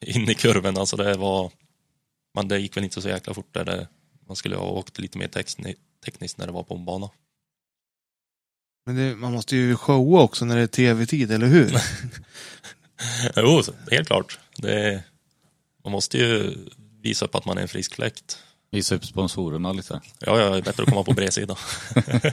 in 0.00 0.30
i 0.30 0.34
kurven. 0.34 0.76
Alltså 0.76 0.96
det 0.96 1.14
var, 1.14 1.50
man, 2.34 2.48
det 2.48 2.58
gick 2.58 2.76
väl 2.76 2.84
inte 2.84 3.02
så 3.02 3.08
jäkla 3.08 3.34
fort 3.34 3.54
där. 3.54 3.64
Det, 3.64 3.88
man 4.26 4.36
skulle 4.36 4.56
ha 4.56 4.66
åkt 4.66 4.98
lite 4.98 5.18
mer 5.18 5.28
tekniskt 6.04 6.38
när 6.38 6.46
det 6.46 6.52
var 6.52 6.62
på 6.62 6.74
en 6.74 6.84
bana. 6.84 7.10
Men 8.86 8.96
det, 8.96 9.16
man 9.16 9.32
måste 9.32 9.56
ju 9.56 9.76
showa 9.76 10.22
också 10.22 10.44
när 10.44 10.56
det 10.56 10.62
är 10.62 10.66
tv-tid, 10.66 11.30
eller 11.30 11.46
hur? 11.46 11.76
jo, 13.36 13.62
helt 13.90 14.06
klart. 14.06 14.38
Det, 14.56 15.02
man 15.84 15.92
måste 15.92 16.18
ju 16.18 16.56
visa 17.02 17.24
upp 17.24 17.34
att 17.34 17.44
man 17.44 17.58
är 17.58 17.62
en 17.62 17.68
frisk 17.68 17.94
fläkt. 17.94 18.38
Visa 18.70 18.94
upp 18.94 19.04
sponsorerna 19.04 19.72
lite. 19.72 20.00
Ja, 20.18 20.40
ja, 20.40 20.50
det 20.50 20.58
är 20.58 20.62
bättre 20.62 20.82
att 20.82 20.88
komma 20.88 21.04
på 21.04 21.12
bredsida. 21.12 21.56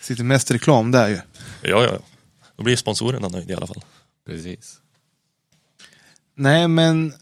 Sitter 0.00 0.24
mest 0.24 0.50
reklam 0.50 0.90
där 0.90 1.08
ju. 1.08 1.20
Ja, 1.62 1.84
ja. 1.84 1.98
Då 2.56 2.62
blir 2.62 2.76
sponsorerna 2.76 3.28
nöjda 3.28 3.52
i 3.52 3.56
alla 3.56 3.66
fall. 3.66 3.84
Precis. 4.26 4.80
Nej, 6.34 6.68
men 6.68 7.14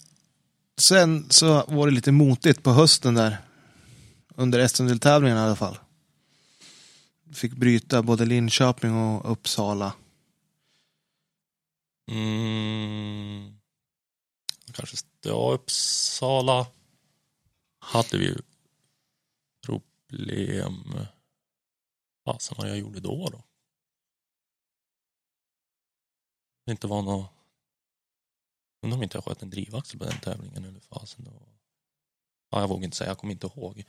sen 0.78 1.26
så 1.30 1.64
var 1.68 1.86
det 1.86 1.92
lite 1.92 2.12
motigt 2.12 2.62
på 2.62 2.70
hösten 2.70 3.14
där. 3.14 3.38
Under 4.34 4.68
SM-deltävlingen 4.68 5.38
i 5.38 5.40
alla 5.40 5.56
fall. 5.56 5.78
Fick 7.34 7.52
bryta 7.52 8.02
både 8.02 8.24
Linköping 8.24 8.94
och 8.94 9.32
Uppsala. 9.32 9.92
Mm. 12.10 13.60
Kanske, 14.72 14.96
ja, 15.22 15.52
Uppsala 15.52 16.66
hade 17.78 18.18
vi 18.18 18.24
ju 18.24 18.38
problem. 19.66 20.94
Fasen 22.24 22.56
vad 22.58 22.68
jag 22.68 22.78
gjorde 22.78 23.00
då 23.00 23.28
då? 23.28 23.44
Det 26.64 26.72
inte 26.72 26.86
var 26.86 27.02
något 27.02 27.30
Undrar 28.82 28.96
om 28.96 29.02
inte 29.02 29.16
jag 29.16 29.24
sköt 29.24 29.42
en 29.42 29.50
drivaxel 29.50 29.98
på 29.98 30.04
den 30.04 30.20
tävlingen 30.20 30.64
eller 30.64 30.80
fasen 30.80 31.24
då. 31.24 31.32
Ja, 32.50 32.60
jag 32.60 32.68
vågar 32.68 32.84
inte 32.84 32.96
säga, 32.96 33.10
jag 33.10 33.18
kommer 33.18 33.32
inte 33.32 33.46
ihåg. 33.46 33.84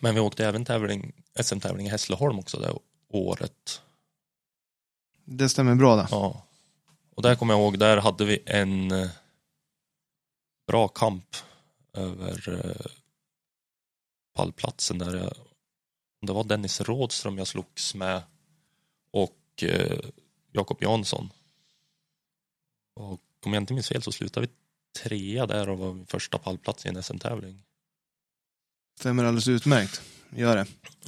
Men 0.00 0.14
vi 0.14 0.20
åkte 0.20 0.46
även 0.46 0.64
tävling, 0.64 1.12
SM-tävling 1.42 1.86
i 1.86 1.90
Hässleholm 1.90 2.38
också 2.38 2.60
det 2.60 2.78
året. 3.08 3.82
Det 5.30 5.48
stämmer 5.48 5.74
bra 5.74 5.96
det. 5.96 6.08
Ja. 6.10 6.46
Och 7.16 7.22
där 7.22 7.34
kommer 7.34 7.54
jag 7.54 7.60
ihåg, 7.60 7.78
där 7.78 7.96
hade 7.96 8.24
vi 8.24 8.42
en 8.46 8.90
eh, 8.90 9.08
bra 10.66 10.88
kamp 10.88 11.36
över 11.92 12.64
eh, 12.64 12.86
pallplatsen 14.34 14.98
där 14.98 15.16
jag, 15.16 15.32
det 16.26 16.32
var 16.32 16.44
Dennis 16.44 16.80
Rådström 16.80 17.38
jag 17.38 17.46
slogs 17.46 17.94
med 17.94 18.22
och 19.10 19.62
eh, 19.62 19.98
Jakob 20.52 20.82
Jansson. 20.82 21.30
Och 22.94 23.20
om 23.44 23.52
jag 23.52 23.62
inte 23.62 23.74
minns 23.74 23.88
fel 23.88 24.02
så 24.02 24.12
slutade 24.12 24.46
vi 24.46 24.52
trea 25.02 25.46
där 25.46 25.68
och 25.68 25.78
var 25.78 26.04
första 26.06 26.38
pallplats 26.38 26.86
i 26.86 26.88
en 26.88 27.02
SM-tävling. 27.02 27.62
Stämmer 29.00 29.24
alldeles 29.24 29.48
utmärkt. 29.48 30.02
Gör 30.30 30.56
det. 30.56 30.66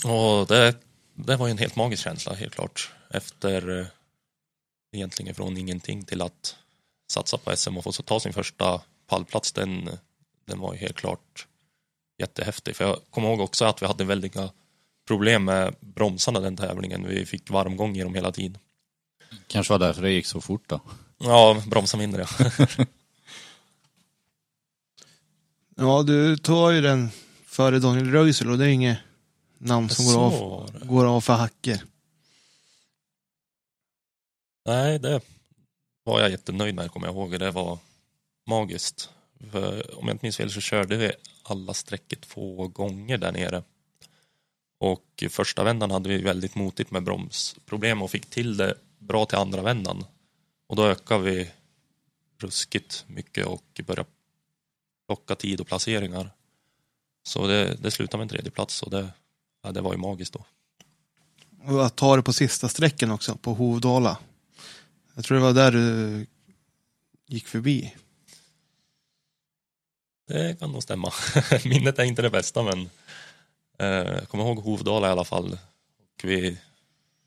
Och 0.09 0.47
det, 0.47 0.77
det 1.15 1.37
var 1.37 1.47
ju 1.47 1.51
en 1.51 1.59
helt 1.59 1.77
magisk 1.77 2.03
känsla, 2.03 2.35
helt 2.35 2.55
klart. 2.55 2.93
Efter 3.11 3.91
egentligen 4.93 5.35
från 5.35 5.57
ingenting 5.57 6.05
till 6.05 6.23
att 6.23 6.57
satsa 7.13 7.39
på 7.39 7.57
SM 7.57 7.77
och 7.77 7.85
få 7.85 7.93
ta 7.93 8.21
sin 8.21 8.33
första 8.33 8.81
pallplats, 9.07 9.53
den, 9.53 9.91
den 10.45 10.59
var 10.59 10.73
ju 10.73 10.79
helt 10.79 10.97
klart 10.97 11.47
jättehäftig. 12.19 12.77
För 12.77 12.85
jag 12.85 12.99
kommer 13.11 13.29
ihåg 13.29 13.41
också 13.41 13.65
att 13.65 13.83
vi 13.83 13.87
hade 13.87 14.05
väldiga 14.05 14.51
problem 15.07 15.45
med 15.45 15.75
bromsarna 15.81 16.41
den 16.41 16.57
tävlingen. 16.57 17.09
Vi 17.09 17.27
fick 17.27 17.51
varmgång 17.51 17.97
i 17.97 18.03
dem 18.03 18.15
hela 18.15 18.33
tiden. 18.33 18.59
Kanske 19.47 19.73
var 19.73 19.79
därför 19.79 20.03
det 20.03 20.11
gick 20.11 20.27
så 20.27 20.41
fort 20.41 20.63
då? 20.67 20.81
Ja, 21.19 21.63
bromsa 21.67 21.97
mindre 21.97 22.27
ja. 22.39 22.51
ja, 25.77 26.03
du 26.03 26.37
tar 26.37 26.71
ju 26.71 26.81
den 26.81 27.11
före 27.47 27.79
Daniel 27.79 28.11
Röisel 28.11 28.51
och 28.51 28.59
det 28.59 28.65
är 28.65 28.69
inget 28.69 28.99
namn 29.59 29.89
som 29.89 30.05
går 30.05 30.19
av, 30.19 30.71
går 30.85 31.05
av 31.05 31.21
för 31.21 31.33
hacker. 31.33 31.83
Nej, 34.71 34.99
det 34.99 35.21
var 36.05 36.21
jag 36.21 36.31
jättenöjd 36.31 36.75
med, 36.75 36.91
kommer 36.91 37.07
jag 37.07 37.15
ihåg. 37.15 37.39
Det 37.39 37.51
var 37.51 37.79
magiskt. 38.47 39.11
För, 39.51 39.99
om 39.99 40.07
jag 40.07 40.15
inte 40.15 40.25
minns 40.25 40.37
fel 40.37 40.51
så 40.51 40.61
körde 40.61 40.97
vi 40.97 41.13
alla 41.43 41.75
sträckor 41.75 42.17
två 42.17 42.69
gånger 42.69 43.19
där 43.19 43.33
nere. 43.33 43.63
Och 44.81 45.25
första 45.31 45.65
vändan 45.65 45.91
hade 45.91 46.09
vi 46.09 46.23
väldigt 46.23 46.55
motigt 46.55 46.91
med 46.91 47.03
bromsproblem 47.03 48.03
och 48.03 48.11
fick 48.11 48.31
till 48.31 48.57
det 48.57 48.75
bra 48.99 49.27
till 49.27 49.39
andra 49.39 49.63
vändan. 49.63 50.05
Och 50.67 50.77
då 50.77 50.87
ökade 50.87 51.25
vi 51.25 51.51
ruskigt 52.39 53.05
mycket 53.07 53.47
och 53.47 53.81
började 53.87 54.09
plocka 55.07 55.35
tid 55.35 55.61
och 55.61 55.67
placeringar. 55.67 56.31
Så 57.23 57.47
det, 57.47 57.75
det 57.75 57.91
slutade 57.91 58.19
med 58.19 58.25
en 58.25 58.29
tredje 58.29 58.51
plats 58.51 58.83
och 58.83 58.91
det, 58.91 59.09
ja, 59.63 59.73
det 59.73 59.81
var 59.81 59.93
ju 59.93 59.99
magiskt 59.99 60.33
då. 60.33 60.45
Och 61.65 61.87
att 61.87 61.97
ta 61.97 62.17
det 62.17 62.23
på 62.23 62.33
sista 62.33 62.69
sträckan 62.69 63.11
också, 63.11 63.37
på 63.37 63.55
Hovdala. 63.55 64.19
Jag 65.21 65.25
tror 65.25 65.39
det 65.39 65.45
var 65.45 65.53
där 65.53 65.73
du 65.73 66.27
gick 67.27 67.47
förbi. 67.47 67.95
Det 70.29 70.59
kan 70.61 70.73
nog 70.73 70.83
stämma. 70.83 71.13
Minnet 71.65 71.99
är 71.99 72.05
inte 72.05 72.23
det 72.23 72.31
bästa 72.31 72.63
men 72.63 72.91
eh, 73.79 74.13
jag 74.13 74.29
kommer 74.29 74.45
ihåg 74.45 74.59
Hovdala 74.59 75.09
i 75.09 75.11
alla 75.11 75.25
fall. 75.25 75.53
Och 75.53 76.25
vi, 76.25 76.59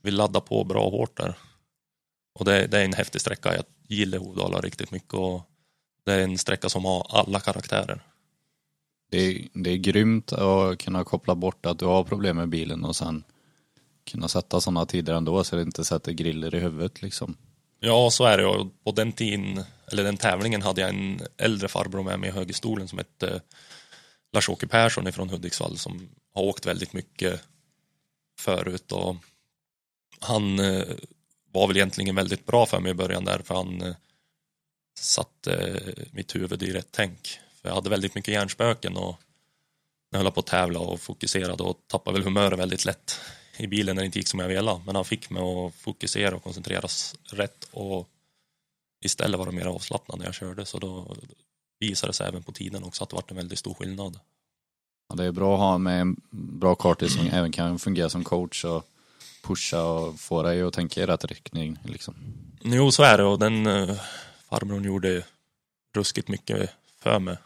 vi 0.01 0.11
laddade 0.11 0.45
på 0.45 0.63
bra 0.63 0.89
hårt 0.89 1.17
där. 1.17 1.37
Och 2.33 2.45
det, 2.45 2.67
det 2.67 2.79
är 2.79 2.85
en 2.85 2.93
häftig 2.93 3.21
sträcka. 3.21 3.55
Jag 3.55 3.65
gillar 3.87 4.17
Hovdala 4.17 4.61
riktigt 4.61 4.91
mycket 4.91 5.13
och 5.13 5.41
det 6.05 6.13
är 6.13 6.23
en 6.23 6.37
sträcka 6.37 6.69
som 6.69 6.85
har 6.85 7.07
alla 7.09 7.39
karaktärer. 7.39 8.03
Det 9.09 9.17
är, 9.17 9.47
det 9.53 9.69
är 9.69 9.77
grymt 9.77 10.33
att 10.33 10.77
kunna 10.77 11.03
koppla 11.03 11.35
bort 11.35 11.65
att 11.65 11.79
du 11.79 11.85
har 11.85 12.03
problem 12.03 12.35
med 12.37 12.49
bilen 12.49 12.85
och 12.85 12.95
sen 12.95 13.23
kunna 14.03 14.27
sätta 14.27 14.61
sådana 14.61 14.85
tider 14.85 15.13
ändå 15.13 15.43
så 15.43 15.55
det 15.55 15.61
inte 15.61 15.83
sätter 15.85 16.11
griller 16.11 16.55
i 16.55 16.59
huvudet 16.59 17.01
liksom. 17.01 17.37
Ja, 17.85 18.11
så 18.11 18.25
är 18.25 18.37
det. 18.37 18.45
Och 18.45 18.83
på 18.83 18.91
den 18.91 19.11
tiden, 19.11 19.63
eller 19.91 20.03
den 20.03 20.17
tävlingen 20.17 20.61
hade 20.61 20.81
jag 20.81 20.89
en 20.89 21.21
äldre 21.37 21.67
farbror 21.67 22.03
med 22.03 22.19
mig 22.19 22.29
i 22.29 22.31
högerstolen 22.31 22.87
som 22.87 22.97
hette 22.97 23.27
eh, 23.27 23.41
Lars-Åke 24.33 24.67
Persson 24.67 25.07
ifrån 25.07 25.29
Hudiksvall 25.29 25.77
som 25.77 26.09
har 26.33 26.43
åkt 26.43 26.65
väldigt 26.65 26.93
mycket 26.93 27.41
förut 28.39 28.91
och 28.91 29.15
han 30.19 30.59
eh, 30.59 30.83
var 31.51 31.67
väl 31.67 31.77
egentligen 31.77 32.15
väldigt 32.15 32.45
bra 32.45 32.65
för 32.65 32.79
mig 32.79 32.91
i 32.91 32.95
början 32.95 33.25
där 33.25 33.41
för 33.45 33.55
han 33.55 33.81
eh, 33.81 33.95
satte 34.99 35.81
mitt 36.11 36.35
huvud 36.35 36.63
i 36.63 36.73
rätt 36.73 36.89
tänk. 36.91 37.39
För 37.61 37.69
jag 37.69 37.75
hade 37.75 37.89
väldigt 37.89 38.15
mycket 38.15 38.33
hjärnspöken 38.33 38.97
och 38.97 39.15
när 40.11 40.19
jag 40.19 40.23
höll 40.23 40.31
på 40.33 40.39
att 40.39 40.45
tävla 40.45 40.79
och 40.79 41.01
fokuserade 41.01 41.63
och 41.63 41.77
tappade 41.87 42.17
väl 42.17 42.25
humöret 42.25 42.59
väldigt 42.59 42.85
lätt 42.85 43.19
i 43.57 43.67
bilen 43.67 43.95
när 43.95 44.03
det 44.03 44.05
inte 44.05 44.19
gick 44.19 44.27
som 44.27 44.39
jag 44.39 44.47
ville. 44.47 44.81
Men 44.85 44.95
han 44.95 45.05
fick 45.05 45.29
mig 45.29 45.43
att 45.43 45.75
fokusera 45.75 46.35
och 46.35 46.43
koncentreras 46.43 47.15
rätt 47.23 47.67
och 47.71 48.09
istället 49.01 49.39
vara 49.39 49.51
mer 49.51 49.65
avslappnad 49.65 50.19
när 50.19 50.25
jag 50.25 50.35
körde. 50.35 50.65
Så 50.65 50.79
då 50.79 51.15
visade 51.79 52.09
det 52.09 52.13
sig 52.13 52.27
även 52.27 52.43
på 52.43 52.51
tiden 52.51 52.83
också 52.83 53.03
att 53.03 53.09
det 53.09 53.15
var 53.15 53.23
en 53.27 53.35
väldigt 53.35 53.59
stor 53.59 53.73
skillnad. 53.73 54.19
Ja, 55.09 55.15
det 55.15 55.23
är 55.23 55.31
bra 55.31 55.53
att 55.53 55.59
ha 55.59 55.77
med 55.77 56.01
en 56.01 56.15
bra 56.31 56.75
kartis 56.75 57.13
som 57.13 57.27
även 57.27 57.51
kan 57.51 57.79
fungera 57.79 58.09
som 58.09 58.23
coach 58.23 58.65
och 58.65 58.89
pusha 59.43 59.83
och 59.83 60.19
få 60.19 60.43
dig 60.43 60.61
att 60.61 60.73
tänka 60.73 61.01
i 61.01 61.05
rätt 61.05 61.25
riktning. 61.25 61.77
Liksom. 61.83 62.15
Jo, 62.61 62.91
så 62.91 63.03
är 63.03 63.17
det 63.17 63.23
och 63.23 63.39
den 63.39 63.67
uh, 63.67 63.99
farbrorn 64.49 64.83
gjorde 64.83 65.25
ruskigt 65.95 66.27
mycket 66.27 66.69
för 66.97 67.19
mig 67.19 67.37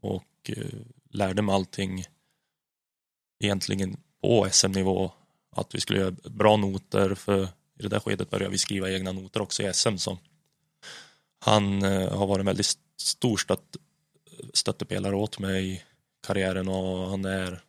och 0.00 0.50
uh, 0.56 0.64
lärde 1.10 1.42
mig 1.42 1.54
allting 1.54 2.04
egentligen 3.40 3.96
på 4.24 4.48
SM-nivå 4.50 5.12
att 5.56 5.74
vi 5.74 5.80
skulle 5.80 6.00
göra 6.00 6.10
bra 6.10 6.56
noter 6.56 7.14
för 7.14 7.42
i 7.78 7.82
det 7.82 7.88
där 7.88 8.00
skedet 8.00 8.30
började 8.30 8.50
vi 8.50 8.58
skriva 8.58 8.90
egna 8.90 9.12
noter 9.12 9.42
också 9.42 9.62
i 9.62 9.72
SM 9.72 9.96
så 9.96 10.18
han 11.40 11.84
uh, 11.84 12.16
har 12.16 12.26
varit 12.26 12.40
en 12.40 12.46
väldigt 12.46 12.78
stor 12.96 13.36
stött, 13.36 13.76
stöttepelare 14.54 15.16
åt 15.16 15.38
mig 15.38 15.72
i 15.72 15.82
karriären 16.26 16.68
och 16.68 17.10
han 17.10 17.24
är 17.24 17.62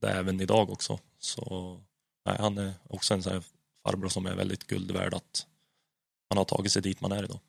det 0.00 0.10
även 0.10 0.40
idag 0.40 0.70
också. 0.70 0.98
Så 1.18 1.80
nej, 2.26 2.36
han 2.38 2.58
är 2.58 2.72
också 2.88 3.14
en 3.14 3.22
sån 3.22 3.32
här 3.32 3.42
farbror 3.84 4.08
som 4.08 4.26
är 4.26 4.34
väldigt 4.34 4.66
guld 4.66 4.90
värd 4.90 5.14
att 5.14 5.46
han 6.28 6.38
har 6.38 6.44
tagit 6.44 6.72
sig 6.72 6.82
dit 6.82 7.00
man 7.00 7.12
är 7.12 7.24
idag. 7.24 7.40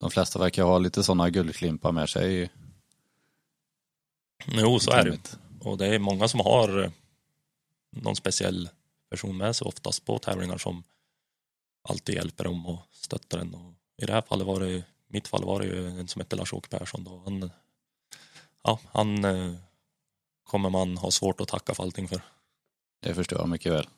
De 0.00 0.10
flesta 0.10 0.38
verkar 0.38 0.62
ha 0.62 0.78
lite 0.78 1.02
sådana 1.02 1.30
guldklimpar 1.30 1.92
med 1.92 2.08
sig. 2.08 2.50
Jo, 4.46 4.78
så 4.78 4.90
är 4.90 5.04
det. 5.04 5.38
Och 5.60 5.78
det 5.78 5.86
är 5.86 5.98
många 5.98 6.28
som 6.28 6.40
har 6.40 6.82
eh, 6.82 6.90
någon 7.90 8.16
speciell 8.16 8.68
person 9.10 9.36
med 9.36 9.56
sig 9.56 9.64
oftast 9.64 10.04
på 10.04 10.18
tävlingar 10.18 10.58
som 10.58 10.84
alltid 11.88 12.14
hjälper 12.14 12.44
dem 12.44 12.66
och 12.66 12.82
stöttar 12.92 13.38
en. 13.38 13.54
Och 13.54 13.74
I 14.02 14.06
det 14.06 14.12
här 14.12 14.22
fallet 14.22 14.46
var 14.46 14.60
det, 14.60 14.82
mitt 15.08 15.28
fall 15.28 15.44
var 15.44 15.60
det 15.60 15.66
ju 15.66 15.86
en 15.86 16.08
som 16.08 16.20
hette 16.20 16.36
Lars-Åke 16.36 16.68
Persson. 16.68 17.04
Då. 17.04 17.22
Han, 17.24 17.50
ja, 18.62 18.80
han 18.92 19.24
eh, 19.24 19.54
kommer 20.44 20.70
man 20.70 20.96
ha 20.96 21.10
svårt 21.10 21.40
att 21.40 21.48
tacka 21.48 21.74
för 21.74 21.82
allting 21.82 22.08
för. 22.08 22.22
Det 23.00 23.14
förstår 23.14 23.38
jag 23.38 23.48
mycket 23.48 23.72
väl. 23.72 23.88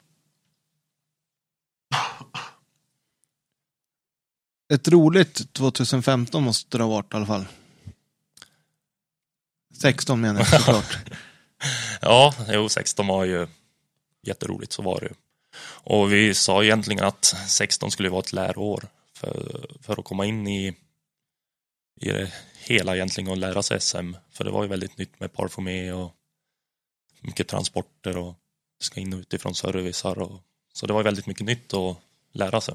Ett 4.72 4.88
roligt 4.88 5.52
2015 5.52 6.42
måste 6.42 6.78
det 6.78 6.84
ha 6.84 6.90
varit 6.90 7.12
i 7.12 7.16
alla 7.16 7.26
fall. 7.26 7.46
16 9.74 10.20
menar 10.20 10.40
jag 10.40 10.48
såklart. 10.48 10.98
ja, 12.00 12.34
jo 12.48 12.68
16 12.68 13.06
var 13.06 13.24
ju 13.24 13.48
jätteroligt, 14.22 14.72
så 14.72 14.82
var 14.82 15.00
det 15.00 15.06
ju. 15.06 15.14
Och 15.64 16.12
vi 16.12 16.34
sa 16.34 16.64
egentligen 16.64 17.04
att 17.04 17.24
16 17.48 17.90
skulle 17.90 18.08
vara 18.08 18.20
ett 18.20 18.32
läroår 18.32 18.88
för, 19.14 19.66
för 19.80 19.98
att 19.98 20.04
komma 20.04 20.26
in 20.26 20.48
i, 20.48 20.68
i 22.00 22.08
det 22.08 22.32
hela 22.58 22.94
egentligen 22.94 23.30
och 23.30 23.36
lära 23.36 23.62
sig 23.62 23.80
SM. 23.80 24.14
För 24.30 24.44
det 24.44 24.50
var 24.50 24.62
ju 24.62 24.68
väldigt 24.68 24.98
nytt 24.98 25.20
med 25.20 25.32
parfumé 25.32 25.92
och 25.92 26.12
mycket 27.20 27.48
transporter 27.48 28.16
och 28.16 28.34
ska 28.80 29.00
in 29.00 29.12
och 29.12 29.18
utifrån 29.18 29.54
servicer. 29.54 30.18
Och, 30.18 30.40
så 30.72 30.86
det 30.86 30.92
var 30.92 31.02
väldigt 31.02 31.26
mycket 31.26 31.46
nytt 31.46 31.74
att 31.74 31.96
lära 32.32 32.60
sig. 32.60 32.74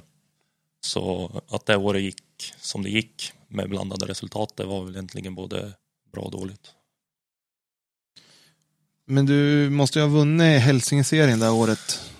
Så 0.81 1.31
att 1.47 1.65
det 1.65 1.77
året 1.77 2.01
gick 2.01 2.53
som 2.57 2.83
det 2.83 2.89
gick 2.89 3.33
med 3.47 3.69
blandade 3.69 4.05
resultat, 4.05 4.57
det 4.57 4.65
var 4.65 4.83
väl 4.83 4.95
egentligen 4.95 5.35
både 5.35 5.73
bra 6.11 6.23
och 6.23 6.31
dåligt. 6.31 6.73
Men 9.09 9.25
du 9.25 9.69
måste 9.69 9.99
ju 9.99 10.05
ha 10.05 10.09
vunnit 10.09 10.61
Hälsingeserien 10.61 11.39
det 11.39 11.45
här 11.45 11.53
året. 11.53 12.11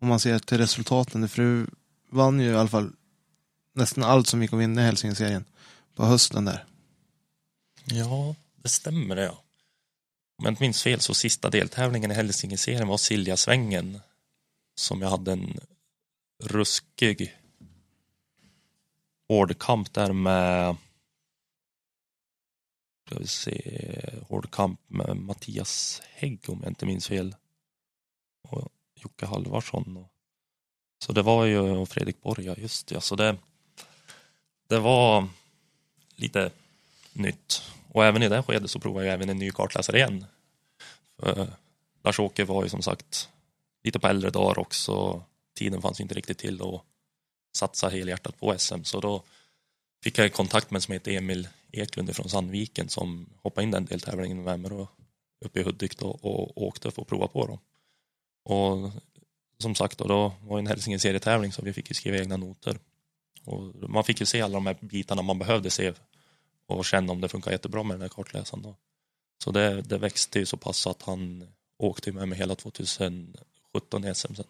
Om 0.00 0.08
man 0.08 0.20
ser 0.20 0.38
till 0.38 0.58
resultaten. 0.58 1.28
För 1.28 1.42
du 1.42 1.66
vann 2.10 2.40
ju 2.40 2.50
i 2.50 2.56
alla 2.56 2.68
fall 2.68 2.92
nästan 3.74 4.04
allt 4.04 4.26
som 4.26 4.42
gick 4.42 4.52
att 4.52 4.58
vinna 4.58 4.82
i 4.82 4.84
Hälsingeserien 4.84 5.44
på 5.94 6.04
hösten 6.04 6.44
där. 6.44 6.64
Ja, 7.84 8.34
det 8.62 8.68
stämmer 8.68 9.16
det 9.16 9.22
ja. 9.22 9.42
Om 10.38 10.44
jag 10.44 10.52
inte 10.52 10.62
minns 10.62 10.82
fel 10.82 11.00
så 11.00 11.14
sista 11.14 11.50
deltävlingen 11.50 12.10
i 12.10 12.14
Hälsingeserien 12.14 12.88
var 12.88 12.96
Siljasvängen. 12.96 14.00
Som 14.74 15.02
jag 15.02 15.10
hade 15.10 15.32
en 15.32 15.60
ruskig 16.42 17.36
hård 19.28 19.58
kamp 19.58 19.92
där 19.92 20.12
med 20.12 20.76
ska 23.10 23.18
vi 23.18 23.26
se, 23.26 23.80
hård 24.28 24.50
kamp 24.50 24.80
med 24.86 25.16
Mattias 25.16 26.02
Hägg 26.14 26.40
om 26.48 26.60
jag 26.62 26.70
inte 26.70 26.86
minns 26.86 27.08
fel. 27.08 27.36
Och 28.42 28.68
Jocke 28.94 29.26
Halvarsson. 29.26 30.04
Så 31.04 31.12
det 31.12 31.22
var 31.22 31.44
ju 31.44 31.86
Fredrik 31.86 32.22
Borg, 32.22 32.54
just 32.60 32.86
det. 32.86 33.00
Så 33.00 33.16
det, 33.16 33.36
det 34.68 34.78
var 34.78 35.28
lite 36.16 36.50
nytt. 37.12 37.62
Och 37.88 38.04
även 38.04 38.22
i 38.22 38.28
det 38.28 38.42
skedet 38.42 38.70
så 38.70 38.80
provade 38.80 39.06
jag 39.06 39.14
även 39.14 39.28
en 39.28 39.38
ny 39.38 39.50
kartläsare 39.50 39.96
igen. 39.96 40.24
Lars-Åke 42.02 42.44
var 42.44 42.62
ju 42.62 42.68
som 42.68 42.82
sagt 42.82 43.28
lite 43.82 43.98
på 43.98 44.06
äldre 44.06 44.30
dagar 44.30 44.58
också. 44.58 45.22
Tiden 45.54 45.82
fanns 45.82 46.00
inte 46.00 46.14
riktigt 46.14 46.38
till 46.38 46.62
att 46.62 46.82
satsa 47.56 47.88
helhjärtat 47.88 48.40
på 48.40 48.58
SM. 48.58 48.82
Så 48.84 49.00
då 49.00 49.22
fick 50.02 50.18
jag 50.18 50.32
kontakt 50.32 50.70
med 50.70 50.76
en 50.76 50.82
som 50.82 50.92
heter 50.92 51.12
Emil 51.12 51.48
Eklund 51.72 52.16
från 52.16 52.28
Sandviken 52.28 52.88
som 52.88 53.28
hoppade 53.42 53.64
in 53.64 53.70
den 53.70 53.84
deltävlingen 53.84 54.38
i 54.38 54.40
november 54.40 54.72
och 54.72 54.88
uppe 55.44 55.60
i 55.60 55.62
Hudik 55.62 55.98
då, 55.98 56.10
och 56.10 56.62
åkte 56.62 56.90
för 56.90 57.02
att 57.02 57.08
prova 57.08 57.28
på 57.28 57.46
dem. 57.46 57.58
Och 58.44 58.90
som 59.58 59.74
sagt 59.74 59.98
då, 59.98 60.04
då 60.04 60.32
var 60.42 60.56
det 60.56 60.60
en 60.60 60.66
Hälsinge 60.66 60.98
serietävling 60.98 61.52
så 61.52 61.62
vi 61.62 61.72
fick 61.72 61.88
ju 61.88 61.94
skriva 61.94 62.16
egna 62.16 62.36
noter. 62.36 62.78
Och 63.44 63.90
man 63.90 64.04
fick 64.04 64.20
ju 64.20 64.26
se 64.26 64.40
alla 64.40 64.54
de 64.54 64.66
här 64.66 64.76
bitarna 64.80 65.22
man 65.22 65.38
behövde 65.38 65.70
se 65.70 65.92
och 66.66 66.84
känna 66.84 67.12
om 67.12 67.20
det 67.20 67.28
funkar 67.28 67.50
jättebra 67.50 67.82
med 67.82 67.94
den 67.94 68.02
här 68.02 68.08
kartläsaren. 68.08 68.62
Då. 68.62 68.76
Så 69.44 69.50
det, 69.50 69.82
det 69.82 69.98
växte 69.98 70.38
ju 70.38 70.46
så 70.46 70.56
pass 70.56 70.86
att 70.86 71.02
han 71.02 71.48
åkte 71.78 72.12
med 72.12 72.28
mig 72.28 72.38
hela 72.38 72.54
2017 72.54 74.04
i 74.04 74.14
SM 74.14 74.34
sen. 74.34 74.44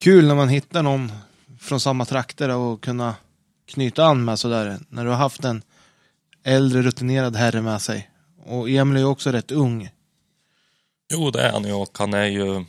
Kul 0.00 0.26
när 0.26 0.34
man 0.34 0.48
hittar 0.48 0.82
någon 0.82 1.12
från 1.64 1.80
samma 1.80 2.04
trakter 2.04 2.48
och 2.48 2.82
kunna 2.82 3.14
knyta 3.66 4.04
an 4.04 4.24
med 4.24 4.38
sådär. 4.38 4.78
När 4.88 5.04
du 5.04 5.10
har 5.10 5.16
haft 5.16 5.44
en 5.44 5.62
äldre 6.42 6.82
rutinerad 6.82 7.36
herre 7.36 7.62
med 7.62 7.82
sig. 7.82 8.10
Och 8.46 8.70
Emil 8.70 8.96
är 8.96 9.00
ju 9.00 9.06
också 9.06 9.30
rätt 9.30 9.50
ung. 9.50 9.90
Jo, 11.12 11.30
det 11.30 11.42
är 11.42 11.52
han 11.52 11.64
ju 11.64 11.72
och 11.72 11.98
han 11.98 12.14
är 12.14 12.26
ju 12.26 12.64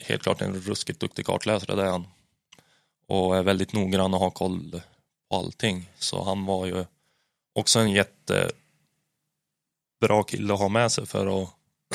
helt 0.00 0.22
klart 0.22 0.42
en 0.42 0.60
ruskigt 0.60 1.00
duktig 1.00 1.26
kartläsare, 1.26 1.76
det 1.76 1.82
är 1.82 1.90
han. 1.90 2.06
Och 3.08 3.36
är 3.36 3.42
väldigt 3.42 3.72
noggrann 3.72 4.14
och 4.14 4.20
har 4.20 4.30
koll 4.30 4.82
på 5.30 5.36
allting. 5.36 5.90
Så 5.98 6.24
han 6.24 6.46
var 6.46 6.66
ju 6.66 6.84
också 7.54 7.78
en 7.78 7.90
jättebra 7.90 8.52
kille 10.26 10.54
att 10.54 10.60
ha 10.60 10.68
med 10.68 10.92
sig 10.92 11.06
för 11.06 11.42
att 11.42 11.48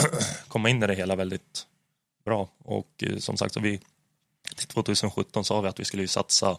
komma 0.48 0.70
in 0.70 0.84
i 0.84 0.88
det 0.88 0.96
hela 0.96 1.16
väldigt 1.16 1.68
bra. 2.26 2.50
Och 2.58 3.04
eh, 3.04 3.18
som 3.18 3.38
sagt, 3.38 3.54
så 3.54 3.60
vi 3.60 3.82
till 4.60 4.68
2017 4.68 5.46
sa 5.46 5.62
vi 5.62 5.68
att 5.68 5.80
vi 5.80 5.86
skulle 5.86 6.08
satsa, 6.08 6.58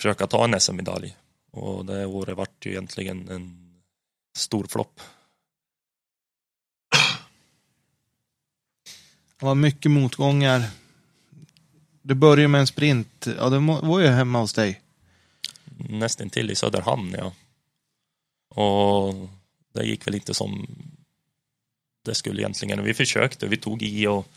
försöka 0.00 0.26
ta 0.26 0.44
en 0.44 0.60
SM-medalj. 0.60 1.16
Och 1.50 1.84
det 1.84 2.06
året 2.06 2.36
vart 2.36 2.66
ju 2.66 2.70
egentligen 2.70 3.28
en 3.28 3.74
stor 4.36 4.66
flopp. 4.66 5.00
Det 9.38 9.46
var 9.46 9.54
mycket 9.54 9.90
motgångar. 9.90 10.70
Du 12.02 12.14
började 12.14 12.48
med 12.48 12.60
en 12.60 12.66
sprint. 12.66 13.28
Ja, 13.38 13.50
det 13.50 13.58
var 13.58 14.00
ju 14.00 14.06
hemma 14.06 14.40
hos 14.40 14.52
dig. 14.52 14.80
Nästan 15.76 16.30
till 16.30 16.50
i 16.50 16.54
Söderhamn, 16.54 17.14
ja. 17.18 17.32
Och 18.48 19.14
det 19.72 19.84
gick 19.84 20.06
väl 20.06 20.14
inte 20.14 20.34
som 20.34 20.66
det 22.04 22.14
skulle 22.14 22.42
egentligen. 22.42 22.84
Vi 22.84 22.94
försökte, 22.94 23.46
vi 23.46 23.56
tog 23.56 23.82
i 23.82 24.06
och 24.06 24.28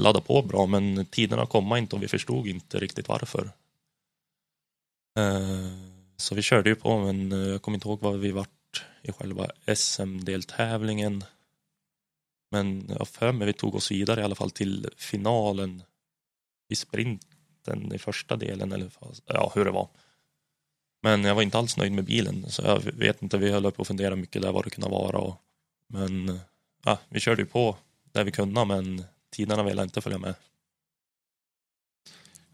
laddade 0.00 0.26
på 0.26 0.42
bra, 0.42 0.66
men 0.66 1.06
tiderna 1.06 1.46
komma 1.46 1.78
inte 1.78 1.96
och 1.96 2.02
vi 2.02 2.08
förstod 2.08 2.46
inte 2.46 2.78
riktigt 2.78 3.08
varför. 3.08 3.50
Eh, 5.18 5.90
så 6.16 6.34
vi 6.34 6.42
körde 6.42 6.70
ju 6.70 6.76
på, 6.76 6.98
men 6.98 7.32
eh, 7.32 7.38
jag 7.38 7.62
kommer 7.62 7.76
inte 7.76 7.88
ihåg 7.88 8.00
vad 8.00 8.18
vi 8.18 8.30
vart 8.30 8.84
i 9.02 9.12
själva 9.12 9.50
SM-deltävlingen. 9.74 11.24
Men 12.50 12.90
jag 12.98 13.08
för 13.08 13.32
mig 13.32 13.46
vi 13.46 13.52
tog 13.52 13.74
oss 13.74 13.90
vidare 13.90 14.20
i 14.20 14.24
alla 14.24 14.34
fall 14.34 14.50
till 14.50 14.88
finalen 14.96 15.82
i 16.68 16.76
sprinten 16.76 17.92
i 17.94 17.98
första 17.98 18.36
delen, 18.36 18.72
eller 18.72 18.90
ja, 19.26 19.52
hur 19.54 19.64
det 19.64 19.70
var. 19.70 19.88
Men 21.02 21.24
jag 21.24 21.34
var 21.34 21.42
inte 21.42 21.58
alls 21.58 21.76
nöjd 21.76 21.92
med 21.92 22.04
bilen, 22.04 22.50
så 22.50 22.62
jag 22.62 22.80
vet 22.80 23.22
inte, 23.22 23.38
vi 23.38 23.50
höll 23.50 23.72
på 23.72 23.82
att 23.82 23.88
fundera 23.88 24.16
mycket 24.16 24.42
där 24.42 24.52
vad 24.52 24.64
det 24.64 24.70
kunde 24.70 24.90
vara. 24.90 25.18
Och, 25.18 25.36
men 25.86 26.28
eh, 26.28 26.36
ja, 26.84 26.98
vi 27.08 27.20
körde 27.20 27.42
ju 27.42 27.46
på 27.46 27.76
där 28.12 28.24
vi 28.24 28.32
kunde, 28.32 28.64
men 28.64 29.04
tiderna 29.30 29.62
ville 29.62 29.82
inte 29.82 30.00
följa 30.00 30.18
med. 30.18 30.34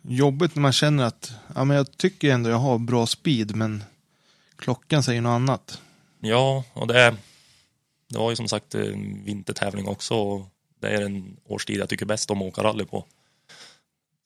Jobbigt 0.03 0.55
när 0.55 0.62
man 0.62 0.72
känner 0.72 1.05
att, 1.05 1.33
ja 1.55 1.64
men 1.64 1.77
jag 1.77 1.97
tycker 1.97 2.31
ändå 2.31 2.51
jag 2.51 2.57
har 2.57 2.79
bra 2.79 3.07
speed, 3.07 3.57
men 3.57 3.85
klockan 4.57 5.03
säger 5.03 5.20
något 5.20 5.31
annat. 5.31 5.83
Ja, 6.20 6.64
och 6.72 6.87
det, 6.87 7.16
det 8.09 8.18
var 8.18 8.31
ju 8.31 8.37
som 8.37 8.49
sagt 8.49 8.74
vintertävling 9.24 9.89
också. 9.89 10.14
Och 10.14 10.47
det 10.81 10.89
är 10.89 11.03
en 11.03 11.37
årstid 11.45 11.77
jag 11.77 11.89
tycker 11.89 12.07
bäst 12.07 12.31
om 12.31 12.43
att 12.43 12.49
åka 12.49 12.62
rally 12.62 12.85
på. 12.85 13.05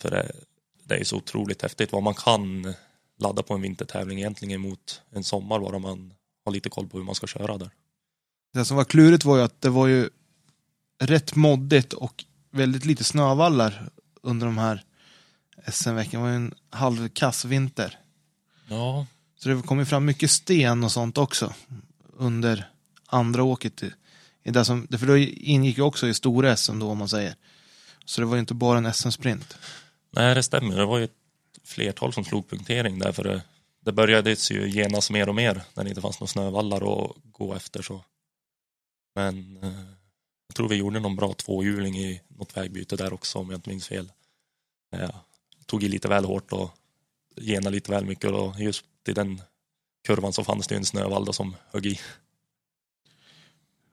För 0.02 0.10
det, 0.10 0.32
det 0.84 0.96
är 0.96 1.04
så 1.04 1.16
otroligt 1.16 1.62
häftigt 1.62 1.92
vad 1.92 2.02
man 2.02 2.14
kan 2.14 2.74
ladda 3.18 3.42
på 3.42 3.54
en 3.54 3.62
vintertävling 3.62 4.18
egentligen 4.18 4.60
mot 4.60 5.02
en 5.10 5.24
sommar 5.24 5.60
bara 5.60 5.78
man 5.78 6.14
har 6.44 6.52
lite 6.52 6.70
koll 6.70 6.88
på 6.88 6.98
hur 6.98 7.04
man 7.04 7.14
ska 7.14 7.26
köra 7.26 7.58
där. 7.58 7.70
Det 8.52 8.64
som 8.64 8.76
var 8.76 8.84
klurigt 8.84 9.24
var 9.24 9.36
ju 9.36 9.42
att 9.42 9.60
det 9.60 9.70
var 9.70 9.86
ju 9.86 10.10
rätt 11.02 11.36
moddigt 11.36 11.92
och 11.92 12.24
väldigt 12.50 12.84
lite 12.84 13.04
snövallar 13.04 13.88
under 14.22 14.46
de 14.46 14.58
här 14.58 14.84
SM-veckorna. 15.72 16.24
Det 16.24 16.30
var 16.30 16.30
ju 16.30 16.36
en 16.36 16.54
halvkass 16.70 17.44
vinter. 17.44 17.98
Ja. 18.68 19.06
Så 19.36 19.48
det 19.48 19.62
kom 19.62 19.78
ju 19.78 19.84
fram 19.84 20.04
mycket 20.04 20.30
sten 20.30 20.84
och 20.84 20.92
sånt 20.92 21.18
också 21.18 21.54
under 22.16 22.70
andra 23.06 23.42
åket. 23.42 23.82
I 24.42 24.50
det 24.50 24.64
som, 24.64 24.88
för 24.88 25.06
då 25.06 25.16
ingick 25.16 25.76
ju 25.76 25.82
också 25.82 26.08
i 26.08 26.14
stora 26.14 26.56
SM 26.56 26.78
då 26.78 26.90
om 26.90 26.98
man 26.98 27.08
säger. 27.08 27.34
Så 28.04 28.20
det 28.20 28.26
var 28.26 28.34
ju 28.34 28.40
inte 28.40 28.54
bara 28.54 28.78
en 28.78 28.94
SM-sprint. 28.94 29.58
Nej, 30.10 30.34
det 30.34 30.42
stämmer. 30.42 30.76
Det 30.76 30.86
var 30.86 30.98
ju 30.98 31.04
ett 31.04 31.16
flertal 31.64 32.12
som 32.12 32.24
slog 32.24 32.50
punktering 32.50 32.98
där. 32.98 33.12
För 33.12 33.24
det, 33.24 33.42
det 33.84 33.92
började 33.92 34.30
ju 34.30 34.70
genas 34.70 35.10
mer 35.10 35.28
och 35.28 35.34
mer 35.34 35.62
när 35.74 35.84
det 35.84 35.90
inte 35.90 36.00
fanns 36.00 36.20
några 36.20 36.28
snövallar 36.28 37.04
att 37.04 37.16
gå 37.22 37.54
efter. 37.54 37.82
så. 37.82 38.04
Men 39.14 39.58
eh, 39.62 39.89
jag 40.50 40.54
tror 40.54 40.68
vi 40.68 40.76
gjorde 40.76 41.00
någon 41.00 41.16
bra 41.16 41.32
tvåhjuling 41.32 41.98
i 41.98 42.20
något 42.28 42.56
vägbyte 42.56 42.96
där 42.96 43.12
också 43.12 43.38
om 43.38 43.50
jag 43.50 43.58
inte 43.58 43.68
minns 43.68 43.88
fel. 43.88 44.12
Jag 44.90 45.12
tog 45.66 45.82
i 45.82 45.88
lite 45.88 46.08
väl 46.08 46.24
hårt 46.24 46.52
och 46.52 46.70
genade 47.36 47.70
lite 47.70 47.90
väl 47.90 48.04
mycket 48.04 48.30
och 48.30 48.60
just 48.60 48.84
i 49.08 49.12
den 49.12 49.42
kurvan 50.06 50.32
så 50.32 50.44
fanns 50.44 50.66
det 50.66 50.76
en 50.76 50.84
snövall 50.84 51.34
som 51.34 51.56
högg 51.72 51.86
i. 51.86 52.00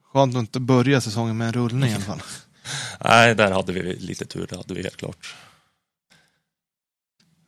Skönt 0.02 0.34
att 0.34 0.40
inte 0.40 0.60
börja 0.60 1.00
säsongen 1.00 1.36
med 1.36 1.46
en 1.46 1.52
rullning 1.52 1.90
i 1.90 1.94
alla 1.94 2.04
fall. 2.04 2.22
Nej, 3.04 3.34
där 3.34 3.50
hade 3.50 3.72
vi 3.72 3.82
lite 3.82 4.26
tur, 4.26 4.46
det 4.46 4.56
hade 4.56 4.74
vi 4.74 4.82
helt 4.82 4.96
klart. 4.96 5.36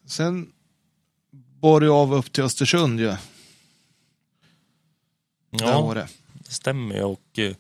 Sen 0.06 0.52
bar 1.32 1.80
du 1.80 1.90
av 1.90 2.14
upp 2.14 2.32
till 2.32 2.44
Östersund 2.44 3.00
ju. 3.00 3.06
Ja, 3.06 3.18
ja 5.50 5.94
det. 5.94 6.08
det 6.32 6.52
stämmer 6.52 7.04
och 7.04 7.38
eh, 7.38 7.56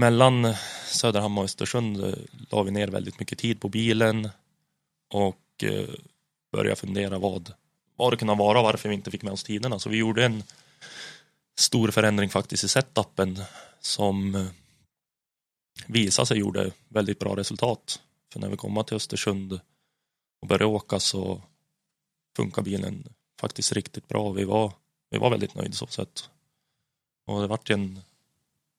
mellan 0.00 0.54
Söderhamn 0.86 1.38
och 1.38 1.44
Östersund 1.44 2.04
eh, 2.04 2.14
la 2.50 2.62
vi 2.62 2.70
ner 2.70 2.88
väldigt 2.88 3.20
mycket 3.20 3.38
tid 3.38 3.60
på 3.60 3.68
bilen 3.68 4.28
och 5.10 5.64
eh, 5.64 5.88
började 6.52 6.76
fundera 6.76 7.18
vad, 7.18 7.52
vad 7.96 8.12
det 8.12 8.16
kunde 8.16 8.34
vara 8.34 8.62
varför 8.62 8.88
vi 8.88 8.94
inte 8.94 9.10
fick 9.10 9.22
med 9.22 9.32
oss 9.32 9.44
tiderna. 9.44 9.78
Så 9.78 9.88
vi 9.88 9.96
gjorde 9.96 10.24
en 10.24 10.42
stor 11.58 11.90
förändring 11.90 12.30
faktiskt 12.30 12.64
i 12.64 12.68
setupen 12.68 13.42
som 13.80 14.34
eh, 14.34 14.46
visade 15.86 16.26
sig 16.26 16.38
gjorde 16.38 16.70
väldigt 16.88 17.18
bra 17.18 17.36
resultat. 17.36 18.00
För 18.32 18.40
när 18.40 18.48
vi 18.48 18.56
kom 18.56 18.84
till 18.84 18.96
Östersund 18.96 19.60
och 20.42 20.48
började 20.48 20.64
åka 20.64 21.00
så 21.00 21.42
funkar 22.36 22.62
bilen 22.62 23.04
faktiskt 23.40 23.72
riktigt 23.72 24.08
bra. 24.08 24.32
Vi 24.32 24.44
var, 24.44 24.72
vi 25.10 25.18
var 25.18 25.30
väldigt 25.30 25.54
nöjda 25.54 25.72
så 25.72 25.86
sett. 25.86 26.30
Och 27.26 27.40
det 27.40 27.46
vart 27.46 27.70
en 27.70 28.00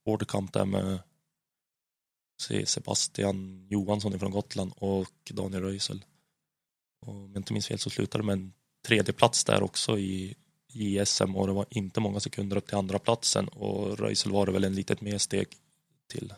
hård 0.06 0.28
kamp 0.28 0.54
där 0.54 0.66
med 0.66 1.00
Sebastian 2.66 3.68
Johansson 3.70 4.20
från 4.20 4.32
Gotland 4.32 4.74
och 4.76 5.32
Daniel 5.32 5.64
Röisel. 5.64 6.06
Och 7.02 7.14
om 7.14 7.32
jag 7.34 7.40
inte 7.40 7.54
minns 7.54 7.68
fel 7.68 7.80
så 7.80 7.90
slutade 7.90 8.24
med 8.24 8.34
en 8.34 8.54
tredje 8.88 9.14
plats 9.14 9.44
där 9.44 9.64
också 9.64 10.00
i, 10.00 10.36
i 10.74 11.06
SM 11.06 11.36
och 11.36 11.48
det 11.48 11.54
var 11.54 11.66
inte 11.70 12.00
många 12.00 12.20
sekunder 12.20 12.58
upp 12.58 12.68
till 12.68 12.78
andra 12.78 13.00
platsen 13.00 13.48
och 13.48 14.00
Röisel 14.00 14.32
var 14.32 14.46
det 14.46 14.52
väl 14.52 14.64
en 14.64 14.76
litet 14.76 15.02
mer 15.02 15.18
steg 15.18 15.48
till. 16.10 16.34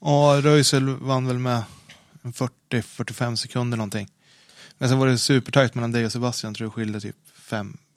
Ja, 0.00 0.40
Röisel 0.42 0.88
vann 0.88 1.26
väl 1.26 1.38
med 1.38 1.62
40-45 2.22 3.36
sekunder 3.36 3.76
någonting. 3.76 4.08
Men 4.78 4.88
sen 4.88 4.98
var 4.98 5.06
det 5.06 5.18
supertajt 5.18 5.74
mellan 5.74 5.92
dig 5.92 6.04
och 6.06 6.12
Sebastian, 6.12 6.54
tror 6.54 6.66
jag 6.66 6.74
skilde 6.74 7.00
typ 7.00 7.16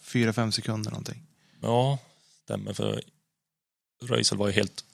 4-5 0.02 0.52
sekunder 0.52 0.92
någonting. 0.92 1.24
Ja, 1.62 2.00
stämmer 2.44 2.74
för 2.74 3.02
Röisel 4.04 4.38
var 4.38 4.48
ju 4.48 4.54
helt 4.54 4.86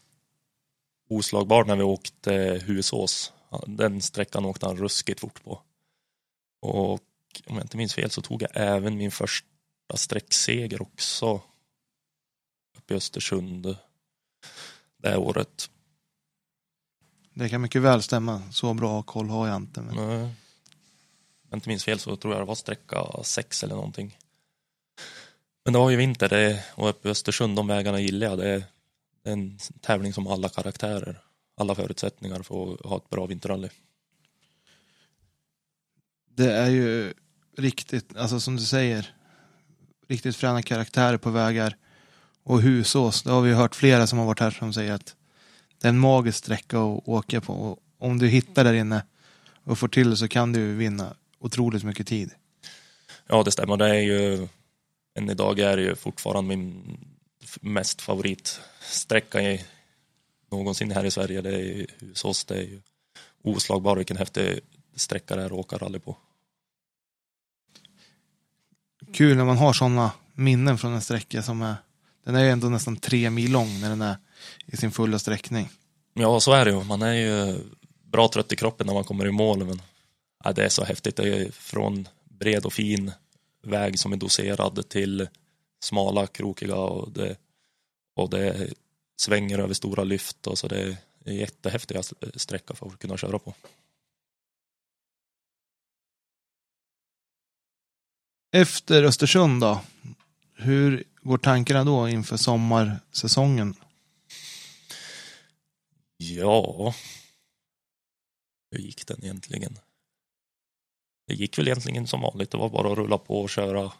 oslagbar 1.09 1.63
när 1.63 1.75
vi 1.75 1.83
åkte 1.83 2.61
Husås. 2.65 3.33
Den 3.67 4.01
sträckan 4.01 4.45
åkte 4.45 4.65
han 4.65 4.77
ruskigt 4.77 5.19
fort 5.19 5.43
på. 5.43 5.61
Och 6.61 7.01
om 7.47 7.55
jag 7.55 7.61
inte 7.61 7.77
minns 7.77 7.93
fel 7.93 8.09
så 8.09 8.21
tog 8.21 8.41
jag 8.41 8.49
även 8.53 8.97
min 8.97 9.11
första 9.11 9.47
sträckseger 9.95 10.81
också 10.81 11.41
uppe 12.77 12.93
i 12.93 12.97
Östersund 12.97 13.75
det 14.97 15.17
året. 15.17 15.69
Det 17.33 17.49
kan 17.49 17.61
mycket 17.61 17.81
väl 17.81 18.01
stämma. 18.01 18.41
Så 18.51 18.73
bra 18.73 19.01
koll 19.03 19.29
har 19.29 19.47
jag 19.47 19.55
inte. 19.55 19.81
Men... 19.81 19.95
Nej. 19.95 20.23
Om 21.43 21.49
jag 21.49 21.57
inte 21.57 21.69
minns 21.69 21.83
fel 21.83 21.99
så 21.99 22.15
tror 22.15 22.33
jag 22.33 22.41
det 22.41 22.45
var 22.45 22.55
sträcka 22.55 23.23
sex 23.23 23.63
eller 23.63 23.75
någonting. 23.75 24.17
Men 25.63 25.73
det 25.73 25.79
var 25.79 25.89
ju 25.89 25.97
vinter 25.97 26.29
det, 26.29 26.65
och 26.75 26.89
uppe 26.89 27.07
i 27.07 27.11
Östersund, 27.11 27.55
de 27.55 27.67
vägarna 27.67 27.99
gillar 27.99 28.27
jag. 28.27 28.37
Det 28.37 28.49
är 28.49 28.63
en 29.23 29.57
tävling 29.81 30.13
som 30.13 30.25
har 30.25 30.33
alla 30.33 30.49
karaktärer, 30.49 31.21
alla 31.57 31.75
förutsättningar 31.75 32.43
för 32.43 32.73
att 32.73 32.85
ha 32.85 32.97
ett 32.97 33.09
bra 33.09 33.25
vinterrally. 33.25 33.69
Det 36.35 36.53
är 36.53 36.69
ju 36.69 37.13
riktigt, 37.57 38.17
alltså 38.17 38.39
som 38.39 38.55
du 38.55 38.61
säger, 38.61 39.15
riktigt 40.07 40.35
fräna 40.35 40.61
karaktärer 40.61 41.17
på 41.17 41.29
vägar. 41.29 41.75
Och 42.43 42.61
Husås, 42.61 43.23
det 43.23 43.31
har 43.31 43.41
vi 43.41 43.53
hört 43.53 43.75
flera 43.75 44.07
som 44.07 44.19
har 44.19 44.25
varit 44.25 44.39
här 44.39 44.51
som 44.51 44.73
säger 44.73 44.93
att 44.93 45.15
det 45.81 45.87
är 45.87 45.89
en 45.89 45.99
magisk 45.99 46.37
sträcka 46.37 46.79
att 46.79 47.07
åka 47.07 47.41
på. 47.41 47.53
Och 47.53 47.79
om 47.97 48.19
du 48.19 48.27
hittar 48.27 48.63
där 48.63 48.73
inne 48.73 49.05
och 49.63 49.79
får 49.79 49.87
till 49.87 50.17
så 50.17 50.27
kan 50.27 50.53
du 50.53 50.75
vinna 50.75 51.15
otroligt 51.39 51.83
mycket 51.83 52.07
tid. 52.07 52.31
Ja, 53.27 53.43
det 53.43 53.51
stämmer. 53.51 53.77
Det 53.77 53.89
är 53.89 54.01
ju, 54.01 54.47
än 55.15 55.29
idag 55.29 55.59
är 55.59 55.77
det 55.77 55.83
ju 55.83 55.95
fortfarande 55.95 56.47
min 56.55 56.97
mest 57.61 58.01
favoritsträcka 58.01 59.41
i, 59.41 59.65
någonsin 60.51 60.91
här 60.91 61.05
i 61.05 61.11
Sverige. 61.11 61.41
Det 61.41 61.61
är 61.61 61.87
hos 62.23 62.45
det 62.45 62.55
är 62.55 62.61
ju 62.61 62.81
oslagbar 63.43 63.95
vilken 63.95 64.17
häftig 64.17 64.59
sträcka 64.95 65.35
det 65.35 65.41
är 65.41 65.45
att 65.45 65.51
åka 65.51 65.77
rally 65.77 65.99
på. 65.99 66.17
Kul 69.13 69.37
när 69.37 69.45
man 69.45 69.57
har 69.57 69.73
sådana 69.73 70.11
minnen 70.33 70.77
från 70.77 70.93
en 70.93 71.01
sträcka 71.01 71.43
som 71.43 71.61
är 71.61 71.75
den 72.23 72.35
är 72.35 72.43
ju 72.43 72.49
ändå 72.49 72.69
nästan 72.69 72.95
tre 72.95 73.29
mil 73.29 73.51
lång 73.51 73.79
när 73.79 73.89
den 73.89 74.01
är 74.01 74.17
i 74.65 74.77
sin 74.77 74.91
fulla 74.91 75.19
sträckning. 75.19 75.69
Ja, 76.13 76.39
så 76.39 76.51
är 76.51 76.65
det 76.65 76.71
ju. 76.71 76.83
Man 76.83 77.01
är 77.01 77.13
ju 77.13 77.59
bra 78.03 78.27
trött 78.27 78.51
i 78.51 78.55
kroppen 78.55 78.87
när 78.87 78.93
man 78.93 79.03
kommer 79.03 79.27
i 79.27 79.31
mål. 79.31 79.65
Men 79.65 79.81
ja, 80.43 80.51
det 80.51 80.65
är 80.65 80.69
så 80.69 80.83
häftigt. 80.83 81.15
Det 81.15 81.27
är 81.27 81.51
från 81.51 82.07
bred 82.23 82.65
och 82.65 82.73
fin 82.73 83.11
väg 83.63 83.99
som 83.99 84.13
är 84.13 84.17
doserad 84.17 84.89
till 84.89 85.27
smala, 85.83 86.27
krokiga 86.27 86.75
och 86.75 87.11
det, 87.11 87.37
och 88.15 88.29
det 88.29 88.73
svänger 89.21 89.59
över 89.59 89.73
stora 89.73 90.03
lyft. 90.03 90.47
Och 90.47 90.57
så 90.57 90.67
det 90.67 90.97
är 91.25 91.31
jättehäftiga 91.31 92.03
sträcka 92.35 92.73
för 92.73 92.87
att 92.87 92.99
kunna 92.99 93.17
köra 93.17 93.39
på. 93.39 93.53
Efter 98.51 99.03
Östersund 99.03 99.61
då? 99.61 99.81
Hur 100.53 101.03
går 101.21 101.37
tankarna 101.37 101.83
då 101.83 102.09
inför 102.09 102.37
sommarsäsongen? 102.37 103.75
Ja, 106.17 106.93
hur 108.71 108.79
gick 108.79 109.07
den 109.07 109.23
egentligen? 109.23 109.79
Det 111.27 111.33
gick 111.33 111.57
väl 111.57 111.67
egentligen 111.67 112.07
som 112.07 112.21
vanligt. 112.21 112.51
Det 112.51 112.57
var 112.57 112.69
bara 112.69 112.91
att 112.91 112.97
rulla 112.97 113.17
på 113.17 113.41
och 113.41 113.49
köra 113.49 113.93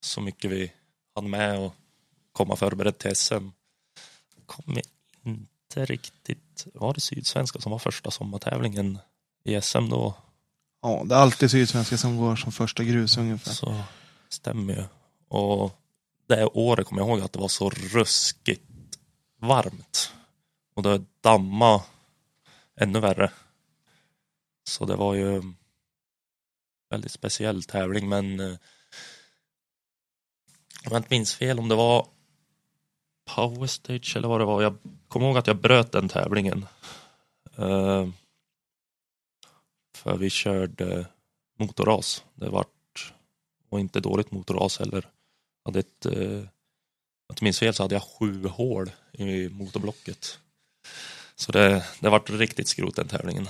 så 0.00 0.20
mycket 0.20 0.50
vi 0.50 0.72
hann 1.18 1.30
med 1.30 1.58
och 1.58 1.74
komma 2.32 2.56
förberedd 2.56 2.98
till 2.98 3.16
SM. 3.16 3.48
Kom 4.46 4.78
inte 5.22 5.84
riktigt, 5.84 6.66
var 6.74 6.94
det 6.94 7.00
Sydsvenska 7.00 7.60
som 7.60 7.72
var 7.72 7.78
första 7.78 8.10
sommartävlingen 8.10 8.98
i 9.44 9.60
SM 9.60 9.88
då? 9.88 10.14
Ja, 10.82 11.02
det 11.04 11.14
är 11.14 11.18
alltid 11.18 11.50
Sydsvenska 11.50 11.96
som 11.96 12.16
går 12.16 12.36
som 12.36 12.52
första 12.52 12.84
grus 12.84 13.18
ungefär. 13.18 13.52
Så 13.52 13.82
stämmer 14.28 14.74
ju. 14.74 14.84
Och 15.28 15.80
det 16.26 16.46
året 16.46 16.86
kommer 16.86 17.02
jag 17.02 17.08
ihåg 17.08 17.20
att 17.20 17.32
det 17.32 17.38
var 17.38 17.48
så 17.48 17.70
ruskigt 17.70 18.62
varmt. 19.40 20.12
Och 20.74 20.82
det 20.82 21.04
damma 21.20 21.82
ännu 22.80 23.00
värre. 23.00 23.30
Så 24.64 24.84
det 24.84 24.96
var 24.96 25.14
ju 25.14 25.42
väldigt 26.90 27.12
speciell 27.12 27.62
tävling 27.62 28.08
men 28.08 28.40
eh, 28.40 28.56
om 30.88 30.92
jag 30.92 31.00
inte 31.00 31.14
minns 31.14 31.34
fel 31.34 31.58
om 31.58 31.68
det 31.68 31.74
var 31.74 32.06
Power 33.34 33.66
Stage 33.66 34.16
eller 34.16 34.28
vad 34.28 34.40
det 34.40 34.44
var. 34.44 34.62
Jag 34.62 34.78
kommer 35.08 35.26
ihåg 35.26 35.38
att 35.38 35.46
jag 35.46 35.56
bröt 35.56 35.92
den 35.92 36.08
tävlingen. 36.08 36.66
Uh, 37.58 38.08
för 39.94 40.16
vi 40.16 40.30
körde 40.30 41.06
motorras. 41.58 42.24
Det 42.34 42.48
vart, 42.48 43.12
och 43.68 43.80
inte 43.80 44.00
dåligt 44.00 44.30
motorras 44.30 44.78
heller. 44.78 45.08
Hade 45.64 45.78
ett, 45.78 46.06
uh, 46.06 46.12
om 46.12 46.48
jag 47.26 47.32
inte 47.32 47.44
minns 47.44 47.58
fel 47.58 47.74
så 47.74 47.82
hade 47.82 47.94
jag 47.94 48.02
sju 48.02 48.46
hål 48.46 48.90
i 49.12 49.48
motorblocket. 49.48 50.38
Så 51.34 51.52
det, 51.52 51.84
det 52.00 52.08
vart 52.08 52.30
riktigt 52.30 52.68
skrot 52.68 52.96
den 52.96 53.08
tävlingen. 53.08 53.48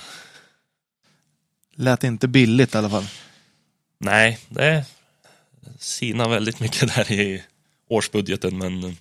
Lät 1.75 2.05
inte 2.05 2.29
billigt 2.29 2.75
i 2.75 2.79
alla 2.79 2.91
fall. 2.91 3.07
Nej, 3.99 4.39
det 4.49 4.85
sina 5.79 6.29
väldigt 6.29 6.61
mycket 6.61 6.95
där 6.95 7.13
i 7.13 7.45
årsbudgeten 7.89 8.59
men 8.59 8.85
eh, 8.85 8.93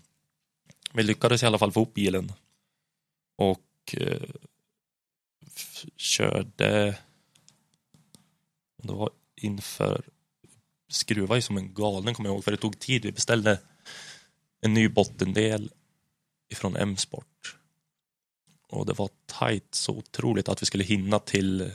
vi 0.93 1.03
lyckades 1.03 1.43
i 1.43 1.45
alla 1.45 1.59
fall 1.59 1.71
få 1.71 1.81
upp 1.81 1.93
bilen. 1.93 2.31
Och 3.37 3.95
eh, 3.97 4.29
körde 5.97 6.95
det 8.83 8.93
var 8.93 9.09
inför 9.35 10.01
skruva 10.89 11.41
som 11.41 11.57
en 11.57 11.73
galen 11.73 12.13
kommer 12.13 12.29
jag 12.29 12.35
ihåg 12.35 12.43
för 12.43 12.51
det 12.51 12.57
tog 12.57 12.79
tid. 12.79 13.05
Vi 13.05 13.11
beställde 13.11 13.59
en 14.61 14.73
ny 14.73 14.89
bottendel 14.89 15.71
ifrån 16.49 16.75
M-sport. 16.75 17.57
Och 18.67 18.85
det 18.85 18.93
var 18.93 19.09
tajt 19.25 19.75
så 19.75 19.91
otroligt 19.97 20.49
att 20.49 20.61
vi 20.61 20.65
skulle 20.65 20.83
hinna 20.83 21.19
till 21.19 21.71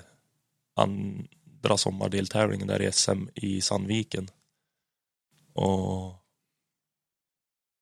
andra 0.74 1.76
sommardeltävlingen 1.76 2.66
där 2.66 2.82
i 2.82 2.93
SM 2.93 3.28
i 3.34 3.61
Sandviken. 3.61 4.30
Och 5.53 6.14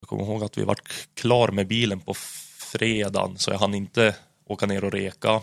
jag 0.01 0.09
kommer 0.09 0.25
ihåg 0.25 0.45
att 0.45 0.59
vi 0.59 0.65
var 0.65 0.79
klar 1.15 1.49
med 1.49 1.67
bilen 1.67 2.01
på 2.01 2.15
fredagen 2.59 3.39
så 3.39 3.51
jag 3.51 3.59
hann 3.59 3.75
inte 3.75 4.17
åka 4.45 4.67
ner 4.67 4.85
och 4.85 4.93
reka. 4.93 5.43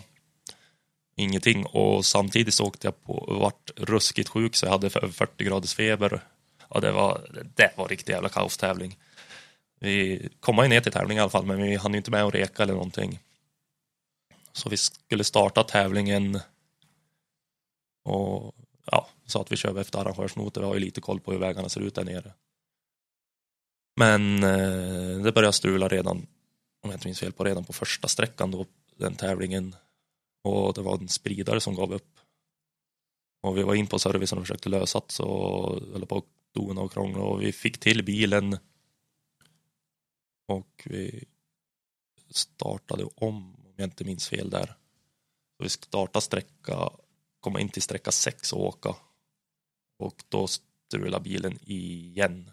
Ingenting 1.15 1.65
och 1.65 2.05
samtidigt 2.05 2.53
så 2.53 2.65
åkte 2.65 2.87
jag 2.87 3.03
på 3.03 3.13
och 3.13 3.39
vart 3.39 3.71
ruskigt 3.75 4.29
sjuk 4.29 4.55
så 4.55 4.65
jag 4.65 4.71
hade 4.71 4.89
40 4.89 5.43
graders 5.43 5.75
feber. 5.75 6.21
Ja, 6.69 6.79
det 6.79 6.91
var, 6.91 7.27
det 7.55 7.73
var 7.77 7.87
riktigt 7.87 8.09
jävla 8.09 8.29
kaostävling. 8.29 8.97
Vi 9.79 10.29
kom 10.39 10.57
ju 10.57 10.67
ner 10.67 10.81
till 10.81 10.91
tävling 10.91 11.17
i 11.17 11.21
alla 11.21 11.29
fall 11.29 11.45
men 11.45 11.61
vi 11.61 11.75
hann 11.75 11.91
ju 11.91 11.97
inte 11.97 12.11
med 12.11 12.23
att 12.23 12.33
reka 12.33 12.63
eller 12.63 12.73
någonting. 12.73 13.19
Så 14.53 14.69
vi 14.69 14.77
skulle 14.77 15.23
starta 15.23 15.63
tävlingen 15.63 16.39
och 18.03 18.55
ja, 18.85 19.09
sa 19.27 19.41
att 19.41 19.51
vi 19.51 19.55
kör 19.55 19.79
efter 19.79 19.99
arrangörsnoter. 19.99 20.61
Vi 20.61 20.67
har 20.67 20.73
ju 20.73 20.79
lite 20.79 21.01
koll 21.01 21.19
på 21.19 21.31
hur 21.31 21.39
vägarna 21.39 21.69
ser 21.69 21.81
ut 21.81 21.95
där 21.95 22.05
nere. 22.05 22.33
Men 23.95 24.43
eh, 24.43 25.23
det 25.23 25.31
började 25.31 25.53
strula 25.53 25.87
redan, 25.87 26.17
om 26.81 26.89
jag 26.89 26.93
inte 26.93 27.07
minns 27.07 27.19
fel, 27.19 27.31
på 27.31 27.43
redan 27.43 27.65
på 27.65 27.73
första 27.73 28.07
sträckan 28.07 28.51
då, 28.51 28.65
den 28.95 29.15
tävlingen. 29.15 29.75
Och 30.43 30.73
det 30.73 30.81
var 30.81 30.97
en 30.97 31.07
spridare 31.07 31.59
som 31.59 31.75
gav 31.75 31.93
upp. 31.93 32.19
Och 33.41 33.57
vi 33.57 33.63
var 33.63 33.75
in 33.75 33.87
på 33.87 33.99
servicen 33.99 34.37
och 34.37 34.43
försökte 34.43 34.69
lösa 34.69 34.99
det 34.99 35.11
så 35.13 35.25
höll 35.93 36.05
på 36.05 36.17
att 36.17 36.25
dona 36.53 36.81
och 36.81 36.91
krångla 36.91 37.21
och 37.21 37.41
vi 37.41 37.51
fick 37.51 37.77
till 37.77 38.03
bilen. 38.03 38.57
Och 40.47 40.81
vi 40.85 41.25
startade 42.29 43.03
om, 43.03 43.55
om 43.55 43.73
jag 43.75 43.85
inte 43.85 44.03
minns 44.03 44.29
fel 44.29 44.49
där. 44.49 44.65
Så 45.57 45.63
vi 45.63 45.69
startade 45.69 46.23
sträcka 46.23 46.89
komma 47.39 47.59
in 47.59 47.69
till 47.69 47.81
sträcka 47.81 48.11
6 48.11 48.53
och 48.53 48.65
åka. 48.65 48.95
Och 49.97 50.23
då 50.29 50.47
strulade 50.47 51.23
bilen 51.23 51.59
igen. 51.65 52.51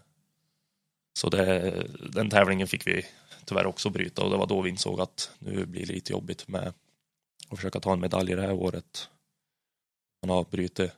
Så 1.19 1.29
det, 1.29 1.87
den 2.09 2.29
tävlingen 2.29 2.67
fick 2.67 2.87
vi 2.87 3.05
tyvärr 3.45 3.65
också 3.65 3.89
bryta 3.89 4.23
och 4.23 4.31
det 4.31 4.37
var 4.37 4.47
då 4.47 4.61
vi 4.61 4.69
insåg 4.69 5.01
att 5.01 5.31
nu 5.39 5.65
blir 5.65 5.85
det 5.85 5.93
lite 5.93 6.11
jobbigt 6.11 6.47
med 6.47 6.73
att 7.49 7.57
försöka 7.57 7.79
ta 7.79 7.93
en 7.93 7.99
medalj 7.99 8.35
det 8.35 8.41
här 8.41 8.53
året. 8.53 9.09
Man 10.21 10.29
har 10.29 10.43
brutit 10.43 10.91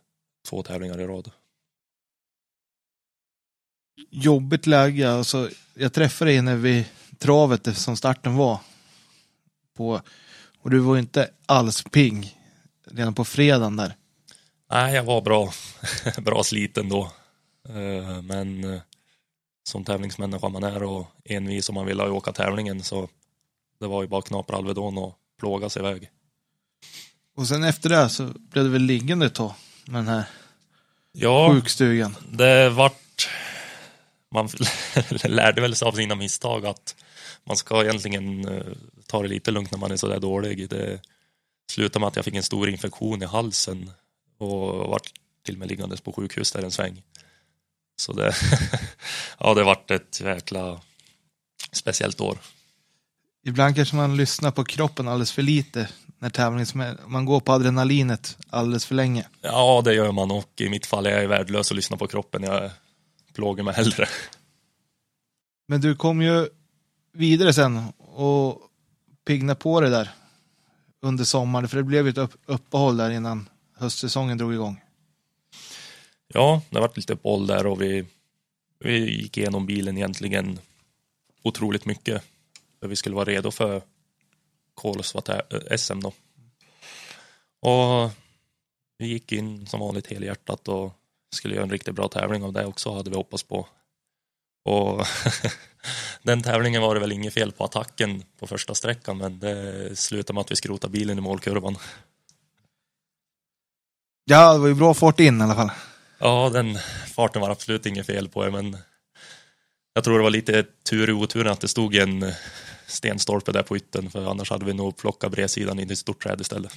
två 0.49 0.63
tävlingar 0.63 1.01
i 1.01 1.05
rad. 1.05 1.31
Jobbigt 4.09 4.67
läge, 4.67 5.11
alltså 5.11 5.49
jag 5.73 5.93
träffade 5.93 6.31
dig 6.31 6.41
när 6.41 6.55
vi 6.55 6.87
travet 7.17 7.77
som 7.77 7.97
starten 7.97 8.35
var. 8.35 8.59
På, 9.73 10.01
och 10.59 10.69
du 10.69 10.79
var 10.79 10.97
inte 10.97 11.29
alls 11.45 11.83
pigg 11.83 12.37
redan 12.83 13.13
på 13.13 13.25
fredagen 13.25 13.75
där? 13.75 13.95
Nej, 14.71 14.95
jag 14.95 15.03
var 15.03 15.21
bra, 15.21 15.53
bra 16.17 16.43
sliten 16.43 16.89
då. 16.89 17.11
Eh, 17.69 18.21
men 18.21 18.73
eh, 18.73 18.81
som 19.63 19.83
tävlingsmänniska 19.83 20.49
man 20.49 20.63
är 20.63 20.83
och 20.83 21.07
envis 21.25 21.69
om 21.69 21.75
man 21.75 21.85
vill 21.85 22.01
åka 22.01 22.31
tävlingen 22.31 22.83
så 22.83 23.09
det 23.79 23.87
var 23.87 24.01
ju 24.01 24.07
bara 24.07 24.21
knapra 24.21 24.57
Alvedon 24.57 24.97
och 24.97 25.15
plåga 25.39 25.69
sig 25.69 25.81
iväg. 25.81 26.09
Och 27.35 27.47
sen 27.47 27.63
efter 27.63 27.89
det 27.89 28.09
så 28.09 28.25
blev 28.25 28.63
det 28.63 28.69
väl 28.69 28.81
liggande 28.81 29.25
ett 29.25 29.35
tag 29.35 29.53
med 29.85 29.99
den 29.99 30.07
här 30.07 30.23
ja, 31.11 31.53
sjukstugan? 31.53 32.15
det 32.31 32.69
vart 32.69 33.29
man 34.31 34.49
lärde 35.23 35.61
väl 35.61 35.75
sig 35.75 35.87
av 35.87 35.91
sina 35.91 36.15
misstag 36.15 36.65
att 36.65 36.95
man 37.43 37.57
ska 37.57 37.83
egentligen 37.83 38.47
eh, 38.47 38.65
ta 39.05 39.21
det 39.21 39.27
lite 39.27 39.51
lugnt 39.51 39.71
när 39.71 39.79
man 39.79 39.91
är 39.91 39.97
sådär 39.97 40.19
dålig. 40.19 40.69
Det, 40.69 41.01
slutade 41.71 41.99
med 41.99 42.07
att 42.07 42.15
jag 42.15 42.25
fick 42.25 42.35
en 42.35 42.43
stor 42.43 42.69
infektion 42.69 43.23
i 43.23 43.25
halsen 43.25 43.91
och 44.37 44.89
vart 44.89 45.11
till 45.45 45.55
och 45.55 45.59
med 45.59 45.67
liggandes 45.67 46.01
på 46.01 46.13
sjukhus 46.13 46.51
där 46.51 46.63
en 46.63 46.71
sväng. 46.71 47.03
Så 47.95 48.13
det, 48.13 48.33
ja, 49.39 49.53
det 49.53 49.63
vart 49.63 49.91
ett 49.91 50.21
jäkla 50.21 50.81
speciellt 51.71 52.21
år. 52.21 52.37
Ibland 53.45 53.75
kanske 53.75 53.95
man 53.95 54.17
lyssnar 54.17 54.51
på 54.51 54.63
kroppen 54.63 55.07
alldeles 55.07 55.31
för 55.31 55.41
lite 55.41 55.89
när 56.19 56.29
tävlings 56.29 56.73
man 57.07 57.25
går 57.25 57.39
på 57.39 57.53
adrenalinet 57.53 58.37
alldeles 58.49 58.85
för 58.85 58.95
länge. 58.95 59.27
Ja, 59.41 59.81
det 59.85 59.93
gör 59.93 60.11
man 60.11 60.31
och 60.31 60.61
i 60.61 60.69
mitt 60.69 60.85
fall 60.85 61.05
är 61.05 61.21
jag 61.21 61.27
värdelös 61.27 61.71
att 61.71 61.75
lyssna 61.75 61.97
på 61.97 62.07
kroppen. 62.07 62.43
Jag 62.43 62.71
plågar 63.33 63.63
mig 63.63 63.73
hellre. 63.73 64.07
Men 65.67 65.81
du 65.81 65.95
kom 65.95 66.21
ju 66.21 66.47
vidare 67.13 67.53
sen 67.53 67.93
och 67.97 68.61
pigna 69.25 69.55
på 69.55 69.81
det 69.81 69.89
där 69.89 70.09
under 71.01 71.23
sommaren? 71.23 71.67
För 71.67 71.77
det 71.77 71.83
blev 71.83 72.05
ju 72.07 72.23
ett 72.23 72.31
uppehåll 72.45 72.97
där 72.97 73.09
innan 73.09 73.49
höstsäsongen 73.77 74.37
drog 74.37 74.53
igång. 74.53 74.81
Ja, 76.27 76.61
det 76.69 76.79
varit 76.79 76.97
lite 76.97 77.15
boll 77.15 77.47
där 77.47 77.67
och 77.67 77.81
vi, 77.81 78.05
vi 78.79 79.21
gick 79.21 79.37
igenom 79.37 79.65
bilen 79.65 79.97
egentligen 79.97 80.59
otroligt 81.43 81.85
mycket. 81.85 82.23
För 82.79 82.87
vi 82.87 82.95
skulle 82.95 83.15
vara 83.15 83.25
redo 83.25 83.51
för 83.51 83.81
Kolsva-SM 84.73 85.93
eh, 85.93 85.99
då. 85.99 86.13
Och 87.69 88.11
vi 88.97 89.07
gick 89.07 89.31
in 89.31 89.67
som 89.67 89.79
vanligt 89.79 90.07
helhjärtat 90.07 90.67
och 90.67 90.93
skulle 91.31 91.55
göra 91.55 91.63
en 91.63 91.71
riktigt 91.71 91.95
bra 91.95 92.07
tävling 92.07 92.43
av 92.43 92.53
det 92.53 92.65
också 92.65 92.93
hade 92.93 93.09
vi 93.09 93.15
hoppats 93.15 93.43
på. 93.43 93.67
Och 94.65 95.05
den 96.21 96.43
tävlingen 96.43 96.81
var 96.81 96.95
det 96.95 97.01
väl 97.01 97.11
inget 97.11 97.33
fel 97.33 97.51
på 97.51 97.63
attacken 97.63 98.23
på 98.39 98.47
första 98.47 98.75
sträckan 98.75 99.17
men 99.17 99.39
det 99.39 99.95
slutade 99.95 100.33
med 100.33 100.41
att 100.41 100.51
vi 100.51 100.55
skrotade 100.55 100.91
bilen 100.91 101.17
i 101.17 101.21
målkurvan. 101.21 101.77
Ja, 104.29 104.53
det 104.53 104.59
var 104.59 104.67
ju 104.67 104.73
bra 104.73 104.93
fart 104.93 105.19
in 105.19 105.41
i 105.41 105.43
alla 105.43 105.55
fall. 105.55 105.71
Ja, 106.19 106.49
den 106.53 106.77
farten 107.15 107.41
var 107.41 107.49
absolut 107.49 107.85
inget 107.85 108.05
fel 108.05 108.29
på 108.29 108.51
men 108.51 108.77
jag 109.93 110.03
tror 110.03 110.17
det 110.17 110.23
var 110.23 110.29
lite 110.29 110.65
tur 110.89 111.09
i 111.09 111.13
oturen 111.13 111.51
att 111.51 111.61
det 111.61 111.67
stod 111.67 111.95
en 111.95 112.33
stenstolpe 112.87 113.51
där 113.51 113.63
på 113.63 113.77
ytten 113.77 114.09
för 114.09 114.31
annars 114.31 114.49
hade 114.49 114.65
vi 114.65 114.73
nog 114.73 114.97
plockat 114.97 115.31
bredsidan 115.31 115.79
in 115.79 115.89
i 115.89 115.93
ett 115.93 115.99
stort 115.99 116.23
träd 116.23 116.41
istället. 116.41 116.73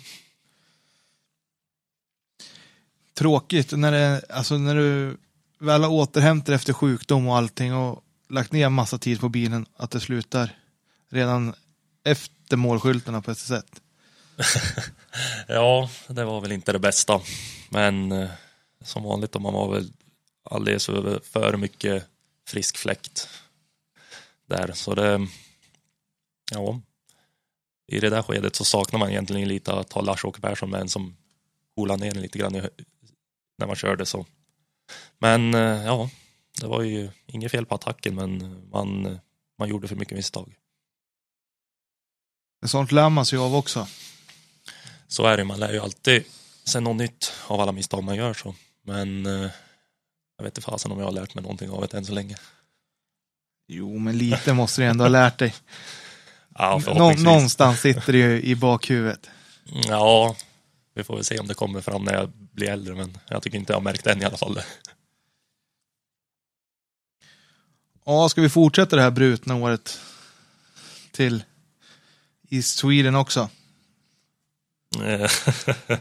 Tråkigt 3.14 3.72
när, 3.72 3.92
det, 3.92 4.22
alltså 4.28 4.58
när 4.58 4.74
du 4.74 5.16
väl 5.58 5.82
har 5.82 5.90
återhämtat 5.90 6.54
efter 6.54 6.72
sjukdom 6.72 7.28
och 7.28 7.36
allting 7.36 7.74
och 7.74 8.04
lagt 8.28 8.52
ner 8.52 8.68
massa 8.68 8.98
tid 8.98 9.20
på 9.20 9.28
bilen 9.28 9.66
att 9.76 9.90
det 9.90 10.00
slutar 10.00 10.58
redan 11.08 11.54
efter 12.04 12.56
målskyltarna 12.56 13.22
på 13.22 13.30
ett 13.30 13.38
sätt. 13.38 13.80
ja, 15.48 15.90
det 16.08 16.24
var 16.24 16.40
väl 16.40 16.52
inte 16.52 16.72
det 16.72 16.78
bästa. 16.78 17.20
Men 17.68 18.12
eh, 18.12 18.30
som 18.80 19.02
vanligt, 19.02 19.40
man 19.40 19.52
var 19.52 19.74
väl 19.74 19.92
alldeles 20.42 20.86
för 21.22 21.56
mycket 21.56 22.06
frisk 22.46 22.76
fläkt 22.76 23.28
där. 24.46 24.72
Så 24.72 24.94
det, 24.94 25.28
ja, 26.52 26.80
i 27.86 28.00
det 28.00 28.10
där 28.10 28.22
skedet 28.22 28.56
så 28.56 28.64
saknar 28.64 28.98
man 28.98 29.10
egentligen 29.10 29.48
lite 29.48 29.72
att 29.72 29.92
ha 29.92 30.02
Lars-Åke 30.02 30.40
Persson 30.40 30.70
med 30.70 30.80
en 30.80 30.88
som 30.88 31.16
coolade 31.74 32.04
ner 32.04 32.14
lite 32.14 32.38
grann 32.38 32.68
när 33.58 33.66
man 33.66 33.76
körde 33.76 34.06
så. 34.06 34.26
Men 35.18 35.54
eh, 35.54 35.84
ja, 35.84 36.10
det 36.60 36.66
var 36.66 36.82
ju 36.82 37.10
inget 37.26 37.52
fel 37.52 37.66
på 37.66 37.74
attacken 37.74 38.14
men 38.14 38.62
man, 38.70 39.18
man 39.58 39.68
gjorde 39.68 39.88
för 39.88 39.96
mycket 39.96 40.16
misstag. 40.16 40.56
Sånt 42.66 42.92
lär 42.92 43.08
man 43.08 43.26
sig 43.26 43.38
av 43.38 43.54
också. 43.54 43.86
Så 45.10 45.26
är 45.26 45.36
det, 45.36 45.44
man 45.44 45.60
lär 45.60 45.72
ju 45.72 45.78
alltid 45.78 46.24
sig 46.64 46.80
något 46.80 46.96
nytt 46.96 47.32
av 47.46 47.60
alla 47.60 47.72
misstag 47.72 48.04
man 48.04 48.16
gör 48.16 48.34
så. 48.34 48.54
Men 48.82 49.26
eh, 49.26 49.50
jag 50.36 50.44
vet 50.44 50.58
inte 50.58 50.60
fasen 50.60 50.92
om 50.92 50.98
jag 50.98 51.06
har 51.06 51.12
lärt 51.12 51.34
mig 51.34 51.42
någonting 51.42 51.70
av 51.70 51.80
det 51.80 51.96
än 51.96 52.04
så 52.04 52.12
länge. 52.12 52.36
Jo, 53.68 53.98
men 53.98 54.18
lite 54.18 54.52
måste 54.52 54.80
du 54.80 54.86
ändå 54.86 55.04
ha 55.04 55.08
lärt 55.08 55.38
dig. 55.38 55.54
ja, 56.54 56.82
Nå 56.86 57.12
någonstans 57.12 57.80
sitter 57.80 58.12
det 58.12 58.18
ju 58.18 58.42
i 58.42 58.54
bakhuvudet. 58.56 59.30
Ja, 59.64 60.36
vi 60.94 61.04
får 61.04 61.14
väl 61.14 61.24
se 61.24 61.38
om 61.38 61.46
det 61.46 61.54
kommer 61.54 61.80
fram 61.80 62.04
när 62.04 62.14
jag 62.14 62.30
blir 62.30 62.68
äldre, 62.68 62.94
men 62.94 63.18
jag 63.28 63.42
tycker 63.42 63.58
inte 63.58 63.72
jag 63.72 63.78
har 63.78 63.84
märkt 63.84 64.04
det 64.04 64.12
än 64.12 64.22
i 64.22 64.24
alla 64.24 64.36
fall. 64.36 64.60
Ja, 68.04 68.28
ska 68.28 68.40
vi 68.40 68.48
fortsätta 68.48 68.96
det 68.96 69.02
här 69.02 69.10
brutna 69.10 69.54
året 69.54 69.98
till 71.12 71.44
i 72.48 72.62
Sweden 72.62 73.14
också? 73.14 73.48
Eh, 75.02 75.30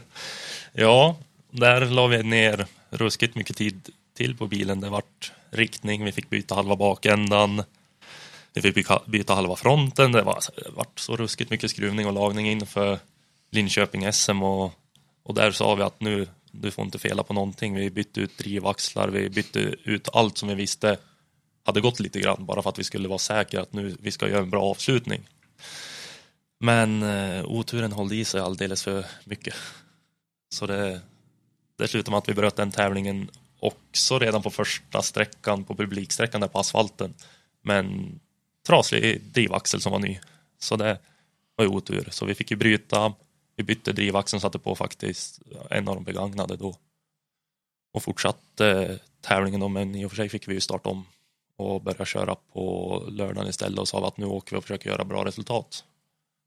ja, 0.72 1.16
där 1.50 1.86
la 1.86 2.06
vi 2.06 2.22
ner 2.22 2.66
ruskigt 2.90 3.34
mycket 3.34 3.56
tid 3.56 3.88
till 4.16 4.36
på 4.36 4.46
bilen. 4.46 4.80
Det 4.80 4.88
vart 4.88 5.32
riktning, 5.50 6.04
vi 6.04 6.12
fick 6.12 6.30
byta 6.30 6.54
halva 6.54 6.76
bakändan. 6.76 7.62
Vi 8.52 8.72
fick 8.72 8.86
byta 9.06 9.34
halva 9.34 9.56
fronten. 9.56 10.12
Det, 10.12 10.22
var, 10.22 10.34
alltså, 10.34 10.52
det 10.56 10.70
vart 10.70 10.98
så 10.98 11.16
ruskigt 11.16 11.50
mycket 11.50 11.70
skruvning 11.70 12.06
och 12.06 12.12
lagning 12.12 12.50
inför 12.50 12.98
Linköping 13.50 14.12
SM 14.12 14.42
och, 14.42 14.72
och 15.22 15.34
där 15.34 15.50
sa 15.50 15.74
vi 15.74 15.82
att 15.82 16.00
nu, 16.00 16.28
du 16.50 16.70
får 16.70 16.84
inte 16.84 16.98
fela 16.98 17.22
på 17.22 17.34
någonting. 17.34 17.74
Vi 17.74 17.90
bytte 17.90 18.20
ut 18.20 18.38
drivaxlar, 18.38 19.08
vi 19.08 19.28
bytte 19.28 19.58
ut 19.84 20.08
allt 20.12 20.38
som 20.38 20.48
vi 20.48 20.54
visste 20.54 20.98
hade 21.64 21.80
gått 21.80 22.00
lite 22.00 22.20
grann 22.20 22.46
bara 22.46 22.62
för 22.62 22.70
att 22.70 22.78
vi 22.78 22.84
skulle 22.84 23.08
vara 23.08 23.18
säkra 23.18 23.62
att 23.62 23.72
nu 23.72 23.96
vi 24.00 24.10
ska 24.10 24.28
göra 24.28 24.42
en 24.42 24.50
bra 24.50 24.62
avslutning. 24.62 25.20
Men 26.60 27.02
eh, 27.02 27.44
oturen 27.44 27.92
höll 27.92 28.12
i 28.12 28.24
sig 28.24 28.40
alldeles 28.40 28.82
för 28.82 29.06
mycket. 29.24 29.54
Så 30.54 30.66
det, 30.66 31.00
det 31.78 31.88
slutade 31.88 32.10
med 32.10 32.18
att 32.18 32.28
vi 32.28 32.34
bröt 32.34 32.56
den 32.56 32.70
tävlingen 32.70 33.30
också 33.60 34.18
redan 34.18 34.42
på 34.42 34.50
första 34.50 35.02
sträckan 35.02 35.64
på 35.64 35.74
publiksträckan 35.74 36.40
där 36.40 36.48
på 36.48 36.58
asfalten. 36.58 37.14
Men 37.62 38.20
traslig 38.66 39.22
drivaxel 39.22 39.80
som 39.80 39.92
var 39.92 39.98
ny. 39.98 40.18
Så 40.58 40.76
det 40.76 40.98
var 41.56 41.64
ju 41.64 41.70
otur. 41.70 42.08
Så 42.10 42.24
vi 42.24 42.34
fick 42.34 42.50
ju 42.50 42.56
bryta. 42.56 43.14
Vi 43.56 43.64
bytte 43.64 43.92
drivaxeln 43.92 44.40
satte 44.40 44.58
på 44.58 44.74
faktiskt 44.74 45.40
en 45.70 45.88
av 45.88 45.94
de 45.94 46.04
begagnade 46.04 46.56
då. 46.56 46.76
Och 47.92 48.02
fortsatte 48.02 48.68
eh, 48.68 48.96
tävlingen 49.20 49.60
då, 49.60 49.68
men 49.68 49.94
i 49.94 50.04
och 50.04 50.10
för 50.10 50.16
sig 50.16 50.28
fick 50.28 50.48
vi 50.48 50.54
ju 50.54 50.60
starta 50.60 50.88
om 50.88 51.04
och 51.56 51.82
börja 51.82 52.04
köra 52.04 52.34
på 52.34 53.04
lördagen 53.08 53.50
istället 53.50 53.78
och 53.78 53.88
sa 53.88 54.08
att 54.08 54.16
nu 54.16 54.26
åker 54.26 54.52
vi 54.52 54.58
och 54.58 54.64
försöker 54.64 54.90
göra 54.90 55.04
bra 55.04 55.24
resultat. 55.24 55.84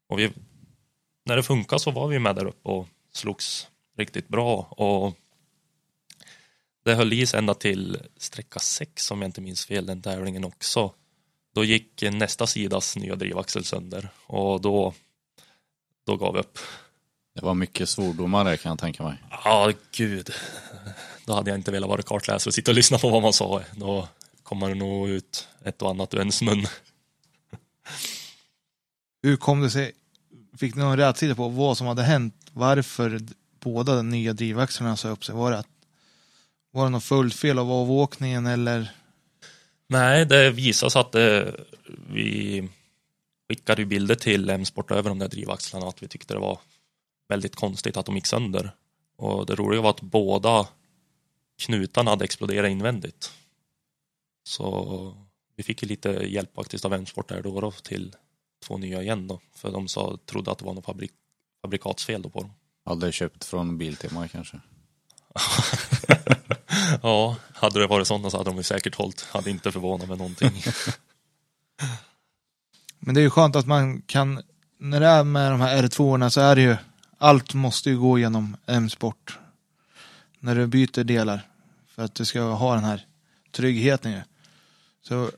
Och 0.08 0.18
vi, 0.18 0.32
när 1.24 1.36
det 1.36 1.42
funkar 1.42 1.78
så 1.78 1.90
var 1.90 2.08
vi 2.08 2.18
med 2.18 2.36
där 2.36 2.44
uppe 2.44 2.68
och 2.68 2.88
slogs 3.12 3.68
riktigt 3.96 4.28
bra 4.28 4.56
och 4.56 5.18
det 6.84 6.94
höll 6.94 7.12
i 7.12 7.26
sig 7.26 7.38
ända 7.38 7.54
till 7.54 7.98
sträcka 8.16 8.58
6 8.58 9.10
om 9.10 9.22
jag 9.22 9.28
inte 9.28 9.40
minns 9.40 9.66
fel 9.66 9.86
den 9.86 10.02
tävlingen 10.02 10.44
också. 10.44 10.92
Då 11.54 11.64
gick 11.64 12.02
nästa 12.12 12.46
sidas 12.46 12.96
nya 12.96 13.16
drivaxel 13.16 13.64
sönder 13.64 14.08
och 14.26 14.60
då, 14.60 14.94
då 16.06 16.16
gav 16.16 16.34
vi 16.34 16.40
upp. 16.40 16.58
Det 17.34 17.44
var 17.44 17.54
mycket 17.54 17.88
svordomar 17.88 18.56
kan 18.56 18.70
jag 18.70 18.78
tänka 18.78 19.02
mig. 19.02 19.16
Ja, 19.30 19.72
gud. 19.92 20.30
Då 21.26 21.32
hade 21.32 21.50
jag 21.50 21.58
inte 21.58 21.70
velat 21.70 21.88
vara 21.88 22.02
kartläsare 22.02 22.50
och 22.50 22.54
sitta 22.54 22.70
och 22.70 22.74
lyssna 22.74 22.98
på 22.98 23.10
vad 23.10 23.22
man 23.22 23.32
sa. 23.32 23.62
Då 23.76 24.08
kommer 24.42 24.68
det 24.68 24.74
nog 24.74 25.08
ut 25.08 25.48
ett 25.64 25.82
och 25.82 25.90
annat 25.90 26.14
ur 26.14 26.18
ens 26.18 26.42
mun. 26.42 26.66
Hur 29.24 29.36
kom 29.36 29.60
det 29.60 29.70
sig? 29.70 29.92
Fick 30.56 30.74
ni 30.74 30.82
någon 30.82 30.96
rätsida 30.96 31.34
på 31.34 31.48
vad 31.48 31.78
som 31.78 31.86
hade 31.86 32.02
hänt? 32.02 32.34
Varför 32.52 33.20
båda 33.60 33.96
de 33.96 34.10
nya 34.10 34.32
drivaxlarna 34.32 34.96
sa 34.96 35.08
upp 35.08 35.24
sig? 35.24 35.34
Var 35.34 35.50
det, 35.50 35.58
att, 35.58 35.68
var 36.70 36.84
det 36.84 36.90
något 36.90 37.04
följdfel 37.04 37.58
av 37.58 37.70
avåkningen 37.72 38.46
eller? 38.46 38.92
Nej, 39.86 40.26
det 40.26 40.50
visade 40.50 40.90
sig 40.90 41.00
att 41.00 41.12
det, 41.12 41.54
vi 42.10 42.68
skickade 43.48 43.84
bilder 43.84 44.14
till 44.14 44.50
M-sport 44.50 44.90
över 44.90 45.08
de 45.08 45.18
där 45.18 45.28
drivaxlarna 45.28 45.86
att 45.86 46.02
vi 46.02 46.08
tyckte 46.08 46.34
det 46.34 46.40
var 46.40 46.58
väldigt 47.28 47.56
konstigt 47.56 47.96
att 47.96 48.06
de 48.06 48.14
gick 48.14 48.26
sönder. 48.26 48.70
Och 49.16 49.46
det 49.46 49.54
roliga 49.54 49.80
var 49.80 49.90
att 49.90 50.00
båda 50.00 50.68
knutarna 51.58 52.10
hade 52.10 52.24
exploderat 52.24 52.70
invändigt. 52.70 53.32
Så 54.48 55.16
vi 55.56 55.62
fick 55.62 55.82
ju 55.82 55.88
lite 55.88 56.08
hjälp 56.10 56.54
faktiskt 56.54 56.84
av 56.84 56.94
M-sport 56.94 57.28
där 57.28 57.42
då, 57.42 57.60
då 57.60 57.70
till 57.70 58.14
två 58.66 58.78
nya 58.78 59.02
igen 59.02 59.28
då. 59.28 59.40
För 59.54 59.72
de 59.72 59.88
sa, 59.88 60.18
trodde 60.26 60.50
att 60.50 60.58
det 60.58 60.64
var 60.64 60.74
något 60.74 60.84
fabrik, 60.84 61.12
fabrikatsfel 61.62 62.22
då 62.22 62.28
på 62.28 62.40
dem. 62.40 62.52
Aldrig 62.84 63.14
köpt 63.14 63.44
från 63.44 63.78
Biltema 63.78 64.28
kanske? 64.28 64.60
ja, 67.02 67.36
hade 67.54 67.80
det 67.80 67.86
varit 67.86 68.06
sådana 68.06 68.30
så 68.30 68.38
hade 68.38 68.50
de 68.50 68.62
säkert 68.62 68.94
hållit. 68.94 69.22
Hade 69.22 69.50
inte 69.50 69.72
förvånat 69.72 70.08
mig 70.08 70.18
någonting. 70.18 70.62
Men 72.98 73.14
det 73.14 73.20
är 73.20 73.22
ju 73.22 73.30
skönt 73.30 73.56
att 73.56 73.66
man 73.66 74.02
kan, 74.02 74.42
när 74.78 75.00
det 75.00 75.06
är 75.06 75.24
med 75.24 75.52
de 75.52 75.60
här 75.60 75.82
R2 75.82 76.28
så 76.28 76.40
är 76.40 76.56
det 76.56 76.62
ju, 76.62 76.76
allt 77.18 77.54
måste 77.54 77.90
ju 77.90 77.98
gå 77.98 78.18
genom 78.18 78.56
M-sport. 78.66 79.38
När 80.40 80.54
du 80.54 80.66
byter 80.66 81.04
delar. 81.04 81.48
För 81.88 82.02
att 82.02 82.14
du 82.14 82.24
ska 82.24 82.40
ha 82.42 82.74
den 82.74 82.84
här 82.84 83.06
tryggheten 83.50 84.12
ju. 84.12 84.20
Så 85.02 85.30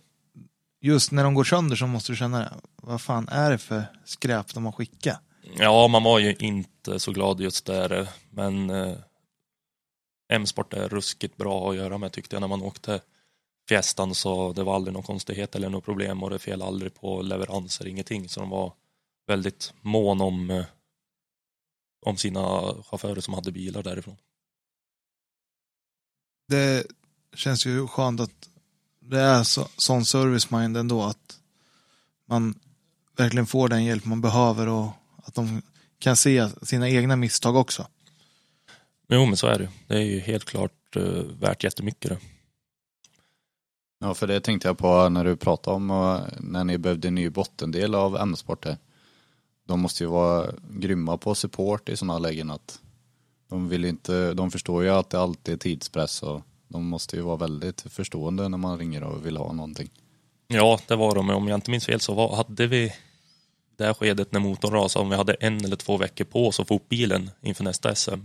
just 0.80 1.12
när 1.12 1.24
de 1.24 1.34
går 1.34 1.44
sönder 1.44 1.76
så 1.76 1.86
måste 1.86 2.12
du 2.12 2.16
känna, 2.16 2.52
vad 2.86 3.00
fan 3.00 3.28
är 3.28 3.50
det 3.50 3.58
för 3.58 3.84
skräp 4.04 4.54
de 4.54 4.64
har 4.64 4.72
skickat? 4.72 5.20
Ja, 5.58 5.88
man 5.88 6.02
var 6.02 6.18
ju 6.18 6.34
inte 6.34 6.98
så 6.98 7.12
glad 7.12 7.40
just 7.40 7.66
där, 7.66 8.08
men 8.30 8.70
eh, 8.70 8.96
M-sport 10.32 10.72
är 10.72 10.88
ruskigt 10.88 11.36
bra 11.36 11.70
att 11.70 11.76
göra 11.76 11.98
med 11.98 12.12
tyckte 12.12 12.36
jag 12.36 12.40
när 12.40 12.48
man 12.48 12.62
åkte 12.62 13.00
Fiestan 13.68 14.14
så 14.14 14.52
det 14.52 14.62
var 14.62 14.74
aldrig 14.74 14.94
någon 14.94 15.02
konstighet 15.02 15.54
eller 15.54 15.68
något 15.68 15.84
problem 15.84 16.22
och 16.22 16.30
det 16.30 16.38
fel 16.38 16.62
aldrig 16.62 16.94
på 16.94 17.22
leveranser, 17.22 17.86
ingenting. 17.86 18.28
Så 18.28 18.40
de 18.40 18.50
var 18.50 18.72
väldigt 19.26 19.74
mån 19.80 20.20
om, 20.20 20.50
eh, 20.50 20.64
om 22.06 22.16
sina 22.16 22.74
chaufförer 22.82 23.20
som 23.20 23.34
hade 23.34 23.52
bilar 23.52 23.82
därifrån. 23.82 24.16
Det 26.48 26.86
känns 27.34 27.66
ju 27.66 27.86
skönt 27.86 28.20
att 28.20 28.50
det 29.00 29.20
är 29.20 29.42
så, 29.42 29.68
sån 29.76 30.04
service-mind 30.04 30.76
ändå 30.76 31.02
att 31.02 31.40
man 32.26 32.54
verkligen 33.16 33.46
får 33.46 33.68
den 33.68 33.84
hjälp 33.84 34.04
man 34.04 34.20
behöver 34.20 34.68
och 34.68 34.88
att 35.16 35.34
de 35.34 35.62
kan 35.98 36.16
se 36.16 36.48
sina 36.62 36.88
egna 36.88 37.16
misstag 37.16 37.56
också. 37.56 37.86
Jo, 39.08 39.26
men 39.26 39.36
så 39.36 39.46
är 39.46 39.58
det. 39.58 39.68
Det 39.86 39.94
är 39.94 40.02
ju 40.02 40.20
helt 40.20 40.44
klart 40.44 40.96
uh, 40.96 41.22
värt 41.40 41.64
jättemycket 41.64 42.10
det. 42.10 42.18
Ja, 43.98 44.14
för 44.14 44.26
det 44.26 44.40
tänkte 44.40 44.68
jag 44.68 44.78
på 44.78 45.08
när 45.08 45.24
du 45.24 45.36
pratade 45.36 45.76
om 45.76 45.90
eh, 45.90 46.20
när 46.40 46.64
ni 46.64 46.78
behövde 46.78 47.08
en 47.08 47.14
ny 47.14 47.30
bottendel 47.30 47.94
av 47.94 48.16
M-sport. 48.16 48.66
De 49.66 49.80
måste 49.80 50.04
ju 50.04 50.10
vara 50.10 50.52
grymma 50.70 51.16
på 51.16 51.34
support 51.34 51.88
i 51.88 51.96
sådana 51.96 52.18
lägen 52.18 52.50
att 52.50 52.80
de 53.48 53.68
vill 53.68 53.84
inte, 53.84 54.34
de 54.34 54.50
förstår 54.50 54.84
ju 54.84 54.90
att 54.90 55.10
det 55.10 55.20
alltid 55.20 55.54
är 55.54 55.58
tidspress 55.58 56.22
och 56.22 56.42
de 56.68 56.86
måste 56.86 57.16
ju 57.16 57.22
vara 57.22 57.36
väldigt 57.36 57.80
förstående 57.80 58.48
när 58.48 58.58
man 58.58 58.78
ringer 58.78 59.02
och 59.02 59.26
vill 59.26 59.36
ha 59.36 59.52
någonting. 59.52 59.90
Ja, 60.48 60.80
det 60.88 60.96
var 60.96 61.14
de. 61.14 61.30
Om 61.30 61.48
jag 61.48 61.56
inte 61.56 61.70
minns 61.70 61.86
fel 61.86 62.00
så 62.00 62.14
var, 62.14 62.36
hade 62.36 62.66
vi 62.66 62.92
det 63.76 63.84
här 63.84 63.94
skedet 63.94 64.32
när 64.32 64.40
motorn 64.40 64.72
rasade, 64.72 65.02
om 65.02 65.10
vi 65.10 65.16
hade 65.16 65.34
en 65.34 65.64
eller 65.64 65.76
två 65.76 65.96
veckor 65.96 66.24
på 66.24 66.48
oss 66.48 66.60
att 66.60 66.68
få 66.68 66.76
upp 66.76 66.88
bilen 66.88 67.30
inför 67.40 67.64
nästa 67.64 67.94
SM. 67.94 68.20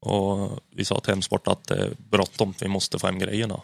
Och 0.00 0.60
vi 0.70 0.84
sa 0.84 1.00
till 1.00 1.12
Hemsport 1.12 1.48
att 1.48 1.64
det 1.64 1.76
är 1.76 1.94
bråttom, 1.98 2.54
vi 2.60 2.68
måste 2.68 2.98
få 2.98 3.06
hem 3.06 3.18
grejerna. 3.18 3.60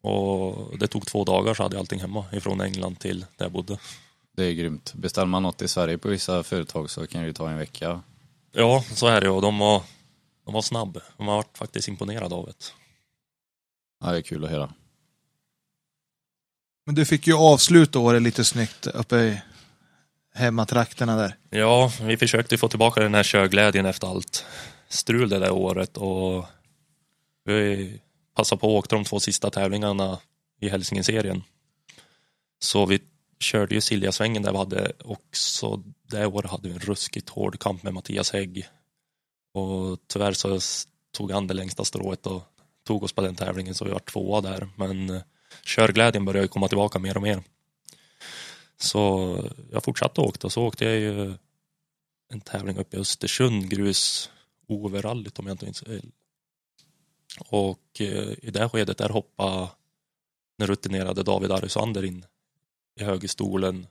Och 0.00 0.78
det 0.78 0.86
tog 0.86 1.06
två 1.06 1.24
dagar 1.24 1.54
så 1.54 1.62
hade 1.62 1.76
jag 1.76 1.80
allting 1.80 2.00
hemma 2.00 2.24
ifrån 2.32 2.60
England 2.60 2.98
till 3.00 3.20
där 3.20 3.44
jag 3.44 3.52
bodde. 3.52 3.78
Det 4.36 4.44
är 4.44 4.52
grymt. 4.52 4.94
Beställer 4.94 5.26
man 5.26 5.42
något 5.42 5.62
i 5.62 5.68
Sverige 5.68 5.98
på 5.98 6.08
vissa 6.08 6.42
företag 6.42 6.90
så 6.90 7.06
kan 7.06 7.20
det 7.20 7.26
ju 7.26 7.32
ta 7.32 7.50
en 7.50 7.58
vecka. 7.58 8.02
Ja, 8.52 8.84
så 8.94 9.06
är 9.06 9.20
det 9.20 9.30
och 9.30 9.42
de 9.42 9.58
var, 9.58 9.82
de 10.44 10.54
var 10.54 10.62
snabb. 10.62 11.00
De 11.16 11.28
har 11.28 11.36
varit 11.36 11.58
faktiskt 11.58 11.88
imponerade 11.88 12.34
av 12.34 12.46
det. 12.46 12.72
Ja, 14.00 14.12
det 14.12 14.18
är 14.18 14.22
kul 14.22 14.44
att 14.44 14.50
höra. 14.50 14.72
Men 16.86 16.94
du 16.94 17.04
fick 17.04 17.26
ju 17.26 17.34
avsluta 17.34 17.98
året 17.98 18.22
lite 18.22 18.44
snyggt 18.44 18.86
uppe 18.86 19.16
i 19.16 19.40
hemmatrakterna 20.38 21.16
där. 21.16 21.36
Ja, 21.50 21.92
vi 22.02 22.16
försökte 22.16 22.58
få 22.58 22.68
tillbaka 22.68 23.00
den 23.00 23.14
här 23.14 23.22
körglädjen 23.22 23.86
efter 23.86 24.06
allt 24.06 24.44
strul 24.88 25.28
det 25.28 25.38
där 25.38 25.50
året 25.50 25.96
och 25.96 26.46
vi 27.44 28.00
passade 28.34 28.60
på 28.60 28.66
att 28.66 28.84
åka 28.84 28.96
de 28.96 29.04
två 29.04 29.20
sista 29.20 29.50
tävlingarna 29.50 30.18
i 30.60 30.68
Hälsingeserien. 30.68 31.42
Så 32.58 32.86
vi 32.86 33.00
körde 33.40 33.74
ju 33.74 33.80
Siljasvängen 33.80 34.42
där 34.42 34.52
vi 34.52 34.58
hade 34.58 34.92
också, 35.04 35.82
det 36.10 36.26
året 36.26 36.50
hade 36.50 36.68
vi 36.68 36.74
en 36.74 36.80
ruskigt 36.80 37.28
hård 37.28 37.58
kamp 37.58 37.82
med 37.82 37.94
Mattias 37.94 38.32
Hägg. 38.32 38.66
Och 39.54 39.98
tyvärr 40.06 40.32
så 40.32 40.60
tog 41.12 41.32
han 41.32 41.46
det 41.46 41.54
längsta 41.54 41.84
strået 41.84 42.26
och 42.26 42.42
tog 42.86 43.02
oss 43.02 43.12
på 43.12 43.20
den 43.20 43.34
tävlingen 43.34 43.74
så 43.74 43.84
vi 43.84 43.90
var 43.90 43.98
tvåa 43.98 44.40
där. 44.40 44.68
Men 44.76 45.10
eh, 45.10 45.22
körglädjen 45.64 46.24
började 46.24 46.48
komma 46.48 46.68
tillbaka 46.68 46.98
mer 46.98 47.16
och 47.16 47.22
mer. 47.22 47.42
Så 48.80 49.44
jag 49.72 49.84
fortsatte 49.84 50.20
åka 50.20 50.46
och 50.46 50.52
så 50.52 50.62
åkte 50.62 50.84
jag 50.84 50.96
ju 50.96 51.34
en 52.28 52.40
tävling 52.40 52.78
uppe 52.78 52.96
i 52.96 53.00
Östersund, 53.00 53.70
grus 53.70 54.30
OV-rallyt 54.66 55.38
om 55.38 55.46
jag 55.46 55.54
inte 55.54 55.64
minns 55.64 55.80
fel. 55.80 56.12
Och 57.38 58.00
eh, 58.00 58.32
i 58.42 58.50
det 58.50 58.68
skedet 58.68 58.98
där 58.98 59.08
hoppade 59.08 59.68
den 60.58 60.66
rutinerade 60.66 61.22
David 61.22 61.52
Arisander 61.52 62.04
in 62.04 62.24
i 63.00 63.04
högerstolen 63.04 63.86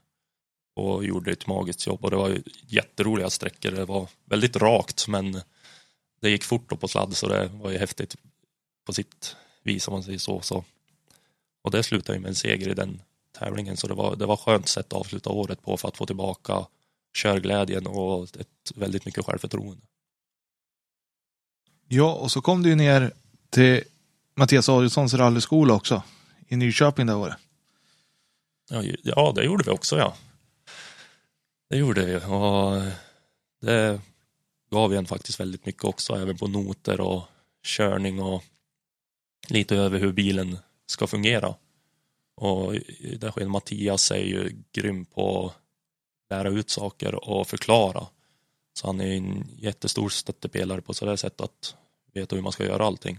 och 0.74 1.04
gjorde 1.04 1.32
ett 1.32 1.46
magiskt 1.46 1.86
jobb 1.86 2.04
och 2.04 2.10
det 2.10 2.16
var 2.16 2.38
jätteroliga 2.66 3.30
sträckor. 3.30 3.70
Det 3.70 3.84
var 3.84 4.08
väldigt 4.24 4.56
rakt 4.56 5.08
men 5.08 5.40
det 6.20 6.30
gick 6.30 6.44
fort 6.44 6.80
på 6.80 6.88
sladd 6.88 7.16
så 7.16 7.28
det 7.28 7.46
var 7.46 7.70
ju 7.70 7.78
häftigt 7.78 8.16
på 8.84 8.92
sitt 8.92 9.36
vis 9.62 9.88
om 9.88 9.92
man 9.92 10.02
säger 10.02 10.18
så. 10.18 10.40
så. 10.40 10.64
Och 11.62 11.70
det 11.70 11.82
slutade 11.82 12.18
ju 12.18 12.22
med 12.22 12.28
en 12.28 12.34
seger 12.34 12.68
i 12.68 12.74
den 12.74 13.02
tävlingen 13.38 13.76
så 13.76 13.86
det 13.86 13.94
var, 13.94 14.16
det 14.16 14.26
var 14.26 14.36
skönt 14.36 14.68
sätt 14.68 14.86
att 14.86 15.00
avsluta 15.00 15.30
året 15.30 15.62
på 15.62 15.76
för 15.76 15.88
att 15.88 15.96
få 15.96 16.06
tillbaka 16.06 16.66
körglädjen 17.16 17.86
och 17.86 18.24
ett 18.24 18.72
väldigt 18.74 19.06
mycket 19.06 19.24
självförtroende. 19.24 19.82
Ja, 21.88 22.14
och 22.14 22.30
så 22.30 22.40
kom 22.40 22.62
du 22.62 22.74
ner 22.74 23.12
till 23.50 23.82
Mattias 24.34 24.68
Adielssons 24.68 25.14
rallyskola 25.14 25.74
också 25.74 26.02
i 26.48 26.56
Nyköping 26.56 27.06
det 27.06 27.14
året. 27.14 27.36
Ja, 28.70 28.82
ja, 29.02 29.32
det 29.36 29.44
gjorde 29.44 29.64
vi 29.64 29.70
också 29.70 29.98
ja. 29.98 30.16
Det 31.70 31.76
gjorde 31.76 32.04
vi 32.04 32.16
och 32.16 32.82
det 33.60 34.00
gav 34.70 34.94
en 34.94 35.06
faktiskt 35.06 35.40
väldigt 35.40 35.66
mycket 35.66 35.84
också, 35.84 36.14
även 36.14 36.38
på 36.38 36.48
noter 36.48 37.00
och 37.00 37.22
körning 37.62 38.22
och 38.22 38.44
lite 39.48 39.76
över 39.76 39.98
hur 39.98 40.12
bilen 40.12 40.58
ska 40.86 41.06
fungera. 41.06 41.54
Och 42.38 42.72
där 43.18 43.30
sker 43.30 43.46
Mattias 43.46 44.10
är 44.10 44.24
ju 44.24 44.62
grym 44.72 45.04
på 45.04 45.46
att 45.46 45.54
lära 46.30 46.48
ut 46.48 46.70
saker 46.70 47.28
och 47.28 47.46
förklara. 47.46 48.06
Så 48.72 48.86
han 48.86 49.00
är 49.00 49.16
en 49.16 49.48
jättestor 49.56 50.08
stöttepelare 50.08 50.80
på 50.80 50.94
så 50.94 51.04
det 51.04 51.16
sätt 51.16 51.40
att 51.40 51.76
veta 52.12 52.36
hur 52.36 52.42
man 52.42 52.52
ska 52.52 52.64
göra 52.64 52.86
allting. 52.86 53.18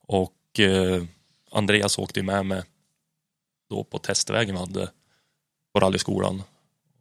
Och 0.00 0.60
eh, 0.60 1.04
Andreas 1.50 1.98
åkte 1.98 2.20
ju 2.20 2.26
med 2.26 2.46
mig 2.46 2.62
då 3.70 3.84
på 3.84 3.98
testvägen 3.98 4.54
vi 4.54 4.60
hade 4.60 4.90
på 5.72 5.80
rallyskolan 5.80 6.42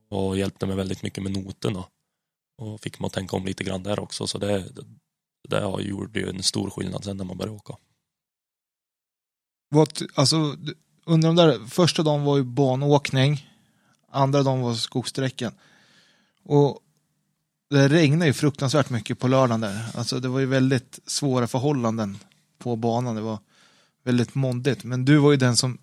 och 0.10 0.38
hjälpte 0.38 0.66
mig 0.66 0.76
väldigt 0.76 1.04
mycket 1.04 1.24
med 1.24 1.32
noterna 1.32 1.86
och 2.58 2.82
fick 2.82 3.00
mig 3.00 3.08
att 3.08 3.14
tänka 3.14 3.36
om 3.36 3.46
lite 3.46 3.64
grann 3.64 3.84
där 3.84 4.00
också 4.00 4.28
så 4.28 4.38
det, 4.38 4.60
det, 4.60 4.86
det 5.50 5.84
gjorde 5.84 6.20
ju 6.20 6.30
en 6.30 6.44
stor 6.44 6.70
skillnad 6.70 7.04
sen 7.04 7.18
när 7.18 7.26
man 7.26 7.38
började 7.38 7.56
åka. 7.56 7.78
Vad, 9.70 9.90
alltså, 10.16 10.58
under 11.12 11.28
de 11.28 11.36
där, 11.36 11.68
första 11.68 12.04
dagen 12.04 12.24
var 12.24 12.38
ju 12.38 12.44
banåkning, 12.44 13.50
andra 14.12 14.44
dagen 14.44 14.62
var 14.62 14.74
skogssträckan. 14.74 15.54
Och 16.44 16.80
det 17.70 17.88
regnade 17.88 18.26
ju 18.26 18.34
fruktansvärt 18.34 18.90
mycket 18.90 19.20
på 19.20 19.28
lördagen 19.28 19.62
där. 19.62 19.86
Alltså 19.96 20.20
det 20.20 20.28
var 20.28 20.40
ju 20.40 20.46
väldigt 20.46 21.00
svåra 21.06 21.48
förhållanden 21.48 22.18
på 22.58 22.76
banan. 22.76 23.16
Det 23.16 23.22
var 23.22 23.40
väldigt 24.04 24.36
måndigt. 24.36 24.84
Men 24.84 25.06
du 25.06 25.18
var 25.18 25.32
ju 25.32 25.38
den 25.38 25.58
som 25.58 25.78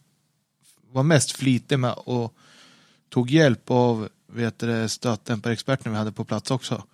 var 0.91 1.03
mest 1.03 1.33
flitig 1.33 1.79
med 1.79 1.93
och 1.93 2.35
tog 3.09 3.31
hjälp 3.31 3.71
av 3.71 4.09
vet 4.27 4.59
du, 4.59 4.89
stötdämparexperten 4.89 5.93
vi 5.93 5.99
hade 5.99 6.13
på 6.13 6.25
plats 6.25 6.51
också. 6.51 6.85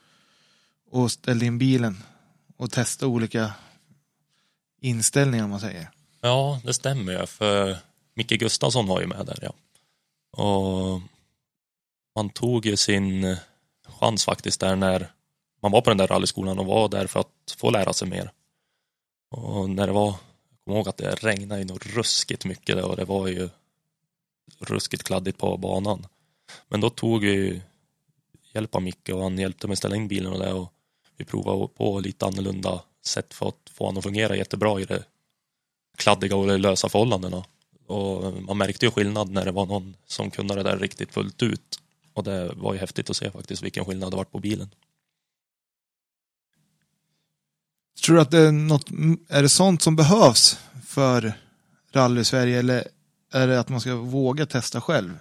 Och 0.91 1.13
ställde 1.13 1.47
in 1.47 1.59
bilen 1.59 2.03
och 2.57 2.71
testade 2.71 3.13
olika 3.13 3.53
inställningar 4.81 5.45
om 5.45 5.51
man 5.51 5.61
säger. 5.61 5.91
Ja, 6.21 6.61
det 6.65 6.75
stämmer 6.75 7.13
ju. 7.13 7.27
För 7.27 7.77
Micke 8.15 8.39
Gustafsson 8.39 8.87
var 8.87 9.01
ju 9.01 9.07
med 9.07 9.27
där 9.27 9.39
ja. 9.43 9.53
Och 10.43 11.01
man 12.15 12.31
tog 12.31 12.67
ju 12.67 12.77
sin 12.77 13.37
chans 13.87 14.25
faktiskt 14.25 14.61
där 14.61 14.77
när 14.77 15.13
man 15.63 15.73
var 15.73 15.81
på 15.81 15.91
den 15.91 15.99
där 15.99 16.07
rallyskolan 16.07 16.59
och 16.59 16.67
var 16.67 16.89
där 16.89 17.07
för 17.07 17.21
att 17.21 17.57
få 17.57 17.71
lära 17.71 17.93
sig 17.93 18.09
mer. 18.09 18.31
Och 19.31 19.71
när 19.71 19.87
det 19.87 19.93
var, 19.93 20.07
jag 20.07 20.65
kommer 20.65 20.79
ihåg 20.79 20.89
att 20.89 20.97
det 20.97 21.15
regnade 21.15 21.61
ju 21.61 21.67
nog 21.67 21.97
ruskigt 21.97 22.45
mycket 22.45 22.77
där 22.77 22.85
och 22.85 22.97
det 22.97 23.05
var 23.05 23.29
ju 23.29 23.49
ruskigt 24.59 25.03
kladdigt 25.03 25.39
på 25.39 25.57
banan. 25.57 26.07
Men 26.69 26.81
då 26.81 26.91
tog 26.91 27.21
vi 27.21 27.63
hjälp 28.53 28.75
av 28.75 28.83
Micke 28.83 29.09
och 29.09 29.23
han 29.23 29.39
hjälpte 29.39 29.69
mig 29.69 29.77
ställa 29.77 29.97
in 29.97 30.09
bilen 30.09 30.33
och 30.33 30.39
det 30.39 30.53
och 30.53 30.73
vi 31.17 31.25
provade 31.25 31.69
på 31.69 32.01
lite 32.01 32.27
annorlunda 32.27 32.83
sätt 33.03 33.35
för 33.35 33.49
att 33.49 33.71
få 33.71 33.85
honom 33.85 33.99
att 33.99 34.05
fungera 34.05 34.37
jättebra 34.37 34.81
i 34.81 34.85
det 34.85 35.05
kladdiga 35.97 36.37
och 36.37 36.59
lösa 36.59 36.89
förhållandena. 36.89 37.45
Och 37.87 38.43
man 38.43 38.59
märkte 38.59 38.87
ju 38.87 38.91
skillnad 38.91 39.31
när 39.31 39.45
det 39.45 39.53
var 39.53 39.67
någon 39.67 39.97
som 40.07 40.31
kunde 40.31 40.55
det 40.55 40.63
där 40.63 40.79
riktigt 40.79 41.13
fullt 41.13 41.43
ut. 41.43 41.81
Och 42.13 42.25
det 42.25 42.53
var 42.55 42.73
ju 42.73 42.81
häftigt 42.81 43.11
att 43.11 43.17
se 43.17 43.31
faktiskt 43.31 43.63
vilken 43.63 43.85
skillnad 43.85 44.13
det 44.13 44.17
varit 44.17 44.33
på 44.33 44.39
bilen. 44.39 44.71
Tror 48.05 48.17
du 48.17 48.23
att 48.23 48.31
det 48.31 48.39
är 48.39 48.53
något, 48.53 48.91
är 49.29 49.43
det 49.43 49.49
sånt 49.49 49.83
som 49.83 49.97
behövs 49.97 50.59
för 50.87 51.33
rally 51.93 52.25
Sverige 52.25 52.59
eller 52.59 52.89
är 53.33 53.47
det 53.47 53.61
att 53.61 53.69
man 53.69 53.81
ska 53.81 53.95
våga 53.95 54.47
testa 54.47 54.81
själv? 54.81 55.19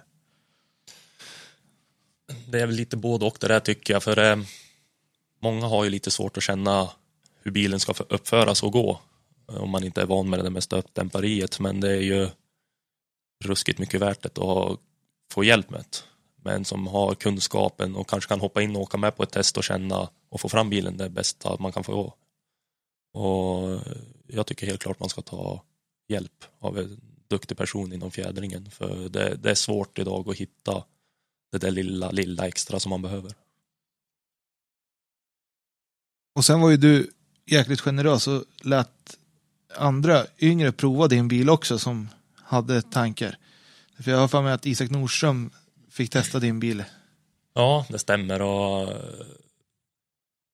Det 2.48 2.60
är 2.60 2.66
väl 2.66 2.76
lite 2.76 2.96
både 2.96 3.24
och 3.24 3.36
det 3.40 3.48
där 3.48 3.60
tycker 3.60 3.92
jag 3.92 4.02
för 4.02 4.18
eh, 4.18 4.36
många 5.40 5.66
har 5.66 5.84
ju 5.84 5.90
lite 5.90 6.10
svårt 6.10 6.36
att 6.36 6.42
känna 6.42 6.90
hur 7.42 7.50
bilen 7.50 7.80
ska 7.80 7.94
uppföras 8.08 8.62
och 8.62 8.72
gå 8.72 9.00
om 9.46 9.70
man 9.70 9.84
inte 9.84 10.02
är 10.02 10.06
van 10.06 10.30
med 10.30 10.44
det 10.44 10.50
med 10.50 10.62
stötdämpariet 10.62 11.60
men 11.60 11.80
det 11.80 11.90
är 11.90 12.00
ju 12.00 12.28
ruskigt 13.46 13.78
mycket 13.78 14.00
värt 14.00 14.22
det 14.22 14.38
att 14.38 14.80
få 15.32 15.44
hjälp 15.44 15.70
med 15.70 15.80
det 15.80 15.98
men 16.44 16.64
som 16.64 16.86
har 16.86 17.14
kunskapen 17.14 17.96
och 17.96 18.08
kanske 18.08 18.28
kan 18.28 18.40
hoppa 18.40 18.62
in 18.62 18.76
och 18.76 18.82
åka 18.82 18.96
med 18.96 19.16
på 19.16 19.22
ett 19.22 19.30
test 19.30 19.56
och 19.56 19.64
känna 19.64 20.10
och 20.28 20.40
få 20.40 20.48
fram 20.48 20.70
bilen 20.70 20.96
det 20.96 21.10
bästa 21.10 21.56
man 21.60 21.72
kan 21.72 21.84
få. 21.84 22.14
Och 23.14 23.80
jag 24.26 24.46
tycker 24.46 24.66
helt 24.66 24.82
klart 24.82 25.00
man 25.00 25.08
ska 25.08 25.22
ta 25.22 25.62
hjälp 26.08 26.44
av 26.58 26.78
en 26.78 27.00
duktig 27.28 27.56
person 27.56 27.92
inom 27.92 28.10
fjädringen 28.10 28.70
för 28.70 29.08
det, 29.08 29.36
det 29.36 29.50
är 29.50 29.54
svårt 29.54 29.98
idag 29.98 30.28
att 30.28 30.36
hitta 30.36 30.84
det 31.52 31.58
där 31.58 31.70
lilla, 31.70 32.10
lilla 32.10 32.46
extra 32.46 32.80
som 32.80 32.90
man 32.90 33.02
behöver. 33.02 33.34
Och 36.34 36.44
sen 36.44 36.60
var 36.60 36.70
ju 36.70 36.76
du 36.76 37.10
jäkligt 37.46 37.80
generös 37.80 38.26
och 38.28 38.44
lät 38.62 39.18
andra 39.76 40.26
yngre 40.38 40.72
prova 40.72 41.08
din 41.08 41.28
bil 41.28 41.50
också 41.50 41.78
som 41.78 42.08
hade 42.44 42.82
tankar. 42.82 43.38
För 44.00 44.10
jag 44.10 44.18
har 44.18 44.28
för 44.28 44.42
mig 44.42 44.52
att 44.52 44.66
Isak 44.66 44.90
Nordström 44.90 45.50
fick 45.90 46.10
testa 46.10 46.38
din 46.38 46.60
bil. 46.60 46.84
Ja, 47.54 47.86
det 47.88 47.98
stämmer 47.98 48.42
och 48.42 48.82
eh, 48.92 49.26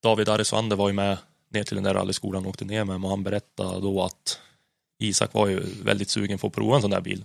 David 0.03 0.28
Arisander 0.28 0.76
var 0.76 0.88
ju 0.88 0.95
med 0.95 1.18
ner 1.49 1.64
till 1.64 1.74
den 1.74 1.84
där 1.84 1.95
rallyskolan 1.95 2.45
och 2.45 2.51
åkte 2.51 2.64
ner 2.64 2.84
med 2.84 3.05
och 3.05 3.11
han 3.11 3.22
berättade 3.22 3.80
då 3.80 4.03
att 4.03 4.41
Isak 4.99 5.34
var 5.34 5.47
ju 5.47 5.61
väldigt 5.82 6.11
sugen 6.11 6.38
på 6.38 6.47
att 6.47 6.53
prova 6.53 6.76
en 6.76 6.82
sån 6.82 6.91
där 6.91 7.01
bil. 7.01 7.24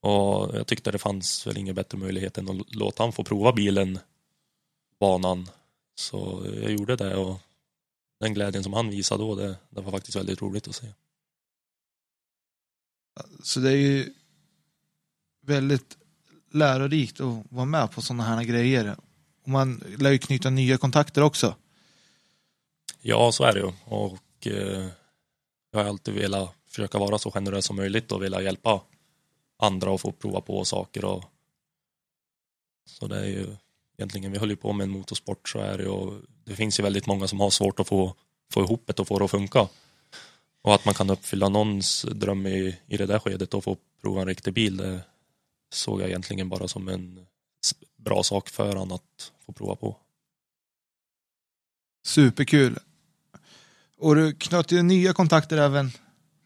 Och 0.00 0.56
jag 0.56 0.66
tyckte 0.66 0.90
det 0.90 0.98
fanns 0.98 1.46
väl 1.46 1.58
ingen 1.58 1.74
bättre 1.74 1.98
möjlighet 1.98 2.38
än 2.38 2.50
att 2.50 2.74
låta 2.74 3.02
han 3.02 3.12
få 3.12 3.24
prova 3.24 3.52
bilen, 3.52 3.98
banan. 5.00 5.48
Så 5.94 6.46
jag 6.62 6.70
gjorde 6.70 6.96
det 6.96 7.16
och 7.16 7.40
den 8.20 8.34
glädjen 8.34 8.62
som 8.62 8.72
han 8.72 8.90
visade 8.90 9.22
då, 9.22 9.34
det, 9.34 9.56
det 9.70 9.80
var 9.80 9.92
faktiskt 9.92 10.16
väldigt 10.16 10.42
roligt 10.42 10.68
att 10.68 10.74
se. 10.74 10.86
Så 13.42 13.60
det 13.60 13.70
är 13.70 13.76
ju 13.76 14.14
väldigt 15.46 15.96
lärorikt 16.52 17.20
att 17.20 17.44
vara 17.48 17.64
med 17.64 17.90
på 17.90 18.02
sådana 18.02 18.22
här 18.22 18.44
grejer. 18.44 18.96
Och 19.42 19.48
man 19.48 19.82
lär 19.98 20.10
ju 20.10 20.18
knyta 20.18 20.50
nya 20.50 20.78
kontakter 20.78 21.22
också. 21.22 21.54
Ja, 23.00 23.32
så 23.32 23.44
är 23.44 23.52
det 23.52 23.60
ju. 23.60 23.72
Och 23.84 24.46
eh, 24.46 24.88
jag 25.70 25.78
har 25.78 25.84
alltid 25.84 26.14
velat 26.14 26.54
försöka 26.66 26.98
vara 26.98 27.18
så 27.18 27.30
generös 27.30 27.64
som 27.64 27.76
möjligt 27.76 28.12
och 28.12 28.22
vilja 28.22 28.42
hjälpa 28.42 28.80
andra 29.58 29.94
att 29.94 30.00
få 30.00 30.12
prova 30.12 30.40
på 30.40 30.64
saker. 30.64 31.04
Och... 31.04 31.24
Så 32.86 33.06
det 33.06 33.18
är 33.18 33.26
ju 33.26 33.56
egentligen, 33.98 34.32
vi 34.32 34.38
håller 34.38 34.52
ju 34.52 34.56
på 34.56 34.72
med 34.72 34.84
en 34.84 34.90
motorsport 34.90 35.48
så 35.48 35.58
är 35.58 35.78
det 35.78 35.84
ju, 35.84 36.20
det 36.44 36.56
finns 36.56 36.78
ju 36.78 36.82
väldigt 36.82 37.06
många 37.06 37.28
som 37.28 37.40
har 37.40 37.50
svårt 37.50 37.80
att 37.80 37.88
få, 37.88 38.14
få 38.52 38.62
ihop 38.62 38.82
det 38.86 38.98
och 38.98 39.08
få 39.08 39.18
det 39.18 39.24
att 39.24 39.30
funka. 39.30 39.68
Och 40.68 40.74
att 40.74 40.84
man 40.84 40.94
kan 40.94 41.10
uppfylla 41.10 41.48
någons 41.48 42.02
dröm 42.02 42.46
i, 42.46 42.78
i 42.86 42.96
det 42.96 43.06
där 43.06 43.18
skedet 43.18 43.54
och 43.54 43.64
få 43.64 43.76
prova 44.02 44.20
en 44.20 44.26
riktig 44.26 44.54
bil, 44.54 44.76
det 44.76 45.00
såg 45.72 46.00
jag 46.00 46.08
egentligen 46.08 46.48
bara 46.48 46.68
som 46.68 46.88
en 46.88 47.26
bra 47.96 48.22
sak 48.22 48.48
för 48.48 48.76
han 48.76 48.92
att 48.92 49.32
få 49.46 49.52
prova 49.52 49.76
på. 49.76 49.96
Superkul. 52.04 52.78
Och 53.98 54.14
du 54.14 54.32
knöt 54.32 54.72
ju 54.72 54.82
nya 54.82 55.12
kontakter 55.12 55.58
även 55.58 55.90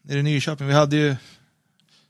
nere 0.01 0.19
i 0.19 0.23
Nyköping. 0.23 0.67
Vi 0.67 0.73
hade 0.73 0.95
ju 0.95 1.15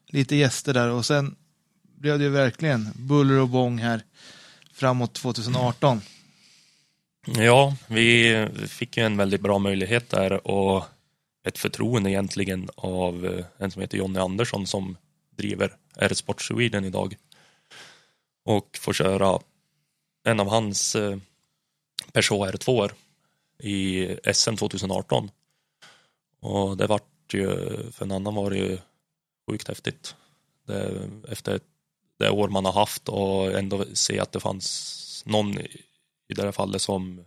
lite 0.07 0.35
gäster 0.35 0.73
där 0.73 0.89
och 0.89 1.05
sen 1.05 1.35
blev 1.83 2.19
det 2.19 2.25
ju 2.25 2.31
verkligen 2.31 2.89
buller 2.95 3.39
och 3.39 3.49
bång 3.49 3.77
här 3.77 4.03
framåt 4.73 5.13
2018. 5.13 6.01
Ja, 7.25 7.75
vi 7.87 8.47
fick 8.67 8.97
ju 8.97 9.03
en 9.03 9.17
väldigt 9.17 9.41
bra 9.41 9.59
möjlighet 9.59 10.09
där 10.09 10.47
och 10.47 10.85
ett 11.43 11.57
förtroende 11.57 12.09
egentligen 12.09 12.69
av 12.75 13.25
eh, 13.25 13.45
en 13.57 13.71
som 13.71 13.81
heter 13.81 13.97
Jonny 13.97 14.19
Andersson 14.19 14.67
som 14.67 14.97
driver 15.35 15.77
R-Sport 15.95 16.41
Sweden 16.41 16.85
idag. 16.85 17.15
Och 18.45 18.77
får 18.81 18.93
köra 18.93 19.39
en 20.23 20.39
av 20.39 20.47
hans 20.47 20.95
eh, 20.95 21.17
Peugeot 22.13 22.49
R2 22.49 22.91
i 23.59 24.07
SM 24.33 24.55
2018. 24.55 25.31
Och 26.39 26.77
det 26.77 26.87
vart 26.87 27.33
ju, 27.33 27.47
för 27.91 28.05
en 28.05 28.11
annan 28.11 28.35
var 28.35 28.49
det 28.49 28.57
ju 28.57 28.77
sjukt 29.49 29.67
häftigt. 29.67 30.15
Det, 30.67 31.09
efter 31.29 31.59
det 32.19 32.29
år 32.29 32.47
man 32.49 32.65
har 32.65 32.73
haft 32.73 33.09
och 33.09 33.51
ändå 33.51 33.85
se 33.93 34.19
att 34.19 34.31
det 34.31 34.39
fanns 34.39 35.23
någon 35.25 35.57
i, 35.59 35.83
det 36.27 36.41
här 36.41 36.51
fallet 36.51 36.81
som 36.81 37.25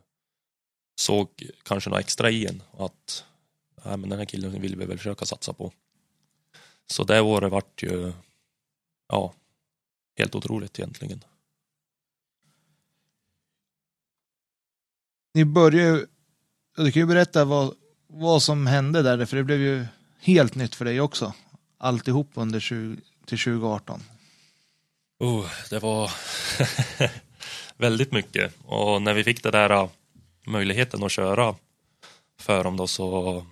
såg 1.01 1.29
kanske 1.62 1.91
något 1.91 2.01
extra 2.01 2.31
i 2.31 2.47
en 2.47 2.62
att 2.79 3.25
ja, 3.87 3.97
men 3.97 4.11
den 4.11 4.18
här 4.18 4.26
killen 4.26 4.61
vill 4.61 4.76
vi 4.76 4.84
väl 4.84 4.99
försöka 4.99 5.26
satsa 5.26 5.53
på. 5.53 5.72
Så 6.87 7.05
det 7.05 7.20
året 7.20 7.53
vart 7.53 7.82
ju 7.82 8.12
ja, 9.09 9.34
helt 10.18 10.34
otroligt 10.34 10.78
egentligen. 10.78 11.24
Ni 15.34 15.45
började 15.45 15.89
ju, 15.89 16.07
du 16.76 16.93
kan 16.93 17.01
ju 17.01 17.07
berätta 17.07 17.45
vad, 17.45 17.74
vad 18.07 18.43
som 18.43 18.66
hände 18.66 19.03
där, 19.03 19.26
för 19.26 19.37
det 19.37 19.45
blev 19.45 19.61
ju 19.61 19.87
helt 20.20 20.55
nytt 20.55 20.74
för 20.74 20.84
dig 20.84 21.01
också. 21.01 21.32
Alltihop 21.78 22.30
under 22.34 22.61
20, 22.61 22.97
till 23.26 23.39
2018. 23.39 24.03
Oh, 25.18 25.47
det 25.70 25.78
var 25.78 26.11
väldigt 27.76 28.12
mycket 28.12 28.53
och 28.64 29.03
när 29.03 29.14
vi 29.14 29.24
fick 29.24 29.43
det 29.43 29.51
där 29.51 29.70
äh, 29.70 29.89
möjligheten 30.47 31.03
att 31.03 31.12
köra 31.12 31.55
för 32.39 32.64
dem 32.64 32.76
då 32.76 32.87
så 32.87 33.47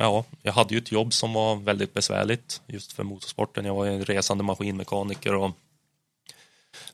ja, 0.00 0.24
jag 0.42 0.52
hade 0.52 0.74
ju 0.74 0.78
ett 0.78 0.92
jobb 0.92 1.12
som 1.12 1.32
var 1.32 1.56
väldigt 1.56 1.94
besvärligt 1.94 2.62
just 2.66 2.92
för 2.92 3.04
motorsporten. 3.04 3.64
Jag 3.64 3.74
var 3.74 3.86
en 3.86 4.04
resande 4.04 4.44
maskinmekaniker 4.44 5.34
och 5.34 5.50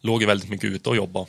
låg 0.00 0.20
ju 0.20 0.26
väldigt 0.26 0.50
mycket 0.50 0.70
ute 0.70 0.90
och 0.90 0.96
jobbade. 0.96 1.26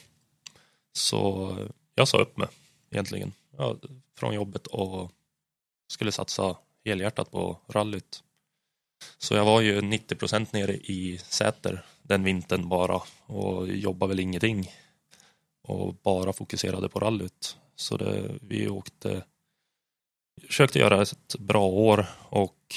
Så 0.93 1.55
jag 1.95 2.07
sa 2.07 2.17
upp 2.17 2.37
mig 2.37 2.47
egentligen 2.91 3.33
ja, 3.57 3.75
från 4.17 4.33
jobbet 4.33 4.67
och 4.67 5.11
skulle 5.87 6.11
satsa 6.11 6.57
helhjärtat 6.85 7.31
på 7.31 7.57
rallyt. 7.67 8.23
Så 9.17 9.35
jag 9.35 9.45
var 9.45 9.61
ju 9.61 9.81
90 9.81 10.15
procent 10.15 10.53
nere 10.53 10.73
i 10.73 11.19
Säter 11.23 11.85
den 12.01 12.23
vintern 12.23 12.69
bara 12.69 13.01
och 13.25 13.67
jobbade 13.67 14.09
väl 14.09 14.19
ingenting 14.19 14.71
och 15.63 15.93
bara 15.93 16.33
fokuserade 16.33 16.89
på 16.89 16.99
rallyt. 16.99 17.57
Så 17.75 17.97
det, 17.97 18.31
vi 18.41 18.69
åkte, 18.69 19.23
försökte 20.47 20.79
göra 20.79 21.01
ett 21.01 21.35
bra 21.39 21.65
år 21.65 22.05
och 22.29 22.75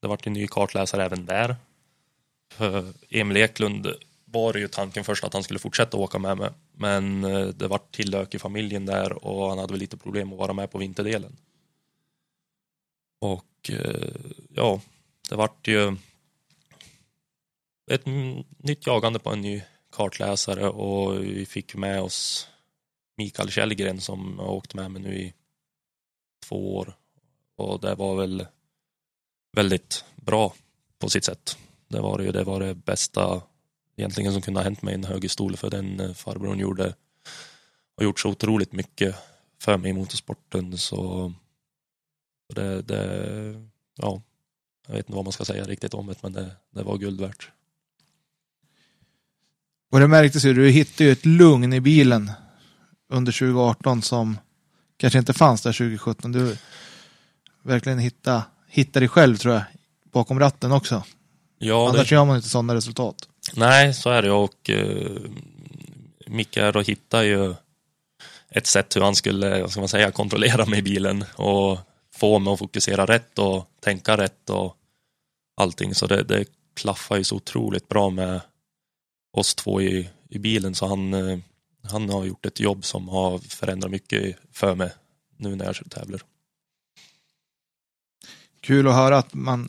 det 0.00 0.08
vart 0.08 0.26
en 0.26 0.32
ny 0.32 0.46
kartläsare 0.46 1.04
även 1.04 1.26
där. 1.26 1.56
För 2.52 2.92
Emil 3.10 3.36
Eklund 3.36 3.86
var 4.24 4.52
det 4.52 4.58
ju 4.58 4.68
tanken 4.68 5.04
först 5.04 5.24
att 5.24 5.32
han 5.32 5.42
skulle 5.42 5.58
fortsätta 5.58 5.96
åka 5.96 6.18
med 6.18 6.38
mig. 6.38 6.50
Men 6.72 7.24
eh, 7.24 7.46
det 7.46 7.68
vart 7.68 7.94
tillök 7.94 8.34
i 8.34 8.38
familjen 8.38 8.86
där 8.86 9.24
och 9.24 9.48
han 9.48 9.58
hade 9.58 9.72
väl 9.72 9.80
lite 9.80 9.96
problem 9.96 10.32
att 10.32 10.38
vara 10.38 10.52
med 10.52 10.70
på 10.70 10.78
vinterdelen. 10.78 11.36
Och 13.18 13.70
eh, 13.70 14.08
ja, 14.54 14.80
det 15.28 15.36
vart 15.36 15.68
ju 15.68 15.96
ett 17.90 18.06
nytt 18.58 18.86
jagande 18.86 19.18
på 19.18 19.30
en 19.30 19.40
ny 19.40 19.62
kartläsare 19.92 20.68
och 20.68 21.24
vi 21.24 21.46
fick 21.46 21.74
med 21.74 22.02
oss 22.02 22.48
Mikael 23.16 23.50
Källgren 23.50 24.00
som 24.00 24.38
har 24.38 24.48
åkt 24.48 24.74
med 24.74 24.90
mig 24.90 25.02
nu 25.02 25.14
i 25.14 25.34
två 26.40 26.76
år. 26.76 26.96
Och 27.56 27.80
det 27.80 27.94
var 27.94 28.16
väl 28.16 28.46
väldigt 29.52 30.04
bra 30.16 30.54
på 30.98 31.08
sitt 31.08 31.24
sätt. 31.24 31.58
Det 31.88 32.00
var 32.00 32.20
ju 32.20 32.32
det, 32.32 32.44
var 32.44 32.60
det 32.60 32.74
bästa 32.74 33.42
egentligen 33.96 34.32
som 34.32 34.42
kunde 34.42 34.60
ha 34.60 34.64
hänt 34.64 34.82
mig 34.82 34.92
i 34.92 34.94
en 34.94 35.04
högerstol 35.04 35.56
för 35.56 35.70
den 35.70 36.00
eh, 36.00 36.12
farbrorn 36.12 36.58
gjorde 36.58 36.94
har 37.96 38.04
gjort 38.04 38.20
så 38.20 38.30
otroligt 38.30 38.72
mycket 38.72 39.16
för 39.58 39.76
mig 39.76 39.90
i 39.90 39.94
motorsporten 39.94 40.78
så 40.78 41.32
det, 42.54 42.82
det 42.82 43.68
ja, 43.96 44.22
jag 44.86 44.94
vet 44.94 45.06
inte 45.06 45.16
vad 45.16 45.24
man 45.24 45.32
ska 45.32 45.44
säga 45.44 45.64
riktigt 45.64 45.94
om 45.94 46.06
det 46.06 46.22
men 46.22 46.32
det, 46.32 46.50
det 46.70 46.82
var 46.82 46.98
guld 46.98 47.20
värt. 47.20 47.50
Och 49.90 50.00
det 50.00 50.08
märktes 50.08 50.44
ju, 50.44 50.54
du 50.54 50.68
hittade 50.68 51.04
ju 51.04 51.12
ett 51.12 51.26
lugn 51.26 51.72
i 51.72 51.80
bilen 51.80 52.30
under 53.08 53.32
2018 53.32 54.02
som 54.02 54.38
kanske 54.96 55.18
inte 55.18 55.32
fanns 55.32 55.62
där 55.62 55.72
2017. 55.72 56.32
Du 56.32 56.56
verkligen 57.62 57.98
hittade, 57.98 58.42
hittade 58.68 59.00
dig 59.00 59.08
själv 59.08 59.36
tror 59.36 59.54
jag, 59.54 59.62
bakom 60.12 60.40
ratten 60.40 60.72
också. 60.72 61.02
Ja, 61.58 61.88
Annars 61.88 62.08
det... 62.08 62.14
gör 62.14 62.24
man 62.24 62.36
inte 62.36 62.48
sådana 62.48 62.74
resultat. 62.74 63.16
Nej, 63.54 63.94
så 63.94 64.10
är 64.10 64.22
det 64.22 64.30
och 64.30 64.70
uh, 64.70 65.20
Micke 66.26 66.58
då 66.72 66.80
hittade 66.80 67.26
ju 67.26 67.54
ett 68.50 68.66
sätt 68.66 68.96
hur 68.96 69.00
han 69.00 69.14
skulle, 69.14 69.60
vad 69.60 69.70
ska 69.70 69.80
man 69.80 69.88
säga, 69.88 70.10
kontrollera 70.10 70.66
mig 70.66 70.78
i 70.78 70.82
bilen 70.82 71.24
och 71.34 71.78
få 72.14 72.38
mig 72.38 72.52
att 72.52 72.58
fokusera 72.58 73.06
rätt 73.06 73.38
och 73.38 73.68
tänka 73.80 74.16
rätt 74.16 74.50
och 74.50 74.76
allting. 75.56 75.94
Så 75.94 76.06
det, 76.06 76.22
det 76.22 76.44
klaffar 76.74 77.16
ju 77.16 77.24
så 77.24 77.36
otroligt 77.36 77.88
bra 77.88 78.10
med 78.10 78.40
oss 79.32 79.54
två 79.54 79.80
i, 79.80 80.08
i 80.28 80.38
bilen 80.38 80.74
så 80.74 80.86
han, 80.86 81.14
uh, 81.14 81.38
han 81.90 82.10
har 82.10 82.24
gjort 82.24 82.46
ett 82.46 82.60
jobb 82.60 82.84
som 82.84 83.08
har 83.08 83.38
förändrat 83.38 83.90
mycket 83.90 84.36
för 84.52 84.74
mig 84.74 84.92
nu 85.36 85.56
när 85.56 85.64
jag 85.64 85.90
tävlar. 85.90 86.22
Kul 88.60 88.88
att 88.88 88.94
höra 88.94 89.18
att 89.18 89.34
man 89.34 89.68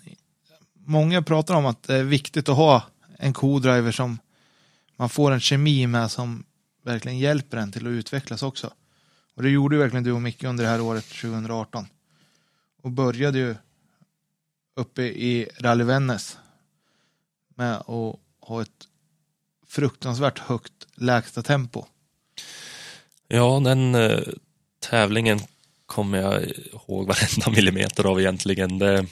många 0.74 1.22
pratar 1.22 1.55
om 1.55 1.65
att 1.65 1.84
det 1.84 1.95
är 1.95 2.03
viktigt 2.03 2.49
att 2.49 2.57
ha 2.57 2.84
en 3.18 3.34
co-driver 3.34 3.91
som 3.91 4.20
man 4.95 5.09
får 5.09 5.32
en 5.32 5.39
kemi 5.39 5.88
med 5.88 6.11
som 6.11 6.45
verkligen 6.84 7.20
hjälper 7.20 7.57
en 7.57 7.72
till 7.72 7.88
att 7.88 7.91
utvecklas 7.91 8.43
också. 8.43 8.74
Och 9.36 9.43
det 9.43 9.49
gjorde 9.49 9.76
ju 9.76 9.82
verkligen 9.82 10.03
du 10.03 10.11
och 10.11 10.22
Micke 10.22 10.43
under 10.43 10.63
det 10.63 10.70
här 10.70 10.82
året 10.82 11.05
2018. 11.05 11.86
Och 12.82 12.91
började 12.91 13.39
ju 13.39 13.55
uppe 14.76 15.01
i 15.01 15.49
Rally 15.59 15.84
Vännäs 15.84 16.38
med 17.55 17.76
att 17.76 18.20
ha 18.39 18.61
ett 18.61 18.88
fruktansvärt 19.68 20.39
högt 20.39 20.88
lägsta 20.95 21.43
tempo. 21.43 21.86
Ja, 23.28 23.61
den 23.63 23.95
eh, 23.95 24.19
tävlingen 24.80 25.39
kommer 25.86 26.17
jag 26.17 26.43
ihåg 26.49 27.07
varenda 27.07 27.51
millimeter 27.55 28.03
av 28.03 28.19
egentligen. 28.19 28.80
Det, 28.80 29.05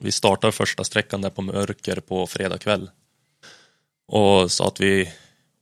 vi 0.00 0.12
startade 0.12 0.52
första 0.52 0.84
sträckan 0.84 1.20
där 1.20 1.30
på 1.30 1.42
mörker 1.42 2.00
på 2.00 2.26
fredag 2.26 2.58
kväll 2.58 2.90
och 4.06 4.52
sa 4.52 4.66
att 4.68 4.80
vi 4.80 5.12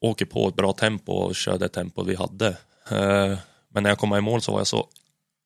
åker 0.01 0.25
på 0.25 0.49
ett 0.49 0.57
bra 0.57 0.73
tempo 0.73 1.13
och 1.13 1.35
kör 1.35 1.59
det 1.59 1.69
tempo 1.69 2.03
vi 2.03 2.15
hade. 2.15 2.49
Eh, 2.91 3.39
men 3.69 3.83
när 3.83 3.91
jag 3.91 3.99
kom 3.99 4.17
i 4.17 4.21
mål 4.21 4.43
så 4.43 4.53
var 4.53 4.61
jag 4.61 4.67
så 4.67 4.89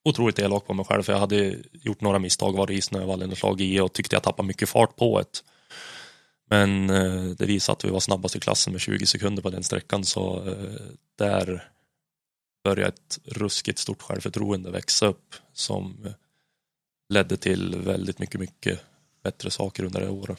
otroligt 0.05 0.39
elak 0.39 0.67
på 0.67 0.75
mig 0.75 0.85
själv 0.85 1.03
för 1.03 1.13
jag 1.13 1.21
hade 1.21 1.55
gjort 1.73 2.01
några 2.01 2.19
misstag, 2.19 2.57
varit 2.57 2.79
i 2.79 2.81
snövallen 2.81 3.31
och 3.31 3.39
slagit 3.39 3.67
i 3.67 3.81
och 3.81 3.93
tyckte 3.93 4.17
jag 4.17 4.23
tappade 4.23 4.47
mycket 4.47 4.69
fart 4.69 4.97
på 4.97 5.21
ett. 5.21 5.45
Men 6.51 6.91
eh, 6.91 7.25
det 7.25 7.47
visade 7.47 7.77
att 7.77 7.85
vi 7.85 7.91
var 7.91 8.01
snabbast 8.01 8.37
i 8.37 8.41
klassen 8.41 8.73
med 8.73 8.83
20 8.83 9.07
sekunder 9.07 9.43
på 9.43 9.51
den 9.51 9.63
sträckan 9.63 10.05
så 10.05 10.49
eh, 10.49 10.81
där 11.19 11.69
började 12.67 12.89
ett 12.89 13.19
ruskigt 13.25 13.79
stort 13.79 14.03
självförtroende 14.03 14.71
växa 14.71 15.07
upp 15.07 15.35
som 15.53 16.09
ledde 17.09 17.37
till 17.37 17.77
väldigt 17.77 18.19
mycket, 18.19 18.41
mycket 18.41 18.81
bättre 19.23 19.51
saker 19.51 19.85
under 19.85 20.01
det 20.01 20.09
året. 20.09 20.39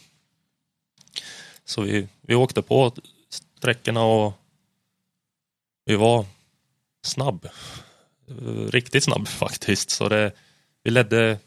Så 1.65 1.81
vi, 1.81 2.07
vi 2.21 2.35
åkte 2.35 2.61
på 2.61 2.93
sträckorna 3.29 4.03
och 4.03 4.33
vi 5.85 5.95
var 5.95 6.25
snabb. 7.01 7.47
Riktigt 8.69 9.03
snabb 9.03 9.27
faktiskt. 9.43 9.89
Så 9.89 10.09
det, 10.09 10.31
vi 10.83 10.91
ledde 10.91 11.39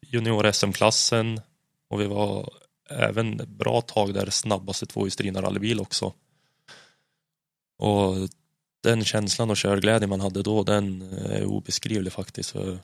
junior-SM-klassen 0.00 1.40
och 1.88 2.00
vi 2.00 2.06
var 2.06 2.50
även 2.90 3.40
ett 3.40 3.48
bra 3.48 3.80
tag 3.80 4.14
där 4.14 4.30
snabbaste 4.30 4.86
tvåhjulsdrivna 4.86 5.42
rallybil 5.42 5.80
också. 5.80 6.12
Och 7.78 8.28
den 8.86 9.04
känslan 9.04 9.50
och 9.50 9.56
körglädje 9.56 10.08
man 10.08 10.20
hade 10.20 10.42
då, 10.42 10.62
den 10.62 11.02
är 11.02 11.44
obeskrivlig 11.44 12.12
faktiskt. 12.12 12.50
För 12.50 12.78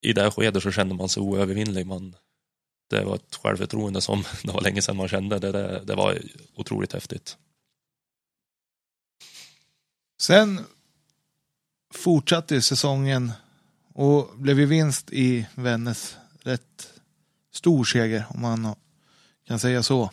I 0.00 0.12
det 0.12 0.22
här 0.22 0.30
skedet 0.30 0.62
så 0.62 0.70
kände 0.70 0.94
man 0.94 1.08
sig 1.08 1.22
oövervinnlig. 1.22 1.86
Man, 1.86 2.16
det 2.90 3.04
var 3.04 3.14
ett 3.14 3.36
självförtroende 3.42 4.00
som 4.00 4.24
det 4.42 4.52
var 4.52 4.60
länge 4.60 4.82
sedan 4.82 4.96
man 4.96 5.08
kände. 5.08 5.38
Det, 5.38 5.52
det, 5.52 5.84
det 5.84 5.94
var 5.94 6.18
otroligt 6.54 6.92
häftigt. 6.92 7.36
Sen 10.20 10.64
fortsatte 11.94 12.62
säsongen 12.62 13.32
och 13.94 14.30
blev 14.34 14.60
ju 14.60 14.66
vinst 14.66 15.12
i 15.12 15.46
Vännäs. 15.54 16.16
Rätt 16.42 16.92
stor 17.52 17.84
seger 17.84 18.24
om 18.28 18.40
man 18.40 18.74
kan 19.46 19.58
säga 19.58 19.82
så. 19.82 20.10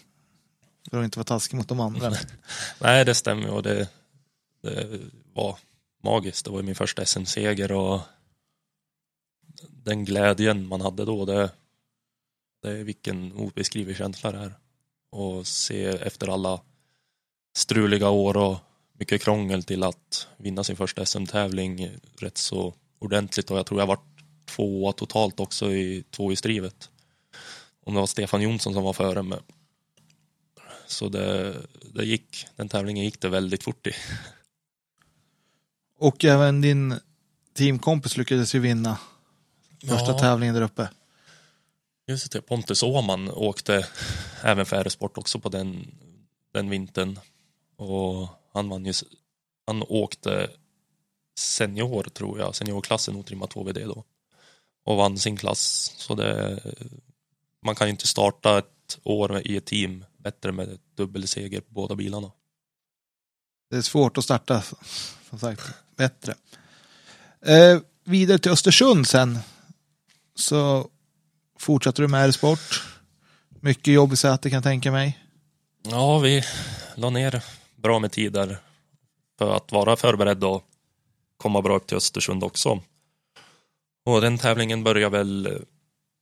För 0.90 1.00
att 1.00 1.06
inte 1.06 1.20
vara 1.20 1.26
taskig 1.26 1.58
mot 1.58 1.68
de 1.68 1.80
andra. 1.80 2.14
Nej, 2.82 3.06
det 3.06 3.16
stämmer 3.16 3.50
och 3.50 3.64
det, 3.64 3.88
Eh, 4.62 4.72
det 4.72 5.00
var 5.34 5.58
magiskt. 6.04 6.46
Det 6.46 6.52
var 6.52 6.62
min 6.62 6.76
första 6.76 7.06
SM-seger 7.06 7.72
och 7.72 8.00
den 9.70 10.06
glädjen 10.06 10.68
man 10.68 10.82
hade 10.82 11.06
då, 11.06 11.26
det, 11.26 11.52
det 12.62 12.70
är 12.70 12.84
vilken 12.84 13.34
obeskrivlig 13.34 13.98
känsla 13.98 14.32
det 14.32 14.38
är. 14.38 14.54
Och 15.10 15.48
se 15.48 15.86
efter 15.86 16.28
alla 16.28 16.62
struliga 17.58 18.10
år 18.10 18.38
och 18.38 18.58
mycket 18.94 19.22
krångel 19.22 19.64
till 19.64 19.84
att 19.84 20.28
vinna 20.38 20.64
sin 20.64 20.76
första 20.76 21.06
SM-tävling 21.06 21.90
rätt 22.20 22.38
så 22.38 22.74
ordentligt 23.00 23.52
och 23.52 23.58
jag 23.58 23.66
tror 23.66 23.80
jag 23.80 23.88
varit 23.88 24.24
tvåa 24.46 24.94
totalt 24.94 25.40
också 25.40 25.72
i 25.72 26.04
tvåhjulsdrivet. 26.12 26.90
Om 27.84 27.94
det 27.94 28.00
var 28.00 28.08
Stefan 28.08 28.42
Jonsson 28.42 28.74
som 28.74 28.84
var 28.84 28.94
före 28.94 29.24
mig. 29.24 29.40
Så 30.88 31.10
det, 31.10 31.56
det 31.94 32.06
gick, 32.06 32.48
den 32.56 32.70
tävlingen 32.70 33.04
gick 33.04 33.22
det 33.22 33.30
väldigt 33.30 33.64
fort 33.64 33.88
i. 33.88 33.92
Och 35.98 36.26
även 36.26 36.62
din 36.62 37.00
teamkompis 37.54 38.18
lyckades 38.18 38.56
ju 38.56 38.60
vinna 38.60 38.98
första 39.82 40.12
ja. 40.12 40.20
tävlingen 40.20 40.56
där 40.56 40.62
uppe. 40.62 40.90
Just 42.08 42.32
det, 42.32 42.42
Pontus 42.42 42.84
Åman 42.84 43.32
åkte 43.32 43.88
även 44.44 44.66
för 44.66 44.76
R-sport 44.76 45.18
också 45.18 45.40
på 45.40 45.50
den, 45.50 45.96
den 46.54 46.70
vintern. 46.70 47.20
Och 47.76 48.28
han 48.54 48.70
vann 48.70 48.86
ju, 48.86 48.94
han 49.66 49.84
åkte 49.88 50.50
senior 51.40 52.04
tror 52.04 52.40
jag, 52.40 52.56
seniorklassen 52.56 53.16
otrimmat 53.16 53.54
2VD 53.54 53.88
då. 53.88 54.04
Och 54.86 54.98
vann 54.98 55.18
sin 55.18 55.38
klass. 55.38 55.94
Så 55.98 56.16
det, 56.16 56.60
man 57.66 57.76
kan 57.76 57.90
inte 57.90 58.08
starta 58.08 58.58
ett 58.58 59.00
år 59.04 59.48
i 59.48 59.58
ett 59.58 59.66
team 59.66 60.06
bättre 60.18 60.52
med 60.52 60.80
dubbelseger 60.96 61.62
på 61.62 61.74
båda 61.74 61.96
bilarna. 61.96 62.32
Det 63.70 63.78
är 63.78 63.82
svårt 63.82 64.18
att 64.18 64.24
starta, 64.24 64.64
som 65.30 65.40
sagt, 65.40 65.62
bättre. 65.96 66.36
Eh, 67.46 67.80
vidare 68.04 68.40
till 68.40 68.52
Östersund 68.52 69.08
sen. 69.08 69.40
Så 70.36 70.90
fortsatte 71.60 72.02
du 72.02 72.08
med 72.08 72.26
R-sport. 72.26 72.84
Mycket 73.62 73.94
jobb 73.94 74.14
i 74.14 74.16
sätet 74.16 74.52
kan 74.52 74.58
jag 74.58 74.64
tänka 74.64 74.92
mig. 74.92 75.20
Ja, 75.84 76.20
vi 76.20 76.44
la 76.96 77.10
ner 77.10 77.44
bra 77.76 78.00
med 78.00 78.12
tid 78.12 78.34
där 78.34 78.58
för 79.40 79.56
att 79.56 79.72
vara 79.72 79.96
förberedd 79.96 80.44
och 80.44 80.64
komma 81.38 81.62
bra 81.62 81.76
upp 81.76 81.88
till 81.88 81.98
Östersund 81.98 82.44
också. 82.44 82.82
Och 84.06 84.22
den 84.22 84.38
tävlingen 84.38 84.84
började 84.84 85.18
väl 85.18 85.66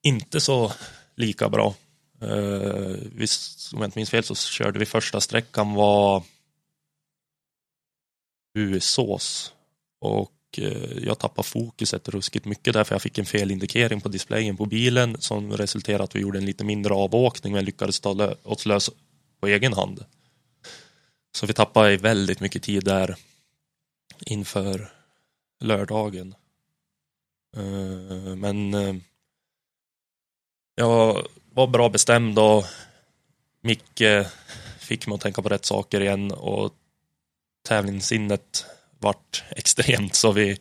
inte 0.04 0.42
så 0.42 0.72
lika 1.16 1.50
bra. 1.50 1.76
Eh, 2.22 2.98
visst, 3.16 3.74
om 3.74 3.80
jag 3.80 3.88
inte 3.88 4.00
minns 4.00 4.10
fel 4.10 4.24
så 4.24 4.36
körde 4.36 4.80
vi 4.80 4.86
första 4.86 5.22
sträckan 5.22 5.74
var 5.74 6.24
USÅs 8.56 9.54
och 10.00 10.32
eh, 10.58 10.98
jag 11.04 11.20
tappade 11.20 11.48
fokuset 11.48 12.10
ruskigt 12.10 12.46
mycket 12.46 12.74
därför 12.74 12.96
jag 12.96 13.02
fick 13.02 13.18
en 13.18 13.26
felindikering 13.26 14.02
på 14.02 14.10
displayen 14.10 14.58
på 14.58 14.66
bilen 14.66 15.22
som 15.22 15.52
resulterade 15.52 16.04
att 16.04 16.16
vi 16.16 16.20
gjorde 16.20 16.38
en 16.38 16.46
lite 16.46 16.64
mindre 16.64 16.94
avåkning 16.94 17.54
men 17.54 17.66
lyckades 17.66 18.00
ta 18.00 18.36
oss 18.44 18.66
lös 18.66 18.90
på 19.40 19.48
egen 19.48 19.74
hand. 19.74 20.06
Så 21.36 21.46
vi 21.46 21.54
tappade 21.54 21.98
väldigt 21.98 22.40
mycket 22.40 22.64
tid 22.64 22.84
där 22.84 23.16
inför 24.26 24.92
lördagen. 25.60 26.36
Eh, 27.58 28.36
men 28.36 28.74
eh, 28.74 28.96
jag 30.76 31.28
var 31.54 31.68
bra 31.68 31.90
bestämd 31.90 32.40
och 32.40 32.66
Micke 33.62 34.28
fick 34.80 35.08
mig 35.08 35.16
att 35.16 35.22
tänka 35.22 35.42
på 35.42 35.50
rätt 35.50 35.66
saker 35.66 36.02
igen 36.02 36.32
och 36.32 36.74
tävlingssinnet 37.66 38.66
vart 39.00 39.44
extremt 39.50 40.16
så 40.16 40.32
vi 40.32 40.58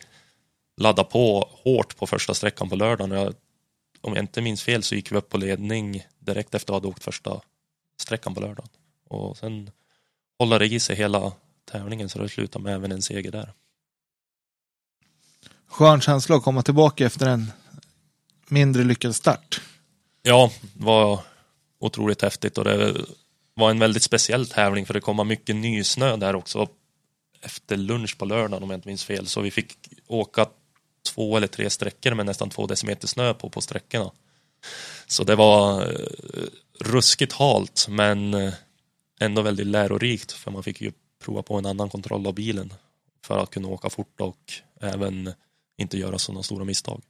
laddade 0.76 1.08
på 1.08 1.48
hårt 1.64 1.96
på 1.96 2.06
första 2.06 2.34
sträckan 2.34 2.68
på 2.68 2.76
lördagen. 2.76 3.10
Jag, 3.10 3.34
om 4.00 4.14
jag 4.14 4.22
inte 4.22 4.40
minns 4.40 4.62
fel 4.62 4.82
så 4.82 4.94
gick 4.94 5.12
vi 5.12 5.16
upp 5.16 5.28
på 5.28 5.38
ledning 5.38 6.06
direkt 6.18 6.54
efter 6.54 6.76
att 6.76 6.82
ha 6.82 6.90
åkt 6.90 7.04
första 7.04 7.40
sträckan 8.00 8.34
på 8.34 8.40
lördagen. 8.40 8.68
Och 9.08 9.36
sen 9.36 9.70
håller 10.38 10.58
det 10.58 10.66
i 10.66 10.80
sig 10.80 10.96
hela 10.96 11.32
tävlingen 11.64 12.08
så 12.08 12.18
det 12.18 12.28
slutar 12.28 12.60
med 12.60 12.74
även 12.74 12.92
en 12.92 13.02
seger 13.02 13.30
där. 13.30 13.52
Skön 15.66 16.00
känsla 16.00 16.36
att 16.36 16.42
komma 16.42 16.62
tillbaka 16.62 17.06
efter 17.06 17.28
en 17.28 17.52
mindre 18.48 18.84
lyckad 18.84 19.16
start. 19.16 19.60
Ja, 20.22 20.50
det 20.74 20.84
var 20.84 21.20
otroligt 21.78 22.22
häftigt 22.22 22.58
och 22.58 22.64
det 22.64 23.04
var 23.54 23.70
en 23.70 23.78
väldigt 23.78 24.02
speciell 24.02 24.46
tävling 24.46 24.86
för 24.86 24.94
det 24.94 25.00
kom 25.00 25.28
mycket 25.28 25.56
nysnö 25.56 26.16
där 26.16 26.34
också 26.36 26.68
efter 27.44 27.76
lunch 27.76 28.18
på 28.18 28.24
lördagen 28.24 28.62
om 28.62 28.70
jag 28.70 28.76
inte 28.76 28.88
minns 28.88 29.04
fel. 29.04 29.26
Så 29.26 29.40
vi 29.40 29.50
fick 29.50 29.76
åka 30.06 30.46
två 31.06 31.36
eller 31.36 31.46
tre 31.46 31.70
sträckor 31.70 32.14
med 32.14 32.26
nästan 32.26 32.50
två 32.50 32.66
decimeter 32.66 33.08
snö 33.08 33.34
på 33.34 33.50
på 33.50 33.60
sträckorna. 33.60 34.10
Så 35.06 35.24
det 35.24 35.36
var 35.36 35.82
eh, 35.82 36.46
ruskigt 36.80 37.32
halt 37.32 37.86
men 37.88 38.34
eh, 38.34 38.54
ändå 39.20 39.42
väldigt 39.42 39.66
lärorikt 39.66 40.32
för 40.32 40.50
man 40.50 40.62
fick 40.62 40.80
ju 40.80 40.92
prova 41.24 41.42
på 41.42 41.54
en 41.54 41.66
annan 41.66 41.90
kontroll 41.90 42.26
av 42.26 42.34
bilen 42.34 42.74
för 43.26 43.38
att 43.38 43.50
kunna 43.50 43.68
åka 43.68 43.90
fort 43.90 44.20
och 44.20 44.52
även 44.80 45.32
inte 45.78 45.98
göra 45.98 46.18
sådana 46.18 46.42
stora 46.42 46.64
misstag. 46.64 47.02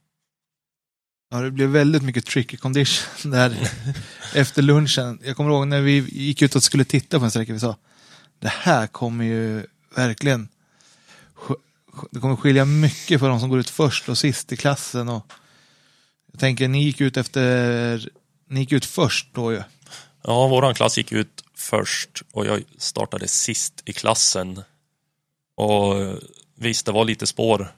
Ja, 1.31 1.37
det 1.37 1.51
blev 1.51 1.69
väldigt 1.69 2.03
mycket 2.03 2.25
tricky 2.25 2.57
condition 2.57 3.07
där 3.31 3.71
efter 4.35 4.61
lunchen. 4.61 5.19
Jag 5.23 5.35
kommer 5.37 5.49
ihåg 5.49 5.67
när 5.67 5.81
vi 5.81 5.99
gick 5.99 6.41
ut 6.41 6.55
och 6.55 6.63
skulle 6.63 6.85
titta 6.85 7.19
på 7.19 7.25
en 7.25 7.31
sträcka, 7.31 7.53
vi 7.53 7.59
sa 7.59 7.75
det 8.39 8.47
här 8.47 8.87
kommer 8.87 9.25
ju 9.25 9.65
verkligen 9.95 10.47
det 12.11 12.19
kommer 12.19 12.35
skilja 12.35 12.65
mycket 12.65 13.19
för 13.19 13.29
de 13.29 13.39
som 13.39 13.49
går 13.49 13.59
ut 13.59 13.69
först 13.69 14.09
och 14.09 14.17
sist 14.17 14.51
i 14.51 14.57
klassen. 14.57 15.09
Och 15.09 15.31
jag 16.31 16.39
tänker, 16.39 16.67
ni 16.67 16.83
gick 16.83 17.01
ut 17.01 17.17
efter, 17.17 18.09
ni 18.49 18.59
gick 18.59 18.71
ut 18.71 18.85
först 18.85 19.27
då 19.33 19.51
ju. 19.51 19.61
Ja, 20.23 20.47
våran 20.47 20.73
klass 20.73 20.97
gick 20.97 21.11
ut 21.11 21.43
först 21.55 22.23
och 22.31 22.45
jag 22.45 22.63
startade 22.77 23.27
sist 23.27 23.81
i 23.85 23.93
klassen. 23.93 24.61
Och 25.57 25.95
visst, 26.55 26.85
det 26.85 26.91
var 26.91 27.05
lite 27.05 27.27
spår 27.27 27.71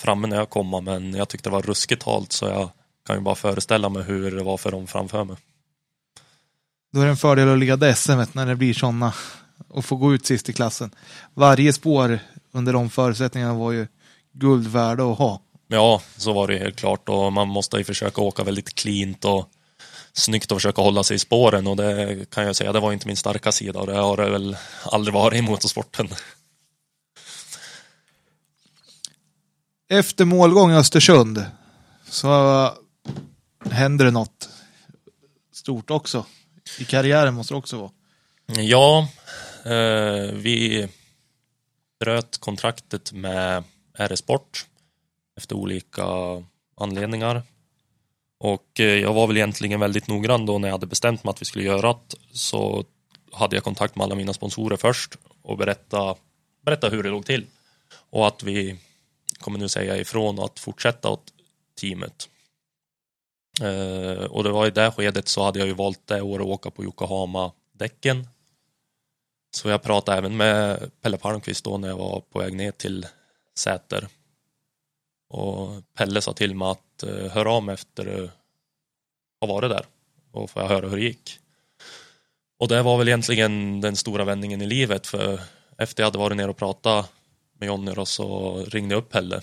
framme 0.00 0.28
när 0.28 0.36
jag 0.36 0.50
kom, 0.50 0.84
men 0.84 1.14
jag 1.14 1.28
tyckte 1.28 1.48
det 1.48 1.52
var 1.52 1.62
ruskigt 1.62 2.02
halt 2.02 2.32
så 2.32 2.46
jag 2.46 2.70
kan 3.06 3.16
ju 3.16 3.22
bara 3.22 3.34
föreställa 3.34 3.88
mig 3.88 4.02
hur 4.02 4.30
det 4.30 4.42
var 4.42 4.56
för 4.56 4.70
dem 4.70 4.86
framför 4.86 5.24
mig. 5.24 5.36
Då 6.92 7.00
är 7.00 7.04
det 7.04 7.10
en 7.10 7.16
fördel 7.16 7.48
att 7.48 7.58
ligga 7.58 7.94
SM 7.94 8.20
när 8.32 8.46
det 8.46 8.56
blir 8.56 8.74
sådana 8.74 9.12
och 9.68 9.84
få 9.84 9.96
gå 9.96 10.14
ut 10.14 10.26
sist 10.26 10.48
i 10.48 10.52
klassen. 10.52 10.94
Varje 11.34 11.72
spår 11.72 12.18
under 12.52 12.72
de 12.72 12.90
förutsättningarna 12.90 13.54
var 13.54 13.72
ju 13.72 13.86
guld 14.32 14.66
värda 14.66 15.04
att 15.04 15.18
ha. 15.18 15.42
Ja, 15.68 16.02
så 16.16 16.32
var 16.32 16.48
det 16.48 16.58
helt 16.58 16.76
klart 16.76 17.08
och 17.08 17.32
man 17.32 17.48
måste 17.48 17.76
ju 17.76 17.84
försöka 17.84 18.20
åka 18.20 18.44
väldigt 18.44 18.74
cleant 18.74 19.24
och 19.24 19.48
snyggt 20.12 20.52
att 20.52 20.56
försöka 20.56 20.82
hålla 20.82 21.04
sig 21.04 21.16
i 21.16 21.18
spåren 21.18 21.66
och 21.66 21.76
det 21.76 22.30
kan 22.30 22.46
jag 22.46 22.56
säga, 22.56 22.72
det 22.72 22.80
var 22.80 22.92
inte 22.92 23.06
min 23.06 23.16
starka 23.16 23.52
sida 23.52 23.80
och 23.80 23.86
det 23.86 23.96
har 23.96 24.16
det 24.16 24.30
väl 24.30 24.56
aldrig 24.84 25.14
varit 25.14 25.38
i 25.38 25.42
motorsporten. 25.42 26.08
Efter 29.88 30.24
målgång 30.24 30.72
i 30.72 30.74
Östersund 30.74 31.44
så 32.08 32.70
händer 33.70 34.04
det 34.04 34.10
något 34.10 34.48
stort 35.52 35.90
också. 35.90 36.26
I 36.78 36.84
karriären 36.84 37.34
måste 37.34 37.54
det 37.54 37.58
också 37.58 37.76
vara. 37.76 37.90
Ja, 38.46 39.08
Eh, 39.64 40.32
vi 40.32 40.88
bröt 42.00 42.38
kontraktet 42.38 43.12
med 43.12 43.64
RS-sport 43.98 44.66
efter 45.36 45.56
olika 45.56 46.04
anledningar. 46.76 47.42
Och 48.38 48.80
eh, 48.80 48.86
jag 48.86 49.14
var 49.14 49.26
väl 49.26 49.36
egentligen 49.36 49.80
väldigt 49.80 50.08
noggrann 50.08 50.46
då 50.46 50.58
när 50.58 50.68
jag 50.68 50.74
hade 50.74 50.86
bestämt 50.86 51.24
mig 51.24 51.30
att 51.30 51.40
vi 51.40 51.44
skulle 51.44 51.64
göra 51.64 51.92
det. 51.92 52.16
Så 52.32 52.84
hade 53.32 53.56
jag 53.56 53.64
kontakt 53.64 53.96
med 53.96 54.04
alla 54.04 54.14
mina 54.14 54.32
sponsorer 54.32 54.76
först 54.76 55.16
och 55.42 55.58
berätta, 55.58 56.16
berätta 56.64 56.88
hur 56.88 57.02
det 57.02 57.10
låg 57.10 57.26
till. 57.26 57.46
Och 58.10 58.26
att 58.26 58.42
vi 58.42 58.78
kommer 59.38 59.58
nu 59.58 59.68
säga 59.68 59.96
ifrån 59.96 60.38
att 60.38 60.58
fortsätta 60.58 61.08
åt 61.08 61.32
teamet. 61.80 62.28
Eh, 63.60 64.24
och 64.24 64.44
det 64.44 64.50
var 64.50 64.66
i 64.66 64.70
det 64.70 64.90
skedet 64.90 65.28
så 65.28 65.42
hade 65.42 65.58
jag 65.58 65.68
ju 65.68 65.74
valt 65.74 66.06
det 66.06 66.22
året 66.22 66.44
att 66.44 66.50
åka 66.50 66.70
på 66.70 66.84
Yokohama-däcken. 66.84 68.26
Så 69.54 69.68
jag 69.68 69.82
pratade 69.82 70.18
även 70.18 70.36
med 70.36 70.90
Pelle 71.00 71.18
Palmqvist 71.18 71.64
då 71.64 71.78
när 71.78 71.88
jag 71.88 71.96
var 71.96 72.20
på 72.20 72.38
väg 72.38 72.54
ner 72.54 72.72
till 72.72 73.06
Säter. 73.58 74.08
Och 75.28 75.68
Pelle 75.94 76.20
sa 76.20 76.32
till 76.32 76.54
mig 76.54 76.68
att 76.68 77.02
eh, 77.02 77.08
hör 77.08 77.28
höra 77.28 77.52
av 77.52 77.62
mig 77.62 77.74
efter 77.74 78.06
eh, 78.06 78.24
att 78.24 79.48
ha 79.48 79.54
varit 79.54 79.70
där 79.70 79.86
och 80.32 80.50
få 80.50 80.60
höra 80.60 80.88
hur 80.88 80.96
det 80.96 81.02
gick. 81.02 81.38
Och 82.58 82.68
det 82.68 82.82
var 82.82 82.98
väl 82.98 83.08
egentligen 83.08 83.80
den 83.80 83.96
stora 83.96 84.24
vändningen 84.24 84.62
i 84.62 84.66
livet 84.66 85.06
för 85.06 85.40
efter 85.78 86.02
jag 86.02 86.06
hade 86.06 86.18
varit 86.18 86.36
ner 86.36 86.48
och 86.48 86.56
pratat 86.56 87.12
med 87.58 87.66
Jonny 87.66 87.92
och 87.92 88.08
så 88.08 88.56
ringde 88.64 88.94
jag 88.94 89.02
upp 89.02 89.10
Pelle 89.10 89.40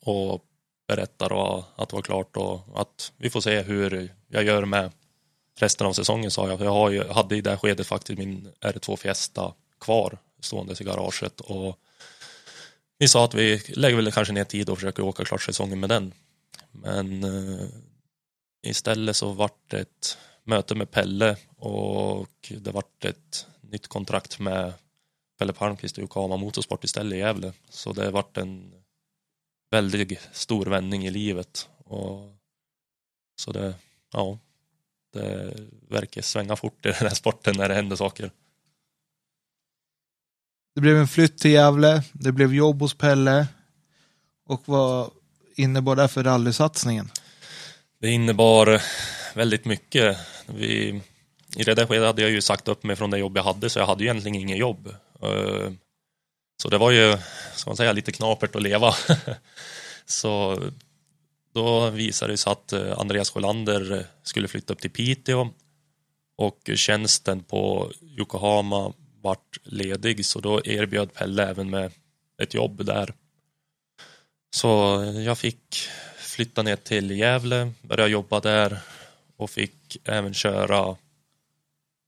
och 0.00 0.44
berättade 0.88 1.64
att 1.76 1.88
det 1.88 1.96
var 1.96 2.02
klart 2.02 2.36
och 2.36 2.80
att 2.80 3.12
vi 3.16 3.30
får 3.30 3.40
se 3.40 3.62
hur 3.62 4.14
jag 4.28 4.44
gör 4.44 4.64
med 4.64 4.90
resten 5.62 5.86
av 5.86 5.92
säsongen 5.92 6.30
sa 6.30 6.48
jag. 6.48 6.60
Jag 6.60 6.70
har 6.70 6.90
ju, 6.90 7.08
hade 7.08 7.36
i 7.36 7.40
det 7.40 7.50
här 7.50 7.56
skedet 7.56 7.86
faktiskt 7.86 8.18
min 8.18 8.52
R2 8.60 8.96
Fiesta 8.96 9.54
kvar 9.80 10.18
ståendes 10.40 10.80
i 10.80 10.84
garaget 10.84 11.40
och 11.40 11.78
vi 12.98 13.08
sa 13.08 13.24
att 13.24 13.34
vi 13.34 13.62
lägger 13.68 13.96
väl 13.96 14.12
kanske 14.12 14.32
ner 14.32 14.44
tid 14.44 14.70
och 14.70 14.78
försöker 14.78 15.02
åka 15.02 15.24
klart 15.24 15.42
säsongen 15.42 15.80
med 15.80 15.88
den. 15.88 16.12
Men 16.70 17.24
eh, 17.24 17.68
istället 18.62 19.16
så 19.16 19.32
vart 19.32 19.70
det 19.70 19.80
ett 19.80 20.18
möte 20.44 20.74
med 20.74 20.90
Pelle 20.90 21.36
och 21.56 22.52
det 22.60 22.70
vart 22.70 23.04
ett 23.04 23.46
nytt 23.60 23.88
kontrakt 23.88 24.38
med 24.38 24.72
Pelle 25.38 25.52
Palmqvist 25.52 25.98
och 25.98 26.02
Yokohama 26.02 26.36
Motorsport 26.36 26.84
istället 26.84 27.16
i 27.16 27.18
Gävle. 27.18 27.52
Så 27.70 27.92
det 27.92 28.10
vart 28.10 28.36
en 28.36 28.72
väldigt 29.70 30.20
stor 30.32 30.66
vändning 30.66 31.06
i 31.06 31.10
livet. 31.10 31.68
Och 31.84 32.36
så 33.40 33.52
det, 33.52 33.74
ja, 34.12 34.38
det 35.12 35.54
verkar 35.88 36.22
svänga 36.22 36.56
fort 36.56 36.86
i 36.86 36.88
den 36.88 36.94
här 36.94 37.14
sporten 37.14 37.54
när 37.56 37.68
det 37.68 37.74
händer 37.74 37.96
saker. 37.96 38.30
Det 40.74 40.80
blev 40.80 40.96
en 40.96 41.08
flytt 41.08 41.38
till 41.38 41.50
Gävle, 41.50 42.02
det 42.12 42.32
blev 42.32 42.54
jobb 42.54 42.80
hos 42.80 42.94
Pelle. 42.94 43.46
Och 44.46 44.62
vad 44.64 45.10
innebar 45.54 45.96
det 45.96 46.08
för 46.08 46.24
rallysatsningen? 46.24 47.10
Det 48.00 48.10
innebar 48.10 48.82
väldigt 49.34 49.64
mycket. 49.64 50.18
Vi, 50.46 51.02
I 51.56 51.62
det 51.62 51.74
där 51.74 51.86
skedet 51.86 52.06
hade 52.06 52.22
jag 52.22 52.30
ju 52.30 52.42
sagt 52.42 52.68
upp 52.68 52.82
mig 52.82 52.96
från 52.96 53.10
det 53.10 53.18
jobb 53.18 53.36
jag 53.36 53.42
hade 53.42 53.70
så 53.70 53.78
jag 53.78 53.86
hade 53.86 54.04
ju 54.04 54.10
egentligen 54.10 54.34
inget 54.34 54.58
jobb. 54.58 54.88
Eh, 55.22 55.72
så 56.62 56.68
det 56.68 56.78
var 56.78 56.90
ju, 56.90 57.18
ska 57.54 57.70
man 57.70 57.76
säga, 57.76 57.92
lite 57.92 58.12
knapert 58.12 58.56
att 58.56 58.62
leva. 58.62 58.94
så 60.06 60.58
då 61.52 61.90
visade 61.90 62.32
det 62.32 62.36
sig 62.36 62.52
att 62.52 62.72
eh, 62.72 62.98
Andreas 62.98 63.30
Sjölander 63.30 63.92
eh, 63.92 64.04
skulle 64.22 64.48
flytta 64.48 64.72
upp 64.72 64.80
till 64.80 64.90
Piteå 64.90 65.48
och 66.36 66.70
tjänsten 66.74 67.42
på 67.42 67.92
Yokohama 68.00 68.92
vart 69.20 69.58
ledig 69.62 70.26
så 70.26 70.40
då 70.40 70.60
erbjöd 70.64 71.14
Pelle 71.14 71.48
även 71.48 71.70
med 71.70 71.92
ett 72.42 72.54
jobb 72.54 72.84
där. 72.84 73.14
Så 74.50 74.68
jag 75.26 75.38
fick 75.38 75.88
flytta 76.16 76.62
ner 76.62 76.76
till 76.76 77.10
Gävle, 77.10 77.72
börja 77.82 78.06
jobba 78.06 78.40
där 78.40 78.80
och 79.36 79.50
fick 79.50 79.96
även 80.04 80.34
köra 80.34 80.96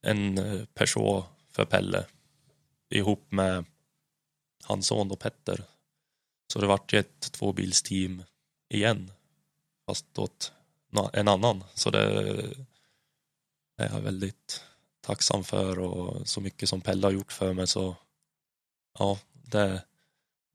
en 0.06 0.38
eh, 0.38 0.64
Peugeot 0.74 1.24
för 1.52 1.64
Pelle 1.64 2.04
ihop 2.90 3.26
med 3.28 3.64
hans 4.64 4.86
son 4.86 5.10
och 5.10 5.18
Petter. 5.18 5.64
Så 6.52 6.58
det 6.60 6.66
vart 6.66 6.92
ju 6.92 6.98
ett 6.98 7.32
tvåbilsteam 7.32 8.22
igen 8.68 9.10
fast 9.92 10.18
åt 10.18 10.52
en 11.12 11.28
annan. 11.28 11.64
Så 11.74 11.90
det 11.90 12.02
är 13.78 13.94
jag 13.94 14.00
väldigt 14.00 14.64
tacksam 15.00 15.44
för 15.44 15.78
och 15.78 16.28
så 16.28 16.40
mycket 16.40 16.68
som 16.68 16.80
Pelle 16.80 17.06
har 17.06 17.12
gjort 17.12 17.32
för 17.32 17.52
mig 17.52 17.66
så 17.66 17.96
ja, 18.98 19.18
det, 19.32 19.82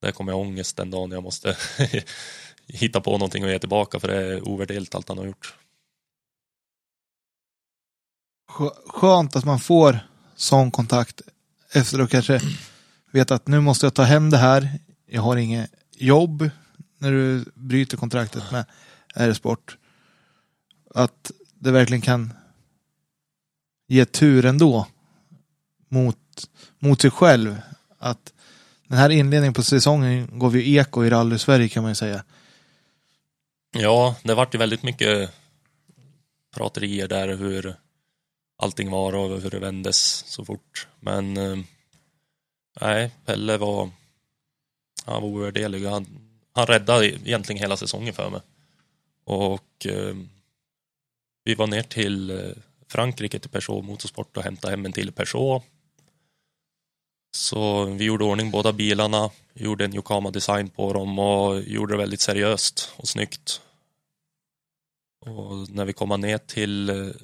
det 0.01 0.11
kommer 0.11 0.31
jag 0.31 0.41
ångest 0.41 0.77
den 0.77 0.91
dagen 0.91 1.11
jag 1.11 1.23
måste 1.23 1.57
hitta 2.68 3.01
på 3.01 3.11
någonting 3.11 3.43
och 3.43 3.49
ge 3.49 3.59
tillbaka 3.59 3.99
för 3.99 4.07
det 4.07 4.15
är 4.15 4.47
ovärderligt 4.47 4.95
allt 4.95 5.09
han 5.09 5.18
har 5.18 5.26
gjort. 5.26 5.55
Skönt 8.88 9.35
att 9.35 9.45
man 9.45 9.59
får 9.59 9.99
sån 10.35 10.72
kontakt 10.72 11.22
efter 11.72 11.99
att 11.99 12.09
kanske 12.09 12.41
veta 13.11 13.35
att 13.35 13.47
nu 13.47 13.59
måste 13.59 13.85
jag 13.85 13.93
ta 13.93 14.03
hem 14.03 14.30
det 14.30 14.38
här. 14.38 14.80
Jag 15.05 15.22
har 15.22 15.38
inget 15.38 15.72
jobb 15.91 16.49
när 16.97 17.11
du 17.11 17.45
bryter 17.53 17.97
kontraktet 17.97 18.51
med 18.51 18.65
R-sport. 19.18 19.77
Att 20.95 21.31
det 21.53 21.72
verkligen 21.72 22.02
kan 22.02 22.34
ge 23.88 24.06
tur 24.06 24.45
ändå 24.45 24.88
mot, 25.89 26.49
mot 26.80 27.02
sig 27.02 27.11
själv. 27.11 27.57
Att 27.98 28.34
den 28.88 28.98
här 28.98 29.10
inledningen 29.10 29.53
på 29.53 29.64
säsongen 29.64 30.39
gav 30.39 30.57
ju 30.57 30.76
eko 30.76 31.06
i 31.06 31.10
rally-Sverige 31.10 31.69
kan 31.69 31.84
man 31.84 31.91
ju 31.91 31.95
säga. 31.95 32.23
Ja, 33.72 34.15
det 34.23 34.35
vart 34.35 34.53
ju 34.53 34.57
väldigt 34.57 34.84
mycket 34.84 35.31
praterier 36.56 37.07
där 37.07 37.35
hur 37.38 37.76
allting 38.57 38.91
var 38.91 39.15
och 39.15 39.41
hur 39.41 39.49
det 39.49 39.60
vändes 39.60 39.98
så 40.27 40.45
fort. 40.45 40.88
Men 40.99 41.38
eh, 41.38 41.57
nej, 42.81 43.11
Pelle 43.26 43.57
var, 43.57 43.89
han 45.06 45.22
var 45.22 45.30
ovärderlig. 45.30 45.85
Han, 45.85 46.06
han 46.53 46.65
räddade 46.65 47.07
egentligen 47.07 47.61
hela 47.61 47.77
säsongen 47.77 48.14
för 48.14 48.30
mig. 48.30 48.41
Och 49.27 49.85
eh, 49.85 50.15
vi 51.43 51.55
var 51.55 51.67
ner 51.67 51.83
till 51.83 52.29
eh, 52.29 52.51
Frankrike 52.87 53.39
till 53.39 53.49
Peugeot 53.49 53.85
Motorsport 53.85 54.37
och 54.37 54.43
hämtade 54.43 54.71
hem 54.71 54.85
en 54.85 54.93
till 54.93 55.11
Peugeot. 55.11 55.63
Så 57.35 57.85
vi 57.85 58.05
gjorde 58.05 58.23
ordning 58.23 58.51
båda 58.51 58.73
bilarna, 58.73 59.29
gjorde 59.53 59.85
en 59.85 59.93
Yokama-design 59.93 60.69
på 60.69 60.93
dem 60.93 61.19
och 61.19 61.61
gjorde 61.61 61.93
det 61.93 61.97
väldigt 61.97 62.21
seriöst 62.21 62.93
och 62.95 63.07
snyggt. 63.07 63.61
Och 65.25 65.69
när 65.69 65.85
vi 65.85 65.93
kom 65.93 66.21
ner 66.21 66.37
till 66.37 66.89
eh, 66.89 67.15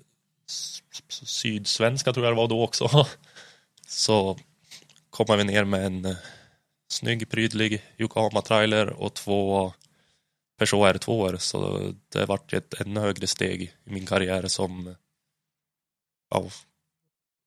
Sydsvenska 1.09 2.13
tror 2.13 2.25
jag 2.25 2.34
det 2.34 2.41
var 2.41 2.47
då 2.47 2.63
också, 2.63 3.07
så 3.88 4.38
kom 5.09 5.38
vi 5.38 5.43
ner 5.43 5.63
med 5.63 5.85
en 5.85 6.05
eh, 6.05 6.15
snygg 6.88 7.30
prydlig 7.30 7.84
Yokohama-trailer 7.97 8.89
och 8.89 9.13
två 9.13 9.73
Peugeot 10.57 10.95
R2 10.95 11.38
så 11.38 11.93
det 12.09 12.25
vart 12.25 12.53
ett 12.53 12.73
ännu 12.81 12.99
högre 12.99 13.27
steg 13.27 13.61
i 13.61 13.89
min 13.89 14.05
karriär 14.05 14.47
som 14.47 14.95
ja, 16.30 16.49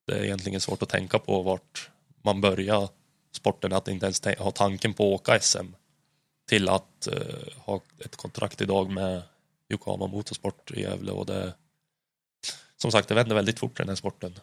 det 0.06 0.18
är 0.18 0.24
egentligen 0.24 0.60
svårt 0.60 0.82
att 0.82 0.88
tänka 0.88 1.18
på 1.18 1.42
vart 1.42 1.90
man 2.22 2.40
börjar 2.40 2.88
sporten, 3.32 3.72
att 3.72 3.88
inte 3.88 4.06
ens 4.06 4.24
ha 4.38 4.50
tanken 4.50 4.94
på 4.94 5.14
att 5.14 5.20
åka 5.20 5.40
SM 5.40 5.66
till 6.48 6.68
att 6.68 7.08
uh, 7.12 7.58
ha 7.58 7.80
ett 7.98 8.16
kontrakt 8.16 8.60
idag 8.60 8.90
med 8.90 9.22
Yokohama 9.68 10.06
Motorsport 10.06 10.70
i 10.70 10.80
Gävle 10.80 11.12
och 11.12 11.26
det 11.26 11.54
som 12.76 12.92
sagt, 12.92 13.08
det 13.08 13.14
vänder 13.14 13.34
väldigt 13.34 13.58
fort 13.58 13.76
den 13.76 13.88
här 13.88 13.96
sporten. 13.96 14.38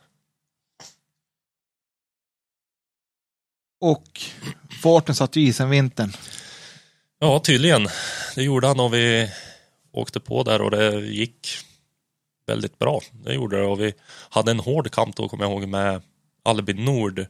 Och 3.81 4.21
farten 4.83 5.15
satt 5.15 5.35
ju 5.35 5.41
i 5.41 5.53
sen 5.53 5.69
vintern. 5.69 6.11
Ja, 7.23 7.39
tydligen. 7.39 7.87
Det 8.35 8.43
gjorde 8.43 8.67
han 8.67 8.79
och 8.79 8.93
vi 8.93 9.29
åkte 9.91 10.19
på 10.19 10.43
där 10.43 10.61
och 10.61 10.71
det 10.71 10.99
gick 10.99 11.57
väldigt 12.47 12.79
bra. 12.79 13.01
Det 13.11 13.33
gjorde 13.33 13.57
det 13.57 13.65
och 13.65 13.79
vi 13.79 13.93
hade 14.29 14.51
en 14.51 14.59
hård 14.59 14.91
kamp 14.91 15.15
då, 15.15 15.29
kommer 15.29 15.43
jag 15.43 15.51
ihåg, 15.51 15.67
med 15.67 16.01
Albin 16.43 16.85
Nord. 16.85 17.25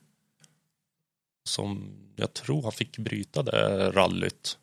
Som 1.49 1.94
jag 2.15 2.34
tror 2.34 2.64
han 2.64 2.72
fick 2.72 2.98
bryta 2.98 3.44
det 3.44 3.91
rallyt. 3.91 4.57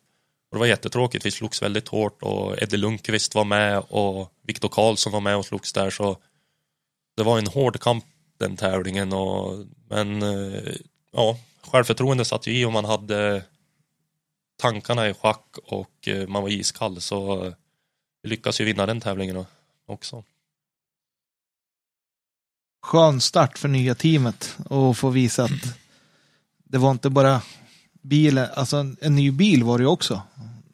Och 0.49 0.55
det 0.55 0.59
var 0.59 0.65
jättetråkigt, 0.65 1.25
vi 1.25 1.31
slogs 1.31 1.61
väldigt 1.61 1.87
hårt 1.87 2.23
och 2.23 2.61
Eddie 2.61 2.77
Lundqvist 2.77 3.35
var 3.35 3.45
med 3.45 3.83
och 3.89 4.33
Viktor 4.47 4.69
Karlsson 4.69 5.13
var 5.13 5.21
med 5.21 5.37
och 5.37 5.45
slogs 5.45 5.73
där 5.73 5.89
så 5.89 6.17
det 7.17 7.23
var 7.23 7.37
en 7.37 7.47
hård 7.47 7.79
kamp 7.79 8.05
den 8.39 8.57
tävlingen 8.57 9.13
och 9.13 9.65
men 9.89 10.21
eh, 10.21 10.73
ja, 11.11 11.37
självförtroende 11.61 12.25
satt 12.25 12.47
ju 12.47 12.59
i 12.59 12.65
och 12.65 12.73
man 12.73 12.85
hade 12.85 13.43
tankarna 14.61 15.09
i 15.09 15.13
schack 15.13 15.57
och 15.63 16.07
eh, 16.07 16.27
man 16.27 16.41
var 16.43 16.49
iskall 16.49 17.01
så 17.01 17.45
eh, 17.45 17.53
vi 18.23 18.29
lyckas 18.29 18.61
ju 18.61 18.65
vinna 18.65 18.85
den 18.85 19.01
tävlingen 19.01 19.45
också. 19.87 20.23
Skön 22.83 23.21
start 23.21 23.57
för 23.57 23.67
nya 23.67 23.95
teamet 23.95 24.57
och 24.69 24.97
få 24.97 25.09
visa 25.09 25.43
att 25.43 25.77
det 26.63 26.77
var 26.77 26.91
inte 26.91 27.09
bara 27.09 27.41
bilen, 28.01 28.49
alltså 28.53 28.77
en 29.01 29.15
ny 29.15 29.31
bil 29.31 29.63
var 29.63 29.77
det 29.77 29.81
ju 29.81 29.87
också. 29.87 30.21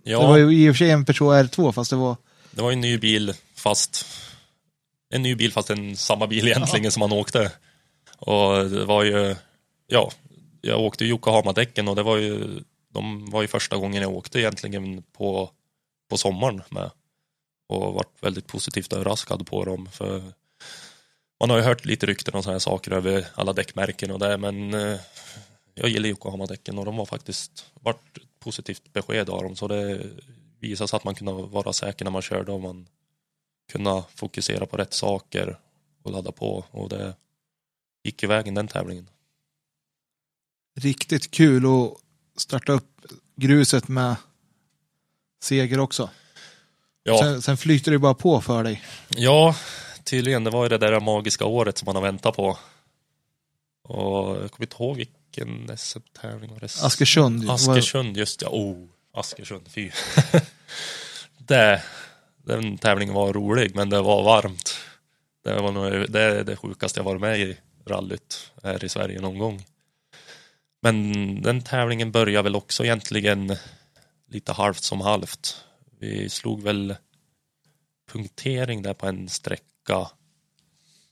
Ja. 0.04 0.22
Det 0.22 0.28
var 0.28 0.38
ju 0.38 0.64
i 0.64 0.70
och 0.70 0.76
för 0.76 0.78
sig 0.78 0.92
en 0.92 1.06
Peugeot 1.06 1.52
R2 1.52 1.72
fast 1.72 1.90
det 1.90 1.96
var... 1.96 2.18
Det 2.52 2.62
var 2.62 2.72
en 2.72 2.82
ny 2.82 2.98
bil 2.98 3.34
fast 3.56 4.06
en 5.10 5.22
ny 5.22 5.36
bil 5.36 5.52
fast 5.52 5.70
en 5.70 5.98
samma 5.98 6.28
bil 6.28 6.48
egentligen 6.48 6.84
ja. 6.84 6.92
som 6.92 7.00
man 7.00 7.12
åkte. 7.12 7.52
Och 8.18 8.70
det 8.70 8.86
var 8.86 9.04
ju, 9.04 9.36
ja, 9.88 10.12
jag 10.62 10.80
åkte 10.80 11.06
Yokohama-däcken 11.06 11.88
och 11.88 11.96
det 11.96 12.04
var 12.04 12.18
ju, 12.18 12.60
de 12.90 13.30
var 13.30 13.42
ju 13.42 13.48
första 13.48 13.78
gången 13.78 14.02
jag 14.02 14.12
åkte 14.12 14.40
egentligen 14.40 15.04
på, 15.12 15.52
på 16.10 16.18
sommaren 16.18 16.62
med. 16.70 16.92
Och 17.68 17.94
varit 17.94 18.24
väldigt 18.24 18.48
positivt 18.48 18.94
överraskad 18.94 19.48
på 19.48 19.66
dem. 19.66 19.90
För 19.92 20.24
man 21.40 21.50
har 21.50 21.58
ju 21.58 21.64
hört 21.64 21.86
lite 21.86 22.06
rykten 22.06 22.34
och 22.34 22.44
sådana 22.44 22.54
här 22.54 22.60
saker 22.60 22.92
över 22.92 23.28
alla 23.36 23.54
däckmärken 23.54 24.12
och 24.12 24.20
det, 24.20 24.38
men 24.38 24.74
eh, 24.74 25.00
jag 25.74 25.90
gillar 25.90 26.10
Yokohama-däcken 26.10 26.78
och 26.78 26.86
de 26.86 26.98
var 26.98 27.06
faktiskt, 27.06 27.66
varit 27.74 28.18
ett 28.18 28.40
positivt 28.40 28.94
besked 28.94 29.30
av 29.30 29.44
dem. 29.44 29.56
Så 29.56 29.68
det 29.68 30.04
visade 30.60 30.88
sig 30.88 30.98
att 30.98 31.04
man 31.04 31.16
kunde 31.16 31.32
vara 31.32 31.74
säker 31.74 32.06
när 32.06 32.12
man 32.12 32.22
körde 32.22 32.52
och 32.52 32.62
man 32.62 32.88
kunna 33.72 34.04
fokusera 34.16 34.66
på 34.66 34.78
rätt 34.78 34.94
saker 34.94 35.60
och 36.04 36.12
ladda 36.12 36.32
på 36.32 36.66
och 36.72 36.90
det 36.90 37.16
gick 38.04 38.24
i 38.24 38.28
vägen 38.28 38.54
den 38.54 38.68
tävlingen. 38.68 39.10
Riktigt 40.76 41.32
kul 41.32 41.66
och 41.66 42.02
starta 42.38 42.72
upp 42.72 43.06
gruset 43.36 43.88
med 43.88 44.16
seger 45.42 45.80
också. 45.80 46.10
Ja. 47.04 47.20
Sen, 47.20 47.42
sen 47.42 47.58
flyter 47.58 47.92
det 47.92 48.00
bara 48.00 48.14
på 48.14 48.42
för 48.42 48.64
dig. 48.64 48.84
Ja, 49.10 49.56
tydligen. 50.04 50.44
Det 50.44 50.50
var 50.50 50.64
ju 50.64 50.70
det 50.70 50.78
där 50.78 51.00
magiska 51.00 51.46
året 51.46 51.78
som 51.78 51.86
man 51.86 51.96
har 51.96 52.04
väntat 52.04 52.36
på. 52.36 52.58
Och 53.84 54.44
jag 54.44 54.52
kommer 54.52 54.66
inte 54.66 54.76
ihåg 54.84 54.98
vilken 54.98 55.78
SM-tävling 55.78 56.54
var 56.54 56.60
det? 56.60 56.66
Askersund. 56.66 57.50
Askersund, 57.50 58.18
just 58.18 58.42
ja. 58.42 58.50
Oh, 58.52 58.88
Askersund, 59.14 59.68
fy. 59.68 59.92
det, 61.38 61.84
den 62.44 62.78
tävlingen 62.78 63.14
var 63.14 63.34
rolig, 63.34 63.76
men 63.76 63.90
det 63.90 64.02
var 64.02 64.24
varmt. 64.24 64.78
Det 65.44 65.62
var 65.62 65.72
nog 65.72 66.12
det, 66.12 66.44
det 66.44 66.56
sjukaste 66.56 67.00
jag 67.00 67.06
varit 67.06 67.22
med 67.22 67.40
i 67.40 67.58
rallyt 67.86 68.52
här 68.64 68.84
i 68.84 68.90
Sverige 68.90 69.22
någon 69.22 69.40
gång. 69.40 69.66
Men 70.82 71.42
den 71.42 71.62
tävlingen 71.62 72.12
började 72.12 72.44
väl 72.44 72.56
också 72.56 72.84
egentligen 72.84 73.56
lite 74.28 74.52
halvt 74.52 74.84
som 74.84 75.02
halvt. 75.02 75.66
Vi 76.00 76.30
slog 76.30 76.64
väl 76.64 76.96
punktering 78.12 78.82
där 78.82 78.94
på 78.94 79.08
en 79.08 79.30
sträcka 79.30 80.12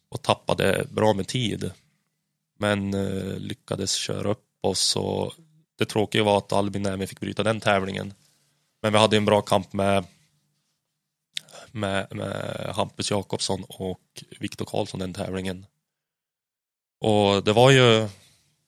och 0.10 0.22
tappade 0.22 0.88
bra 0.92 1.14
med 1.14 1.28
tid. 1.28 1.72
Men 2.58 2.94
eh, 2.94 3.38
lyckades 3.38 3.94
köra 3.94 4.32
upp 4.32 4.46
oss 4.62 4.96
och 4.96 5.34
det 5.78 5.86
tråkiga 5.86 6.24
var 6.24 6.38
att 6.38 6.54
Albin 6.54 6.86
även 6.86 7.08
fick 7.08 7.20
bryta 7.20 7.44
den 7.44 7.60
tävlingen. 7.60 8.14
Men 8.82 8.94
vi 8.94 9.00
hade 9.00 9.18
en 9.18 9.26
bra 9.26 9.42
kamp 9.42 9.74
med 9.74 10.06
med, 11.72 12.08
med 12.16 12.72
Hampus 12.76 13.12
Jakobsson 13.12 13.64
och 13.70 14.24
Viktor 14.40 14.66
Karlsson 14.66 15.00
den 15.00 15.14
tävlingen. 15.14 15.66
Och 17.02 17.44
det 17.44 17.54
var 17.54 17.72
ju 17.72 18.10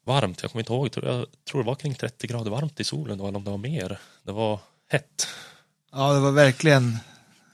varmt, 0.08 0.42
jag 0.42 0.52
kommer 0.52 0.62
inte 0.62 0.74
ihåg, 0.74 0.90
jag 1.04 1.26
tror, 1.50 1.64
det 1.64 1.68
var 1.68 1.76
kring 1.76 1.96
30 1.96 2.28
grader 2.28 2.52
varmt 2.52 2.80
i 2.80 2.84
solen 2.84 3.18
då, 3.18 3.28
eller 3.28 3.38
om 3.38 3.44
det 3.44 3.52
var 3.52 3.58
mer. 3.58 4.00
Det 4.24 4.32
var 4.32 4.60
hett. 4.90 5.28
Ja, 5.92 6.14
det 6.14 6.20
var 6.20 6.32
verkligen 6.32 6.98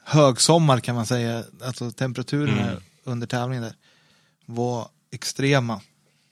högsommar 0.04 0.80
kan 0.80 0.94
man 0.94 1.06
säga. 1.06 1.44
Alltså 1.62 1.90
temperaturen 1.90 2.58
mm. 2.58 2.82
under 3.04 3.26
tävlingen 3.26 3.62
där 3.62 3.74
var 4.46 4.88
extrema. 5.12 5.80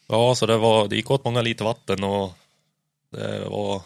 Ja, 0.06 0.34
så 0.34 0.46
det, 0.46 0.56
var, 0.56 0.88
det 0.88 0.96
gick 0.96 1.10
åt 1.10 1.24
många 1.24 1.42
liter 1.42 1.64
vatten 1.64 2.04
och 2.04 2.32
det 3.10 3.48
var 3.48 3.82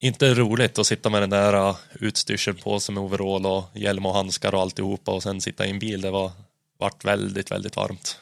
inte 0.00 0.34
roligt 0.34 0.78
att 0.78 0.86
sitta 0.86 1.10
med 1.10 1.22
den 1.22 1.30
där 1.30 1.68
uh, 1.68 1.76
utstyrseln 1.92 2.56
på 2.56 2.80
sig 2.80 2.94
med 2.94 3.04
overall 3.04 3.46
och 3.46 3.64
hjälm 3.74 4.06
och 4.06 4.14
handskar 4.14 4.54
och 4.54 4.60
alltihopa 4.60 5.12
och 5.12 5.22
sen 5.22 5.40
sitta 5.40 5.66
i 5.66 5.70
en 5.70 5.78
bil. 5.78 6.00
Det 6.00 6.10
var 6.10 6.32
vart 6.78 7.04
väldigt, 7.04 7.50
väldigt 7.50 7.76
varmt. 7.76 8.18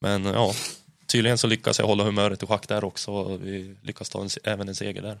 Men 0.00 0.24
ja, 0.24 0.52
tydligen 1.12 1.38
så 1.38 1.46
lyckas 1.46 1.78
jag 1.78 1.86
hålla 1.86 2.04
humöret 2.04 2.42
i 2.42 2.46
schack 2.46 2.68
där 2.68 2.84
också 2.84 3.10
och 3.10 3.46
vi 3.46 3.76
lyckas 3.82 4.08
ta 4.08 4.22
en, 4.22 4.28
även 4.44 4.68
en 4.68 4.74
seger 4.74 5.02
där. 5.02 5.18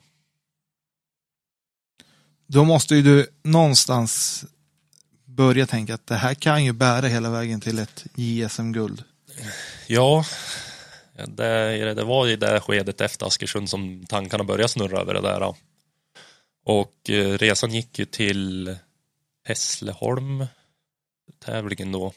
Då 2.46 2.64
måste 2.64 2.94
ju 2.94 3.02
du 3.02 3.26
någonstans 3.42 4.44
börja 5.24 5.66
tänka 5.66 5.94
att 5.94 6.06
det 6.06 6.14
här 6.14 6.34
kan 6.34 6.64
ju 6.64 6.72
bära 6.72 7.06
hela 7.06 7.30
vägen 7.30 7.60
till 7.60 7.78
ett 7.78 8.04
JSM-guld. 8.14 9.04
Ja, 9.86 10.24
det, 11.26 11.94
det 11.94 12.04
var 12.04 12.28
i 12.28 12.36
det 12.36 12.60
skedet 12.60 13.00
efter 13.00 13.26
Askersund 13.26 13.70
som 13.70 14.06
tankarna 14.06 14.44
började 14.44 14.68
snurra 14.68 15.00
över 15.00 15.14
det 15.14 15.20
där. 15.20 15.54
Och 16.64 17.10
eh, 17.10 17.38
resan 17.38 17.74
gick 17.74 17.98
ju 17.98 18.04
till 18.04 18.76
Hässleholm, 19.44 20.46
tävlingen 21.44 21.92
då. 21.92 22.12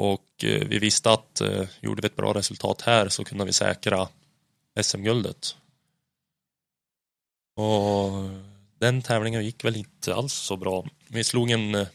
Och 0.00 0.44
eh, 0.44 0.66
vi 0.68 0.78
visste 0.78 1.10
att 1.10 1.40
eh, 1.40 1.66
gjorde 1.80 2.02
vi 2.02 2.06
ett 2.06 2.16
bra 2.16 2.34
resultat 2.34 2.82
här 2.82 3.08
så 3.08 3.24
kunde 3.24 3.44
vi 3.44 3.52
säkra 3.52 4.08
SM-guldet. 4.82 5.56
Och 7.56 8.10
den 8.78 9.02
tävlingen 9.02 9.44
gick 9.44 9.64
väl 9.64 9.76
inte 9.76 10.14
alls 10.14 10.32
så 10.32 10.56
bra. 10.56 10.86
Vi 11.08 11.24
slog 11.24 11.50
en 11.50 11.74
eh, 11.74 11.86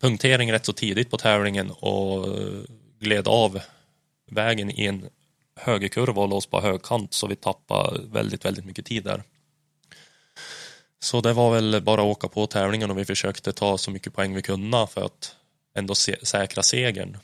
punktering 0.00 0.52
rätt 0.52 0.66
så 0.66 0.72
tidigt 0.72 1.10
på 1.10 1.18
tävlingen 1.18 1.70
och 1.70 2.38
gled 2.98 3.28
av 3.28 3.60
vägen 4.30 4.70
i 4.70 4.86
en 4.86 5.08
högerkurva 5.56 6.22
och 6.22 6.28
lås 6.28 6.46
på 6.46 6.60
högkant 6.60 7.14
så 7.14 7.26
vi 7.26 7.36
tappade 7.36 8.00
väldigt, 8.06 8.44
väldigt 8.44 8.64
mycket 8.64 8.86
tid 8.86 9.04
där. 9.04 9.22
Så 10.98 11.20
det 11.20 11.32
var 11.32 11.54
väl 11.54 11.82
bara 11.82 12.00
att 12.00 12.06
åka 12.06 12.28
på 12.28 12.46
tävlingen 12.46 12.90
och 12.90 12.98
vi 12.98 13.04
försökte 13.04 13.52
ta 13.52 13.78
så 13.78 13.90
mycket 13.90 14.14
poäng 14.14 14.34
vi 14.34 14.42
kunde 14.42 14.86
för 14.86 15.04
att 15.04 15.36
ändå 15.74 15.94
se 15.94 16.26
säkra 16.26 16.62
segern. 16.62 17.18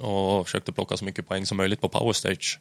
Och 0.00 0.46
försökte 0.46 0.72
plocka 0.72 0.96
så 0.96 1.04
mycket 1.04 1.28
poäng 1.28 1.46
som 1.46 1.56
möjligt 1.56 1.80
på 1.80 1.88
powerstage. 1.88 2.60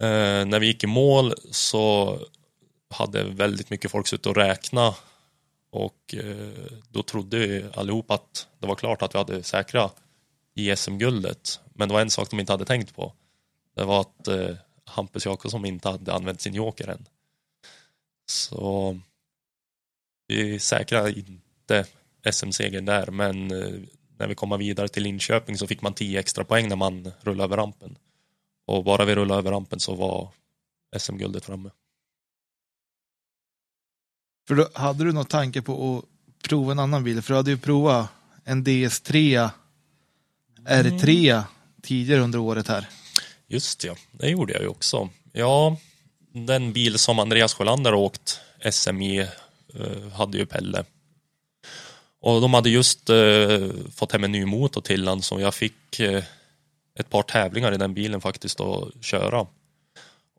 Eh, 0.00 0.44
när 0.46 0.60
vi 0.60 0.66
gick 0.66 0.84
i 0.84 0.86
mål 0.86 1.34
så 1.50 2.18
hade 2.90 3.24
väldigt 3.24 3.70
mycket 3.70 3.90
folk 3.90 4.06
suttit 4.06 4.26
och 4.26 4.36
räkna 4.36 4.94
och 5.70 6.14
eh, 6.14 6.72
då 6.88 7.02
trodde 7.02 7.38
vi 7.38 7.64
allihop 7.74 8.10
att 8.10 8.48
det 8.58 8.66
var 8.66 8.74
klart 8.74 9.02
att 9.02 9.14
vi 9.14 9.18
hade 9.18 9.42
säkrat 9.42 9.96
SM-guldet. 10.76 11.60
Men 11.74 11.88
det 11.88 11.94
var 11.94 12.00
en 12.00 12.10
sak 12.10 12.30
de 12.30 12.40
inte 12.40 12.52
hade 12.52 12.64
tänkt 12.64 12.94
på. 12.94 13.12
Det 13.74 13.84
var 13.84 14.00
att 14.00 14.28
eh, 14.28 14.56
Hampus 14.84 15.26
Jakobsson 15.26 15.66
inte 15.66 15.88
hade 15.88 16.12
använt 16.12 16.40
sin 16.40 16.54
joker 16.54 16.88
än. 16.88 17.06
Så 18.26 19.00
vi 20.26 20.58
säkrade 20.58 21.12
inte 21.18 21.86
SM-segern 22.30 22.84
där, 22.84 23.10
men 23.10 23.50
eh, 23.50 23.80
när 24.18 24.26
vi 24.26 24.34
kom 24.34 24.58
vidare 24.58 24.88
till 24.88 25.02
Linköping 25.02 25.58
så 25.58 25.66
fick 25.66 25.82
man 25.82 25.94
10 25.94 26.20
extra 26.20 26.44
poäng 26.44 26.68
när 26.68 26.76
man 26.76 27.12
rullade 27.20 27.44
över 27.44 27.56
rampen. 27.56 27.98
Och 28.66 28.84
bara 28.84 29.04
vi 29.04 29.14
rullade 29.14 29.38
över 29.38 29.50
rampen 29.50 29.80
så 29.80 29.94
var 29.94 30.28
SM-guldet 30.98 31.44
framme. 31.44 31.70
För 34.48 34.54
då 34.54 34.68
hade 34.74 35.04
du 35.04 35.12
någon 35.12 35.26
tanke 35.26 35.62
på 35.62 35.98
att 35.98 36.04
prova 36.48 36.72
en 36.72 36.78
annan 36.78 37.04
bil? 37.04 37.22
För 37.22 37.34
du 37.34 37.36
hade 37.36 37.50
ju 37.50 37.58
provat 37.58 38.08
en 38.44 38.64
DS3 38.64 39.50
R3 40.64 41.30
mm. 41.30 41.42
tidigare 41.82 42.20
under 42.20 42.38
året 42.38 42.68
här. 42.68 42.88
Just 43.46 43.84
ja, 43.84 43.96
det 44.12 44.30
gjorde 44.30 44.52
jag 44.52 44.62
ju 44.62 44.68
också. 44.68 45.10
Ja, 45.32 45.76
den 46.32 46.72
bil 46.72 46.98
som 46.98 47.18
Andreas 47.18 47.54
Sjölander 47.54 47.94
åkt 47.94 48.40
SM 48.70 49.02
i 49.02 49.20
uh, 49.74 50.08
hade 50.08 50.38
ju 50.38 50.46
Pelle. 50.46 50.84
Och 52.22 52.40
de 52.40 52.54
hade 52.54 52.70
just 52.70 53.10
eh, 53.10 53.68
fått 53.94 54.12
hem 54.12 54.24
en 54.24 54.32
ny 54.32 54.44
motor 54.44 54.80
till 54.80 55.04
den 55.04 55.22
så 55.22 55.40
jag 55.40 55.54
fick 55.54 56.00
eh, 56.00 56.24
ett 56.98 57.10
par 57.10 57.22
tävlingar 57.22 57.74
i 57.74 57.76
den 57.76 57.94
bilen 57.94 58.20
faktiskt 58.20 58.60
att 58.60 59.04
köra. 59.04 59.46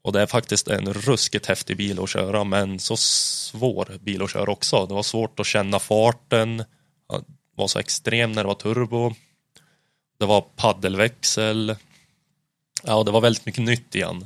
Och 0.01 0.13
det 0.13 0.21
är 0.21 0.25
faktiskt 0.25 0.67
en 0.67 0.93
ruskigt 0.93 1.45
häftig 1.45 1.77
bil 1.77 1.99
att 1.99 2.09
köra 2.09 2.43
men 2.43 2.79
så 2.79 2.97
svår 2.97 3.97
bil 4.01 4.21
att 4.21 4.31
köra 4.31 4.51
också. 4.51 4.85
Det 4.85 4.93
var 4.93 5.03
svårt 5.03 5.39
att 5.39 5.45
känna 5.45 5.79
farten, 5.79 6.63
var 7.55 7.67
så 7.67 7.79
extrem 7.79 8.31
när 8.31 8.43
det 8.43 8.47
var 8.47 8.55
turbo. 8.55 9.13
Det 10.19 10.25
var 10.25 10.41
paddelväxel. 10.41 11.75
Ja, 12.83 13.03
det 13.03 13.11
var 13.11 13.21
väldigt 13.21 13.45
mycket 13.45 13.63
nytt 13.63 13.95
igen. 13.95 14.25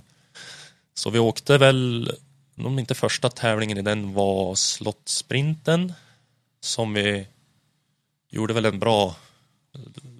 Så 0.93 1.09
vi 1.09 1.19
åkte 1.19 1.57
väl, 1.57 2.11
om 2.57 2.79
inte 2.79 2.95
första 2.95 3.29
tävlingen 3.29 3.77
i 3.77 3.81
den 3.81 4.13
var 4.13 4.55
slottsprinten. 4.55 5.93
Som 6.61 6.93
vi 6.93 7.27
gjorde 8.37 8.53
väl 8.53 8.65
en 8.65 8.79
bra 8.79 9.15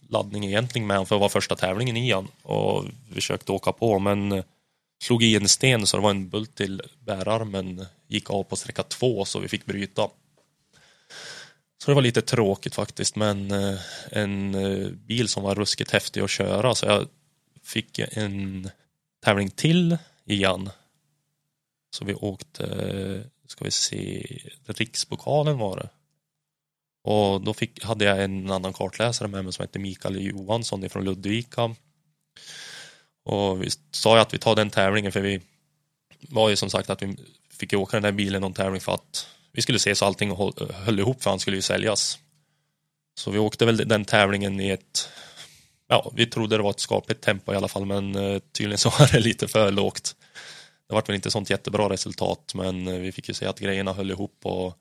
laddning 0.09 0.45
egentligen 0.45 0.87
med 0.87 1.07
för 1.07 1.15
att 1.15 1.19
vara 1.19 1.29
första 1.29 1.55
tävlingen 1.55 1.97
i 1.97 2.11
han. 2.11 2.27
Och 2.41 2.85
försökte 3.13 3.51
åka 3.51 3.71
på 3.71 3.99
men 3.99 4.43
slog 5.03 5.23
i 5.23 5.35
en 5.35 5.49
sten 5.49 5.87
så 5.87 5.97
det 5.97 6.03
var 6.03 6.11
en 6.11 6.29
bult 6.29 6.55
till 6.55 6.81
bärarmen 6.99 7.85
gick 8.07 8.29
av 8.29 8.43
på 8.43 8.55
sträcka 8.55 8.83
två 8.83 9.25
så 9.25 9.39
vi 9.39 9.47
fick 9.47 9.65
bryta. 9.65 10.09
Så 11.83 11.91
det 11.91 11.95
var 11.95 12.01
lite 12.01 12.21
tråkigt 12.21 12.75
faktiskt 12.75 13.15
men 13.15 13.51
eh, 13.51 13.79
en 14.11 14.55
eh, 14.55 14.87
bil 14.89 15.27
som 15.27 15.43
var 15.43 15.55
ruskigt 15.55 15.91
häftig 15.91 16.21
att 16.21 16.29
köra 16.29 16.75
så 16.75 16.85
jag 16.85 17.07
fick 17.63 17.99
en 17.99 18.69
tävling 19.25 19.49
till 19.49 19.97
igen. 20.25 20.69
Så 21.89 22.05
vi 22.05 22.13
åkte, 22.13 22.63
eh, 22.65 23.47
ska 23.47 23.65
vi 23.65 23.71
se, 23.71 24.25
Rikspokalen 24.65 25.57
var 25.57 25.77
det. 25.77 25.89
Och 27.07 27.41
då 27.41 27.53
fick, 27.53 27.83
hade 27.83 28.05
jag 28.05 28.23
en 28.23 28.51
annan 28.51 28.73
kartläsare 28.73 29.27
med 29.27 29.43
mig 29.43 29.53
som 29.53 29.63
hette 29.63 29.79
Mikael 29.79 30.25
Johansson 30.25 30.89
från 30.89 31.05
Ludvika. 31.05 31.75
Och 33.25 33.63
vi 33.63 33.69
sa 33.91 34.15
ju 34.15 34.21
att 34.21 34.33
vi 34.33 34.37
tar 34.37 34.55
den 34.55 34.69
tävlingen 34.69 35.11
för 35.11 35.21
vi 35.21 35.41
var 36.19 36.49
ju 36.49 36.55
som 36.55 36.69
sagt 36.69 36.89
att 36.89 37.01
vi 37.01 37.15
fick 37.51 37.73
åka 37.73 37.97
den 37.97 38.03
där 38.03 38.11
bilen 38.11 38.41
någon 38.41 38.53
tävling 38.53 38.81
för 38.81 38.93
att 38.93 39.27
vi 39.51 39.61
skulle 39.61 39.79
se 39.79 39.95
så 39.95 40.05
allting 40.05 40.35
höll 40.73 40.99
ihop 40.99 41.23
för 41.23 41.29
han 41.29 41.39
skulle 41.39 41.57
ju 41.57 41.61
säljas. 41.61 42.19
Så 43.19 43.31
vi 43.31 43.39
åkte 43.39 43.65
väl 43.65 43.77
den 43.77 44.05
tävlingen 44.05 44.59
i 44.59 44.69
ett, 44.69 45.09
ja, 45.87 46.11
vi 46.15 46.25
trodde 46.25 46.57
det 46.57 46.63
var 46.63 46.69
ett 46.69 46.79
skapligt 46.79 47.21
tempo 47.21 47.53
i 47.53 47.55
alla 47.55 47.67
fall, 47.67 47.85
men 47.85 48.15
eh, 48.15 48.39
tydligen 48.51 48.77
så 48.77 48.89
var 48.99 49.11
det 49.11 49.19
lite 49.19 49.47
för 49.47 49.71
lågt. 49.71 50.15
Det 50.87 50.93
var 50.93 51.03
väl 51.07 51.15
inte 51.15 51.31
sånt 51.31 51.49
jättebra 51.49 51.89
resultat, 51.89 52.51
men 52.55 52.87
eh, 52.87 52.99
vi 52.99 53.11
fick 53.11 53.27
ju 53.27 53.33
se 53.33 53.45
att 53.45 53.59
grejerna 53.59 53.93
höll 53.93 54.11
ihop 54.11 54.39
och 54.43 54.77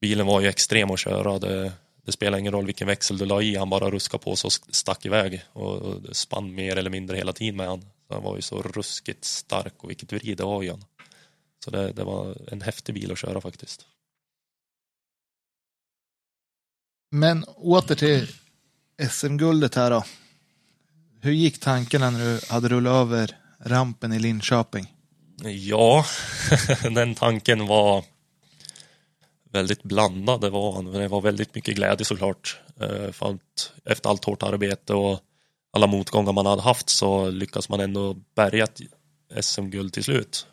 bilen 0.00 0.26
var 0.26 0.40
ju 0.40 0.48
extrem 0.48 0.90
att 0.90 0.98
köra. 0.98 1.38
Det, 1.38 1.72
det 2.04 2.12
spelar 2.12 2.38
ingen 2.38 2.52
roll 2.52 2.66
vilken 2.66 2.86
växel 2.86 3.18
du 3.18 3.24
la 3.24 3.42
i, 3.42 3.56
han 3.56 3.70
bara 3.70 3.90
ruskade 3.90 4.24
på 4.24 4.36
så 4.36 4.46
och 4.46 4.52
stack 4.52 5.06
iväg 5.06 5.44
och 5.52 6.16
spann 6.16 6.54
mer 6.54 6.76
eller 6.76 6.90
mindre 6.90 7.16
hela 7.16 7.32
tiden 7.32 7.56
med 7.56 7.68
han. 7.68 7.84
Han 8.08 8.22
var 8.22 8.36
ju 8.36 8.42
så 8.42 8.62
ruskigt 8.62 9.24
stark 9.24 9.74
och 9.84 9.90
vilket 9.90 10.12
vrid 10.12 10.36
det 10.36 10.44
var 10.44 10.62
i 10.62 10.68
han. 10.68 10.84
Så 11.64 11.70
det, 11.70 11.92
det 11.92 12.04
var 12.04 12.36
en 12.52 12.60
häftig 12.60 12.94
bil 12.94 13.12
att 13.12 13.18
köra 13.18 13.40
faktiskt. 13.40 13.86
Men 17.10 17.44
åter 17.44 17.94
till 17.94 18.28
SM-guldet 19.10 19.74
här 19.74 19.90
då. 19.90 20.04
Hur 21.20 21.32
gick 21.32 21.60
tankarna 21.60 22.10
när 22.10 22.24
du 22.24 22.40
hade 22.48 22.68
rullat 22.68 22.92
över 22.92 23.36
rampen 23.60 24.12
i 24.12 24.18
Linköping? 24.18 24.94
Ja, 25.42 26.04
den 26.82 27.14
tanken 27.14 27.66
var 27.66 28.04
väldigt 29.52 29.82
blandad. 29.82 30.40
Det 30.40 30.50
var, 30.50 30.82
det 30.82 31.08
var 31.08 31.20
väldigt 31.20 31.54
mycket 31.54 31.76
glädje 31.76 32.04
såklart. 32.04 32.60
Eh, 32.80 33.12
för 33.12 33.30
att 33.30 33.72
efter 33.84 34.10
allt 34.10 34.24
hårt 34.24 34.42
arbete 34.42 34.94
och 34.94 35.20
alla 35.72 35.86
motgångar 35.86 36.32
man 36.32 36.46
hade 36.46 36.62
haft 36.62 36.88
så 36.88 37.30
lyckas 37.30 37.68
man 37.68 37.80
ändå 37.80 38.14
bärga 38.34 38.64
ett 38.64 38.80
SM-guld 39.44 39.92
till 39.92 40.04
slut. 40.04 40.46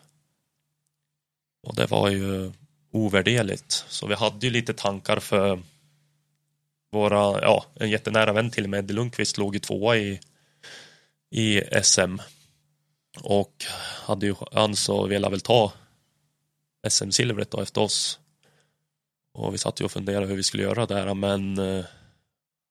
Och 1.68 1.76
det 1.76 1.86
var 1.86 2.10
ju 2.10 2.52
ovärderligt. 2.92 3.86
Så 3.88 4.08
vi 4.08 4.16
hade 4.16 4.46
ju 4.46 4.54
lite 4.54 4.74
tankar 4.74 5.20
för 5.20 5.64
våra, 6.92 7.42
ja, 7.42 7.66
en 7.76 7.90
jättenära 7.90 8.34
vän 8.34 8.52
till 8.52 8.68
med, 8.68 8.80
Eddie 8.80 8.94
Lundqvist, 8.94 9.38
låg 9.38 9.54
ju 9.54 9.60
tvåa 9.60 9.98
i, 9.98 10.20
i 11.32 11.62
SM. 11.84 12.18
Och 13.22 13.66
hade 14.04 14.26
ju 14.26 14.36
chans 14.36 14.90
att 14.90 15.10
vilja 15.10 15.30
väl 15.30 15.42
ta 15.42 15.74
SM-silvret 16.90 17.52
då 17.52 17.62
efter 17.62 17.82
oss. 17.82 18.20
Och 19.36 19.54
vi 19.54 19.58
satt 19.58 19.82
ju 19.82 19.86
och 19.86 19.92
funderade 19.92 20.26
hur 20.26 20.36
vi 20.36 20.44
skulle 20.44 20.64
göra 20.64 20.86
där, 20.86 21.14
men 21.14 21.58
eh, 21.58 21.86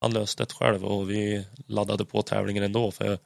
han 0.00 0.12
löste 0.12 0.44
det 0.44 0.52
själv 0.52 0.84
och 0.84 1.10
vi 1.10 1.46
laddade 1.66 2.04
på 2.04 2.22
tävlingen 2.22 2.64
ändå. 2.64 2.90
För 2.90 3.18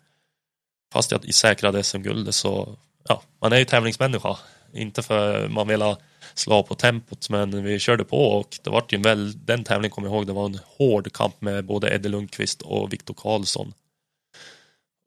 fast 0.92 1.10
jag 1.10 1.34
säkrade 1.34 1.82
SM-guldet 1.82 2.34
så, 2.34 2.76
ja, 3.08 3.22
man 3.40 3.52
är 3.52 3.58
ju 3.58 3.64
tävlingsmänniska. 3.64 4.38
Inte 4.72 5.02
för 5.02 5.48
man 5.48 5.68
vill 5.68 5.94
slå 6.34 6.62
på 6.62 6.74
tempot, 6.74 7.30
men 7.30 7.64
vi 7.64 7.78
körde 7.78 8.04
på 8.04 8.18
och 8.18 8.58
det 8.62 8.70
var 8.70 8.86
ju 8.88 8.96
en 8.96 9.02
väl, 9.02 9.46
den 9.46 9.64
tävlingen 9.64 9.90
kommer 9.90 10.08
jag 10.08 10.14
ihåg, 10.14 10.26
det 10.26 10.32
var 10.32 10.46
en 10.46 10.60
hård 10.64 11.12
kamp 11.12 11.40
med 11.40 11.64
både 11.64 11.94
Eddie 11.94 12.08
Lundqvist 12.08 12.62
och 12.62 12.92
Viktor 12.92 13.14
Karlsson. 13.14 13.72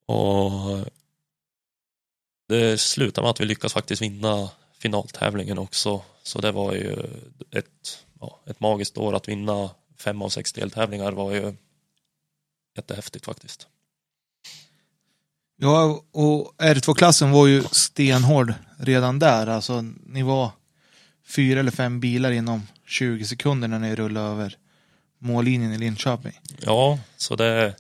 Och 0.06 0.52
det 2.48 2.78
slutade 2.82 3.26
med 3.26 3.32
att 3.32 3.42
vi 3.42 3.46
lyckades 3.46 3.74
faktiskt 3.74 4.02
vinna 4.02 4.50
finaltävlingen 4.78 5.58
också. 5.58 6.02
Så 6.24 6.42
det 6.42 6.52
var 6.52 6.74
ju 6.74 6.96
ett, 7.52 8.04
ja, 8.22 8.40
ett 8.46 8.60
magiskt 8.60 8.98
år 8.98 9.16
att 9.16 9.28
vinna 9.28 9.70
fem 9.98 10.22
av 10.22 10.30
sex 10.30 10.54
deltävlingar 10.54 11.12
var 11.12 11.32
ju 11.32 11.54
jättehäftigt 12.76 13.26
faktiskt. 13.26 13.68
Ja, 15.58 16.04
och 16.12 16.56
R2-klassen 16.58 17.32
var 17.32 17.48
ju 17.48 17.64
stenhård 17.72 18.54
redan 18.78 19.20
där. 19.20 19.48
Alltså, 19.48 19.82
ni 20.06 20.24
var 20.24 20.52
fyra 21.28 21.60
eller 21.60 21.72
fem 21.72 22.00
bilar 22.00 22.32
inom 22.32 22.68
20 22.88 23.26
sekunder 23.26 23.68
när 23.68 23.80
ni 23.80 23.96
rullade 23.96 24.28
över 24.28 24.58
mållinjen 25.20 25.74
i 25.74 25.78
Linköping. 25.78 26.40
Ja, 26.60 27.00
så 27.18 27.36
det, 27.36 27.76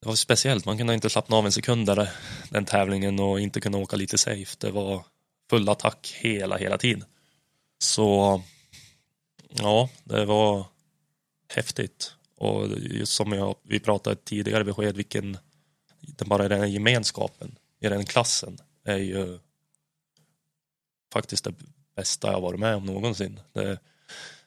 det 0.00 0.08
var 0.08 0.14
speciellt. 0.14 0.64
Man 0.64 0.78
kunde 0.78 0.94
inte 0.94 1.10
slappna 1.10 1.36
av 1.36 1.46
en 1.46 1.52
sekund 1.52 1.86
där 1.86 2.10
den 2.50 2.64
tävlingen 2.64 3.20
och 3.20 3.40
inte 3.40 3.60
kunna 3.60 3.78
åka 3.78 3.96
lite 3.96 4.18
safe. 4.18 4.56
Det 4.58 4.70
var 4.70 5.04
full 5.50 5.68
attack 5.68 6.16
hela, 6.20 6.56
hela 6.56 6.78
tiden. 6.78 7.04
Så 7.78 8.42
ja, 9.48 9.90
det 10.04 10.24
var 10.24 10.66
häftigt. 11.48 12.12
Och 12.36 12.68
just 12.78 13.12
som 13.12 13.32
jag, 13.32 13.56
vi 13.62 13.80
pratade 13.80 14.16
tidigare 14.16 14.64
besked, 14.64 14.96
vilken, 14.96 15.38
bara 16.26 16.48
den 16.48 16.60
här 16.60 16.66
gemenskapen 16.66 17.58
i 17.80 17.88
den 17.88 18.04
klassen 18.04 18.58
är 18.84 18.96
ju 18.96 19.38
faktiskt 21.12 21.44
det 21.44 21.54
bästa 21.96 22.32
jag 22.32 22.40
varit 22.40 22.60
med 22.60 22.76
om 22.76 22.86
någonsin. 22.86 23.40
Det, 23.52 23.78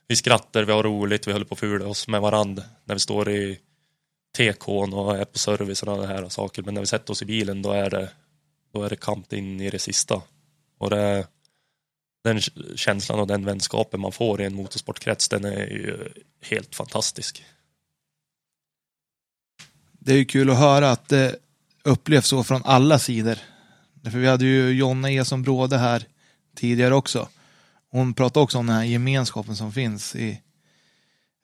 vi 0.08 0.16
skrattar, 0.16 0.64
vi 0.64 0.72
har 0.72 0.84
roligt, 0.84 1.28
vi 1.28 1.32
håller 1.32 1.46
på 1.46 1.54
att 1.54 1.60
fula 1.60 1.88
oss 1.88 2.08
med 2.08 2.22
varandra 2.22 2.64
när 2.84 2.96
vi 2.96 3.00
står 3.00 3.30
i 3.30 3.60
TK'n 4.38 4.94
och 4.94 5.18
är 5.18 5.26
på 5.26 5.40
service 5.40 5.70
och 5.70 5.78
sådana 5.78 6.06
här 6.06 6.30
saker. 6.30 6.64
Men 6.64 6.74
när 6.74 6.82
vi 6.82 6.88
sätter 6.88 7.12
oss 7.12 7.22
i 7.22 7.26
bilen 7.26 7.62
då 7.62 7.72
är 7.72 7.90
det, 7.90 8.12
då 8.74 8.84
är 8.84 8.90
det 8.90 8.96
kamp 8.96 9.34
in 9.34 9.62
i 9.62 9.70
det 9.70 9.80
sista. 9.80 10.22
Och 10.78 10.90
det, 10.90 11.28
den 12.24 12.42
känslan 12.76 13.20
och 13.20 13.28
den 13.28 13.46
vänskapen 13.46 14.00
man 14.00 14.12
får 14.12 14.42
i 14.42 14.46
en 14.46 14.56
motorsportkrets, 14.56 15.30
den 15.30 15.46
är 15.46 15.68
ju 15.68 16.10
helt 16.42 16.76
fantastisk. 16.76 17.46
Det 19.92 20.14
är 20.14 20.18
ju 20.18 20.26
kul 20.26 20.50
att 20.50 20.58
höra 20.58 20.92
att 20.92 21.10
det 21.10 21.36
upplevs 21.84 22.28
så 22.28 22.44
från 22.44 22.62
alla 22.66 23.00
sidor. 23.00 23.38
För 24.04 24.20
vi 24.20 24.28
hade 24.28 24.46
ju 24.46 24.72
Jonna 24.72 25.12
E 25.12 25.26
som 25.26 25.44
bråde 25.44 25.78
här 25.78 26.06
tidigare 26.56 26.96
också. 26.96 27.30
Hon 27.90 28.14
pratade 28.14 28.44
också 28.44 28.58
om 28.58 28.68
den 28.68 28.76
här 28.76 28.84
gemenskapen 28.84 29.56
som 29.56 29.72
finns 29.72 30.16
i 30.16 30.42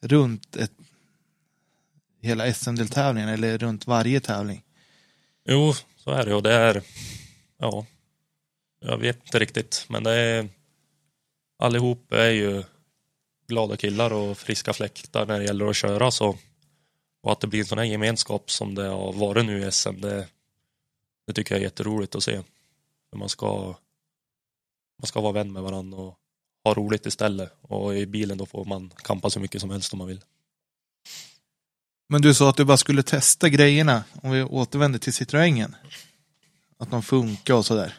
runt 0.01 0.55
ett, 0.55 0.71
hela 2.21 2.53
SM-deltävlingen 2.53 3.29
eller 3.29 3.57
runt 3.57 3.87
varje 3.87 4.19
tävling. 4.19 4.63
Jo, 5.45 5.73
så 5.97 6.11
är 6.11 6.25
det 6.25 6.35
och 6.35 6.43
det 6.43 6.53
är, 6.53 6.81
ja, 7.57 7.85
jag 8.79 8.97
vet 8.97 9.23
inte 9.23 9.39
riktigt, 9.39 9.85
men 9.89 10.03
det 10.03 10.11
är 10.11 10.49
allihop 11.57 12.11
är 12.11 12.29
ju 12.29 12.63
glada 13.47 13.77
killar 13.77 14.13
och 14.13 14.37
friska 14.37 14.73
fläktar 14.73 15.25
när 15.25 15.39
det 15.39 15.45
gäller 15.45 15.67
att 15.67 15.75
köra 15.75 16.11
så 16.11 16.37
och 17.21 17.31
att 17.31 17.39
det 17.39 17.47
blir 17.47 17.59
en 17.59 17.65
sån 17.65 17.77
här 17.77 17.85
gemenskap 17.85 18.51
som 18.51 18.75
det 18.75 18.87
har 18.87 19.13
varit 19.13 19.45
nu 19.45 19.67
i 19.67 19.71
SM 19.71 20.01
det, 20.01 20.27
det 21.27 21.33
tycker 21.33 21.55
jag 21.55 21.59
är 21.59 21.63
jätteroligt 21.63 22.15
att 22.15 22.23
se. 22.23 22.41
För 23.09 23.17
man 23.17 23.29
ska 23.29 23.75
man 24.99 25.07
ska 25.07 25.21
vara 25.21 25.31
vän 25.31 25.53
med 25.53 25.63
varandra 25.63 25.97
och 25.97 26.17
ha 26.63 26.73
roligt 26.73 27.05
istället 27.05 27.53
och 27.61 27.97
i 27.97 28.05
bilen 28.05 28.37
då 28.37 28.45
får 28.45 28.65
man 28.65 28.89
kampa 28.95 29.29
så 29.29 29.39
mycket 29.39 29.61
som 29.61 29.69
helst 29.69 29.93
om 29.93 29.99
man 29.99 30.07
vill. 30.07 30.21
Men 32.09 32.21
du 32.21 32.33
sa 32.33 32.49
att 32.49 32.57
du 32.57 32.65
bara 32.65 32.77
skulle 32.77 33.03
testa 33.03 33.49
grejerna 33.49 34.03
om 34.21 34.31
vi 34.31 34.43
återvänder 34.43 34.99
till 34.99 35.13
Citroengen. 35.13 35.75
Att 36.77 36.91
de 36.91 37.03
funkar 37.03 37.53
och 37.53 37.65
sådär. 37.65 37.97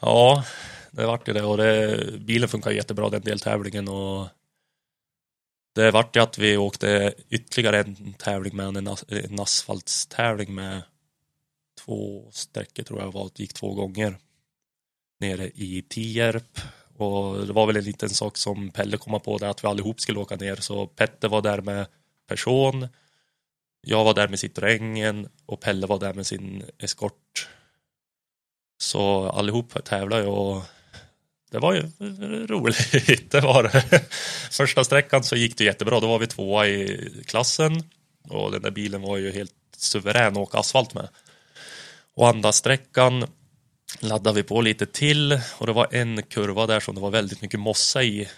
Ja, 0.00 0.44
det 0.92 1.06
vart 1.06 1.28
ju 1.28 1.32
det 1.32 1.42
och 1.42 1.56
det, 1.56 2.04
bilen 2.18 2.48
funkar 2.48 2.70
jättebra 2.70 3.10
den 3.10 3.22
deltävlingen 3.22 3.88
och 3.88 4.28
det 5.74 5.90
vart 5.90 6.16
ju 6.16 6.20
att 6.20 6.38
vi 6.38 6.56
åkte 6.56 7.14
ytterligare 7.30 7.80
en 7.80 8.14
tävling 8.14 8.56
med 8.56 8.66
en, 8.66 8.86
en 9.08 9.40
asfaltstävling 9.40 10.54
med 10.54 10.82
två 11.84 12.28
sträckor 12.32 12.82
tror 12.82 13.00
jag 13.00 13.12
var, 13.12 13.30
det 13.34 13.42
gick 13.42 13.52
två 13.52 13.74
gånger 13.74 14.18
nere 15.20 15.50
i 15.54 15.84
Tierp. 15.88 16.60
Och 16.96 17.46
det 17.46 17.52
var 17.52 17.66
väl 17.66 17.76
en 17.76 17.84
liten 17.84 18.10
sak 18.10 18.36
som 18.36 18.70
Pelle 18.70 18.96
kom 18.96 19.20
på 19.20 19.38
där 19.38 19.48
att 19.48 19.64
vi 19.64 19.68
allihop 19.68 20.00
skulle 20.00 20.18
åka 20.18 20.36
ner. 20.36 20.56
Så 20.56 20.86
Petter 20.86 21.28
var 21.28 21.42
där 21.42 21.60
med 21.60 21.86
person 22.26 22.88
jag 23.86 24.04
var 24.04 24.14
där 24.14 24.28
med 24.28 24.38
Citroengen 24.38 25.28
och 25.46 25.60
Pelle 25.60 25.86
var 25.86 25.98
där 25.98 26.14
med 26.14 26.26
sin 26.26 26.64
eskort. 26.78 27.48
Så 28.78 29.28
allihop 29.28 29.84
tävlade 29.84 30.26
och 30.26 30.62
det 31.52 31.58
var 31.58 31.74
ju 31.74 31.82
roligt, 32.46 33.30
det 33.30 33.40
var 33.40 33.62
det. 33.62 34.02
Första 34.50 34.84
sträckan 34.84 35.24
så 35.24 35.36
gick 35.36 35.58
det 35.58 35.64
jättebra, 35.64 36.00
då 36.00 36.06
var 36.06 36.18
vi 36.18 36.26
tvåa 36.26 36.66
i 36.66 37.10
klassen 37.26 37.82
och 38.28 38.52
den 38.52 38.62
där 38.62 38.70
bilen 38.70 39.02
var 39.02 39.16
ju 39.16 39.32
helt 39.32 39.52
suverän 39.76 40.32
att 40.32 40.38
åka 40.38 40.58
asfalt 40.58 40.94
med. 40.94 41.08
Och 42.16 42.28
andra 42.28 42.52
sträckan 42.52 43.24
laddade 44.00 44.36
vi 44.36 44.42
på 44.42 44.60
lite 44.60 44.86
till 44.86 45.40
och 45.58 45.66
det 45.66 45.72
var 45.72 45.88
en 45.90 46.22
kurva 46.22 46.66
där 46.66 46.80
som 46.80 46.94
det 46.94 47.00
var 47.00 47.10
väldigt 47.10 47.42
mycket 47.42 47.60
mossa 47.60 48.02
i 48.02 48.28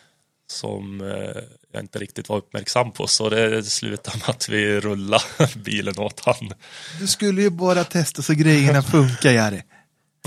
som 0.47 1.01
eh, 1.01 1.43
jag 1.73 1.83
inte 1.83 1.99
riktigt 1.99 2.29
var 2.29 2.37
uppmärksam 2.37 2.93
på 2.93 3.07
så 3.07 3.29
det 3.29 3.63
slutade 3.63 4.19
med 4.19 4.29
att 4.29 4.49
vi 4.49 4.81
rullade 4.81 5.25
bilen 5.57 5.99
åt 5.99 6.21
han. 6.25 6.53
Du 7.01 7.07
skulle 7.07 7.43
ju 7.43 7.51
bara 7.51 7.85
testa 7.85 8.23
så 8.23 8.35
grejerna 8.35 8.83
funkar 8.83 9.31
Jari. 9.31 9.63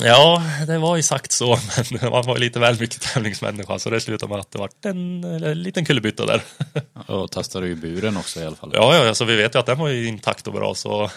Ja, 0.04 0.44
det 0.68 0.78
var 0.78 0.96
ju 0.96 1.04
sagt 1.04 1.32
så, 1.32 1.60
men 1.92 2.12
man 2.12 2.26
var 2.26 2.38
lite 2.38 2.60
väl 2.60 2.80
mycket 2.80 3.02
tävlingsmänniska 3.02 3.80
så 3.80 3.90
det 3.90 4.02
slutade 4.02 4.30
med 4.30 4.40
att 4.40 4.52
det 4.52 4.60
var 4.60 4.70
en, 4.82 5.24
en 5.24 5.64
liten 5.64 5.86
kullerbytta 5.86 6.26
där. 6.26 6.42
Och 7.08 7.32
testade 7.32 7.68
ju 7.68 7.76
buren 7.76 8.18
också 8.18 8.40
i 8.40 8.46
alla 8.46 8.56
fall. 8.56 8.72
Ja, 8.74 9.06
ja, 9.06 9.16
så 9.16 9.26
vi 9.26 9.36
vet 9.36 9.56
ju 9.56 9.60
att 9.60 9.66
den 9.66 9.78
var 9.78 9.90
ju 9.90 10.08
intakt 10.08 10.48
och 10.48 10.54
bra 10.54 10.76
så 10.76 11.10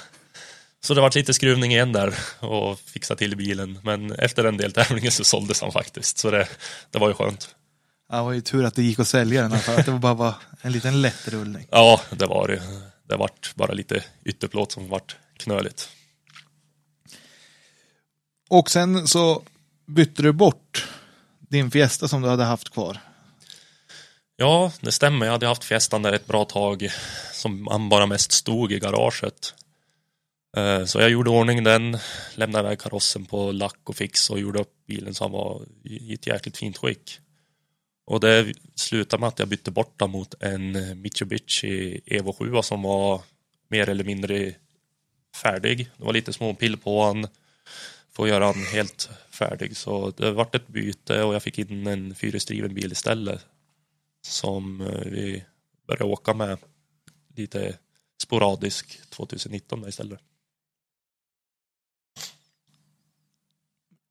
så 0.83 0.95
det 0.95 1.01
var 1.01 1.11
lite 1.15 1.35
skruvning 1.35 1.73
igen 1.73 1.93
där 1.93 2.15
och 2.41 2.81
fixa 2.81 3.17
till 3.17 3.37
bilen. 3.37 3.79
Men 3.83 4.13
efter 4.13 4.43
den 4.43 4.57
deltävlingen 4.57 5.13
så 5.13 5.25
såldes 5.25 5.61
han 5.61 5.73
faktiskt. 5.73 6.19
Så 6.19 6.31
det, 6.31 6.49
det 6.91 6.99
var 6.99 7.09
ju 7.09 7.15
skönt. 7.15 7.55
Ja, 8.11 8.17
det 8.17 8.23
var 8.23 8.33
ju 8.33 8.41
tur 8.41 8.65
att 8.65 8.75
det 8.75 8.83
gick 8.83 8.99
att 8.99 9.09
sälja 9.09 9.43
den. 9.43 9.59
För 9.59 9.79
att 9.79 9.87
det 9.87 9.93
var 9.93 9.99
bara 9.99 10.15
var 10.15 10.35
en 10.63 10.73
liten 10.73 11.03
lätt 11.03 11.29
rullning. 11.29 11.67
Ja, 11.71 12.01
det 12.11 12.27
var 12.27 12.49
det. 12.49 12.63
Det 13.09 13.17
vart 13.17 13.55
bara 13.55 13.73
lite 13.73 14.05
ytterplåt 14.25 14.73
som 14.73 14.89
vart 14.89 15.17
knöligt. 15.37 15.89
Och 18.51 18.71
sen 18.71 19.09
så 19.09 19.43
bytte 19.87 20.23
du 20.23 20.33
bort 20.33 20.89
din 21.39 21.71
Fiesta 21.71 22.09
som 22.09 22.23
du 22.23 22.29
hade 22.29 22.45
haft 22.45 22.71
kvar. 22.71 22.99
Ja, 24.37 24.73
det 24.81 24.93
stämmer. 24.93 25.27
Jag 25.27 25.33
hade 25.33 25.47
haft 25.47 25.65
Fiestan 25.65 26.03
där 26.03 26.13
ett 26.13 26.27
bra 26.27 26.45
tag 26.45 26.89
som 27.33 27.67
han 27.67 27.89
bara 27.89 28.07
mest 28.07 28.33
stod 28.33 28.73
i 28.73 28.79
garaget. 28.79 29.55
Eh, 30.57 30.85
så 30.85 31.01
jag 31.01 31.11
gjorde 31.11 31.31
ordning 31.31 31.65
den, 31.65 31.99
lämnade 32.35 32.69
iväg 32.69 32.81
karossen 32.81 33.27
på 33.27 33.53
lack 33.53 33.79
och 33.85 33.97
fix 33.97 34.31
och 34.31 34.41
gjorde 34.41 34.61
upp 34.61 34.87
bilen 34.87 35.15
så 35.15 35.25
han 35.25 35.33
var 35.33 35.63
i 35.85 36.15
ett 36.15 36.27
jäkligt 36.27 36.57
fint 36.57 36.77
skick. 36.77 37.19
Och 38.07 38.21
det 38.21 38.55
slutade 38.75 39.21
med 39.21 39.29
att 39.29 39.39
jag 39.39 39.49
bytte 39.49 39.71
bort 39.71 39.99
den 39.99 40.11
mot 40.11 40.35
en 40.43 41.01
Mitsubishi 41.03 42.01
Evo 42.07 42.33
7 42.33 42.63
som 42.63 42.83
var 42.83 43.23
mer 43.69 43.89
eller 43.89 44.05
mindre 44.05 44.55
färdig. 45.43 45.91
Det 45.97 46.05
var 46.05 46.13
lite 46.13 46.33
små 46.33 46.55
pill 46.55 46.77
på 46.77 47.05
han 47.05 47.27
att 48.19 48.29
göra 48.29 48.47
han 48.47 48.65
helt 48.65 49.11
färdig. 49.31 49.77
Så 49.77 50.11
det 50.11 50.33
vart 50.33 50.55
ett 50.55 50.69
byte 50.69 51.23
och 51.23 51.35
jag 51.35 51.43
fick 51.43 51.59
in 51.59 51.87
en 51.87 52.15
fyrhjulsdriven 52.15 52.75
bil 52.75 52.93
istället. 52.93 53.47
Som 54.23 54.81
eh, 54.81 54.87
vi 54.87 55.45
började 55.87 56.05
åka 56.05 56.35
med 56.35 56.59
lite 57.37 57.79
sporadisk 58.23 59.01
2019 59.11 59.89
istället. 59.89 60.21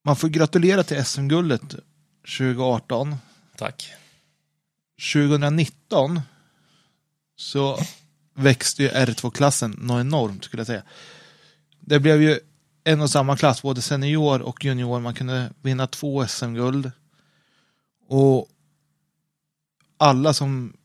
Man 0.03 0.15
får 0.15 0.27
gratulera 0.27 0.83
till 0.83 1.05
SM-guldet 1.05 1.75
2018. 2.37 3.15
Tack. 3.57 3.93
2019 5.13 6.21
så 7.35 7.77
växte 8.33 8.83
ju 8.83 8.89
R2-klassen 8.89 9.71
något 9.71 10.01
enormt 10.01 10.43
skulle 10.43 10.59
jag 10.59 10.67
säga. 10.67 10.83
Det 11.79 11.99
blev 11.99 12.21
ju 12.21 12.39
en 12.83 13.01
och 13.01 13.09
samma 13.09 13.37
klass, 13.37 13.61
både 13.61 13.81
senior 13.81 14.41
och 14.41 14.65
junior. 14.65 14.99
Man 14.99 15.13
kunde 15.13 15.51
vinna 15.61 15.87
två 15.87 16.27
SM-guld. 16.27 16.91
Och 18.07 18.47
alla 19.97 20.33
som 20.33 20.77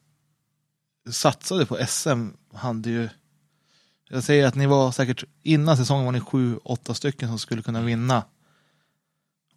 satsade 1.10 1.66
på 1.66 1.78
SM 1.86 2.28
hade 2.52 2.90
ju 2.90 3.08
jag 4.08 4.24
säger 4.24 4.46
att 4.46 4.54
ni 4.54 4.66
var 4.66 4.92
säkert 4.92 5.24
innan 5.42 5.76
säsongen 5.76 6.04
var 6.04 6.12
ni 6.12 6.20
sju, 6.20 6.56
åtta 6.64 6.94
stycken 6.94 7.28
som 7.28 7.38
skulle 7.38 7.62
kunna 7.62 7.80
vinna 7.80 8.24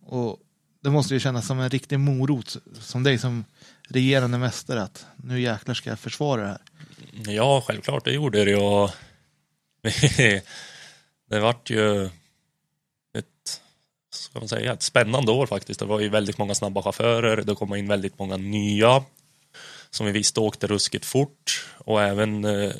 och 0.09 0.39
det 0.83 0.89
måste 0.89 1.13
ju 1.13 1.19
kännas 1.19 1.47
som 1.47 1.59
en 1.59 1.69
riktig 1.69 1.99
morot 1.99 2.57
som 2.79 3.03
dig 3.03 3.17
som 3.17 3.45
regerande 3.89 4.37
mästare 4.37 4.83
att 4.83 5.05
nu 5.15 5.41
jäklar 5.41 5.73
ska 5.73 5.89
jag 5.89 5.99
försvara 5.99 6.41
det 6.41 6.47
här. 6.47 6.61
Ja, 7.33 7.63
självklart, 7.67 8.05
det 8.05 8.11
gjorde 8.11 8.45
det 8.45 8.55
och 8.55 8.91
det 11.29 11.39
vart 11.39 11.69
ju 11.69 12.09
ska 14.29 14.39
man 14.39 14.49
säga, 14.49 14.73
ett 14.73 14.83
spännande 14.83 15.31
år 15.31 15.47
faktiskt. 15.47 15.79
Det 15.79 15.85
var 15.85 15.99
ju 15.99 16.09
väldigt 16.09 16.37
många 16.37 16.55
snabba 16.55 16.83
chaufförer, 16.83 17.43
det 17.43 17.55
kom 17.55 17.75
in 17.75 17.87
väldigt 17.87 18.19
många 18.19 18.37
nya 18.37 19.03
som 19.89 20.05
vi 20.05 20.11
visste 20.11 20.39
åkte 20.39 20.67
ruskigt 20.67 21.05
fort 21.05 21.65
och 21.77 22.01
även 22.01 22.45
eh, 22.45 22.71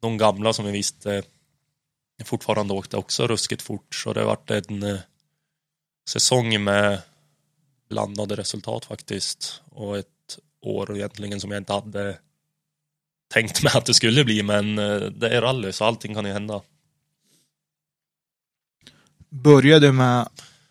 de 0.00 0.18
gamla 0.18 0.52
som 0.52 0.64
vi 0.64 0.72
visste 0.72 1.22
fortfarande 2.24 2.74
åkte 2.74 2.96
också 2.96 3.26
ruskigt 3.26 3.62
fort 3.62 3.94
så 3.94 4.12
det 4.12 4.24
vart 4.24 4.50
en 4.50 4.82
eh, 4.82 4.98
säsong 6.08 6.64
med 6.64 7.02
blandade 7.88 8.36
resultat 8.36 8.84
faktiskt. 8.84 9.62
Och 9.70 9.98
ett 9.98 10.38
år 10.60 10.96
egentligen 10.96 11.40
som 11.40 11.50
jag 11.50 11.60
inte 11.60 11.72
hade 11.72 12.18
tänkt 13.34 13.62
mig 13.62 13.72
att 13.76 13.86
det 13.86 13.94
skulle 13.94 14.24
bli, 14.24 14.42
men 14.42 14.78
eh, 14.78 15.00
det 15.00 15.28
är 15.28 15.40
rally 15.40 15.72
så 15.72 15.84
allting 15.84 16.14
kan 16.14 16.24
ju 16.24 16.32
hända. 16.32 16.62
Började 19.28 19.92
med 19.92 20.28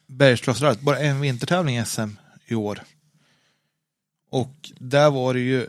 Bergslagsrallyt, 0.07 0.81
bara 0.81 0.99
en 0.99 1.21
vintertävling 1.21 1.77
i 1.77 1.85
SM 1.85 2.09
i 2.45 2.55
år. 2.55 2.84
Och 4.29 4.71
där 4.79 5.11
var 5.11 5.34
det 5.34 5.39
ju 5.39 5.67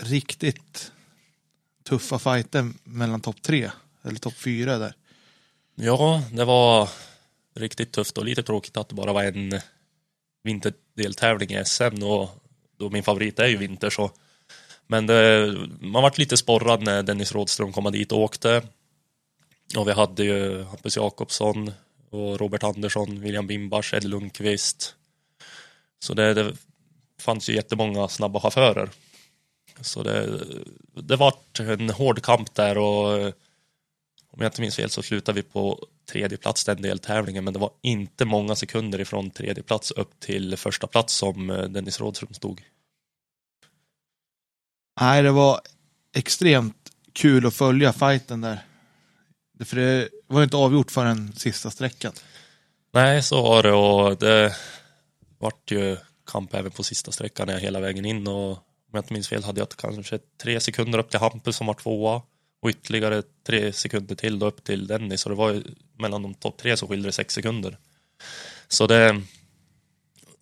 riktigt 0.00 0.92
tuffa 1.82 2.18
fighter 2.18 2.70
mellan 2.84 3.20
topp 3.20 3.42
tre, 3.42 3.70
eller 4.02 4.18
topp 4.18 4.34
fyra 4.34 4.78
där. 4.78 4.94
Ja, 5.74 6.22
det 6.32 6.44
var 6.44 6.88
riktigt 7.54 7.92
tufft 7.92 8.18
och 8.18 8.24
lite 8.24 8.42
tråkigt 8.42 8.76
att 8.76 8.88
det 8.88 8.94
bara 8.94 9.12
var 9.12 9.24
en 9.24 9.60
vinterdeltävling 10.42 11.50
i 11.50 11.64
SM 11.64 12.02
och 12.02 12.30
då 12.76 12.90
min 12.90 13.02
favorit 13.02 13.38
är 13.38 13.46
ju 13.46 13.56
vinter 13.56 13.90
så. 13.90 14.10
Men 14.86 15.06
det, 15.06 15.54
man 15.80 16.02
vart 16.02 16.18
lite 16.18 16.36
sporrad 16.36 16.82
när 16.82 17.02
Dennis 17.02 17.32
Rådström 17.32 17.72
kom 17.72 17.92
dit 17.92 18.12
och 18.12 18.18
åkte. 18.18 18.62
Och 19.76 19.88
vi 19.88 19.92
hade 19.92 20.24
ju 20.24 20.62
Hampus 20.62 20.96
Jakobsson 20.96 21.72
och 22.14 22.40
Robert 22.40 22.62
Andersson, 22.62 23.20
William 23.20 23.46
Bimbars, 23.46 23.94
Ed 23.94 24.04
Lundqvist. 24.04 24.96
Så 25.98 26.14
det, 26.14 26.34
det 26.34 26.56
fanns 27.20 27.48
ju 27.48 27.54
jättemånga 27.54 28.08
snabba 28.08 28.40
chaufförer. 28.40 28.90
Så 29.80 30.02
det, 30.02 30.40
det 30.94 31.16
vart 31.16 31.60
en 31.60 31.90
hård 31.90 32.22
kamp 32.22 32.54
där 32.54 32.78
och 32.78 33.32
om 34.30 34.40
jag 34.40 34.46
inte 34.46 34.60
minns 34.60 34.76
fel 34.76 34.90
så 34.90 35.02
slutade 35.02 35.36
vi 35.36 35.42
på 35.42 35.86
tredje 36.12 36.38
plats 36.38 36.64
den 36.64 36.82
deltävlingen, 36.82 37.44
men 37.44 37.52
det 37.52 37.60
var 37.60 37.70
inte 37.82 38.24
många 38.24 38.54
sekunder 38.54 39.00
ifrån 39.00 39.30
tredje 39.30 39.62
plats 39.62 39.90
upp 39.90 40.20
till 40.20 40.56
första 40.56 40.86
plats 40.86 41.14
som 41.14 41.50
eh, 41.50 41.62
Dennis 41.62 42.00
Rådström 42.00 42.34
stod. 42.34 42.62
Nej, 45.00 45.22
det 45.22 45.30
var 45.30 45.60
extremt 46.16 46.90
kul 47.12 47.46
att 47.46 47.54
följa 47.54 47.92
fighten 47.92 48.40
där. 48.40 48.58
För 49.60 49.76
det 49.76 50.08
var 50.26 50.40
ju 50.40 50.44
inte 50.44 50.56
avgjort 50.56 50.90
förrän 50.90 51.32
sista 51.32 51.70
sträckan. 51.70 52.12
Nej, 52.92 53.22
så 53.22 53.42
var 53.42 53.62
det 53.62 53.72
och 53.72 54.18
det 54.18 54.56
vart 55.38 55.70
ju 55.70 55.96
kamp 56.26 56.54
även 56.54 56.70
på 56.70 56.82
sista 56.82 57.12
sträckan 57.12 57.48
hela 57.48 57.80
vägen 57.80 58.04
in 58.04 58.26
och 58.26 58.50
om 58.50 58.92
jag 58.92 59.02
inte 59.02 59.12
minns 59.12 59.28
fel 59.28 59.44
hade 59.44 59.60
jag 59.60 59.68
kanske 59.68 60.18
tre 60.42 60.60
sekunder 60.60 60.98
upp 60.98 61.10
till 61.10 61.20
Hampus 61.20 61.56
som 61.56 61.66
var 61.66 61.74
tvåa 61.74 62.22
och 62.62 62.70
ytterligare 62.70 63.22
tre 63.46 63.72
sekunder 63.72 64.14
till 64.14 64.38
då 64.38 64.46
upp 64.46 64.64
till 64.64 64.86
Dennis. 64.86 65.20
Så 65.20 65.28
det 65.28 65.34
var 65.34 65.52
ju 65.52 65.62
mellan 65.98 66.22
de 66.22 66.34
topp 66.34 66.56
tre 66.56 66.76
så 66.76 66.86
skilde 66.88 67.08
det 67.08 67.12
sex 67.12 67.34
sekunder. 67.34 67.78
Så 68.68 68.86
det, 68.86 69.22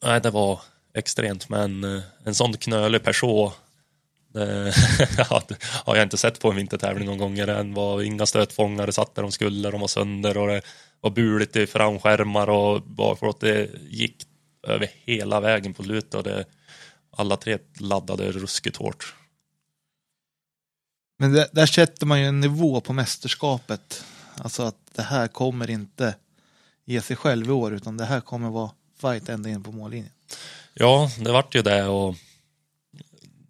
nej, 0.02 0.20
det 0.20 0.30
var 0.30 0.60
extremt. 0.94 1.48
Men 1.48 1.84
eh, 1.84 2.02
en 2.24 2.34
sån 2.34 2.56
knölig 2.56 3.02
person 3.02 3.50
det 5.48 5.56
har 5.84 5.96
jag 5.96 6.02
inte 6.02 6.16
sett 6.16 6.40
på 6.40 6.50
en 6.50 6.56
vintertävling 6.56 7.06
någon 7.06 7.18
gång. 7.18 7.34
Det 7.34 7.62
var 7.62 8.02
inga 8.02 8.26
stötfångare 8.26 8.92
satt 8.92 9.14
där 9.14 9.22
de 9.22 9.32
skulle, 9.32 9.70
de 9.70 9.80
var 9.80 9.88
sönder 9.88 10.36
och 10.36 10.48
det 10.48 10.62
var 11.00 11.10
buligt 11.10 11.56
i 11.56 11.66
framskärmar 11.66 12.48
och 12.50 12.82
bakåt. 12.82 13.40
Det 13.40 13.70
gick 13.88 14.26
över 14.66 14.90
hela 15.04 15.40
vägen 15.40 15.74
på 15.74 15.82
slutet 15.82 16.14
och 16.14 16.22
det, 16.22 16.44
alla 17.10 17.36
tre 17.36 17.58
laddade 17.78 18.32
ruskigt 18.32 18.76
hårt. 18.76 19.14
Men 21.18 21.32
det, 21.32 21.48
där 21.52 21.66
sätter 21.66 22.06
man 22.06 22.20
ju 22.20 22.26
en 22.26 22.40
nivå 22.40 22.80
på 22.80 22.92
mästerskapet. 22.92 24.04
Alltså 24.36 24.62
att 24.62 24.76
det 24.94 25.02
här 25.02 25.28
kommer 25.28 25.70
inte 25.70 26.14
ge 26.84 27.00
sig 27.00 27.16
själv 27.16 27.48
i 27.48 27.52
år 27.52 27.74
utan 27.74 27.96
det 27.96 28.04
här 28.04 28.20
kommer 28.20 28.50
vara 28.50 28.70
fight 29.00 29.28
ända 29.28 29.48
in 29.48 29.62
på 29.62 29.72
mållinjen. 29.72 30.12
Ja, 30.74 31.10
det 31.18 31.32
vart 31.32 31.54
ju 31.54 31.62
det 31.62 31.84
och 31.84 32.16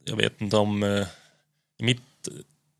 jag 0.05 0.17
vet 0.17 0.41
inte 0.41 0.57
om 0.57 0.83
eh, 0.83 1.07
i 1.79 1.85
mitt 1.85 2.29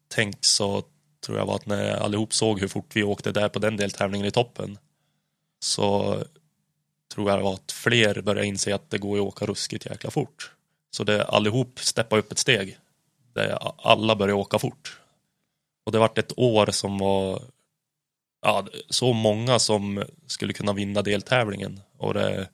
tänk 0.09 0.45
så 0.45 0.85
tror 1.27 1.39
jag 1.39 1.47
var 1.47 1.55
att 1.55 1.67
när 1.67 1.97
allihop 1.97 2.35
såg 2.35 2.61
hur 2.61 2.69
fort 2.69 2.97
vi 2.97 3.03
åkte 3.03 3.33
där 3.33 3.49
på 3.49 3.59
den 3.59 3.77
deltävlingen 3.77 4.27
i 4.27 4.31
toppen 4.31 4.79
så 5.61 6.19
tror 7.15 7.31
jag 7.31 7.39
det 7.39 7.43
var 7.43 7.55
att 7.55 7.73
fler 7.73 8.21
började 8.23 8.47
inse 8.47 8.75
att 8.75 8.91
det 8.91 8.99
går 8.99 9.17
att 9.17 9.23
åka 9.23 9.47
ruskigt 9.47 9.87
jäkla 9.87 10.11
fort. 10.11 10.53
Så 10.91 11.05
det 11.05 11.25
allihop 11.25 11.79
steppade 11.79 12.21
upp 12.21 12.33
ett 12.33 12.39
steg 12.39 12.79
där 13.33 13.59
alla 13.79 14.17
började 14.17 14.41
åka 14.41 14.59
fort. 14.59 15.01
Och 15.85 15.93
det 15.93 15.99
vart 15.99 16.19
ett 16.19 16.39
år 16.39 16.67
som 16.71 16.99
var 16.99 17.43
ja, 18.43 18.67
så 18.91 19.13
många 19.13 19.59
som 19.59 20.05
skulle 20.27 20.53
kunna 20.53 20.73
vinna 20.73 21.03
deltävlingen 21.03 21.81
och 21.99 22.15
det, 22.15 22.49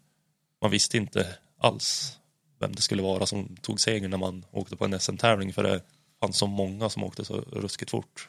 man 0.63 0.71
visste 0.71 0.97
inte 0.97 1.37
alls 1.59 2.18
vem 2.59 2.75
det 2.75 2.83
skulle 2.83 3.03
vara 3.03 3.27
som 3.27 3.57
tog 3.57 3.81
seger 3.81 4.09
när 4.09 4.17
man 4.17 4.45
åkte 4.51 4.77
på 4.77 4.85
en 4.85 5.01
SM-tävling 5.01 5.53
för 5.53 5.63
det 5.63 5.83
fanns 6.21 6.39
så 6.39 6.47
många 6.47 6.89
som 6.91 7.05
åkte 7.05 7.25
så 7.25 7.41
ruskigt 7.41 7.91
fort. 7.91 8.29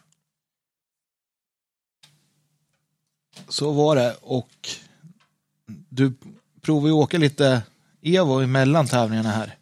Så 3.47 3.72
var 3.72 3.95
det 3.95 4.15
och 4.22 4.69
du 5.89 6.14
provade 6.61 6.88
ju 6.88 6.93
åka 6.93 7.18
lite 7.18 7.61
Evo 8.01 8.41
emellan 8.41 8.88
tävlingarna 8.88 9.30
här. 9.30 9.57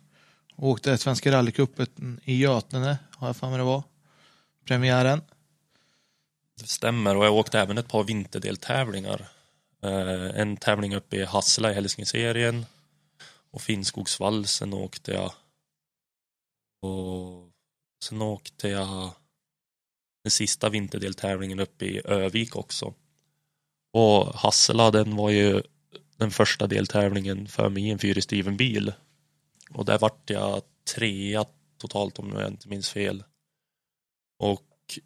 Och 0.55 0.69
åkte 0.69 0.97
Svenska 0.97 1.31
rallycupen 1.31 2.19
i 2.23 2.37
Götene, 2.37 2.97
har 3.11 3.27
jag 3.27 3.37
för 3.37 3.49
mig 3.49 3.57
det 3.57 3.63
var. 3.63 3.83
Premiären. 4.65 5.21
Det 6.59 6.67
stämmer 6.67 7.15
och 7.15 7.25
jag 7.25 7.33
åkte 7.33 7.59
även 7.59 7.77
ett 7.77 7.87
par 7.87 8.03
vinterdeltävlingar. 8.03 9.27
Eh, 9.83 10.39
en 10.39 10.57
tävling 10.57 10.95
uppe 10.95 11.15
i 11.15 11.25
Hassela 11.25 11.71
i 11.71 11.73
Hälsingeserien 11.73 12.65
och 13.57 13.61
Finnskogsvalsen 13.61 14.73
åkte 14.73 15.11
jag. 15.11 15.33
Och 16.81 17.51
sen 18.03 18.21
åkte 18.21 18.67
jag 18.67 19.11
den 20.23 20.31
sista 20.31 20.69
vinterdeltävlingen 20.69 21.59
uppe 21.59 21.85
i 21.85 22.01
Övik 22.05 22.55
också. 22.55 22.93
Och 23.93 24.25
Hassela 24.35 24.91
den 24.91 25.15
var 25.15 25.29
ju 25.29 25.61
den 26.17 26.31
första 26.31 26.67
deltävlingen 26.67 27.47
för 27.47 27.69
mig 27.69 27.87
i 27.87 27.89
en 27.89 27.99
fyrhjulsdriven 27.99 28.57
bil. 28.57 28.93
Och 29.69 29.85
där 29.85 29.99
vart 29.99 30.29
jag 30.29 30.61
trea 30.95 31.45
totalt 31.77 32.19
om 32.19 32.31
jag 32.31 32.47
inte 32.47 32.69
minns 32.69 32.89
fel. 32.89 33.23
Och 34.39 34.99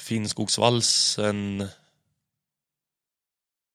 Finnskogsvalsen 0.00 1.68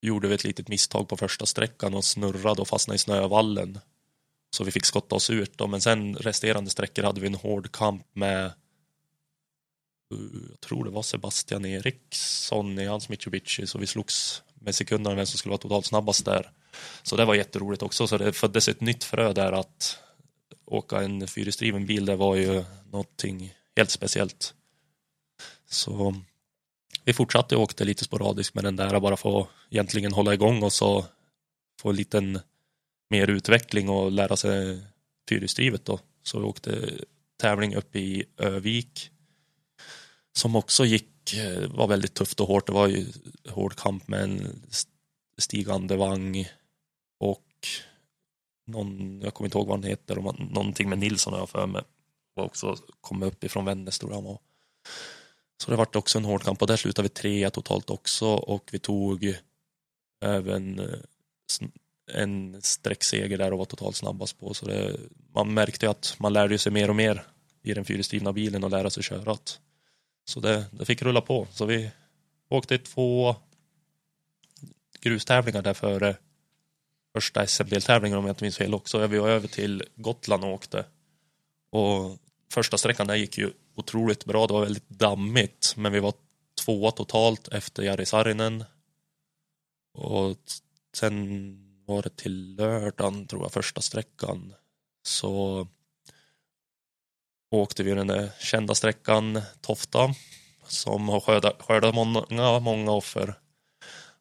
gjorde 0.02 0.28
vi 0.28 0.36
ett 0.36 0.44
litet 0.44 0.68
misstag 0.68 1.10
på 1.10 1.18
första 1.18 1.45
sträckan 1.45 1.94
och 1.94 2.06
snurrade 2.06 2.61
och 2.61 2.68
fastnade 2.68 2.95
i 2.95 2.99
snövallen. 2.99 3.80
Så 4.49 4.64
vi 4.64 4.72
fick 4.72 4.86
skotta 4.86 5.15
oss 5.15 5.30
ut 5.30 5.57
då, 5.57 5.68
men 5.68 5.82
sen 5.82 6.15
resterande 6.15 6.69
sträckor 6.69 7.03
hade 7.03 7.22
vi 7.22 7.28
en 7.28 7.36
hård 7.36 7.72
kamp 7.72 8.06
med 8.14 8.45
eh, 8.45 8.52
jag 10.49 10.60
tror 10.60 10.84
det 10.84 10.91
var 10.91 11.02
Sebastian 11.02 11.65
Eriksson 11.65 12.80
i 12.80 12.86
hans 12.86 13.10
Mitsubishi, 13.10 13.68
så 13.68 13.78
vi 13.78 13.88
slogs 13.88 14.44
med 14.53 14.76
sekunderna 14.76 15.15
vem 15.15 15.26
som 15.26 15.38
skulle 15.38 15.52
vara 15.52 15.61
totalt 15.61 15.86
snabbast 15.86 16.26
där. 16.26 16.52
Så 17.03 17.15
det 17.15 17.26
var 17.26 17.36
jätteroligt 17.36 17.84
också, 17.84 18.07
så 18.07 18.18
det 18.18 18.34
föddes 18.34 18.69
ett 18.69 18.82
nytt 18.82 19.03
frö 19.03 19.34
där 19.34 19.52
att 19.52 19.99
åka 20.65 21.02
en 21.02 21.28
fyrhjulsdriven 21.28 21.86
bil, 21.86 22.06
det 22.06 22.15
var 22.15 22.36
ju 22.36 22.64
någonting 22.91 23.53
helt 23.76 23.90
speciellt. 23.90 24.53
Så 25.69 26.15
vi 27.07 27.13
fortsatte 27.13 27.55
och 27.55 27.61
åkte 27.61 27.85
lite 27.85 28.03
sporadiskt 28.03 28.55
med 28.55 28.63
den 28.63 28.75
där, 28.75 28.99
bara 28.99 29.17
för 29.17 29.41
att 29.41 29.47
egentligen 29.69 30.11
hålla 30.11 30.34
igång 30.34 30.63
och 30.63 30.73
så 30.73 31.05
få 31.81 31.89
en 31.89 31.95
liten 31.95 32.39
mer 33.09 33.29
utveckling 33.29 33.89
och 33.89 34.11
lära 34.11 34.35
sig 34.35 34.84
fyrhjulsdrivet 35.29 35.85
då. 35.85 35.99
Så 36.23 36.39
vi 36.39 36.45
åkte 36.45 36.91
tävling 37.41 37.75
uppe 37.75 37.99
i 37.99 38.23
Övik 38.38 39.11
som 40.38 40.55
också 40.55 40.85
gick, 40.85 41.34
eh, 41.34 41.69
var 41.69 41.88
väldigt 41.88 42.13
tufft 42.13 42.39
och 42.39 42.47
hårt. 42.47 42.67
Det 42.67 42.73
var 42.73 42.88
ju 42.88 43.05
hård 43.49 43.75
kamp 43.75 44.07
med 44.07 44.23
en 44.23 44.61
stigande 45.38 45.95
vagn 45.95 46.45
och 47.19 47.67
någon, 48.65 49.21
jag 49.21 49.34
kommer 49.34 49.47
inte 49.47 49.57
ihåg 49.57 49.67
vad 49.67 49.77
han 49.77 49.89
heter, 49.89 50.15
någonting 50.53 50.89
med 50.89 50.99
Nilsson 50.99 51.34
har 51.34 51.39
jag 51.39 51.49
för 51.49 51.67
mig. 51.67 51.81
Och 52.35 52.45
också 52.45 52.77
kom 53.01 53.23
upp 53.23 53.43
ifrån 53.43 53.65
Vännäs 53.65 53.99
tror 53.99 54.11
jag 54.11 54.15
han 54.15 54.25
var. 54.25 54.39
Så 55.57 55.71
det 55.71 55.77
vart 55.77 55.95
också 55.95 56.17
en 56.17 56.25
hård 56.25 56.43
kamp 56.43 56.61
och 56.61 56.67
där 56.67 56.77
slutade 56.77 57.05
vi 57.05 57.09
trea 57.09 57.49
totalt 57.49 57.89
också 57.89 58.25
och 58.25 58.69
vi 58.71 58.79
tog 58.79 59.23
eh, 59.23 59.35
även 60.21 60.79
eh, 60.79 60.99
en 62.13 62.61
sträckseger 62.61 63.38
där 63.38 63.53
och 63.53 63.59
var 63.59 63.65
totalt 63.65 63.95
snabbast 63.95 64.39
på. 64.39 64.53
Så 64.53 64.65
det, 64.65 64.97
man 65.34 65.53
märkte 65.53 65.89
att 65.89 66.15
man 66.19 66.34
lärde 66.34 66.57
sig 66.57 66.71
mer 66.71 66.89
och 66.89 66.95
mer 66.95 67.23
i 67.63 67.73
den 67.73 67.85
fyrhjulsdrivna 67.85 68.34
bilen 68.34 68.63
och 68.63 68.69
lära 68.69 68.89
sig 68.89 69.03
köra. 69.03 69.38
Så 70.25 70.39
det, 70.39 70.65
det 70.71 70.85
fick 70.85 71.01
rulla 71.01 71.21
på. 71.21 71.47
Så 71.51 71.65
vi 71.65 71.89
åkte 72.49 72.77
två 72.77 73.35
grustävlingar 74.99 75.61
där 75.61 75.73
före 75.73 76.15
första 77.13 77.47
SM-deltävlingen 77.47 78.17
om 78.17 78.25
jag 78.25 78.31
inte 78.31 78.43
minns 78.43 78.57
fel 78.57 78.73
också. 78.73 79.07
Vi 79.07 79.17
var 79.17 79.29
över 79.29 79.47
till 79.47 79.84
Gotland 79.95 80.43
och 80.43 80.53
åkte. 80.53 80.85
Och 81.69 82.17
första 82.51 82.77
sträckan 82.77 83.07
där 83.07 83.15
gick 83.15 83.38
ju 83.38 83.51
otroligt 83.77 84.25
bra. 84.25 84.47
Det 84.47 84.53
var 84.53 84.61
väldigt 84.61 84.89
dammigt, 84.89 85.73
men 85.77 85.91
vi 85.91 85.99
var 85.99 86.13
tvåa 86.65 86.91
totalt 86.91 87.47
efter 87.47 87.83
Jari 87.83 88.05
Sarinen. 88.05 88.63
Och 89.93 90.37
sen 90.95 91.57
var 91.85 92.01
det 92.01 92.15
till 92.15 92.55
lördagen, 92.55 93.27
tror 93.27 93.41
jag, 93.41 93.51
första 93.51 93.81
sträckan. 93.81 94.53
Så 95.03 95.67
åkte 97.51 97.83
vi 97.83 97.93
den 97.93 98.07
där 98.07 98.31
kända 98.39 98.75
sträckan 98.75 99.41
Tofta 99.61 100.13
som 100.67 101.09
har 101.09 101.19
skördat, 101.19 101.61
skördat 101.61 101.95
många, 101.95 102.59
många 102.59 102.91
offer. 102.91 103.33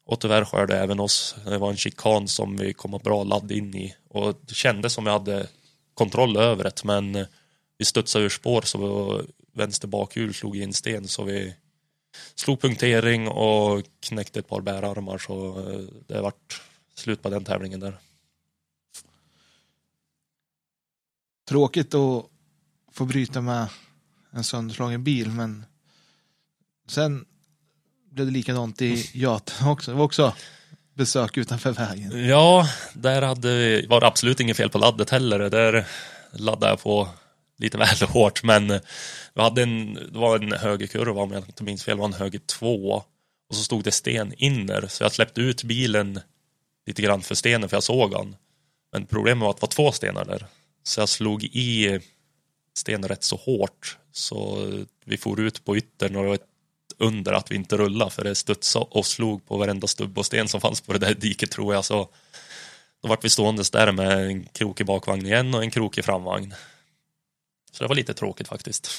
Och 0.05 0.19
tyvärr 0.19 0.45
skördade 0.45 0.79
även 0.79 0.99
oss. 0.99 1.35
Det 1.45 1.57
var 1.57 1.69
en 1.69 1.77
chikan 1.77 2.27
som 2.27 2.57
vi 2.57 2.73
kom 2.73 2.99
bra 3.03 3.23
ladd 3.23 3.51
in 3.51 3.75
i 3.75 3.95
och 4.09 4.35
det 4.41 4.55
kändes 4.55 4.93
som 4.93 5.03
vi 5.03 5.11
hade 5.11 5.47
kontroll 5.93 6.37
över 6.37 6.63
det 6.63 6.83
men 6.83 7.27
vi 7.77 7.85
studsade 7.85 8.25
ur 8.25 8.29
spår 8.29 8.61
så 8.61 9.21
vänster 9.57 9.87
bakhjul 9.87 10.33
slog 10.33 10.57
i 10.57 10.63
en 10.63 10.73
sten 10.73 11.07
så 11.07 11.23
vi 11.23 11.55
slog 12.35 12.61
punktering 12.61 13.27
och 13.27 13.83
knäckte 13.99 14.39
ett 14.39 14.47
par 14.47 14.61
bärarmar 14.61 15.17
så 15.17 15.59
eh, 15.59 15.79
det 16.07 16.21
vart 16.21 16.61
slut 16.95 17.21
på 17.21 17.29
den 17.29 17.43
tävlingen 17.43 17.79
där. 17.79 17.97
Tråkigt 21.49 21.93
att 21.93 22.25
få 22.91 23.05
bryta 23.05 23.41
med 23.41 23.67
en 24.31 24.43
sönderslagen 24.43 25.03
bil 25.03 25.29
men 25.29 25.65
sen 26.87 27.25
blev 28.11 28.27
det 28.27 28.33
likadant 28.33 28.81
i 28.81 29.09
Göten 29.13 29.67
också. 29.67 29.91
Det 29.91 29.97
var 29.97 30.05
också 30.05 30.35
besök 30.93 31.37
utanför 31.37 31.71
vägen. 31.71 32.27
Ja, 32.27 32.69
där 32.93 33.21
hade, 33.21 33.85
var 33.87 33.99
det 33.99 34.07
absolut 34.07 34.39
inget 34.39 34.57
fel 34.57 34.69
på 34.69 34.77
laddet 34.77 35.09
heller. 35.09 35.39
Där 35.39 35.87
laddade 36.31 36.71
jag 36.71 36.81
på 36.81 37.09
lite 37.57 37.77
väl 37.77 38.01
hårt, 38.09 38.43
men 38.43 38.71
eh, 38.71 38.81
vi 39.33 39.41
hade 39.41 39.63
en, 39.63 39.93
det 39.93 40.19
var 40.19 40.39
en 40.39 40.51
högerkurva 40.51 41.21
om 41.21 41.31
jag 41.31 41.43
inte 41.43 41.63
minns 41.63 41.83
fel, 41.83 41.97
det 41.97 42.01
var 42.01 42.07
en 42.07 42.13
höger 42.13 42.39
två 42.39 43.03
och 43.49 43.55
så 43.55 43.63
stod 43.63 43.83
det 43.83 43.91
sten 43.91 44.33
inner, 44.37 44.87
så 44.87 45.03
jag 45.03 45.11
släppte 45.11 45.41
ut 45.41 45.63
bilen 45.63 46.19
lite 46.87 47.01
grann 47.01 47.21
för 47.21 47.35
stenen 47.35 47.69
för 47.69 47.75
jag 47.75 47.83
såg 47.83 48.13
han. 48.13 48.35
Men 48.93 49.05
problemet 49.05 49.41
var 49.41 49.49
att 49.49 49.57
det 49.57 49.61
var 49.61 49.67
två 49.67 49.91
stenar 49.91 50.25
där, 50.25 50.45
så 50.83 50.99
jag 50.99 51.09
slog 51.09 51.43
i 51.43 51.99
stenen 52.77 53.09
rätt 53.09 53.23
så 53.23 53.35
hårt 53.35 53.97
så 54.11 54.67
vi 55.05 55.17
for 55.17 55.39
ut 55.39 55.65
på 55.65 55.77
yttern 55.77 56.15
och 56.15 56.21
det 56.21 56.27
var 56.27 56.35
ett 56.35 56.47
under 56.97 57.33
att 57.33 57.51
vi 57.51 57.55
inte 57.55 57.77
rullade 57.77 58.11
för 58.11 58.23
det 58.23 58.35
studsade 58.35 58.85
och 58.89 59.05
slog 59.05 59.45
på 59.45 59.57
varenda 59.57 59.87
stubb 59.87 60.17
och 60.17 60.25
sten 60.25 60.47
som 60.47 60.61
fanns 60.61 60.81
på 60.81 60.93
det 60.93 60.99
där 60.99 61.13
diket 61.13 61.51
tror 61.51 61.73
jag 61.73 61.85
så 61.85 62.09
då 63.01 63.07
vart 63.07 63.25
vi 63.25 63.29
ståendes 63.29 63.71
där 63.71 63.91
med 63.91 64.27
en 64.27 64.43
krokig 64.45 64.85
bakvagn 64.85 65.25
igen 65.25 65.55
och 65.55 65.63
en 65.63 65.71
krokig 65.71 66.05
framvagn. 66.05 66.53
Så 67.71 67.83
det 67.83 67.87
var 67.87 67.95
lite 67.95 68.13
tråkigt 68.13 68.47
faktiskt. 68.47 68.89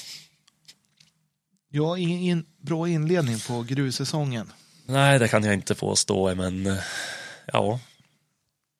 Ja, 1.69 1.97
ingen 1.97 2.45
bra 2.57 2.89
inledning 2.89 3.39
på 3.39 3.63
grussäsongen. 3.63 4.51
Nej, 4.85 5.19
det 5.19 5.27
kan 5.27 5.43
jag 5.43 5.53
inte 5.53 5.75
påstå, 5.75 6.35
men 6.35 6.65
eh, 6.65 6.77
ja. 7.45 7.79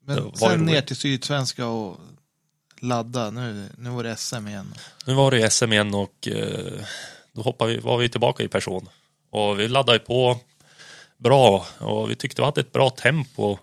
Men 0.06 0.36
sen 0.36 0.66
ner 0.66 0.82
till 0.82 0.95
Sydsvenska 0.95 1.68
och 1.68 1.98
ladda. 2.80 3.30
Nu, 3.32 3.70
nu 3.78 3.90
var 3.90 4.03
det 4.03 4.16
SM 4.16 4.48
igen. 4.48 4.74
Nu 5.06 5.14
var 5.14 5.32
det 5.32 5.49
SM 5.49 5.74
igen 5.74 5.94
och 5.94 6.28
eh, 6.28 6.86
då 7.32 7.41
hoppade 7.41 7.74
vi, 7.74 7.80
var 7.80 7.98
vi 7.98 8.10
tillbaka 8.10 8.44
i 8.44 8.48
person. 8.48 8.90
Och 9.30 9.60
vi 9.60 9.68
laddade 9.68 9.99
på 9.99 10.40
bra 11.18 11.66
och 11.80 12.11
vi 12.11 12.16
tyckte 12.16 12.41
vi 12.41 12.45
hade 12.45 12.61
ett 12.61 12.72
bra 12.72 12.90
tempo 12.90 13.57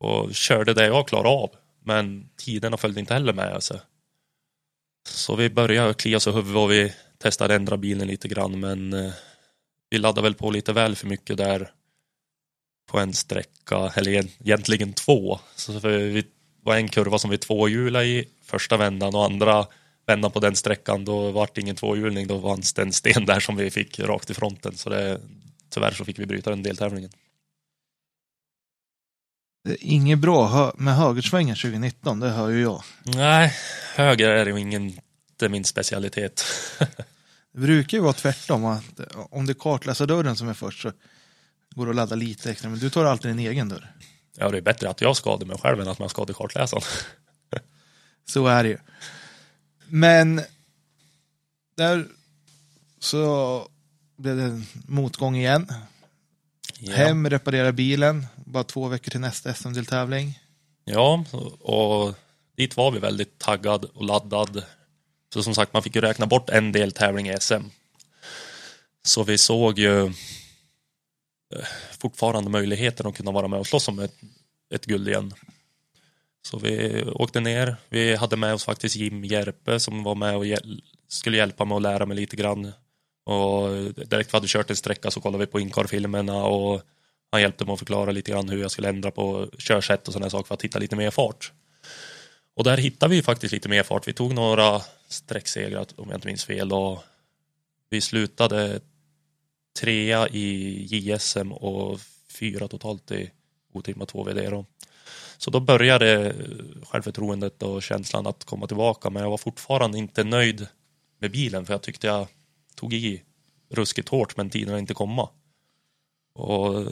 och 0.00 0.34
körde 0.34 0.74
det 0.74 0.86
jag 0.86 1.08
klarade 1.08 1.28
av. 1.28 1.50
Men 1.84 2.28
tiderna 2.36 2.76
följde 2.76 3.00
inte 3.00 3.14
heller 3.14 3.32
med. 3.32 3.54
Alltså. 3.54 3.80
Så 5.08 5.36
vi 5.36 5.50
började 5.50 5.94
klia 5.94 6.16
oss 6.16 6.26
i 6.26 6.30
huvudet 6.30 6.56
och 6.56 6.70
vi 6.70 6.92
testade 7.18 7.54
ändra 7.54 7.76
bilen 7.76 8.08
lite 8.08 8.28
grann 8.28 8.60
men 8.60 8.92
eh, 8.92 9.12
vi 9.90 9.98
laddade 9.98 10.22
väl 10.22 10.34
på 10.34 10.50
lite 10.50 10.72
väl 10.72 10.96
för 10.96 11.06
mycket 11.06 11.36
där 11.36 11.70
på 12.90 12.98
en 12.98 13.12
sträcka, 13.12 13.92
eller 13.94 14.12
egentligen 14.12 14.92
två. 14.92 15.38
Så 15.56 15.72
vi 15.78 16.26
var 16.62 16.76
en 16.76 16.88
kurva 16.88 17.18
som 17.18 17.30
vi 17.30 17.38
tvåhjulade 17.38 18.04
i 18.04 18.28
första 18.42 18.76
vändan 18.76 19.14
och 19.14 19.24
andra 19.24 19.66
vändan 20.06 20.30
på 20.30 20.40
den 20.40 20.56
sträckan 20.56 21.04
då 21.04 21.30
var 21.30 21.48
det 21.54 21.60
ingen 21.60 21.76
tvåhjulning, 21.76 22.26
då 22.26 22.40
fanns 22.40 22.72
det 22.72 22.82
en 22.82 22.92
sten 22.92 23.26
där 23.26 23.40
som 23.40 23.56
vi 23.56 23.70
fick 23.70 24.00
rakt 24.00 24.30
i 24.30 24.34
fronten. 24.34 24.76
Så 24.76 24.90
det, 24.90 25.20
tyvärr 25.70 25.90
så 25.90 26.04
fick 26.04 26.18
vi 26.18 26.26
bryta 26.26 26.50
den 26.50 26.62
deltävlingen. 26.62 27.10
Inget 29.64 30.18
bra 30.18 30.72
med 30.76 30.96
högersvängen 30.96 31.56
2019, 31.56 32.20
det 32.20 32.28
hör 32.28 32.48
ju 32.48 32.62
jag. 32.62 32.82
Nej, 33.02 33.54
höger 33.94 34.28
är 34.28 34.46
ju 34.46 34.60
ingen, 34.60 34.82
inte 35.30 35.48
min 35.48 35.64
specialitet. 35.64 36.44
det 37.52 37.60
brukar 37.60 37.98
ju 37.98 38.02
vara 38.02 38.12
tvärtom, 38.12 38.64
att 38.64 39.00
om 39.30 39.46
det 39.46 39.52
är 39.52 39.54
kartläsardörren 39.54 40.36
som 40.36 40.48
är 40.48 40.54
först 40.54 40.82
så 40.82 40.92
går 41.74 41.90
att 41.90 41.96
ladda 41.96 42.14
lite 42.14 42.50
extra. 42.50 42.70
Men 42.70 42.78
du 42.78 42.90
tar 42.90 43.04
alltid 43.04 43.30
din 43.30 43.38
egen 43.38 43.68
dörr. 43.68 43.92
Ja, 44.36 44.50
det 44.50 44.56
är 44.56 44.62
bättre 44.62 44.90
att 44.90 45.00
jag 45.00 45.16
skadar 45.16 45.46
mig 45.46 45.58
själv 45.58 45.80
än 45.80 45.88
att 45.88 45.98
man 45.98 46.08
skadar 46.08 46.34
kartläsaren. 46.34 46.82
Så 48.28 48.46
är 48.46 48.62
det 48.62 48.68
ju. 48.68 48.78
Men 49.86 50.42
där 51.76 52.06
så 52.98 53.68
blev 54.16 54.36
det 54.36 54.62
motgång 54.86 55.36
igen. 55.36 55.72
Ja. 56.84 56.94
Hem, 56.94 57.30
reparera 57.30 57.72
bilen, 57.72 58.26
bara 58.36 58.64
två 58.64 58.88
veckor 58.88 59.10
till 59.10 59.20
nästa 59.20 59.54
SM-deltävling. 59.54 60.38
Ja, 60.84 61.24
och 61.60 62.14
dit 62.56 62.76
var 62.76 62.90
vi 62.90 62.98
väldigt 62.98 63.38
taggad 63.38 63.84
och 63.84 64.04
laddad. 64.04 64.62
Så 65.34 65.42
som 65.42 65.54
sagt, 65.54 65.72
man 65.72 65.82
fick 65.82 65.94
ju 65.94 66.00
räkna 66.00 66.26
bort 66.26 66.50
en 66.50 66.72
deltävling 66.72 67.28
i 67.28 67.36
SM. 67.40 67.62
Så 69.04 69.22
vi 69.22 69.38
såg 69.38 69.78
ju 69.78 70.06
eh, 70.06 70.12
fortfarande 71.98 72.50
möjligheten 72.50 73.06
att 73.06 73.16
kunna 73.16 73.30
vara 73.30 73.48
med 73.48 73.60
och 73.60 73.66
slåss 73.66 73.88
om 73.88 73.98
ett, 73.98 74.14
ett 74.74 74.86
guld 74.86 75.08
igen. 75.08 75.34
Så 76.42 76.58
vi 76.58 77.02
åkte 77.04 77.40
ner. 77.40 77.76
Vi 77.88 78.16
hade 78.16 78.36
med 78.36 78.54
oss 78.54 78.64
faktiskt 78.64 78.96
Jim 78.96 79.24
Järpe 79.24 79.80
som 79.80 80.02
var 80.02 80.14
med 80.14 80.36
och 80.36 80.46
hjäl 80.46 80.82
skulle 81.08 81.36
hjälpa 81.36 81.64
mig 81.64 81.76
att 81.76 81.82
lära 81.82 82.06
mig 82.06 82.16
lite 82.16 82.36
grann. 82.36 82.72
Och 83.24 83.68
direkt 83.94 84.34
vi 84.34 84.36
hade 84.36 84.48
kört 84.48 84.70
en 84.70 84.76
sträcka 84.76 85.10
så 85.10 85.20
kollade 85.20 85.44
vi 85.44 85.52
på 85.52 85.60
Incar-filmerna 85.60 86.44
och 86.44 86.82
han 87.30 87.40
hjälpte 87.40 87.64
mig 87.64 87.72
att 87.72 87.78
förklara 87.78 88.10
lite 88.10 88.30
grann 88.30 88.48
hur 88.48 88.60
jag 88.60 88.70
skulle 88.70 88.88
ändra 88.88 89.10
på 89.10 89.48
körsätt 89.58 90.06
och 90.08 90.12
sådana 90.12 90.30
saker 90.30 90.46
för 90.46 90.54
att 90.54 90.62
hitta 90.62 90.78
lite 90.78 90.96
mer 90.96 91.10
fart. 91.10 91.52
Och 92.56 92.64
där 92.64 92.76
hittade 92.76 93.14
vi 93.14 93.22
faktiskt 93.22 93.52
lite 93.52 93.68
mer 93.68 93.82
fart. 93.82 94.08
Vi 94.08 94.12
tog 94.12 94.34
några 94.34 94.80
sträcksegrar 95.08 95.86
om 95.96 96.08
jag 96.08 96.16
inte 96.16 96.26
minns 96.26 96.44
fel 96.44 96.72
och 96.72 97.04
vi 97.90 98.00
slutade 98.00 98.80
trea 99.80 100.28
i 100.28 100.86
JSM 100.90 101.52
och 101.52 102.00
fyra 102.38 102.68
totalt 102.68 103.10
i 103.10 103.30
otimma 103.72 104.06
2 104.06 104.24
VD. 104.24 104.50
Då. 104.50 104.66
Så 105.38 105.50
då 105.50 105.60
började 105.60 106.34
självförtroendet 106.82 107.62
och 107.62 107.82
känslan 107.82 108.26
att 108.26 108.44
komma 108.44 108.66
tillbaka 108.66 109.10
men 109.10 109.22
jag 109.22 109.30
var 109.30 109.38
fortfarande 109.38 109.98
inte 109.98 110.24
nöjd 110.24 110.66
med 111.18 111.30
bilen 111.30 111.66
för 111.66 111.74
jag 111.74 111.82
tyckte 111.82 112.06
jag 112.06 112.26
tog 112.74 112.94
i 112.94 113.22
ruskigt 113.70 114.08
hårt 114.08 114.36
men 114.36 114.50
tiden 114.50 114.78
inte 114.78 114.94
komma. 114.94 115.28
Och, 116.34 116.86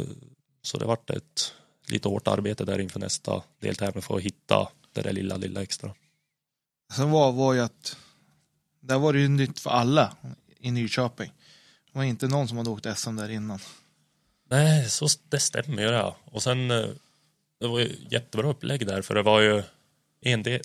så 0.63 0.79
det 0.79 0.85
vart 0.85 1.11
ett 1.11 1.55
lite 1.89 2.09
hårt 2.09 2.29
arbete 2.29 2.65
där 2.65 2.79
inför 2.79 3.01
nästa 3.01 3.43
deltävling 3.61 4.03
för 4.03 4.17
att 4.17 4.23
hitta 4.23 4.69
det 4.93 5.03
där 5.03 5.13
lilla, 5.13 5.37
lilla 5.37 5.63
extra. 5.63 5.95
Sen 6.97 7.11
var, 7.11 7.33
var 7.33 7.55
ju 7.55 7.61
att 7.61 7.97
där 8.81 8.99
var 8.99 9.13
det 9.13 9.21
ju 9.21 9.29
nytt 9.29 9.61
för 9.61 9.71
alla 9.71 10.17
i 10.59 10.71
Nyköping. 10.71 11.33
Det 11.93 11.99
var 11.99 12.05
inte 12.05 12.29
någon 12.29 12.49
som 12.49 12.59
hade 12.59 12.71
åkt 12.71 12.99
SM 12.99 13.17
där 13.17 13.29
innan. 13.29 13.59
Nej, 14.51 14.89
så 14.89 15.07
det 15.29 15.41
stämmer 15.41 15.83
ju 15.83 15.89
ja. 15.89 16.17
Och 16.25 16.43
sen 16.43 16.71
eh, 16.71 16.87
det 17.61 17.67
var 17.67 17.79
ju 17.79 17.97
jättebra 18.11 18.49
upplägg 18.49 18.87
där 18.87 19.03
för 19.03 19.15
det 19.15 19.23
var 19.23 19.41
ju 19.41 19.63
en, 20.21 20.43
del, 20.43 20.61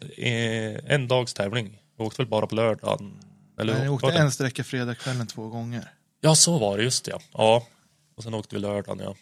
en 0.85 1.07
dags 1.07 1.33
tävling. 1.33 1.81
Vi 1.97 2.03
åkte 2.03 2.21
väl 2.21 2.29
bara 2.29 2.47
på 2.47 2.55
lördagen. 2.55 3.19
Eller 3.57 3.73
Nej, 3.73 3.83
ni 3.83 3.89
åkte 3.89 4.11
en 4.11 4.31
sträcka 4.31 4.63
fredagskvällen 4.63 5.27
två 5.27 5.47
gånger. 5.47 5.91
Ja, 6.21 6.35
så 6.35 6.57
var 6.57 6.77
det 6.77 6.83
just 6.83 7.05
det 7.05 7.11
ja. 7.11 7.21
ja. 7.33 7.67
Och 8.15 8.23
sen 8.23 8.33
åkte 8.33 8.55
vi 8.55 8.61
lördagen 8.61 8.99
ja. 9.03 9.15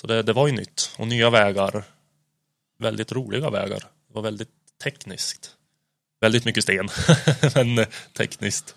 Så 0.00 0.06
det, 0.06 0.22
det 0.22 0.32
var 0.32 0.46
ju 0.46 0.52
nytt 0.52 0.90
och 0.98 1.08
nya 1.08 1.30
vägar. 1.30 1.84
Väldigt 2.78 3.12
roliga 3.12 3.50
vägar. 3.50 3.78
Det 3.78 4.14
var 4.14 4.22
väldigt 4.22 4.50
tekniskt. 4.82 5.56
Väldigt 6.20 6.44
mycket 6.44 6.62
sten, 6.62 6.88
men 7.54 7.86
tekniskt. 8.12 8.74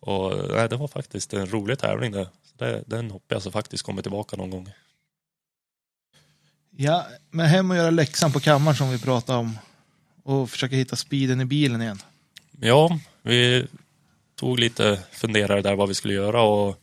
Och 0.00 0.48
nej, 0.48 0.68
det 0.68 0.76
var 0.76 0.88
faktiskt 0.88 1.32
en 1.32 1.46
rolig 1.46 1.78
tävling 1.78 2.12
det. 2.12 2.28
det 2.58 2.84
den 2.86 3.10
hoppas 3.10 3.34
jag 3.34 3.42
så 3.42 3.50
faktiskt 3.50 3.84
kommer 3.84 4.02
tillbaka 4.02 4.36
någon 4.36 4.50
gång. 4.50 4.72
Ja, 6.76 7.06
men 7.30 7.46
hem 7.46 7.70
och 7.70 7.76
göra 7.76 7.90
läxan 7.90 8.32
på 8.32 8.40
kammaren 8.40 8.76
som 8.76 8.90
vi 8.90 8.98
pratade 8.98 9.38
om. 9.38 9.58
Och 10.22 10.50
försöka 10.50 10.76
hitta 10.76 10.96
speeden 10.96 11.40
i 11.40 11.44
bilen 11.44 11.82
igen. 11.82 12.02
Ja, 12.60 12.98
vi 13.22 13.66
tog 14.40 14.58
lite 14.58 14.96
funderare 15.12 15.62
där 15.62 15.76
vad 15.76 15.88
vi 15.88 15.94
skulle 15.94 16.14
göra 16.14 16.42
och 16.42 16.76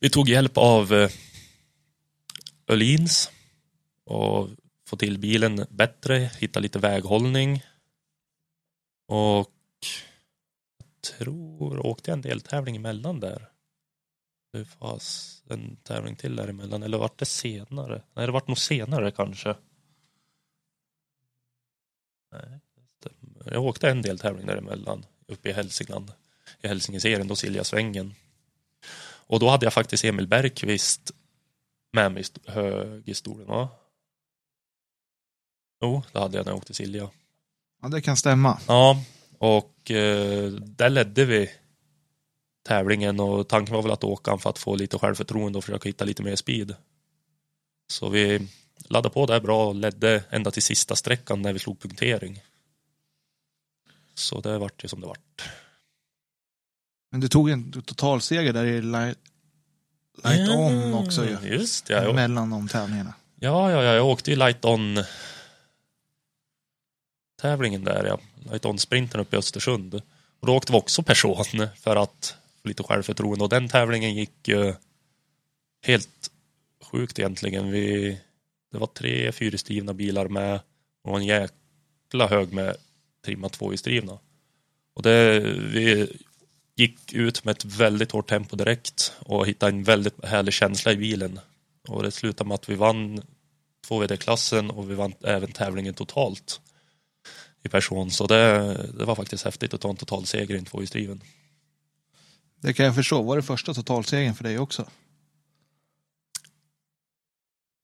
vi 0.00 0.10
tog 0.10 0.28
hjälp 0.28 0.52
av 0.56 0.92
eh, 0.92 1.10
Öhlins 2.66 3.30
och 4.04 4.48
få 4.86 4.96
till 4.96 5.18
bilen 5.18 5.66
bättre, 5.70 6.30
hitta 6.38 6.60
lite 6.60 6.78
väghållning. 6.78 7.62
Och 9.08 9.50
jag 10.78 11.18
tror, 11.18 11.86
åkte 11.86 12.10
jag 12.10 12.16
en 12.16 12.22
deltävling 12.22 12.76
emellan 12.76 13.20
där? 13.20 13.48
Det 14.52 14.64
fanns 14.64 15.42
en 15.50 15.76
tävling 15.76 16.16
till 16.16 16.36
däremellan, 16.36 16.82
eller 16.82 16.98
vart 16.98 17.18
det 17.18 17.26
senare? 17.26 18.02
Nej, 18.14 18.26
det 18.26 18.32
vart 18.32 18.48
nog 18.48 18.58
senare 18.58 19.10
kanske. 19.10 19.56
Nej, 22.32 22.60
jag 23.44 23.64
åkte 23.64 23.90
en 23.90 24.02
deltävling 24.02 24.46
däremellan, 24.46 25.06
uppe 25.26 25.48
i 25.48 25.52
Hälsingland, 25.52 26.12
i 26.64 26.68
Hälsingeserien, 26.68 27.28
då 27.28 27.36
Silja-svängen. 27.36 28.14
Och 29.26 29.40
då 29.40 29.48
hade 29.48 29.66
jag 29.66 29.72
faktiskt 29.72 30.04
Emil 30.04 30.26
Bergqvist 30.26 31.12
med 31.92 32.12
mig 32.12 32.22
i 32.22 32.50
höghistolen, 32.50 33.46
va? 33.46 33.68
Jo, 35.80 36.02
det 36.12 36.18
hade 36.18 36.36
jag 36.36 36.46
när 36.46 36.52
jag 36.52 36.58
åkte 36.58 36.74
Silja. 36.74 37.10
Ja, 37.82 37.88
det 37.88 38.00
kan 38.00 38.16
stämma. 38.16 38.60
Ja, 38.68 39.02
och 39.38 39.90
eh, 39.90 40.50
där 40.52 40.90
ledde 40.90 41.24
vi 41.24 41.50
tävlingen 42.62 43.20
och 43.20 43.48
tanken 43.48 43.74
var 43.74 43.82
väl 43.82 43.92
att 43.92 44.04
åka 44.04 44.38
för 44.38 44.50
att 44.50 44.58
få 44.58 44.76
lite 44.76 44.98
självförtroende 44.98 45.58
och 45.58 45.64
försöka 45.64 45.88
hitta 45.88 46.04
lite 46.04 46.22
mer 46.22 46.36
speed. 46.36 46.74
Så 47.86 48.08
vi 48.08 48.48
laddade 48.88 49.14
på 49.14 49.26
där 49.26 49.40
bra 49.40 49.66
och 49.68 49.74
ledde 49.74 50.24
ända 50.30 50.50
till 50.50 50.62
sista 50.62 50.96
sträckan 50.96 51.42
när 51.42 51.52
vi 51.52 51.58
slog 51.58 51.80
punktering. 51.80 52.42
Så 54.14 54.40
det 54.40 54.58
vart 54.58 54.84
ju 54.84 54.88
som 54.88 55.00
det 55.00 55.06
vart. 55.06 55.50
Men 57.14 57.20
du 57.20 57.28
tog 57.28 57.50
en 57.50 57.82
totalseger 57.82 58.52
där 58.52 58.64
i 58.64 58.82
light, 58.82 59.18
light 60.24 60.48
ja, 60.48 60.54
on 60.54 60.94
också 60.94 61.24
ju. 61.24 61.56
Just 61.56 61.90
ja. 61.90 62.12
Mellan 62.12 62.50
de 62.50 62.68
tävlingarna. 62.68 63.14
Ja, 63.40 63.70
ja, 63.70 63.82
ja, 63.82 63.94
jag 63.94 64.06
åkte 64.06 64.30
ju 64.30 64.36
light 64.36 64.64
on 64.64 65.04
tävlingen 67.40 67.84
där, 67.84 68.04
ja. 68.04 68.20
Light 68.50 68.64
on 68.64 68.78
sprinten 68.78 69.20
uppe 69.20 69.36
i 69.36 69.38
Östersund. 69.38 69.94
Och 70.40 70.46
då 70.46 70.56
åkte 70.56 70.72
vi 70.72 70.78
också 70.78 71.02
person 71.02 71.44
för 71.76 71.96
att 71.96 72.36
få 72.62 72.68
lite 72.68 72.82
självförtroende 72.82 73.44
och 73.44 73.50
den 73.50 73.68
tävlingen 73.68 74.14
gick 74.14 74.48
ju 74.48 74.74
helt 75.82 76.30
sjukt 76.82 77.18
egentligen. 77.18 77.70
Vi, 77.70 78.20
det 78.72 78.78
var 78.78 78.86
tre 78.86 79.32
fyrhjulsdrivna 79.32 79.94
bilar 79.94 80.28
med 80.28 80.60
och 81.04 81.18
en 81.18 81.24
jäkla 81.24 82.26
hög 82.28 82.52
med 82.52 82.76
trimma 83.24 83.48
tvåhjulsdrivna. 83.48 84.18
Och 84.94 85.02
det, 85.02 85.40
vi 85.56 86.08
gick 86.76 87.12
ut 87.12 87.44
med 87.44 87.52
ett 87.52 87.64
väldigt 87.64 88.12
hårt 88.12 88.28
tempo 88.28 88.56
direkt 88.56 89.12
och 89.18 89.46
hittade 89.46 89.72
en 89.72 89.84
väldigt 89.84 90.24
härlig 90.24 90.54
känsla 90.54 90.92
i 90.92 90.96
bilen. 90.96 91.40
Och 91.88 92.02
det 92.02 92.10
slutade 92.10 92.48
med 92.48 92.54
att 92.54 92.68
vi 92.68 92.74
vann 92.74 93.22
2VD-klassen 93.88 94.70
och 94.70 94.90
vi 94.90 94.94
vann 94.94 95.14
även 95.20 95.52
tävlingen 95.52 95.94
totalt 95.94 96.60
i 97.62 97.68
person. 97.68 98.10
Så 98.10 98.26
det, 98.26 98.74
det 98.98 99.04
var 99.04 99.14
faktiskt 99.14 99.44
häftigt 99.44 99.74
att 99.74 99.80
ta 99.80 99.90
en 99.90 99.96
totalseger 99.96 100.54
i 100.54 100.58
en 100.58 100.64
tvåhjulsdriven. 100.64 101.22
Det 102.60 102.72
kan 102.72 102.86
jag 102.86 102.94
förstå. 102.94 103.22
Var 103.22 103.36
det 103.36 103.42
första 103.42 103.74
totalsegern 103.74 104.34
för 104.34 104.44
dig 104.44 104.58
också? 104.58 104.88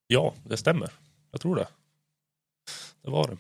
Ja, 0.07 0.35
det 0.45 0.57
stämmer. 0.57 0.93
Jag 1.31 1.41
tror 1.41 1.57
det. 1.57 1.69
Det 3.03 3.11
var 3.11 3.29
det. 3.29 3.37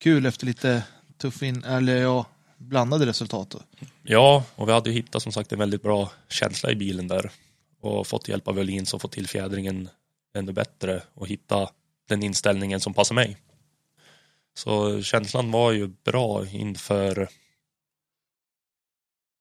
Kul 0.00 0.26
efter 0.26 0.46
lite 0.46 0.82
tuff 1.16 1.42
in, 1.42 1.64
eller 1.64 1.96
ja, 1.96 2.26
blandade 2.58 3.06
resultat. 3.06 3.54
Ja, 4.02 4.44
och 4.54 4.68
vi 4.68 4.72
hade 4.72 4.90
hittat 4.90 5.22
som 5.22 5.32
sagt 5.32 5.52
en 5.52 5.58
väldigt 5.58 5.82
bra 5.82 6.10
känsla 6.28 6.70
i 6.70 6.74
bilen 6.74 7.08
där 7.08 7.30
och 7.80 8.06
fått 8.06 8.28
hjälp 8.28 8.48
av 8.48 8.58
Öhlins 8.58 8.94
och 8.94 9.02
fått 9.02 9.12
till 9.12 9.28
fjädringen 9.28 9.88
ännu 10.34 10.52
bättre 10.52 11.02
och 11.14 11.28
hitta 11.28 11.70
den 12.08 12.22
inställningen 12.22 12.80
som 12.80 12.94
passar 12.94 13.14
mig. 13.14 13.36
Så 14.54 15.02
känslan 15.02 15.50
var 15.50 15.72
ju 15.72 15.86
bra 15.86 16.46
inför 16.46 17.28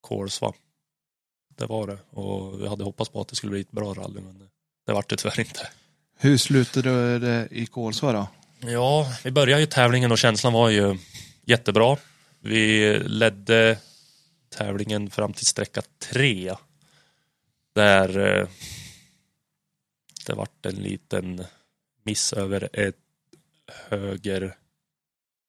Kolsva. 0.02 0.54
Det 1.58 1.66
var 1.66 1.88
det 1.88 1.98
och 2.10 2.62
vi 2.62 2.68
hade 2.68 2.84
hoppats 2.84 3.10
på 3.10 3.22
att 3.22 3.28
det 3.28 3.36
skulle 3.36 3.52
bli 3.52 3.62
ett 3.62 3.72
bra 3.72 3.94
rally 3.94 4.22
men 4.22 4.50
det 4.86 4.94
vart 4.94 5.10
det 5.10 5.16
tyvärr 5.16 5.40
inte. 5.40 5.68
Hur 6.18 6.38
slutade 6.38 7.20
det 7.20 7.48
i 7.52 7.66
Kolsva 7.66 8.12
då? 8.12 8.28
Ja, 8.60 9.08
vi 9.24 9.32
började 9.32 9.62
ju 9.62 9.68
tävlingen 9.68 10.12
och 10.12 10.18
känslan 10.18 10.54
var 10.54 10.70
ju 10.70 10.98
jättebra. 11.46 11.98
Vi 12.48 13.00
ledde 13.00 13.80
tävlingen 14.50 15.10
fram 15.10 15.34
till 15.34 15.46
sträcka 15.46 15.82
tre. 16.00 16.56
Där 17.76 18.18
eh, 18.18 18.48
det 20.26 20.34
vart 20.34 20.66
en 20.66 20.76
liten 20.76 21.46
miss 22.04 22.34
över 22.34 22.70
ett 22.74 22.96
höger 23.90 24.56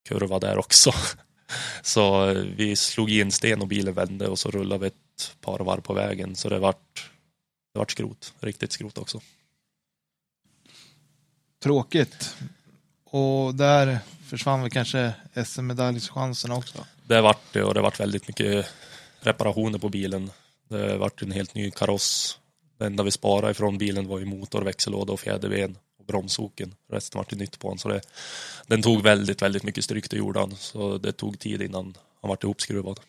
kurva 0.09 0.39
där 0.39 0.59
också. 0.59 0.93
Så 1.83 2.31
eh, 2.31 2.45
vi 2.57 2.77
slog 2.77 3.11
i 3.11 3.21
en 3.21 3.33
sten 3.33 3.61
och 3.61 3.69
bilen 3.69 3.95
vände 3.95 4.29
och 4.29 4.39
så 4.39 4.51
rullade 4.51 4.81
vi 4.81 4.87
ett 4.87 5.37
par 5.41 5.59
varv 5.59 5.81
på 5.81 5.95
vägen. 5.95 6.37
Så 6.37 6.49
det 6.49 6.59
vart, 6.59 7.11
det 7.73 7.79
vart 7.79 7.91
skrot, 7.91 8.35
riktigt 8.41 8.73
skrot 8.73 8.99
också. 8.99 9.21
Tråkigt. 11.63 12.37
Och 13.05 13.55
där 13.55 13.99
försvann 14.29 14.63
väl 14.63 14.71
kanske 14.71 15.13
SM-medaljchanserna 15.45 16.57
också? 16.57 16.87
Det 17.07 17.21
vart 17.21 17.53
det 17.53 17.63
och 17.63 17.75
det 17.75 17.81
vart 17.81 18.01
väldigt 18.01 18.29
mycket 18.29 18.67
reparationer 19.21 19.79
på 19.79 19.89
bilen. 19.89 20.31
Det 20.69 20.97
vart 20.97 21.23
en 21.23 21.33
helt 21.33 21.55
ny 21.55 21.71
kaross. 21.71 22.39
Det 22.79 22.87
enda 22.87 23.03
vi 23.03 23.11
sparade 23.11 23.51
ifrån 23.51 23.79
bilen 23.79 24.09
var 24.09 24.19
ju 24.19 24.25
motor, 24.25 24.63
växellåda 24.63 25.13
och 25.13 25.21
fjäderben 25.21 25.79
och 25.99 26.05
bromsoken. 26.05 26.75
Resten 26.93 27.19
vart 27.19 27.33
ju 27.33 27.37
nytt 27.37 27.59
på 27.59 27.69
den. 27.69 27.79
Så 27.79 27.89
det, 27.89 28.01
den 28.67 28.83
tog 28.83 29.03
väldigt, 29.03 29.43
väldigt 29.43 29.63
mycket 29.63 29.85
stryk, 29.85 30.11
det 30.11 30.17
gjorde 30.17 30.41
han. 30.41 30.57
Så 30.57 30.99
det 30.99 31.13
tog 31.13 31.39
tid 31.39 31.63
innan 31.63 31.95
han 32.21 32.29
vart 32.29 32.45
ihopskruvad. 32.45 33.01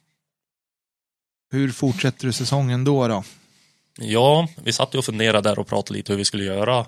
Hur 1.52 1.72
fortsätter 1.72 2.26
du 2.28 2.34
säsongen 2.34 2.84
då? 2.84 3.08
då? 3.08 3.24
Ja, 3.98 4.48
vi 4.64 4.74
satt 4.74 4.94
ju 4.94 4.98
och 4.98 5.06
funderade 5.06 5.50
där 5.50 5.60
och 5.60 5.68
pratade 5.68 5.98
lite 5.98 6.12
hur 6.12 6.18
vi 6.18 6.26
skulle 6.26 6.44
göra. 6.44 6.86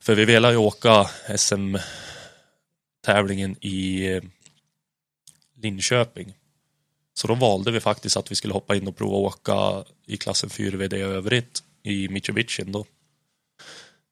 För 0.00 0.14
vi 0.14 0.24
ville 0.24 0.50
ju 0.50 0.56
åka 0.56 1.10
tävlingen 3.08 3.56
i 3.60 4.06
eh, 4.06 4.22
Linköping. 5.62 6.34
Så 7.14 7.26
då 7.26 7.34
valde 7.34 7.70
vi 7.70 7.80
faktiskt 7.80 8.16
att 8.16 8.30
vi 8.30 8.34
skulle 8.34 8.54
hoppa 8.54 8.76
in 8.76 8.88
och 8.88 8.96
prova 8.96 9.16
åka 9.16 9.84
i 10.06 10.16
klassen 10.16 10.50
4VD 10.50 10.96
i 10.96 11.00
övrigt 11.00 11.62
i 11.82 12.08
Mitsubishi 12.08 12.64
då. 12.64 12.84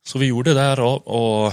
Så 0.07 0.19
vi 0.19 0.27
gjorde 0.27 0.55
det 0.55 0.75
då 0.75 0.89
och 0.89 1.53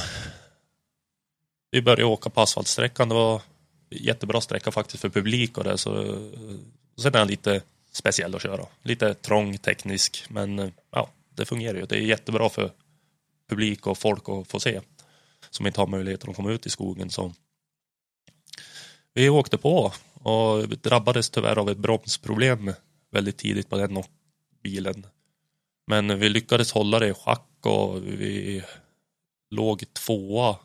vi 1.71 1.81
började 1.81 2.03
åka 2.03 2.29
på 2.29 2.41
asfaltsträckan. 2.41 3.09
Det 3.09 3.15
var 3.15 3.41
jättebra 3.89 4.41
sträcka 4.41 4.71
faktiskt 4.71 5.01
för 5.01 5.09
publik 5.09 5.57
och 5.57 5.63
det 5.63 5.77
så 5.77 5.91
sen 6.97 7.15
är 7.15 7.19
den 7.19 7.27
lite 7.27 7.61
speciell 7.91 8.35
att 8.35 8.41
köra. 8.41 8.65
Lite 8.83 9.13
trång 9.13 9.57
teknisk 9.57 10.25
men 10.29 10.59
eh, 10.59 10.69
ja, 10.91 11.09
det 11.35 11.45
fungerar 11.45 11.77
ju. 11.77 11.85
Det 11.85 11.95
är 11.95 12.01
jättebra 12.01 12.49
för 12.49 12.71
publik 13.49 13.87
och 13.87 13.97
folk 13.97 14.29
att 14.29 14.47
få 14.47 14.59
se 14.59 14.81
som 15.55 15.67
inte 15.67 15.81
har 15.81 15.87
möjligheten 15.87 16.29
att 16.29 16.35
komma 16.35 16.51
ut 16.51 16.65
i 16.65 16.69
skogen. 16.69 17.09
Så 17.09 17.33
vi 19.13 19.29
åkte 19.29 19.57
på 19.57 19.93
och 20.13 20.69
drabbades 20.69 21.29
tyvärr 21.29 21.57
av 21.57 21.69
ett 21.69 21.77
bromsproblem 21.77 22.73
väldigt 23.11 23.37
tidigt 23.37 23.69
på 23.69 23.77
den 23.77 24.03
bilen. 24.63 25.05
Men 25.87 26.19
vi 26.19 26.29
lyckades 26.29 26.71
hålla 26.71 26.99
det 26.99 27.07
i 27.07 27.13
schack 27.13 27.65
och 27.65 28.03
vi 28.03 28.63
låg 29.49 29.93
tvåa 29.93 30.57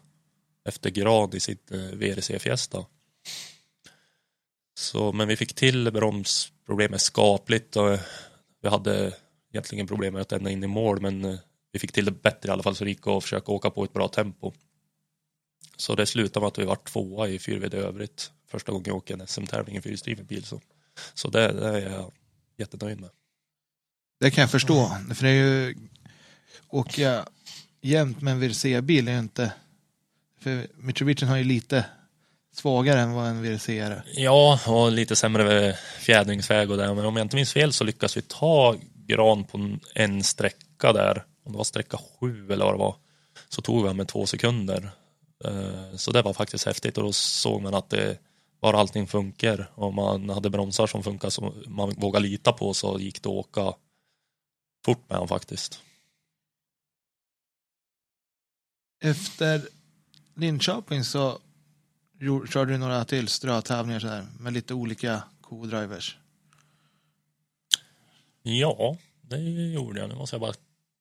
efter 0.64 0.90
grad 0.90 1.34
i 1.34 1.40
sitt 1.40 1.70
eh, 1.70 1.78
VRC 1.78 2.38
Fiesta. 2.38 2.86
Så, 4.78 5.12
men 5.12 5.28
vi 5.28 5.36
fick 5.36 5.54
till 5.54 5.92
bromsproblemet 5.92 7.00
skapligt 7.00 7.76
och 7.76 7.98
vi 8.62 8.68
hade 8.68 9.12
egentligen 9.52 9.86
problem 9.86 10.12
med 10.12 10.22
att 10.22 10.32
ända 10.32 10.50
in 10.50 10.64
i 10.64 10.66
mål 10.66 11.00
men 11.00 11.24
eh, 11.24 11.38
vi 11.72 11.78
fick 11.78 11.92
till 11.92 12.04
det 12.04 12.10
bättre 12.22 12.48
i 12.48 12.52
alla 12.52 12.62
fall 12.62 12.76
så 12.76 12.84
det 12.84 12.90
gick 12.90 13.06
att 13.06 13.22
försöka 13.22 13.52
åka 13.52 13.70
på 13.70 13.84
ett 13.84 13.92
bra 13.92 14.08
tempo. 14.08 14.52
Så 15.80 15.94
det 15.94 16.06
slutade 16.06 16.44
med 16.44 16.48
att 16.48 16.58
vi 16.58 16.64
var 16.64 16.76
tvåa 16.76 17.28
i 17.28 17.38
4VD 17.38 17.74
övrigt. 17.74 18.30
Första 18.50 18.72
gången 18.72 18.84
jag 18.86 18.96
åker 18.96 19.14
en 19.14 19.26
SM-tävling 19.26 19.76
i 19.76 19.80
fyrhjulsdriven 19.80 20.26
bil. 20.26 20.44
Så, 20.44 20.60
så 21.14 21.28
det, 21.28 21.52
det 21.52 21.68
är 21.68 21.90
jag 21.90 22.12
jättenöjd 22.56 23.00
med. 23.00 23.10
Det 24.20 24.30
kan 24.30 24.42
jag 24.42 24.50
förstå. 24.50 24.90
För 25.14 25.24
det 25.24 25.30
är 25.30 25.34
ju 25.34 25.76
åka 26.68 27.24
jämt 27.80 28.22
med 28.22 28.32
en 28.32 28.40
WRC-bil 28.40 29.08
är 29.08 29.12
ju 29.12 29.18
inte... 29.18 29.52
För 30.40 30.66
Mitsubishi 30.74 31.26
har 31.26 31.36
ju 31.36 31.44
lite 31.44 31.84
svagare 32.54 33.00
än 33.00 33.12
vad 33.12 33.26
en 33.26 33.42
WRC 33.42 33.68
är. 33.68 34.02
Ja, 34.14 34.60
och 34.66 34.92
lite 34.92 35.16
sämre 35.16 35.76
fjädringsväg 35.98 36.70
och 36.70 36.76
det. 36.76 36.94
Men 36.94 37.04
om 37.04 37.16
jag 37.16 37.24
inte 37.24 37.36
minns 37.36 37.52
fel 37.52 37.72
så 37.72 37.84
lyckas 37.84 38.16
vi 38.16 38.22
ta 38.22 38.76
gran 39.06 39.44
på 39.44 39.78
en 39.94 40.22
sträcka 40.22 40.92
där. 40.92 41.24
Om 41.44 41.52
det 41.52 41.58
var 41.58 41.64
sträcka 41.64 41.98
sju 41.98 42.52
eller 42.52 42.64
vad 42.64 42.74
det 42.74 42.78
var. 42.78 42.96
Så 43.48 43.62
tog 43.62 43.88
vi 43.88 43.94
med 43.94 44.08
två 44.08 44.26
sekunder. 44.26 44.90
Eh, 45.44 45.96
så 45.96 46.12
det 46.12 46.22
var 46.22 46.32
faktiskt 46.32 46.66
häftigt 46.66 46.98
och 46.98 47.04
då 47.04 47.12
såg 47.12 47.62
man 47.62 47.74
att 47.74 47.90
det 47.90 48.18
bara 48.60 48.78
allting 48.78 49.06
funkar 49.06 49.70
och 49.74 49.94
man 49.94 50.30
hade 50.30 50.50
bromsar 50.50 50.86
som 50.86 51.02
funkar 51.02 51.30
som 51.30 51.62
man 51.66 51.90
vågar 51.90 52.20
lita 52.20 52.52
på 52.52 52.74
så 52.74 52.98
gick 53.00 53.22
det 53.22 53.28
att 53.28 53.34
åka 53.34 53.74
fort 54.84 55.08
med 55.08 55.16
honom 55.16 55.28
faktiskt. 55.28 55.82
Efter 59.00 59.68
Linköping 60.34 61.04
så 61.04 61.38
körde 62.52 62.72
du 62.72 62.78
några 62.78 63.04
till 63.04 63.28
strötävlingar 63.28 64.00
sådär 64.00 64.26
med 64.38 64.52
lite 64.52 64.74
olika 64.74 65.22
co-drivers. 65.40 66.16
Ja, 68.42 68.96
det 69.20 69.38
gjorde 69.72 70.00
jag. 70.00 70.08
Nu 70.08 70.14
måste 70.14 70.34
jag 70.34 70.40
bara 70.40 70.54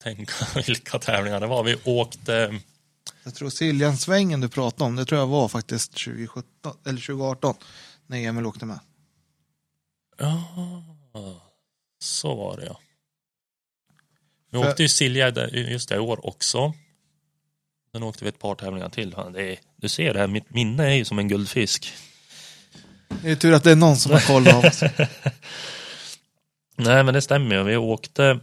tänka 0.03 0.33
vilka 0.67 0.99
tävlingar 0.99 1.39
det 1.39 1.47
var. 1.47 1.63
Vi 1.63 1.75
åkte 1.83 2.59
jag 3.23 3.35
tror 3.35 3.49
Siljansvängen 3.49 4.41
du 4.41 4.49
pratade 4.49 4.83
om, 4.83 4.95
det 4.95 5.05
tror 5.05 5.19
jag 5.19 5.27
var 5.27 5.47
faktiskt 5.47 5.91
2017 5.91 6.43
eller 6.85 7.01
2018 7.01 7.55
när 8.07 8.17
Emil 8.17 8.45
åkte 8.45 8.65
med. 8.65 8.79
Ja, 10.17 10.43
så 11.99 12.35
var 12.35 12.57
det 12.57 12.65
ja. 12.65 12.79
Vi 14.51 14.59
För... 14.59 14.69
åkte 14.69 14.83
ju 14.83 14.89
Silja 14.89 15.47
just 15.49 15.89
det 15.89 15.95
i 15.95 15.99
år 15.99 16.25
också. 16.27 16.73
Sen 17.91 18.03
åkte 18.03 18.23
vi 18.23 18.29
ett 18.29 18.39
par 18.39 18.55
tävlingar 18.55 18.89
till. 18.89 19.15
Det 19.33 19.51
är, 19.51 19.59
du 19.75 19.89
ser 19.89 20.13
det 20.13 20.19
här, 20.19 20.27
mitt 20.27 20.49
minne 20.49 20.83
är 20.83 20.93
ju 20.93 21.05
som 21.05 21.19
en 21.19 21.27
guldfisk. 21.27 21.93
Det 23.21 23.31
är 23.31 23.35
tur 23.35 23.53
att 23.53 23.63
det 23.63 23.71
är 23.71 23.75
någon 23.75 23.97
som 23.97 24.11
har 24.11 24.19
koll 24.19 24.47
av 24.47 24.65
oss. 24.65 24.83
Nej 26.75 27.03
men 27.03 27.13
det 27.13 27.21
stämmer 27.21 27.55
ju. 27.55 27.63
Vi 27.63 27.77
åkte 27.77 28.39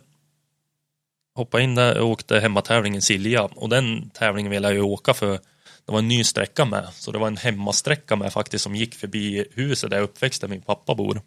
hoppade 1.34 1.64
in 1.64 1.74
där 1.74 2.00
och 2.00 2.08
åkte 2.08 2.40
hemmatävlingen 2.40 3.02
Silja 3.02 3.42
och 3.42 3.68
den 3.68 4.10
tävlingen 4.10 4.50
ville 4.50 4.68
jag 4.68 4.74
ju 4.74 4.80
åka 4.80 5.14
för 5.14 5.40
det 5.84 5.92
var 5.92 5.98
en 5.98 6.08
ny 6.08 6.24
sträcka 6.24 6.64
med 6.64 6.88
så 6.92 7.12
det 7.12 7.18
var 7.18 7.26
en 7.26 7.36
hemmasträcka 7.36 8.16
med 8.16 8.32
faktiskt 8.32 8.64
som 8.64 8.74
gick 8.74 8.94
förbi 8.94 9.44
huset 9.52 9.90
där 9.90 9.96
jag 9.96 10.04
uppväxt 10.04 10.40
där 10.40 10.48
min 10.48 10.62
pappa 10.62 10.94
bor. 10.94 11.20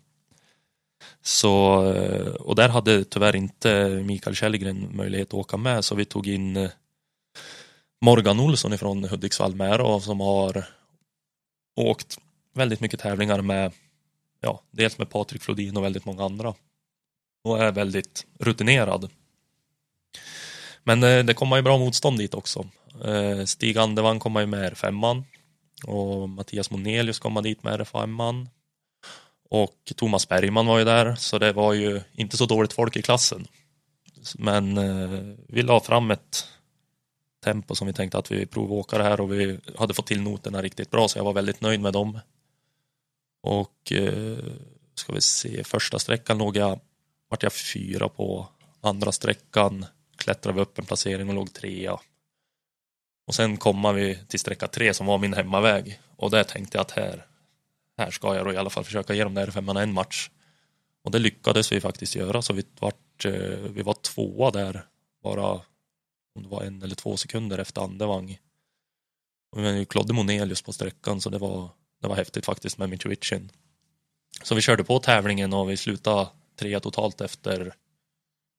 Så, 1.21 1.53
och 2.39 2.55
där 2.55 2.69
hade 2.69 3.03
tyvärr 3.03 3.35
inte 3.35 3.89
Mikael 4.05 4.35
Källgren 4.35 4.95
möjlighet 4.95 5.27
att 5.27 5.33
åka 5.33 5.57
med 5.57 5.85
så 5.85 5.95
vi 5.95 6.05
tog 6.05 6.27
in 6.27 6.57
eh, 6.57 6.69
Morgan 8.01 8.39
Olsson 8.39 8.73
ifrån 8.73 9.03
Hudiksvall 9.03 9.55
med 9.55 9.81
och 9.81 10.03
som 10.03 10.19
har 10.19 10.65
åkt 11.75 12.17
väldigt 12.53 12.79
mycket 12.79 12.99
tävlingar 12.99 13.41
med 13.41 13.71
ja, 14.41 14.61
dels 14.71 14.97
med 14.97 15.09
Patrik 15.09 15.41
Flodin 15.41 15.77
och 15.77 15.83
väldigt 15.83 16.05
många 16.05 16.25
andra 16.25 16.53
och 17.43 17.63
är 17.63 17.71
väldigt 17.71 18.25
rutinerad. 18.39 19.09
Men 20.87 21.03
eh, 21.03 21.25
det 21.25 21.33
kommer 21.33 21.55
ju 21.55 21.61
bra 21.61 21.77
motstånd 21.77 22.17
dit 22.17 22.33
också. 22.33 22.65
Eh, 23.05 23.45
Stig 23.45 23.77
Andevang 23.77 24.19
kommer 24.19 24.39
ju 24.39 24.45
med 24.45 24.73
R5 24.73 25.23
och 25.83 26.29
Mattias 26.29 26.71
Monelius 26.71 27.19
kommer 27.19 27.41
dit 27.41 27.63
med 27.63 27.81
R5 27.81 28.47
och 29.49 29.93
Thomas 29.95 30.29
Bergman 30.29 30.65
var 30.65 30.79
ju 30.79 30.85
där 30.85 31.15
så 31.15 31.37
det 31.37 31.53
var 31.53 31.73
ju 31.73 32.01
inte 32.13 32.37
så 32.37 32.45
dåligt 32.45 32.73
folk 32.73 32.97
i 32.97 33.01
klassen. 33.01 33.47
Men 34.35 34.77
eh, 34.77 35.35
vi 35.47 35.61
la 35.61 35.79
fram 35.79 36.11
ett 36.11 36.47
tempo 37.43 37.75
som 37.75 37.87
vi 37.87 37.93
tänkte 37.93 38.17
att 38.17 38.31
vi 38.31 38.45
provåkar 38.45 38.99
här 38.99 39.21
och 39.21 39.33
vi 39.33 39.59
hade 39.77 39.93
fått 39.93 40.07
till 40.07 40.21
noterna 40.21 40.61
riktigt 40.61 40.91
bra 40.91 41.07
så 41.07 41.19
jag 41.19 41.23
var 41.23 41.33
väldigt 41.33 41.61
nöjd 41.61 41.81
med 41.81 41.93
dem. 41.93 42.19
Och 43.43 43.93
ska 44.95 45.13
vi 45.13 45.21
se, 45.21 45.63
första 45.63 45.99
sträckan 45.99 46.37
låg 46.37 46.57
jag, 46.57 46.79
vart 47.29 47.43
jag 47.43 47.53
fyra 47.53 48.09
på, 48.09 48.47
andra 48.81 49.11
sträckan 49.11 49.85
klättrade 50.17 50.55
vi 50.55 50.61
upp 50.61 50.79
en 50.79 50.85
placering 50.85 51.29
och 51.29 51.35
låg 51.35 51.53
trea. 51.53 51.99
Och 53.27 53.35
sen 53.35 53.57
kom 53.57 53.95
vi 53.95 54.19
till 54.27 54.39
sträcka 54.39 54.67
tre 54.67 54.93
som 54.93 55.07
var 55.07 55.17
min 55.17 55.33
hemmaväg. 55.33 55.99
Och 56.15 56.31
där 56.31 56.43
tänkte 56.43 56.77
jag 56.77 56.81
att 56.81 56.91
här, 56.91 57.25
här 57.97 58.11
ska 58.11 58.35
jag 58.35 58.45
då 58.45 58.53
i 58.53 58.57
alla 58.57 58.69
fall 58.69 58.83
försöka 58.83 59.13
ge 59.13 59.23
de 59.23 59.33
där 59.33 59.51
femmarna 59.51 59.81
en 59.81 59.93
match. 59.93 60.29
Och 61.03 61.11
det 61.11 61.19
lyckades 61.19 61.71
vi 61.71 61.81
faktiskt 61.81 62.15
göra 62.15 62.41
så 62.41 62.53
vi, 62.53 62.63
vart, 62.79 63.25
eh, 63.25 63.31
vi 63.49 63.81
var 63.81 63.93
tvåa 63.93 64.51
där 64.51 64.85
bara 65.23 65.61
om 66.35 66.43
det 66.43 66.49
var 66.49 66.63
en 66.63 66.81
eller 66.81 66.95
två 66.95 67.17
sekunder 67.17 67.57
efter 67.57 67.81
Andevang. 67.81 68.39
Och 69.51 69.63
vi 69.63 69.85
klodde 69.85 70.13
Monelius 70.13 70.61
på 70.61 70.73
sträckan 70.73 71.21
så 71.21 71.29
det 71.29 71.37
var, 71.37 71.69
det 72.01 72.07
var 72.07 72.15
häftigt 72.15 72.45
faktiskt 72.45 72.77
med 72.77 72.89
Mitsubishi. 72.89 73.41
Så 74.43 74.55
vi 74.55 74.61
körde 74.61 74.83
på 74.83 74.99
tävlingen 74.99 75.53
och 75.53 75.69
vi 75.69 75.77
slutade 75.77 76.27
trea 76.55 76.79
totalt 76.79 77.21
efter 77.21 77.73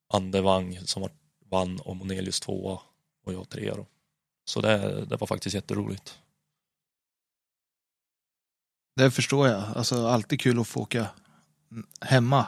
Andevang 0.08 0.78
som 0.84 1.02
var 1.02 1.10
vann 1.50 1.80
och 1.80 1.96
Monelius 1.96 2.40
tvåa 2.40 2.80
och 3.24 3.32
jag 3.32 3.48
trea 3.48 3.74
då. 3.74 3.86
Så 4.44 4.60
det, 4.60 5.04
det 5.04 5.16
var 5.16 5.26
faktiskt 5.26 5.54
jätteroligt. 5.54 6.18
Det 8.96 9.10
förstår 9.10 9.48
jag. 9.48 9.64
Alltså 9.76 10.06
alltid 10.06 10.40
kul 10.40 10.60
att 10.60 10.68
få 10.68 10.80
åka 10.80 11.06
hemma. 12.00 12.46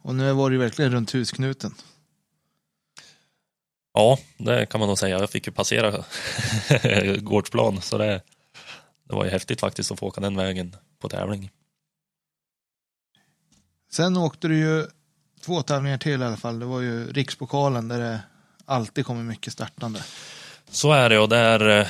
Och 0.00 0.14
nu 0.14 0.32
var 0.32 0.50
det 0.50 0.58
verkligen 0.58 0.92
runt 0.92 1.14
husknuten. 1.14 1.74
Ja, 3.92 4.18
det 4.38 4.66
kan 4.66 4.80
man 4.80 4.88
nog 4.88 4.98
säga. 4.98 5.18
Jag 5.18 5.30
fick 5.30 5.46
ju 5.46 5.52
passera 5.52 6.04
gårdsplan 7.20 7.82
så 7.82 7.98
det, 7.98 8.22
det 9.04 9.14
var 9.14 9.24
ju 9.24 9.30
häftigt 9.30 9.60
faktiskt 9.60 9.92
att 9.92 9.98
få 9.98 10.06
åka 10.06 10.20
den 10.20 10.36
vägen 10.36 10.76
på 10.98 11.08
tävling. 11.08 11.50
Sen 13.90 14.16
åkte 14.16 14.48
du 14.48 14.58
ju 14.58 14.86
två 15.40 15.62
tävlingar 15.62 15.98
till 15.98 16.22
i 16.22 16.24
alla 16.24 16.36
fall. 16.36 16.58
Det 16.58 16.66
var 16.66 16.80
ju 16.80 17.12
Rikspokalen 17.12 17.88
där 17.88 17.98
det 17.98 18.20
alltid 18.64 19.06
kommer 19.06 19.22
mycket 19.22 19.52
startande. 19.52 20.04
Så 20.70 20.92
är 20.92 21.10
det 21.10 21.18
och 21.18 21.28
där 21.28 21.80
eh, 21.80 21.86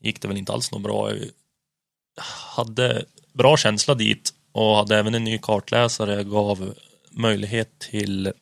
gick 0.00 0.22
det 0.22 0.28
väl 0.28 0.36
inte 0.36 0.52
alls 0.52 0.72
något 0.72 0.82
bra. 0.82 1.10
Jag 1.10 2.22
hade 2.56 3.04
bra 3.32 3.56
känsla 3.56 3.94
dit 3.94 4.34
och 4.52 4.76
hade 4.76 4.98
även 4.98 5.14
en 5.14 5.24
ny 5.24 5.38
kartläsare 5.38 6.24
gav 6.24 6.74
möjlighet 7.10 7.78
till 7.78 8.32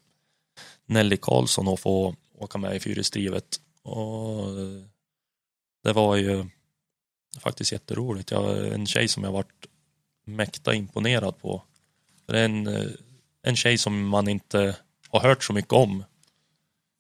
Nelly 0.86 1.16
Karlsson 1.16 1.68
att 1.68 1.80
få 1.80 2.14
åka 2.34 2.58
med 2.58 2.76
i 2.76 2.80
fyrhjulsdrivet. 2.80 3.60
Och 3.82 4.48
eh, 4.48 4.84
det 5.84 5.92
var 5.92 6.16
ju 6.16 6.46
faktiskt 7.40 7.72
jätteroligt. 7.72 8.30
Jag, 8.30 8.72
en 8.72 8.86
tjej 8.86 9.08
som 9.08 9.24
jag 9.24 9.32
varit 9.32 9.66
mäkta 10.24 10.74
imponerad 10.74 11.38
på. 11.40 11.62
Det 12.26 12.38
är 12.38 12.44
en, 12.44 12.66
eh, 12.66 12.90
en 13.42 13.56
tjej 13.56 13.78
som 13.78 14.08
man 14.08 14.28
inte 14.28 14.76
har 15.08 15.20
hört 15.20 15.44
så 15.44 15.52
mycket 15.52 15.72
om 15.72 16.04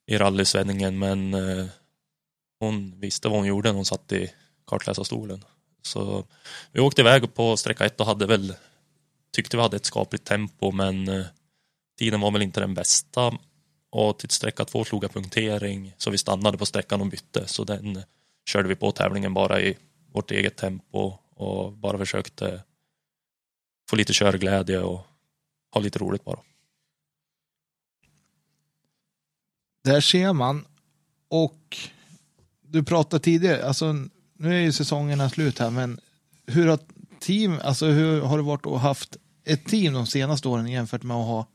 i 0.06 0.18
rallysvändningen 0.18 0.98
men 0.98 1.34
eh, 1.34 1.66
hon 2.60 3.00
visste 3.00 3.28
vad 3.28 3.38
hon 3.38 3.46
gjorde 3.46 3.68
när 3.68 3.76
hon 3.76 3.84
satt 3.84 4.12
i 4.12 4.32
kartläsarstolen. 4.66 5.44
Så 5.82 6.24
vi 6.72 6.80
åkte 6.80 7.00
iväg 7.00 7.34
på 7.34 7.56
sträcka 7.56 7.84
ett 7.84 8.00
och 8.00 8.06
hade 8.06 8.26
väl 8.26 8.54
tyckte 9.32 9.56
vi 9.56 9.62
hade 9.62 9.76
ett 9.76 9.84
skapligt 9.84 10.24
tempo 10.24 10.72
men 10.72 11.08
eh, 11.08 11.26
tiden 11.98 12.20
var 12.20 12.30
väl 12.30 12.42
inte 12.42 12.60
den 12.60 12.74
bästa 12.74 13.38
och 13.90 14.18
till 14.18 14.30
sträcka 14.30 14.64
två 14.64 14.84
slog 14.84 15.04
jag 15.04 15.12
punktering 15.12 15.94
så 15.98 16.10
vi 16.10 16.18
stannade 16.18 16.58
på 16.58 16.66
sträckan 16.66 17.00
och 17.00 17.06
bytte 17.06 17.46
så 17.46 17.64
den 17.64 17.96
eh, 17.96 18.02
körde 18.50 18.68
vi 18.68 18.74
på 18.74 18.92
tävlingen 18.92 19.34
bara 19.34 19.60
i 19.60 19.76
vårt 20.12 20.30
eget 20.30 20.56
tempo 20.56 21.14
och 21.34 21.72
bara 21.72 21.98
försökte 21.98 22.62
få 23.90 23.96
lite 23.96 24.12
körglädje 24.12 24.80
och 24.80 25.07
ha 25.70 25.80
lite 25.80 25.98
roligt 25.98 26.24
bara. 26.24 26.40
Där 29.84 30.00
ser 30.00 30.32
man 30.32 30.64
och 31.28 31.78
du 32.60 32.82
pratade 32.84 33.24
tidigare, 33.24 33.66
alltså 33.66 33.92
nu 34.32 34.56
är 34.56 34.60
ju 34.60 34.72
säsongerna 34.72 35.30
slut 35.30 35.58
här 35.58 35.70
men 35.70 36.00
hur 36.46 36.66
har 36.66 36.78
team, 37.20 37.60
alltså 37.64 37.86
hur 37.86 38.20
har 38.20 38.36
det 38.36 38.42
varit 38.42 38.66
att 38.66 38.72
ha 38.72 38.78
haft 38.78 39.16
ett 39.44 39.66
team 39.66 39.92
de 39.92 40.06
senaste 40.06 40.48
åren 40.48 40.66
jämfört 40.66 41.02
med 41.02 41.16
att 41.16 41.26
ha 41.26 41.46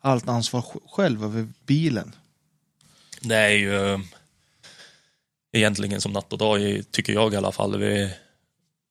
allt 0.00 0.28
ansvar 0.28 0.64
själv 0.88 1.24
över 1.24 1.48
bilen? 1.66 2.14
Det 3.20 3.36
är 3.36 3.50
ju 3.50 4.04
egentligen 5.52 6.00
som 6.00 6.12
natt 6.12 6.32
och 6.32 6.38
dag, 6.38 6.82
tycker 6.90 7.12
jag 7.12 7.34
i 7.34 7.36
alla 7.36 7.52
fall. 7.52 7.78
Vi, 7.78 8.14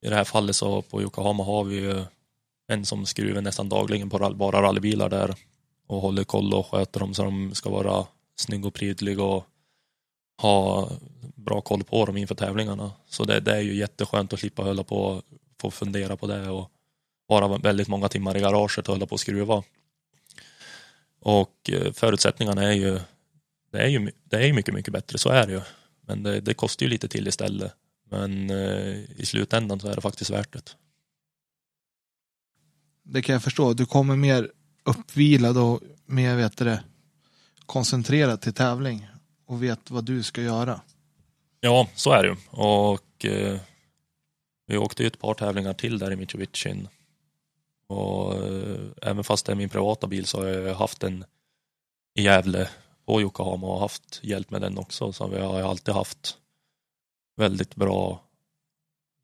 I 0.01 0.09
det 0.09 0.15
här 0.15 0.23
fallet 0.23 0.55
så 0.55 0.81
på 0.81 1.01
Yokohama 1.01 1.43
har 1.43 1.63
vi 1.63 1.75
ju 1.75 2.03
en 2.69 2.85
som 2.85 3.05
skruvar 3.05 3.41
nästan 3.41 3.69
dagligen 3.69 4.09
på 4.09 4.33
bara 4.33 4.61
rallybilar 4.61 5.09
där 5.09 5.35
och 5.87 6.01
håller 6.01 6.23
koll 6.23 6.53
och 6.53 6.67
sköter 6.67 6.99
dem 6.99 7.13
så 7.13 7.23
de 7.23 7.55
ska 7.55 7.69
vara 7.69 8.05
snygg 8.35 8.65
och 8.65 8.73
prydlig 8.73 9.19
och 9.19 9.45
ha 10.41 10.89
bra 11.35 11.61
koll 11.61 11.83
på 11.83 12.05
dem 12.05 12.17
inför 12.17 12.35
tävlingarna. 12.35 12.91
Så 13.09 13.23
det, 13.23 13.39
det 13.39 13.55
är 13.55 13.61
ju 13.61 13.75
jätteskönt 13.75 14.33
att 14.33 14.39
slippa 14.39 14.63
hålla 14.63 14.83
på 14.83 14.97
och 14.97 15.23
få 15.61 15.71
fundera 15.71 16.17
på 16.17 16.27
det 16.27 16.49
och 16.49 16.71
vara 17.27 17.57
väldigt 17.57 17.87
många 17.87 18.09
timmar 18.09 18.37
i 18.37 18.39
garaget 18.39 18.87
och 18.87 18.93
hålla 18.93 19.05
på 19.05 19.13
och 19.13 19.19
skruva. 19.19 19.63
Och 21.19 21.69
eh, 21.69 21.91
förutsättningarna 21.93 22.63
är 22.63 22.73
ju, 22.73 22.99
det 23.71 23.79
är 23.79 23.87
ju, 23.87 24.11
det 24.23 24.37
är 24.37 24.47
ju 24.47 24.53
mycket, 24.53 24.73
mycket 24.73 24.93
bättre, 24.93 25.17
så 25.17 25.29
är 25.29 25.47
det 25.47 25.53
ju. 25.53 25.61
Men 26.01 26.23
det, 26.23 26.41
det 26.41 26.53
kostar 26.53 26.85
ju 26.85 26.89
lite 26.89 27.07
till 27.07 27.27
istället. 27.27 27.73
Men 28.09 28.49
eh, 28.49 28.95
i 29.17 29.25
slutändan 29.25 29.79
så 29.79 29.87
är 29.87 29.95
det 29.95 30.01
faktiskt 30.01 30.31
värt 30.31 30.53
det. 30.53 30.75
Det 33.11 33.21
kan 33.21 33.33
jag 33.33 33.43
förstå. 33.43 33.73
Du 33.73 33.85
kommer 33.85 34.15
mer 34.15 34.51
uppvilad 34.83 35.57
och 35.57 35.81
mer 36.05 36.35
vet 36.35 36.57
det, 36.57 36.83
koncentrerad 37.65 38.41
till 38.41 38.53
tävling 38.53 39.07
och 39.45 39.63
vet 39.63 39.91
vad 39.91 40.03
du 40.03 40.23
ska 40.23 40.41
göra. 40.41 40.81
Ja, 41.59 41.87
så 41.95 42.11
är 42.11 42.23
det 42.23 42.29
ju. 42.29 42.35
Och 42.49 43.25
eh, 43.25 43.59
vi 44.67 44.77
åkte 44.77 45.03
ju 45.03 45.07
ett 45.07 45.19
par 45.19 45.33
tävlingar 45.33 45.73
till 45.73 45.99
där 45.99 46.11
i 46.11 46.15
Mitsubishi. 46.15 46.87
Och 47.87 48.35
eh, 48.35 48.79
även 49.01 49.23
fast 49.23 49.45
det 49.45 49.51
är 49.51 49.55
min 49.55 49.69
privata 49.69 50.07
bil 50.07 50.25
så 50.25 50.41
har 50.41 50.47
jag 50.47 50.75
haft 50.75 51.03
en 51.03 51.25
i 52.15 52.23
Gävle 52.23 52.69
på 53.05 53.21
Yokohama 53.21 53.67
och 53.67 53.79
haft 53.79 54.19
hjälp 54.23 54.51
med 54.51 54.61
den 54.61 54.77
också. 54.77 55.13
Så 55.13 55.27
vi 55.27 55.39
har 55.39 55.61
alltid 55.61 55.93
haft 55.93 56.37
väldigt 57.35 57.75
bra 57.75 58.23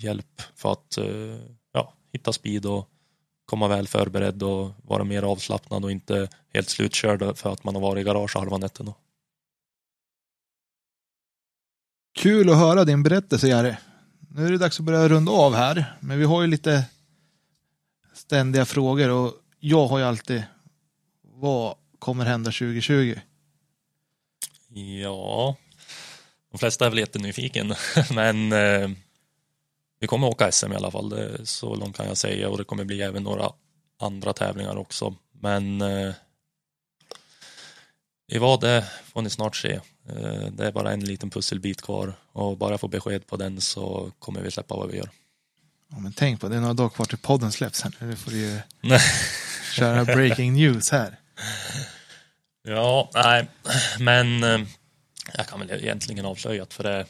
hjälp 0.03 0.41
för 0.55 0.71
att 0.71 0.97
eh, 0.97 1.39
ja, 1.71 1.93
hitta 2.11 2.33
speed 2.33 2.65
och 2.65 2.89
komma 3.45 3.67
väl 3.67 3.87
förberedd 3.87 4.43
och 4.43 4.71
vara 4.83 5.03
mer 5.03 5.23
avslappnad 5.23 5.83
och 5.85 5.91
inte 5.91 6.29
helt 6.53 6.69
slutkörd 6.69 7.37
för 7.37 7.53
att 7.53 7.63
man 7.63 7.75
har 7.75 7.81
varit 7.81 8.01
i 8.01 8.03
garage 8.03 8.35
halva 8.35 8.57
nätterna. 8.57 8.93
Kul 12.15 12.49
att 12.49 12.57
höra 12.57 12.85
din 12.85 13.03
berättelse 13.03 13.47
Jari. 13.47 13.75
Nu 14.29 14.47
är 14.47 14.51
det 14.51 14.57
dags 14.57 14.79
att 14.79 14.85
börja 14.85 15.07
runda 15.07 15.31
av 15.31 15.55
här, 15.55 15.95
men 15.99 16.19
vi 16.19 16.25
har 16.25 16.41
ju 16.41 16.47
lite 16.47 16.85
ständiga 18.13 18.65
frågor 18.65 19.09
och 19.09 19.33
jag 19.59 19.87
har 19.87 19.99
ju 19.99 20.05
alltid 20.05 20.43
vad 21.21 21.75
kommer 21.99 22.25
hända 22.25 22.51
2020? 22.51 23.15
Ja, 25.01 25.55
de 26.51 26.57
flesta 26.57 26.85
är 26.85 26.89
väl 26.89 26.99
jättenyfiken, 26.99 27.73
men 28.13 28.51
eh, 28.51 28.89
vi 30.05 30.07
kommer 30.07 30.27
åka 30.27 30.51
SM 30.51 30.71
i 30.71 30.75
alla 30.75 30.91
fall, 30.91 31.09
det, 31.09 31.45
så 31.45 31.75
långt 31.75 31.97
kan 31.97 32.07
jag 32.07 32.17
säga 32.17 32.49
och 32.49 32.57
det 32.57 32.63
kommer 32.63 32.83
bli 32.83 33.01
även 33.01 33.23
några 33.23 33.49
andra 33.99 34.33
tävlingar 34.33 34.75
också. 34.75 35.15
Men 35.41 35.81
eh, 35.81 36.13
i 38.31 38.37
vad 38.37 38.61
det 38.61 38.85
får 39.13 39.21
ni 39.21 39.29
snart 39.29 39.55
se. 39.55 39.73
Eh, 40.09 40.47
det 40.51 40.67
är 40.67 40.71
bara 40.71 40.91
en 40.91 40.99
liten 40.99 41.29
pusselbit 41.29 41.81
kvar 41.81 42.13
och 42.31 42.57
bara 42.57 42.77
få 42.77 42.87
besked 42.87 43.27
på 43.27 43.37
den 43.37 43.61
så 43.61 44.11
kommer 44.19 44.41
vi 44.41 44.51
släppa 44.51 44.75
vad 44.75 44.91
vi 44.91 44.97
gör. 44.97 45.09
Ja, 45.91 45.99
men 45.99 46.13
tänk 46.13 46.41
på 46.41 46.49
det, 46.49 46.55
är 46.55 46.59
några 46.59 46.73
dagar 46.73 46.89
kvar 46.89 47.05
till 47.05 47.17
podden 47.17 47.51
släpps 47.51 47.81
här. 47.81 47.93
Nu 47.99 48.15
får 48.15 48.31
du 48.31 48.37
ju 48.37 48.59
köra 49.73 50.05
breaking 50.05 50.53
news 50.53 50.91
här. 50.91 51.19
Ja, 52.63 53.09
nej, 53.13 53.47
men 53.99 54.43
eh, 54.43 54.59
jag 55.33 55.47
kan 55.47 55.59
väl 55.59 55.71
egentligen 55.71 56.25
avslöja 56.25 56.63
att 56.63 56.73
för 56.73 56.83
det, 56.83 57.05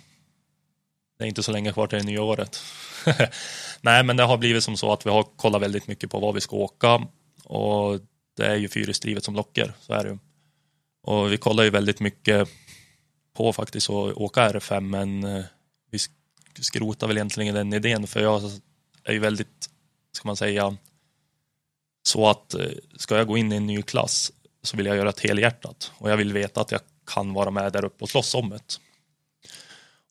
det 1.18 1.24
är 1.24 1.28
inte 1.28 1.44
så 1.44 1.52
länge 1.52 1.74
kvar 1.74 1.88
till 1.88 2.00
det 2.00 2.06
nya 2.06 2.22
året. 2.22 2.60
nej, 3.82 4.04
men 4.04 4.18
det 4.18 4.24
har 4.24 4.38
blivit 4.38 4.64
som 4.64 4.78
så 4.78 4.94
att 4.94 5.06
vi 5.06 5.10
har 5.10 5.24
kollat 5.24 5.62
väldigt 5.62 5.88
mycket 5.88 6.12
på 6.12 6.20
var 6.20 6.34
vi 6.34 6.42
ska 6.42 6.56
åka 6.56 7.08
och 7.44 8.00
det 8.38 8.46
är 8.46 8.56
ju 8.56 8.68
fyrhjulsdrivet 8.68 9.24
som 9.24 9.36
lockar, 9.36 9.74
så 9.82 9.94
är 9.94 10.04
det 10.04 10.10
ju. 10.10 10.18
Och 11.04 11.32
vi 11.32 11.38
kollar 11.38 11.64
ju 11.64 11.70
väldigt 11.70 12.00
mycket 12.00 12.50
på 13.34 13.54
faktiskt 13.54 13.90
att 13.90 14.14
åka 14.18 14.50
R5 14.50 14.80
men 14.80 15.24
eh, 15.24 15.46
vi 15.92 16.00
skrotar 16.64 17.08
väl 17.08 17.18
egentligen 17.18 17.56
den 17.56 17.74
idén 17.74 18.08
för 18.08 18.20
jag 18.20 18.42
är 19.04 19.14
ju 19.14 19.20
väldigt, 19.20 19.70
ska 20.12 20.28
man 20.28 20.38
säga, 20.38 20.78
så 22.04 22.30
att 22.30 22.54
eh, 22.54 22.72
ska 22.98 23.18
jag 23.18 23.28
gå 23.28 23.38
in 23.38 23.52
i 23.52 23.56
en 23.56 23.66
ny 23.66 23.82
klass 23.82 24.32
så 24.64 24.78
vill 24.78 24.86
jag 24.86 24.98
göra 24.98 25.12
det 25.12 25.28
helhjärtat 25.28 25.92
och 25.98 26.12
jag 26.12 26.18
vill 26.18 26.34
veta 26.34 26.62
att 26.62 26.72
jag 26.72 26.82
kan 27.06 27.34
vara 27.34 27.52
med 27.52 27.74
där 27.74 27.86
uppe 27.86 28.04
och 28.04 28.10
slåss 28.10 28.36
om 28.36 28.50
det. 28.50 28.80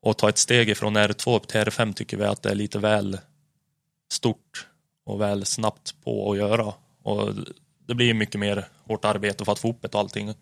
Och 0.05 0.17
ta 0.17 0.29
ett 0.29 0.39
steg 0.39 0.71
ifrån 0.71 0.97
R2 0.97 1.37
upp 1.37 1.49
till 1.49 1.61
R5 1.61 1.93
tycker 1.93 2.17
vi 2.17 2.25
att 2.25 2.43
det 2.43 2.51
är 2.51 2.55
lite 2.55 2.79
väl 2.79 3.19
stort 4.13 4.67
och 5.05 5.21
väl 5.21 5.45
snabbt 5.45 5.95
på 6.05 6.33
att 6.33 6.39
göra. 6.39 6.75
Och 7.03 7.35
det 7.87 7.95
blir 7.95 8.15
mycket 8.15 8.41
mer 8.41 8.69
hårt 8.85 9.05
arbete 9.05 9.45
för 9.45 9.53
att 9.53 9.59
få 9.59 9.71
upp 9.71 9.83
det 9.83 9.95
och 9.95 10.01
allting. 10.01 10.35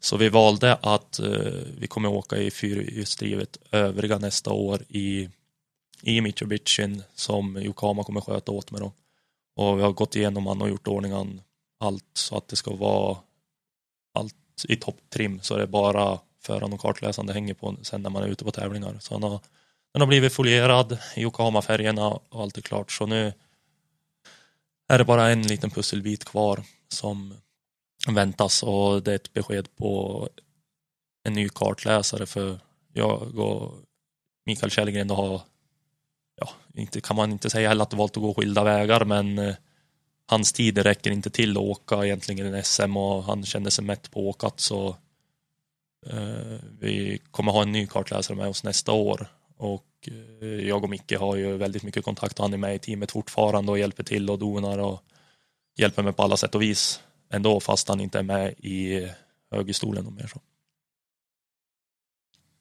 Så 0.00 0.16
vi 0.16 0.28
valde 0.28 0.74
att 0.74 1.20
uh, 1.22 1.62
vi 1.78 1.86
kommer 1.86 2.08
åka 2.08 2.36
i 2.36 2.50
fyrhjulsdrivet 2.50 3.58
övriga 3.70 4.18
nästa 4.18 4.52
år 4.52 4.82
i, 4.88 5.28
i 6.02 6.20
Mitsubishi 6.20 7.00
som 7.14 7.56
Yokohama 7.56 8.04
kommer 8.04 8.20
sköta 8.20 8.52
åt 8.52 8.70
med. 8.70 8.80
Då. 8.80 8.92
Och 9.56 9.78
vi 9.78 9.82
har 9.82 9.92
gått 9.92 10.16
igenom 10.16 10.46
han 10.46 10.62
och 10.62 10.68
gjort 10.68 10.88
ordningen 10.88 11.40
allt 11.80 12.10
så 12.12 12.36
att 12.36 12.48
det 12.48 12.56
ska 12.56 12.74
vara 12.74 13.16
allt 14.14 14.64
i 14.68 14.76
topptrim 14.76 15.40
så 15.42 15.56
det 15.56 15.62
är 15.62 15.66
bara 15.66 16.18
föraren 16.44 16.72
och 16.72 16.80
kartläsaren 16.80 17.26
det 17.26 17.32
hänger 17.32 17.54
på 17.54 17.76
sen 17.82 18.02
när 18.02 18.10
man 18.10 18.22
är 18.22 18.28
ute 18.28 18.44
på 18.44 18.50
tävlingar. 18.50 18.96
Så 19.00 19.14
han 19.14 19.22
har, 19.22 19.40
den 19.92 20.00
har 20.00 20.06
blivit 20.06 20.32
folierad, 20.32 20.98
Yokohama-färgerna 21.16 22.08
och 22.08 22.42
allt 22.42 22.56
är 22.56 22.62
klart. 22.62 22.92
Så 22.92 23.06
nu 23.06 23.32
är 24.88 24.98
det 24.98 25.04
bara 25.04 25.30
en 25.30 25.42
liten 25.42 25.70
pusselbit 25.70 26.24
kvar 26.24 26.62
som 26.88 27.34
väntas 28.08 28.62
och 28.62 29.02
det 29.02 29.10
är 29.10 29.16
ett 29.16 29.32
besked 29.32 29.76
på 29.76 30.28
en 31.24 31.32
ny 31.32 31.48
kartläsare 31.48 32.26
för 32.26 32.58
jag 32.92 33.38
och 33.38 33.74
Mikael 34.46 34.70
Källgren 34.70 35.10
har, 35.10 35.42
ja, 36.36 36.50
inte, 36.74 37.00
kan 37.00 37.16
man 37.16 37.32
inte 37.32 37.50
säga 37.50 37.68
heller 37.68 37.82
att 37.82 37.90
de 37.90 37.96
valt 37.96 38.16
att 38.16 38.22
gå 38.22 38.34
skilda 38.34 38.64
vägar 38.64 39.04
men 39.04 39.38
eh, 39.38 39.54
hans 40.26 40.52
tid 40.52 40.78
räcker 40.78 41.10
inte 41.10 41.30
till 41.30 41.50
att 41.50 41.62
åka 41.62 42.04
egentligen 42.04 42.54
i 42.54 42.62
SM 42.62 42.96
och 42.96 43.24
han 43.24 43.44
kände 43.44 43.70
sig 43.70 43.84
mätt 43.84 44.10
på 44.10 44.28
åkat 44.28 44.60
så 44.60 44.96
vi 46.80 47.20
kommer 47.30 47.52
ha 47.52 47.62
en 47.62 47.72
ny 47.72 47.86
kartläsare 47.86 48.36
med 48.36 48.48
oss 48.48 48.64
nästa 48.64 48.92
år 48.92 49.26
och 49.56 50.08
eh, 50.40 50.48
jag 50.48 50.84
och 50.84 50.90
Micke 50.90 51.12
har 51.20 51.36
ju 51.36 51.56
väldigt 51.56 51.82
mycket 51.82 52.04
kontakt 52.04 52.38
och 52.38 52.44
han 52.44 52.52
är 52.52 52.58
med 52.58 52.74
i 52.74 52.78
teamet 52.78 53.10
fortfarande 53.10 53.72
och 53.72 53.78
hjälper 53.78 54.02
till 54.02 54.30
och 54.30 54.38
donar 54.38 54.78
och 54.78 55.02
hjälper 55.76 56.02
mig 56.02 56.12
på 56.12 56.22
alla 56.22 56.36
sätt 56.36 56.54
och 56.54 56.62
vis 56.62 57.00
ändå 57.30 57.60
fast 57.60 57.88
han 57.88 58.00
inte 58.00 58.18
är 58.18 58.22
med 58.22 58.54
i 58.58 59.08
högerstolen 59.50 60.06
och 60.06 60.12
mer 60.12 60.26
så. 60.26 60.40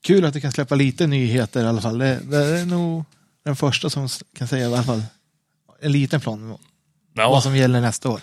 Kul 0.03 0.25
att 0.25 0.33
du 0.33 0.41
kan 0.41 0.51
släppa 0.51 0.75
lite 0.75 1.07
nyheter 1.07 1.63
i 1.63 1.67
alla 1.67 1.81
fall. 1.81 1.97
Det, 1.97 2.19
det 2.23 2.37
är 2.37 2.65
nog 2.65 3.03
den 3.43 3.55
första 3.55 3.89
som 3.89 4.07
kan 4.33 4.47
säga 4.47 4.63
i 4.63 4.73
alla 4.73 4.83
fall 4.83 5.03
en 5.79 5.91
liten 5.91 6.21
plan 6.21 6.57
ja. 7.13 7.29
vad 7.29 7.43
som 7.43 7.55
gäller 7.55 7.81
nästa 7.81 8.09
år. 8.09 8.21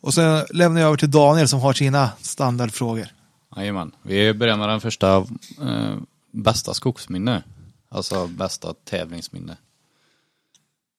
Och 0.00 0.14
sen 0.14 0.46
lämnar 0.50 0.80
jag 0.80 0.88
över 0.88 0.96
till 0.96 1.10
Daniel 1.10 1.48
som 1.48 1.60
har 1.60 1.72
sina 1.72 2.10
standardfrågor. 2.20 3.08
Jajamän. 3.56 3.96
Vi 4.02 4.34
börjar 4.34 4.56
med 4.56 4.68
den 4.68 4.80
första 4.80 5.26
eh, 5.62 5.96
bästa 6.30 6.74
skogsminne. 6.74 7.42
Alltså 7.88 8.26
bästa 8.26 8.74
tävlingsminne. 8.84 9.56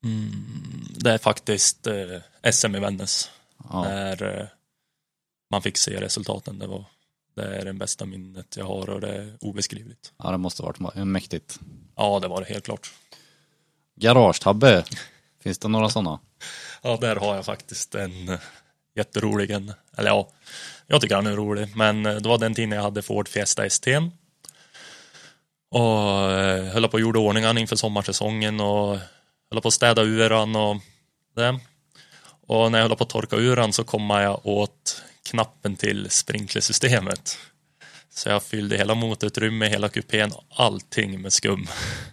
Mm, 0.04 0.32
det 0.96 1.12
är 1.12 1.18
faktiskt 1.18 1.88
eh, 1.88 2.52
SM 2.52 2.76
i 2.76 2.80
Vännäs. 2.80 3.30
Ja. 3.70 3.84
När 3.84 4.40
eh, 4.40 4.48
man 5.52 5.62
fick 5.62 5.78
se 5.78 6.02
resultaten. 6.02 6.60
Det, 6.60 6.68
var, 6.68 6.86
det 7.36 7.56
är 7.56 7.66
det 7.66 7.74
bästa 7.74 8.06
minnet 8.06 8.58
jag 8.58 8.66
har 8.66 8.90
och 8.90 9.02
det 9.02 9.16
är 9.16 9.38
obeskrivligt. 9.42 10.14
Ja, 10.18 10.32
det 10.32 10.38
måste 10.38 10.64
varit 10.64 10.96
mäktigt. 10.96 11.60
Ja, 11.96 12.20
det 12.20 12.28
var 12.28 12.42
det 12.42 12.54
helt 12.54 12.66
klart. 12.66 12.92
Garagetabbe, 13.96 14.84
finns 15.44 15.58
det 15.58 15.68
några 15.68 15.90
sådana? 15.90 16.20
Ja, 16.82 16.98
där 17.02 17.16
har 17.16 17.36
jag 17.36 17.46
faktiskt 17.46 17.96
en 17.96 18.30
eh, 18.30 18.40
jätterolig. 18.96 19.52
En, 19.52 19.74
eller 19.98 20.10
ja, 20.10 20.30
jag 20.92 21.02
tycker 21.02 21.16
han 21.16 21.28
är 21.28 21.36
rolig. 21.36 21.76
Men 21.76 22.06
eh, 22.06 22.16
det 22.16 22.30
var 22.30 22.38
den 22.38 22.54
tiden 22.54 22.72
jag 22.72 22.82
hade 22.82 23.02
Ford 23.02 23.28
Fiesta 23.28 23.66
ST. 23.66 23.98
Och 25.72 26.32
eh, 26.32 26.64
höll 26.74 26.88
på 26.88 26.94
och 26.94 27.02
gjorde 27.02 27.20
ordningen 27.20 27.58
inför 27.58 27.76
sommarsäsongen 27.76 28.60
och 28.60 29.00
höll 29.52 29.62
på 29.62 29.68
att 29.68 29.74
städa 29.74 30.02
ur 30.02 30.30
han 30.30 30.56
och 30.56 30.78
det. 31.36 31.60
Och 32.48 32.72
när 32.72 32.80
jag 32.80 32.88
höll 32.88 32.98
på 32.98 33.04
att 33.04 33.10
torka 33.10 33.36
ur 33.36 33.58
han 33.58 33.74
så 33.74 33.84
kom 33.84 34.10
jag 34.10 34.46
åt 34.46 35.04
knappen 35.30 35.76
till 35.76 36.10
sprinklersystemet. 36.10 37.38
Så 38.14 38.30
jag 38.30 38.44
fyllde 38.44 38.78
hela 38.78 38.96
motorutrymmet, 38.96 39.72
hela 39.72 39.90
kupén, 39.90 40.32
allting 40.50 41.22
med 41.22 41.34
skum. 41.34 41.68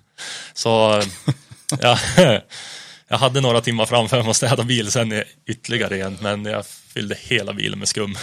Så 0.52 0.98
eh, 0.98 1.04
ja, 1.80 1.98
jag 3.08 3.18
hade 3.18 3.40
några 3.40 3.60
timmar 3.60 3.86
framför 3.86 4.22
mig 4.22 4.30
att 4.30 4.36
städa 4.36 4.62
bil 4.62 4.90
sen 4.90 5.22
ytterligare 5.46 5.96
igen 5.96 6.18
men 6.20 6.44
jag 6.44 6.66
fyllde 6.66 7.14
hela 7.14 7.52
bilen 7.52 7.78
med 7.78 7.88
skum. 7.88 8.16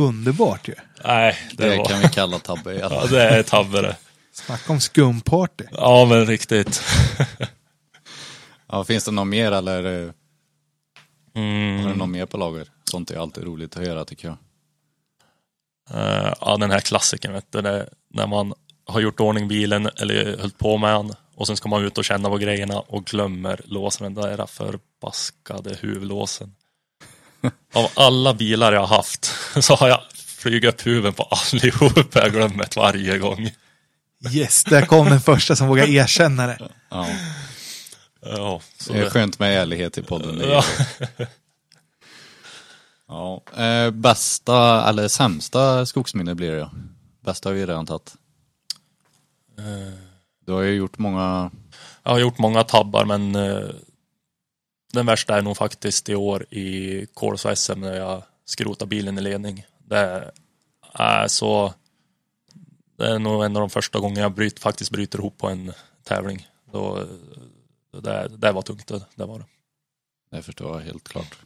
Underbart 0.00 0.68
ju. 0.68 0.74
Nej, 1.04 1.36
det, 1.52 1.68
det 1.68 1.76
var... 1.76 1.84
kan 1.84 2.00
vi 2.00 2.08
kalla 2.08 2.38
tabbe. 2.38 2.74
Ja, 2.74 3.06
det 3.10 3.22
är 3.22 3.42
tabbe 3.42 3.82
det. 3.82 3.96
Snacka 4.32 4.72
om 4.72 4.80
skumparty. 4.80 5.64
Ja, 5.72 6.06
men 6.08 6.26
riktigt. 6.26 6.82
ja, 8.68 8.84
finns 8.84 9.04
det 9.04 9.10
något 9.10 9.26
mer 9.26 9.52
eller? 9.52 10.12
Mm. 11.34 11.82
Har 11.82 11.90
du 11.90 11.96
något 11.96 12.08
mer 12.08 12.26
på 12.26 12.36
lager? 12.36 12.68
Sånt 12.90 13.10
är 13.10 13.18
alltid 13.18 13.44
roligt 13.44 13.76
att 13.76 13.86
höra 13.86 14.04
tycker 14.04 14.28
jag. 14.28 14.36
Uh, 15.94 16.34
ja, 16.40 16.56
den 16.56 16.70
här 16.70 16.80
klassiken 16.80 17.32
vet 17.32 17.52
du, 17.52 17.60
det, 17.62 17.88
när 18.08 18.26
man 18.26 18.54
har 18.86 19.00
gjort 19.00 19.20
ordning 19.20 19.48
bilen 19.48 19.86
eller 19.96 20.38
höll 20.38 20.50
på 20.50 20.78
med 20.78 20.94
den 20.94 21.12
och 21.34 21.46
sen 21.46 21.56
ska 21.56 21.68
man 21.68 21.84
ut 21.84 21.98
och 21.98 22.04
känna 22.04 22.28
på 22.28 22.38
grejerna 22.38 22.80
och 22.80 23.04
glömmer 23.04 23.60
låsa 23.64 24.04
den 24.04 24.14
där 24.14 24.46
förbaskade 24.46 25.76
huvudlåsen. 25.80 26.54
Av 27.74 27.90
alla 27.94 28.34
bilar 28.34 28.72
jag 28.72 28.80
har 28.80 28.96
haft 28.96 29.34
så 29.60 29.74
har 29.74 29.88
jag 29.88 30.00
flugit 30.14 30.74
upp 30.74 30.86
huvudet 30.86 31.16
på 31.16 31.22
allihop. 31.22 32.14
Jag 32.14 32.32
glömmer 32.32 32.64
det 32.64 32.76
varje 32.76 33.18
gång. 33.18 33.50
Yes, 34.30 34.64
där 34.64 34.86
kom 34.86 35.08
den 35.08 35.20
första 35.20 35.56
som 35.56 35.68
vågar 35.68 35.88
erkänna 35.88 36.46
det. 36.46 36.58
Ja. 36.88 37.08
Ja, 38.22 38.60
det 38.88 38.98
är 38.98 39.10
skönt 39.10 39.38
med 39.38 39.62
ärlighet 39.62 39.98
i 39.98 40.02
podden. 40.02 40.40
Ja. 40.40 40.64
ja. 43.08 43.42
Eh, 43.64 43.90
bästa 43.90 44.88
eller 44.88 45.08
sämsta 45.08 45.86
skogsminne 45.86 46.34
blir 46.34 46.50
det 46.50 46.58
ja. 46.58 46.70
Bästa 47.20 47.48
har 47.48 47.54
vi 47.54 47.66
redan 47.66 47.86
tagit. 47.86 48.14
Eh. 49.58 49.94
Du 50.46 50.52
har 50.52 50.62
ju 50.62 50.74
gjort 50.74 50.98
många... 50.98 51.50
Jag 52.02 52.10
har 52.10 52.18
gjort 52.18 52.38
många 52.38 52.64
tabbar 52.64 53.04
men 53.04 53.34
eh, 53.34 53.68
den 54.92 55.06
värsta 55.06 55.36
är 55.36 55.42
nog 55.42 55.56
faktiskt 55.56 56.08
i 56.08 56.14
år 56.14 56.54
i 56.54 57.06
Kolsva 57.14 57.56
SM 57.56 57.80
när 57.80 57.96
jag 57.96 58.22
skrotar 58.50 58.86
bilen 58.86 59.18
i 59.18 59.20
ledning. 59.20 59.66
Det 59.78 60.32
är 60.92 61.28
så... 61.28 61.74
Det 62.96 63.06
är 63.06 63.18
nog 63.18 63.44
en 63.44 63.56
av 63.56 63.60
de 63.60 63.70
första 63.70 63.98
gångerna 63.98 64.20
jag 64.20 64.34
bryt, 64.34 64.58
faktiskt 64.58 64.90
bryter 64.90 65.18
ihop 65.18 65.38
på 65.38 65.48
en 65.48 65.72
tävling. 66.04 66.48
Då, 66.72 67.06
det, 67.90 68.28
det 68.28 68.52
var 68.52 68.62
tungt, 68.62 68.86
det, 68.86 69.06
det 69.14 69.24
var 69.24 69.38
det. 69.38 69.44
Det 70.30 70.42
förstår 70.42 70.76
jag 70.76 70.86
helt 70.86 71.08
klart. 71.08 71.38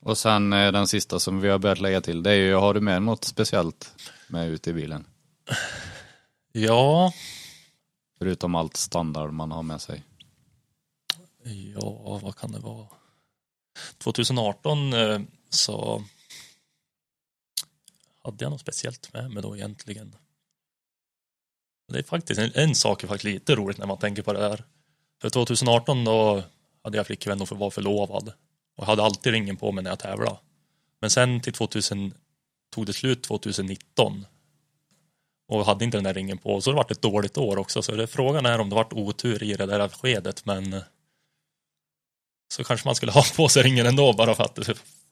Och 0.00 0.18
sen 0.18 0.52
eh, 0.52 0.72
den 0.72 0.86
sista 0.86 1.18
som 1.18 1.40
vi 1.40 1.48
har 1.48 1.58
börjat 1.58 1.80
lägga 1.80 2.00
till, 2.00 2.22
det 2.22 2.30
är 2.30 2.36
ju, 2.36 2.54
har 2.54 2.74
du 2.74 2.80
med 2.80 3.02
något 3.02 3.24
speciellt 3.24 3.94
med 4.28 4.48
ut 4.48 4.68
i 4.68 4.72
bilen? 4.72 5.06
Ja. 6.52 7.12
Förutom 8.18 8.54
allt 8.54 8.76
standard 8.76 9.32
man 9.32 9.50
har 9.50 9.62
med 9.62 9.80
sig. 9.80 10.04
Ja, 11.74 12.20
vad 12.22 12.36
kan 12.36 12.52
det 12.52 12.58
vara? 12.58 12.86
2018 13.98 14.92
eh, 14.92 15.20
så 15.56 16.04
hade 18.24 18.44
jag 18.44 18.50
något 18.50 18.60
speciellt 18.60 19.12
med 19.12 19.30
mig 19.30 19.42
då 19.42 19.56
egentligen. 19.56 20.16
Det 21.92 21.98
är 21.98 22.02
faktiskt 22.02 22.40
en, 22.40 22.52
en 22.54 22.74
sak 22.74 23.02
är 23.02 23.08
faktiskt 23.08 23.24
lite 23.34 23.54
roligt 23.54 23.78
när 23.78 23.86
man 23.86 23.98
tänker 23.98 24.22
på 24.22 24.32
det 24.32 24.38
där. 24.38 24.64
För 25.20 25.30
2018 25.30 26.04
då 26.04 26.42
hade 26.82 26.96
jag 26.96 27.06
flickvän 27.06 27.42
och 27.42 27.52
var 27.52 27.70
förlovad 27.70 28.32
och 28.76 28.86
hade 28.86 29.02
alltid 29.02 29.32
ringen 29.32 29.56
på 29.56 29.72
mig 29.72 29.84
när 29.84 29.90
jag 29.90 29.98
tävlade. 29.98 30.36
Men 31.00 31.10
sen 31.10 31.40
till 31.40 31.52
2000 31.52 32.14
tog 32.70 32.86
det 32.86 32.92
slut 32.92 33.22
2019 33.22 34.26
och 35.48 35.66
hade 35.66 35.84
inte 35.84 35.96
den 35.96 36.04
där 36.04 36.14
ringen 36.14 36.38
på 36.38 36.60
så 36.60 36.70
det 36.70 36.76
varit 36.76 36.90
ett 36.90 37.02
dåligt 37.02 37.38
år 37.38 37.58
också 37.58 37.82
så 37.82 37.92
det, 37.92 38.06
frågan 38.06 38.46
är 38.46 38.58
om 38.58 38.68
det 38.68 38.74
vart 38.74 38.92
otur 38.92 39.42
i 39.42 39.54
det 39.54 39.66
där 39.66 39.88
skedet 39.88 40.44
men 40.44 40.80
så 42.54 42.64
kanske 42.64 42.88
man 42.88 42.94
skulle 42.94 43.12
ha 43.18 43.24
på 43.36 43.48
sig 43.48 43.62
ringen 43.62 43.86
ändå 43.86 44.12
bara 44.12 44.34
för 44.34 44.44
att 44.44 44.58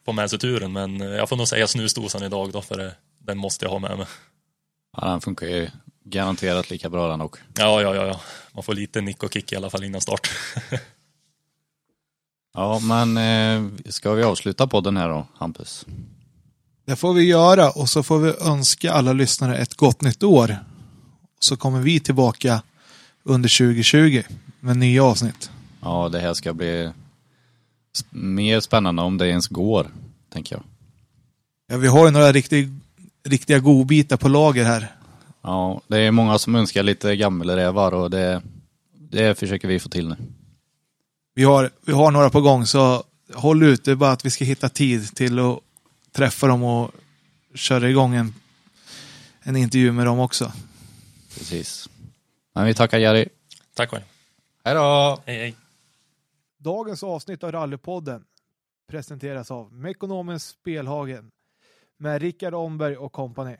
få 0.04 0.12
med 0.12 0.30
sig 0.30 0.38
turen 0.38 0.72
men 0.72 1.00
jag 1.00 1.28
får 1.28 1.36
nog 1.36 1.48
säga 1.48 1.66
snusdosan 1.66 2.22
idag 2.22 2.52
då 2.52 2.62
för 2.62 2.76
det, 2.76 2.94
den 3.18 3.38
måste 3.38 3.64
jag 3.64 3.70
ha 3.70 3.78
med 3.78 3.98
mig. 3.98 4.06
Ja, 4.96 5.08
den 5.08 5.20
funkar 5.20 5.46
ju 5.46 5.70
garanterat 6.04 6.70
lika 6.70 6.90
bra 6.90 7.08
den 7.08 7.20
också. 7.20 7.42
Ja, 7.58 7.82
ja, 7.82 7.94
ja, 7.94 8.06
ja. 8.06 8.20
Man 8.52 8.62
får 8.62 8.74
lite 8.74 9.00
nick 9.00 9.22
och 9.22 9.32
kick 9.32 9.52
i 9.52 9.56
alla 9.56 9.70
fall 9.70 9.84
innan 9.84 10.00
start. 10.00 10.30
ja, 12.54 12.78
men 12.78 13.16
eh, 13.16 13.70
ska 13.88 14.12
vi 14.12 14.22
avsluta 14.22 14.66
podden 14.66 14.96
här 14.96 15.08
då, 15.08 15.26
Hampus? 15.34 15.86
Det 16.86 16.96
får 16.96 17.14
vi 17.14 17.24
göra 17.24 17.70
och 17.70 17.88
så 17.88 18.02
får 18.02 18.18
vi 18.18 18.32
önska 18.40 18.92
alla 18.92 19.12
lyssnare 19.12 19.56
ett 19.56 19.74
gott 19.74 20.02
nytt 20.02 20.22
år. 20.22 20.56
Så 21.40 21.56
kommer 21.56 21.80
vi 21.80 22.00
tillbaka 22.00 22.62
under 23.22 23.58
2020 23.58 24.22
med 24.60 24.76
nya 24.76 25.04
avsnitt. 25.04 25.50
Ja, 25.80 26.08
det 26.08 26.20
här 26.20 26.34
ska 26.34 26.54
bli 26.54 26.90
mer 28.10 28.60
spännande 28.60 29.02
om 29.02 29.18
det 29.18 29.28
ens 29.28 29.48
går, 29.48 29.90
tänker 30.32 30.56
jag. 30.56 30.62
Ja, 31.66 31.76
vi 31.76 31.88
har 31.88 32.06
ju 32.06 32.10
några 32.10 32.32
riktigt, 32.32 32.68
riktiga 33.24 33.58
godbitar 33.58 34.16
på 34.16 34.28
lager 34.28 34.64
här. 34.64 34.92
Ja, 35.42 35.80
det 35.86 35.98
är 35.98 36.10
många 36.10 36.38
som 36.38 36.54
önskar 36.54 36.82
lite 36.82 37.16
gammelrävar 37.16 37.94
och 37.94 38.10
det, 38.10 38.42
det 38.92 39.38
försöker 39.38 39.68
vi 39.68 39.80
få 39.80 39.88
till 39.88 40.08
nu. 40.08 40.16
Vi 41.34 41.44
har, 41.44 41.70
vi 41.86 41.92
har 41.92 42.10
några 42.10 42.30
på 42.30 42.40
gång 42.40 42.66
så 42.66 43.04
håll 43.34 43.62
ut, 43.62 43.84
det 43.84 43.90
är 43.90 43.94
bara 43.94 44.12
att 44.12 44.24
vi 44.24 44.30
ska 44.30 44.44
hitta 44.44 44.68
tid 44.68 45.14
till 45.14 45.38
att 45.38 45.58
träffa 46.12 46.46
dem 46.46 46.62
och 46.62 46.90
köra 47.54 47.90
igång 47.90 48.14
en, 48.14 48.34
en 49.42 49.56
intervju 49.56 49.92
med 49.92 50.06
dem 50.06 50.18
också. 50.18 50.52
Precis. 51.38 51.88
Men 52.54 52.64
vi 52.64 52.74
tackar 52.74 52.98
Jerry. 52.98 53.28
Tack 53.74 53.90
själv. 53.90 54.04
Hej 54.64 54.74
då! 54.74 55.22
Hej 55.26 55.38
hej. 55.38 55.54
Dagens 56.64 57.02
avsnitt 57.02 57.44
av 57.44 57.52
Rallypodden 57.52 58.24
presenteras 58.88 59.50
av 59.50 59.72
Mekonomens 59.72 60.48
Spelhagen 60.48 61.30
med 61.96 62.22
Rickard 62.22 62.54
Omberg 62.54 62.96
och 62.96 63.12
kompani. 63.12 63.56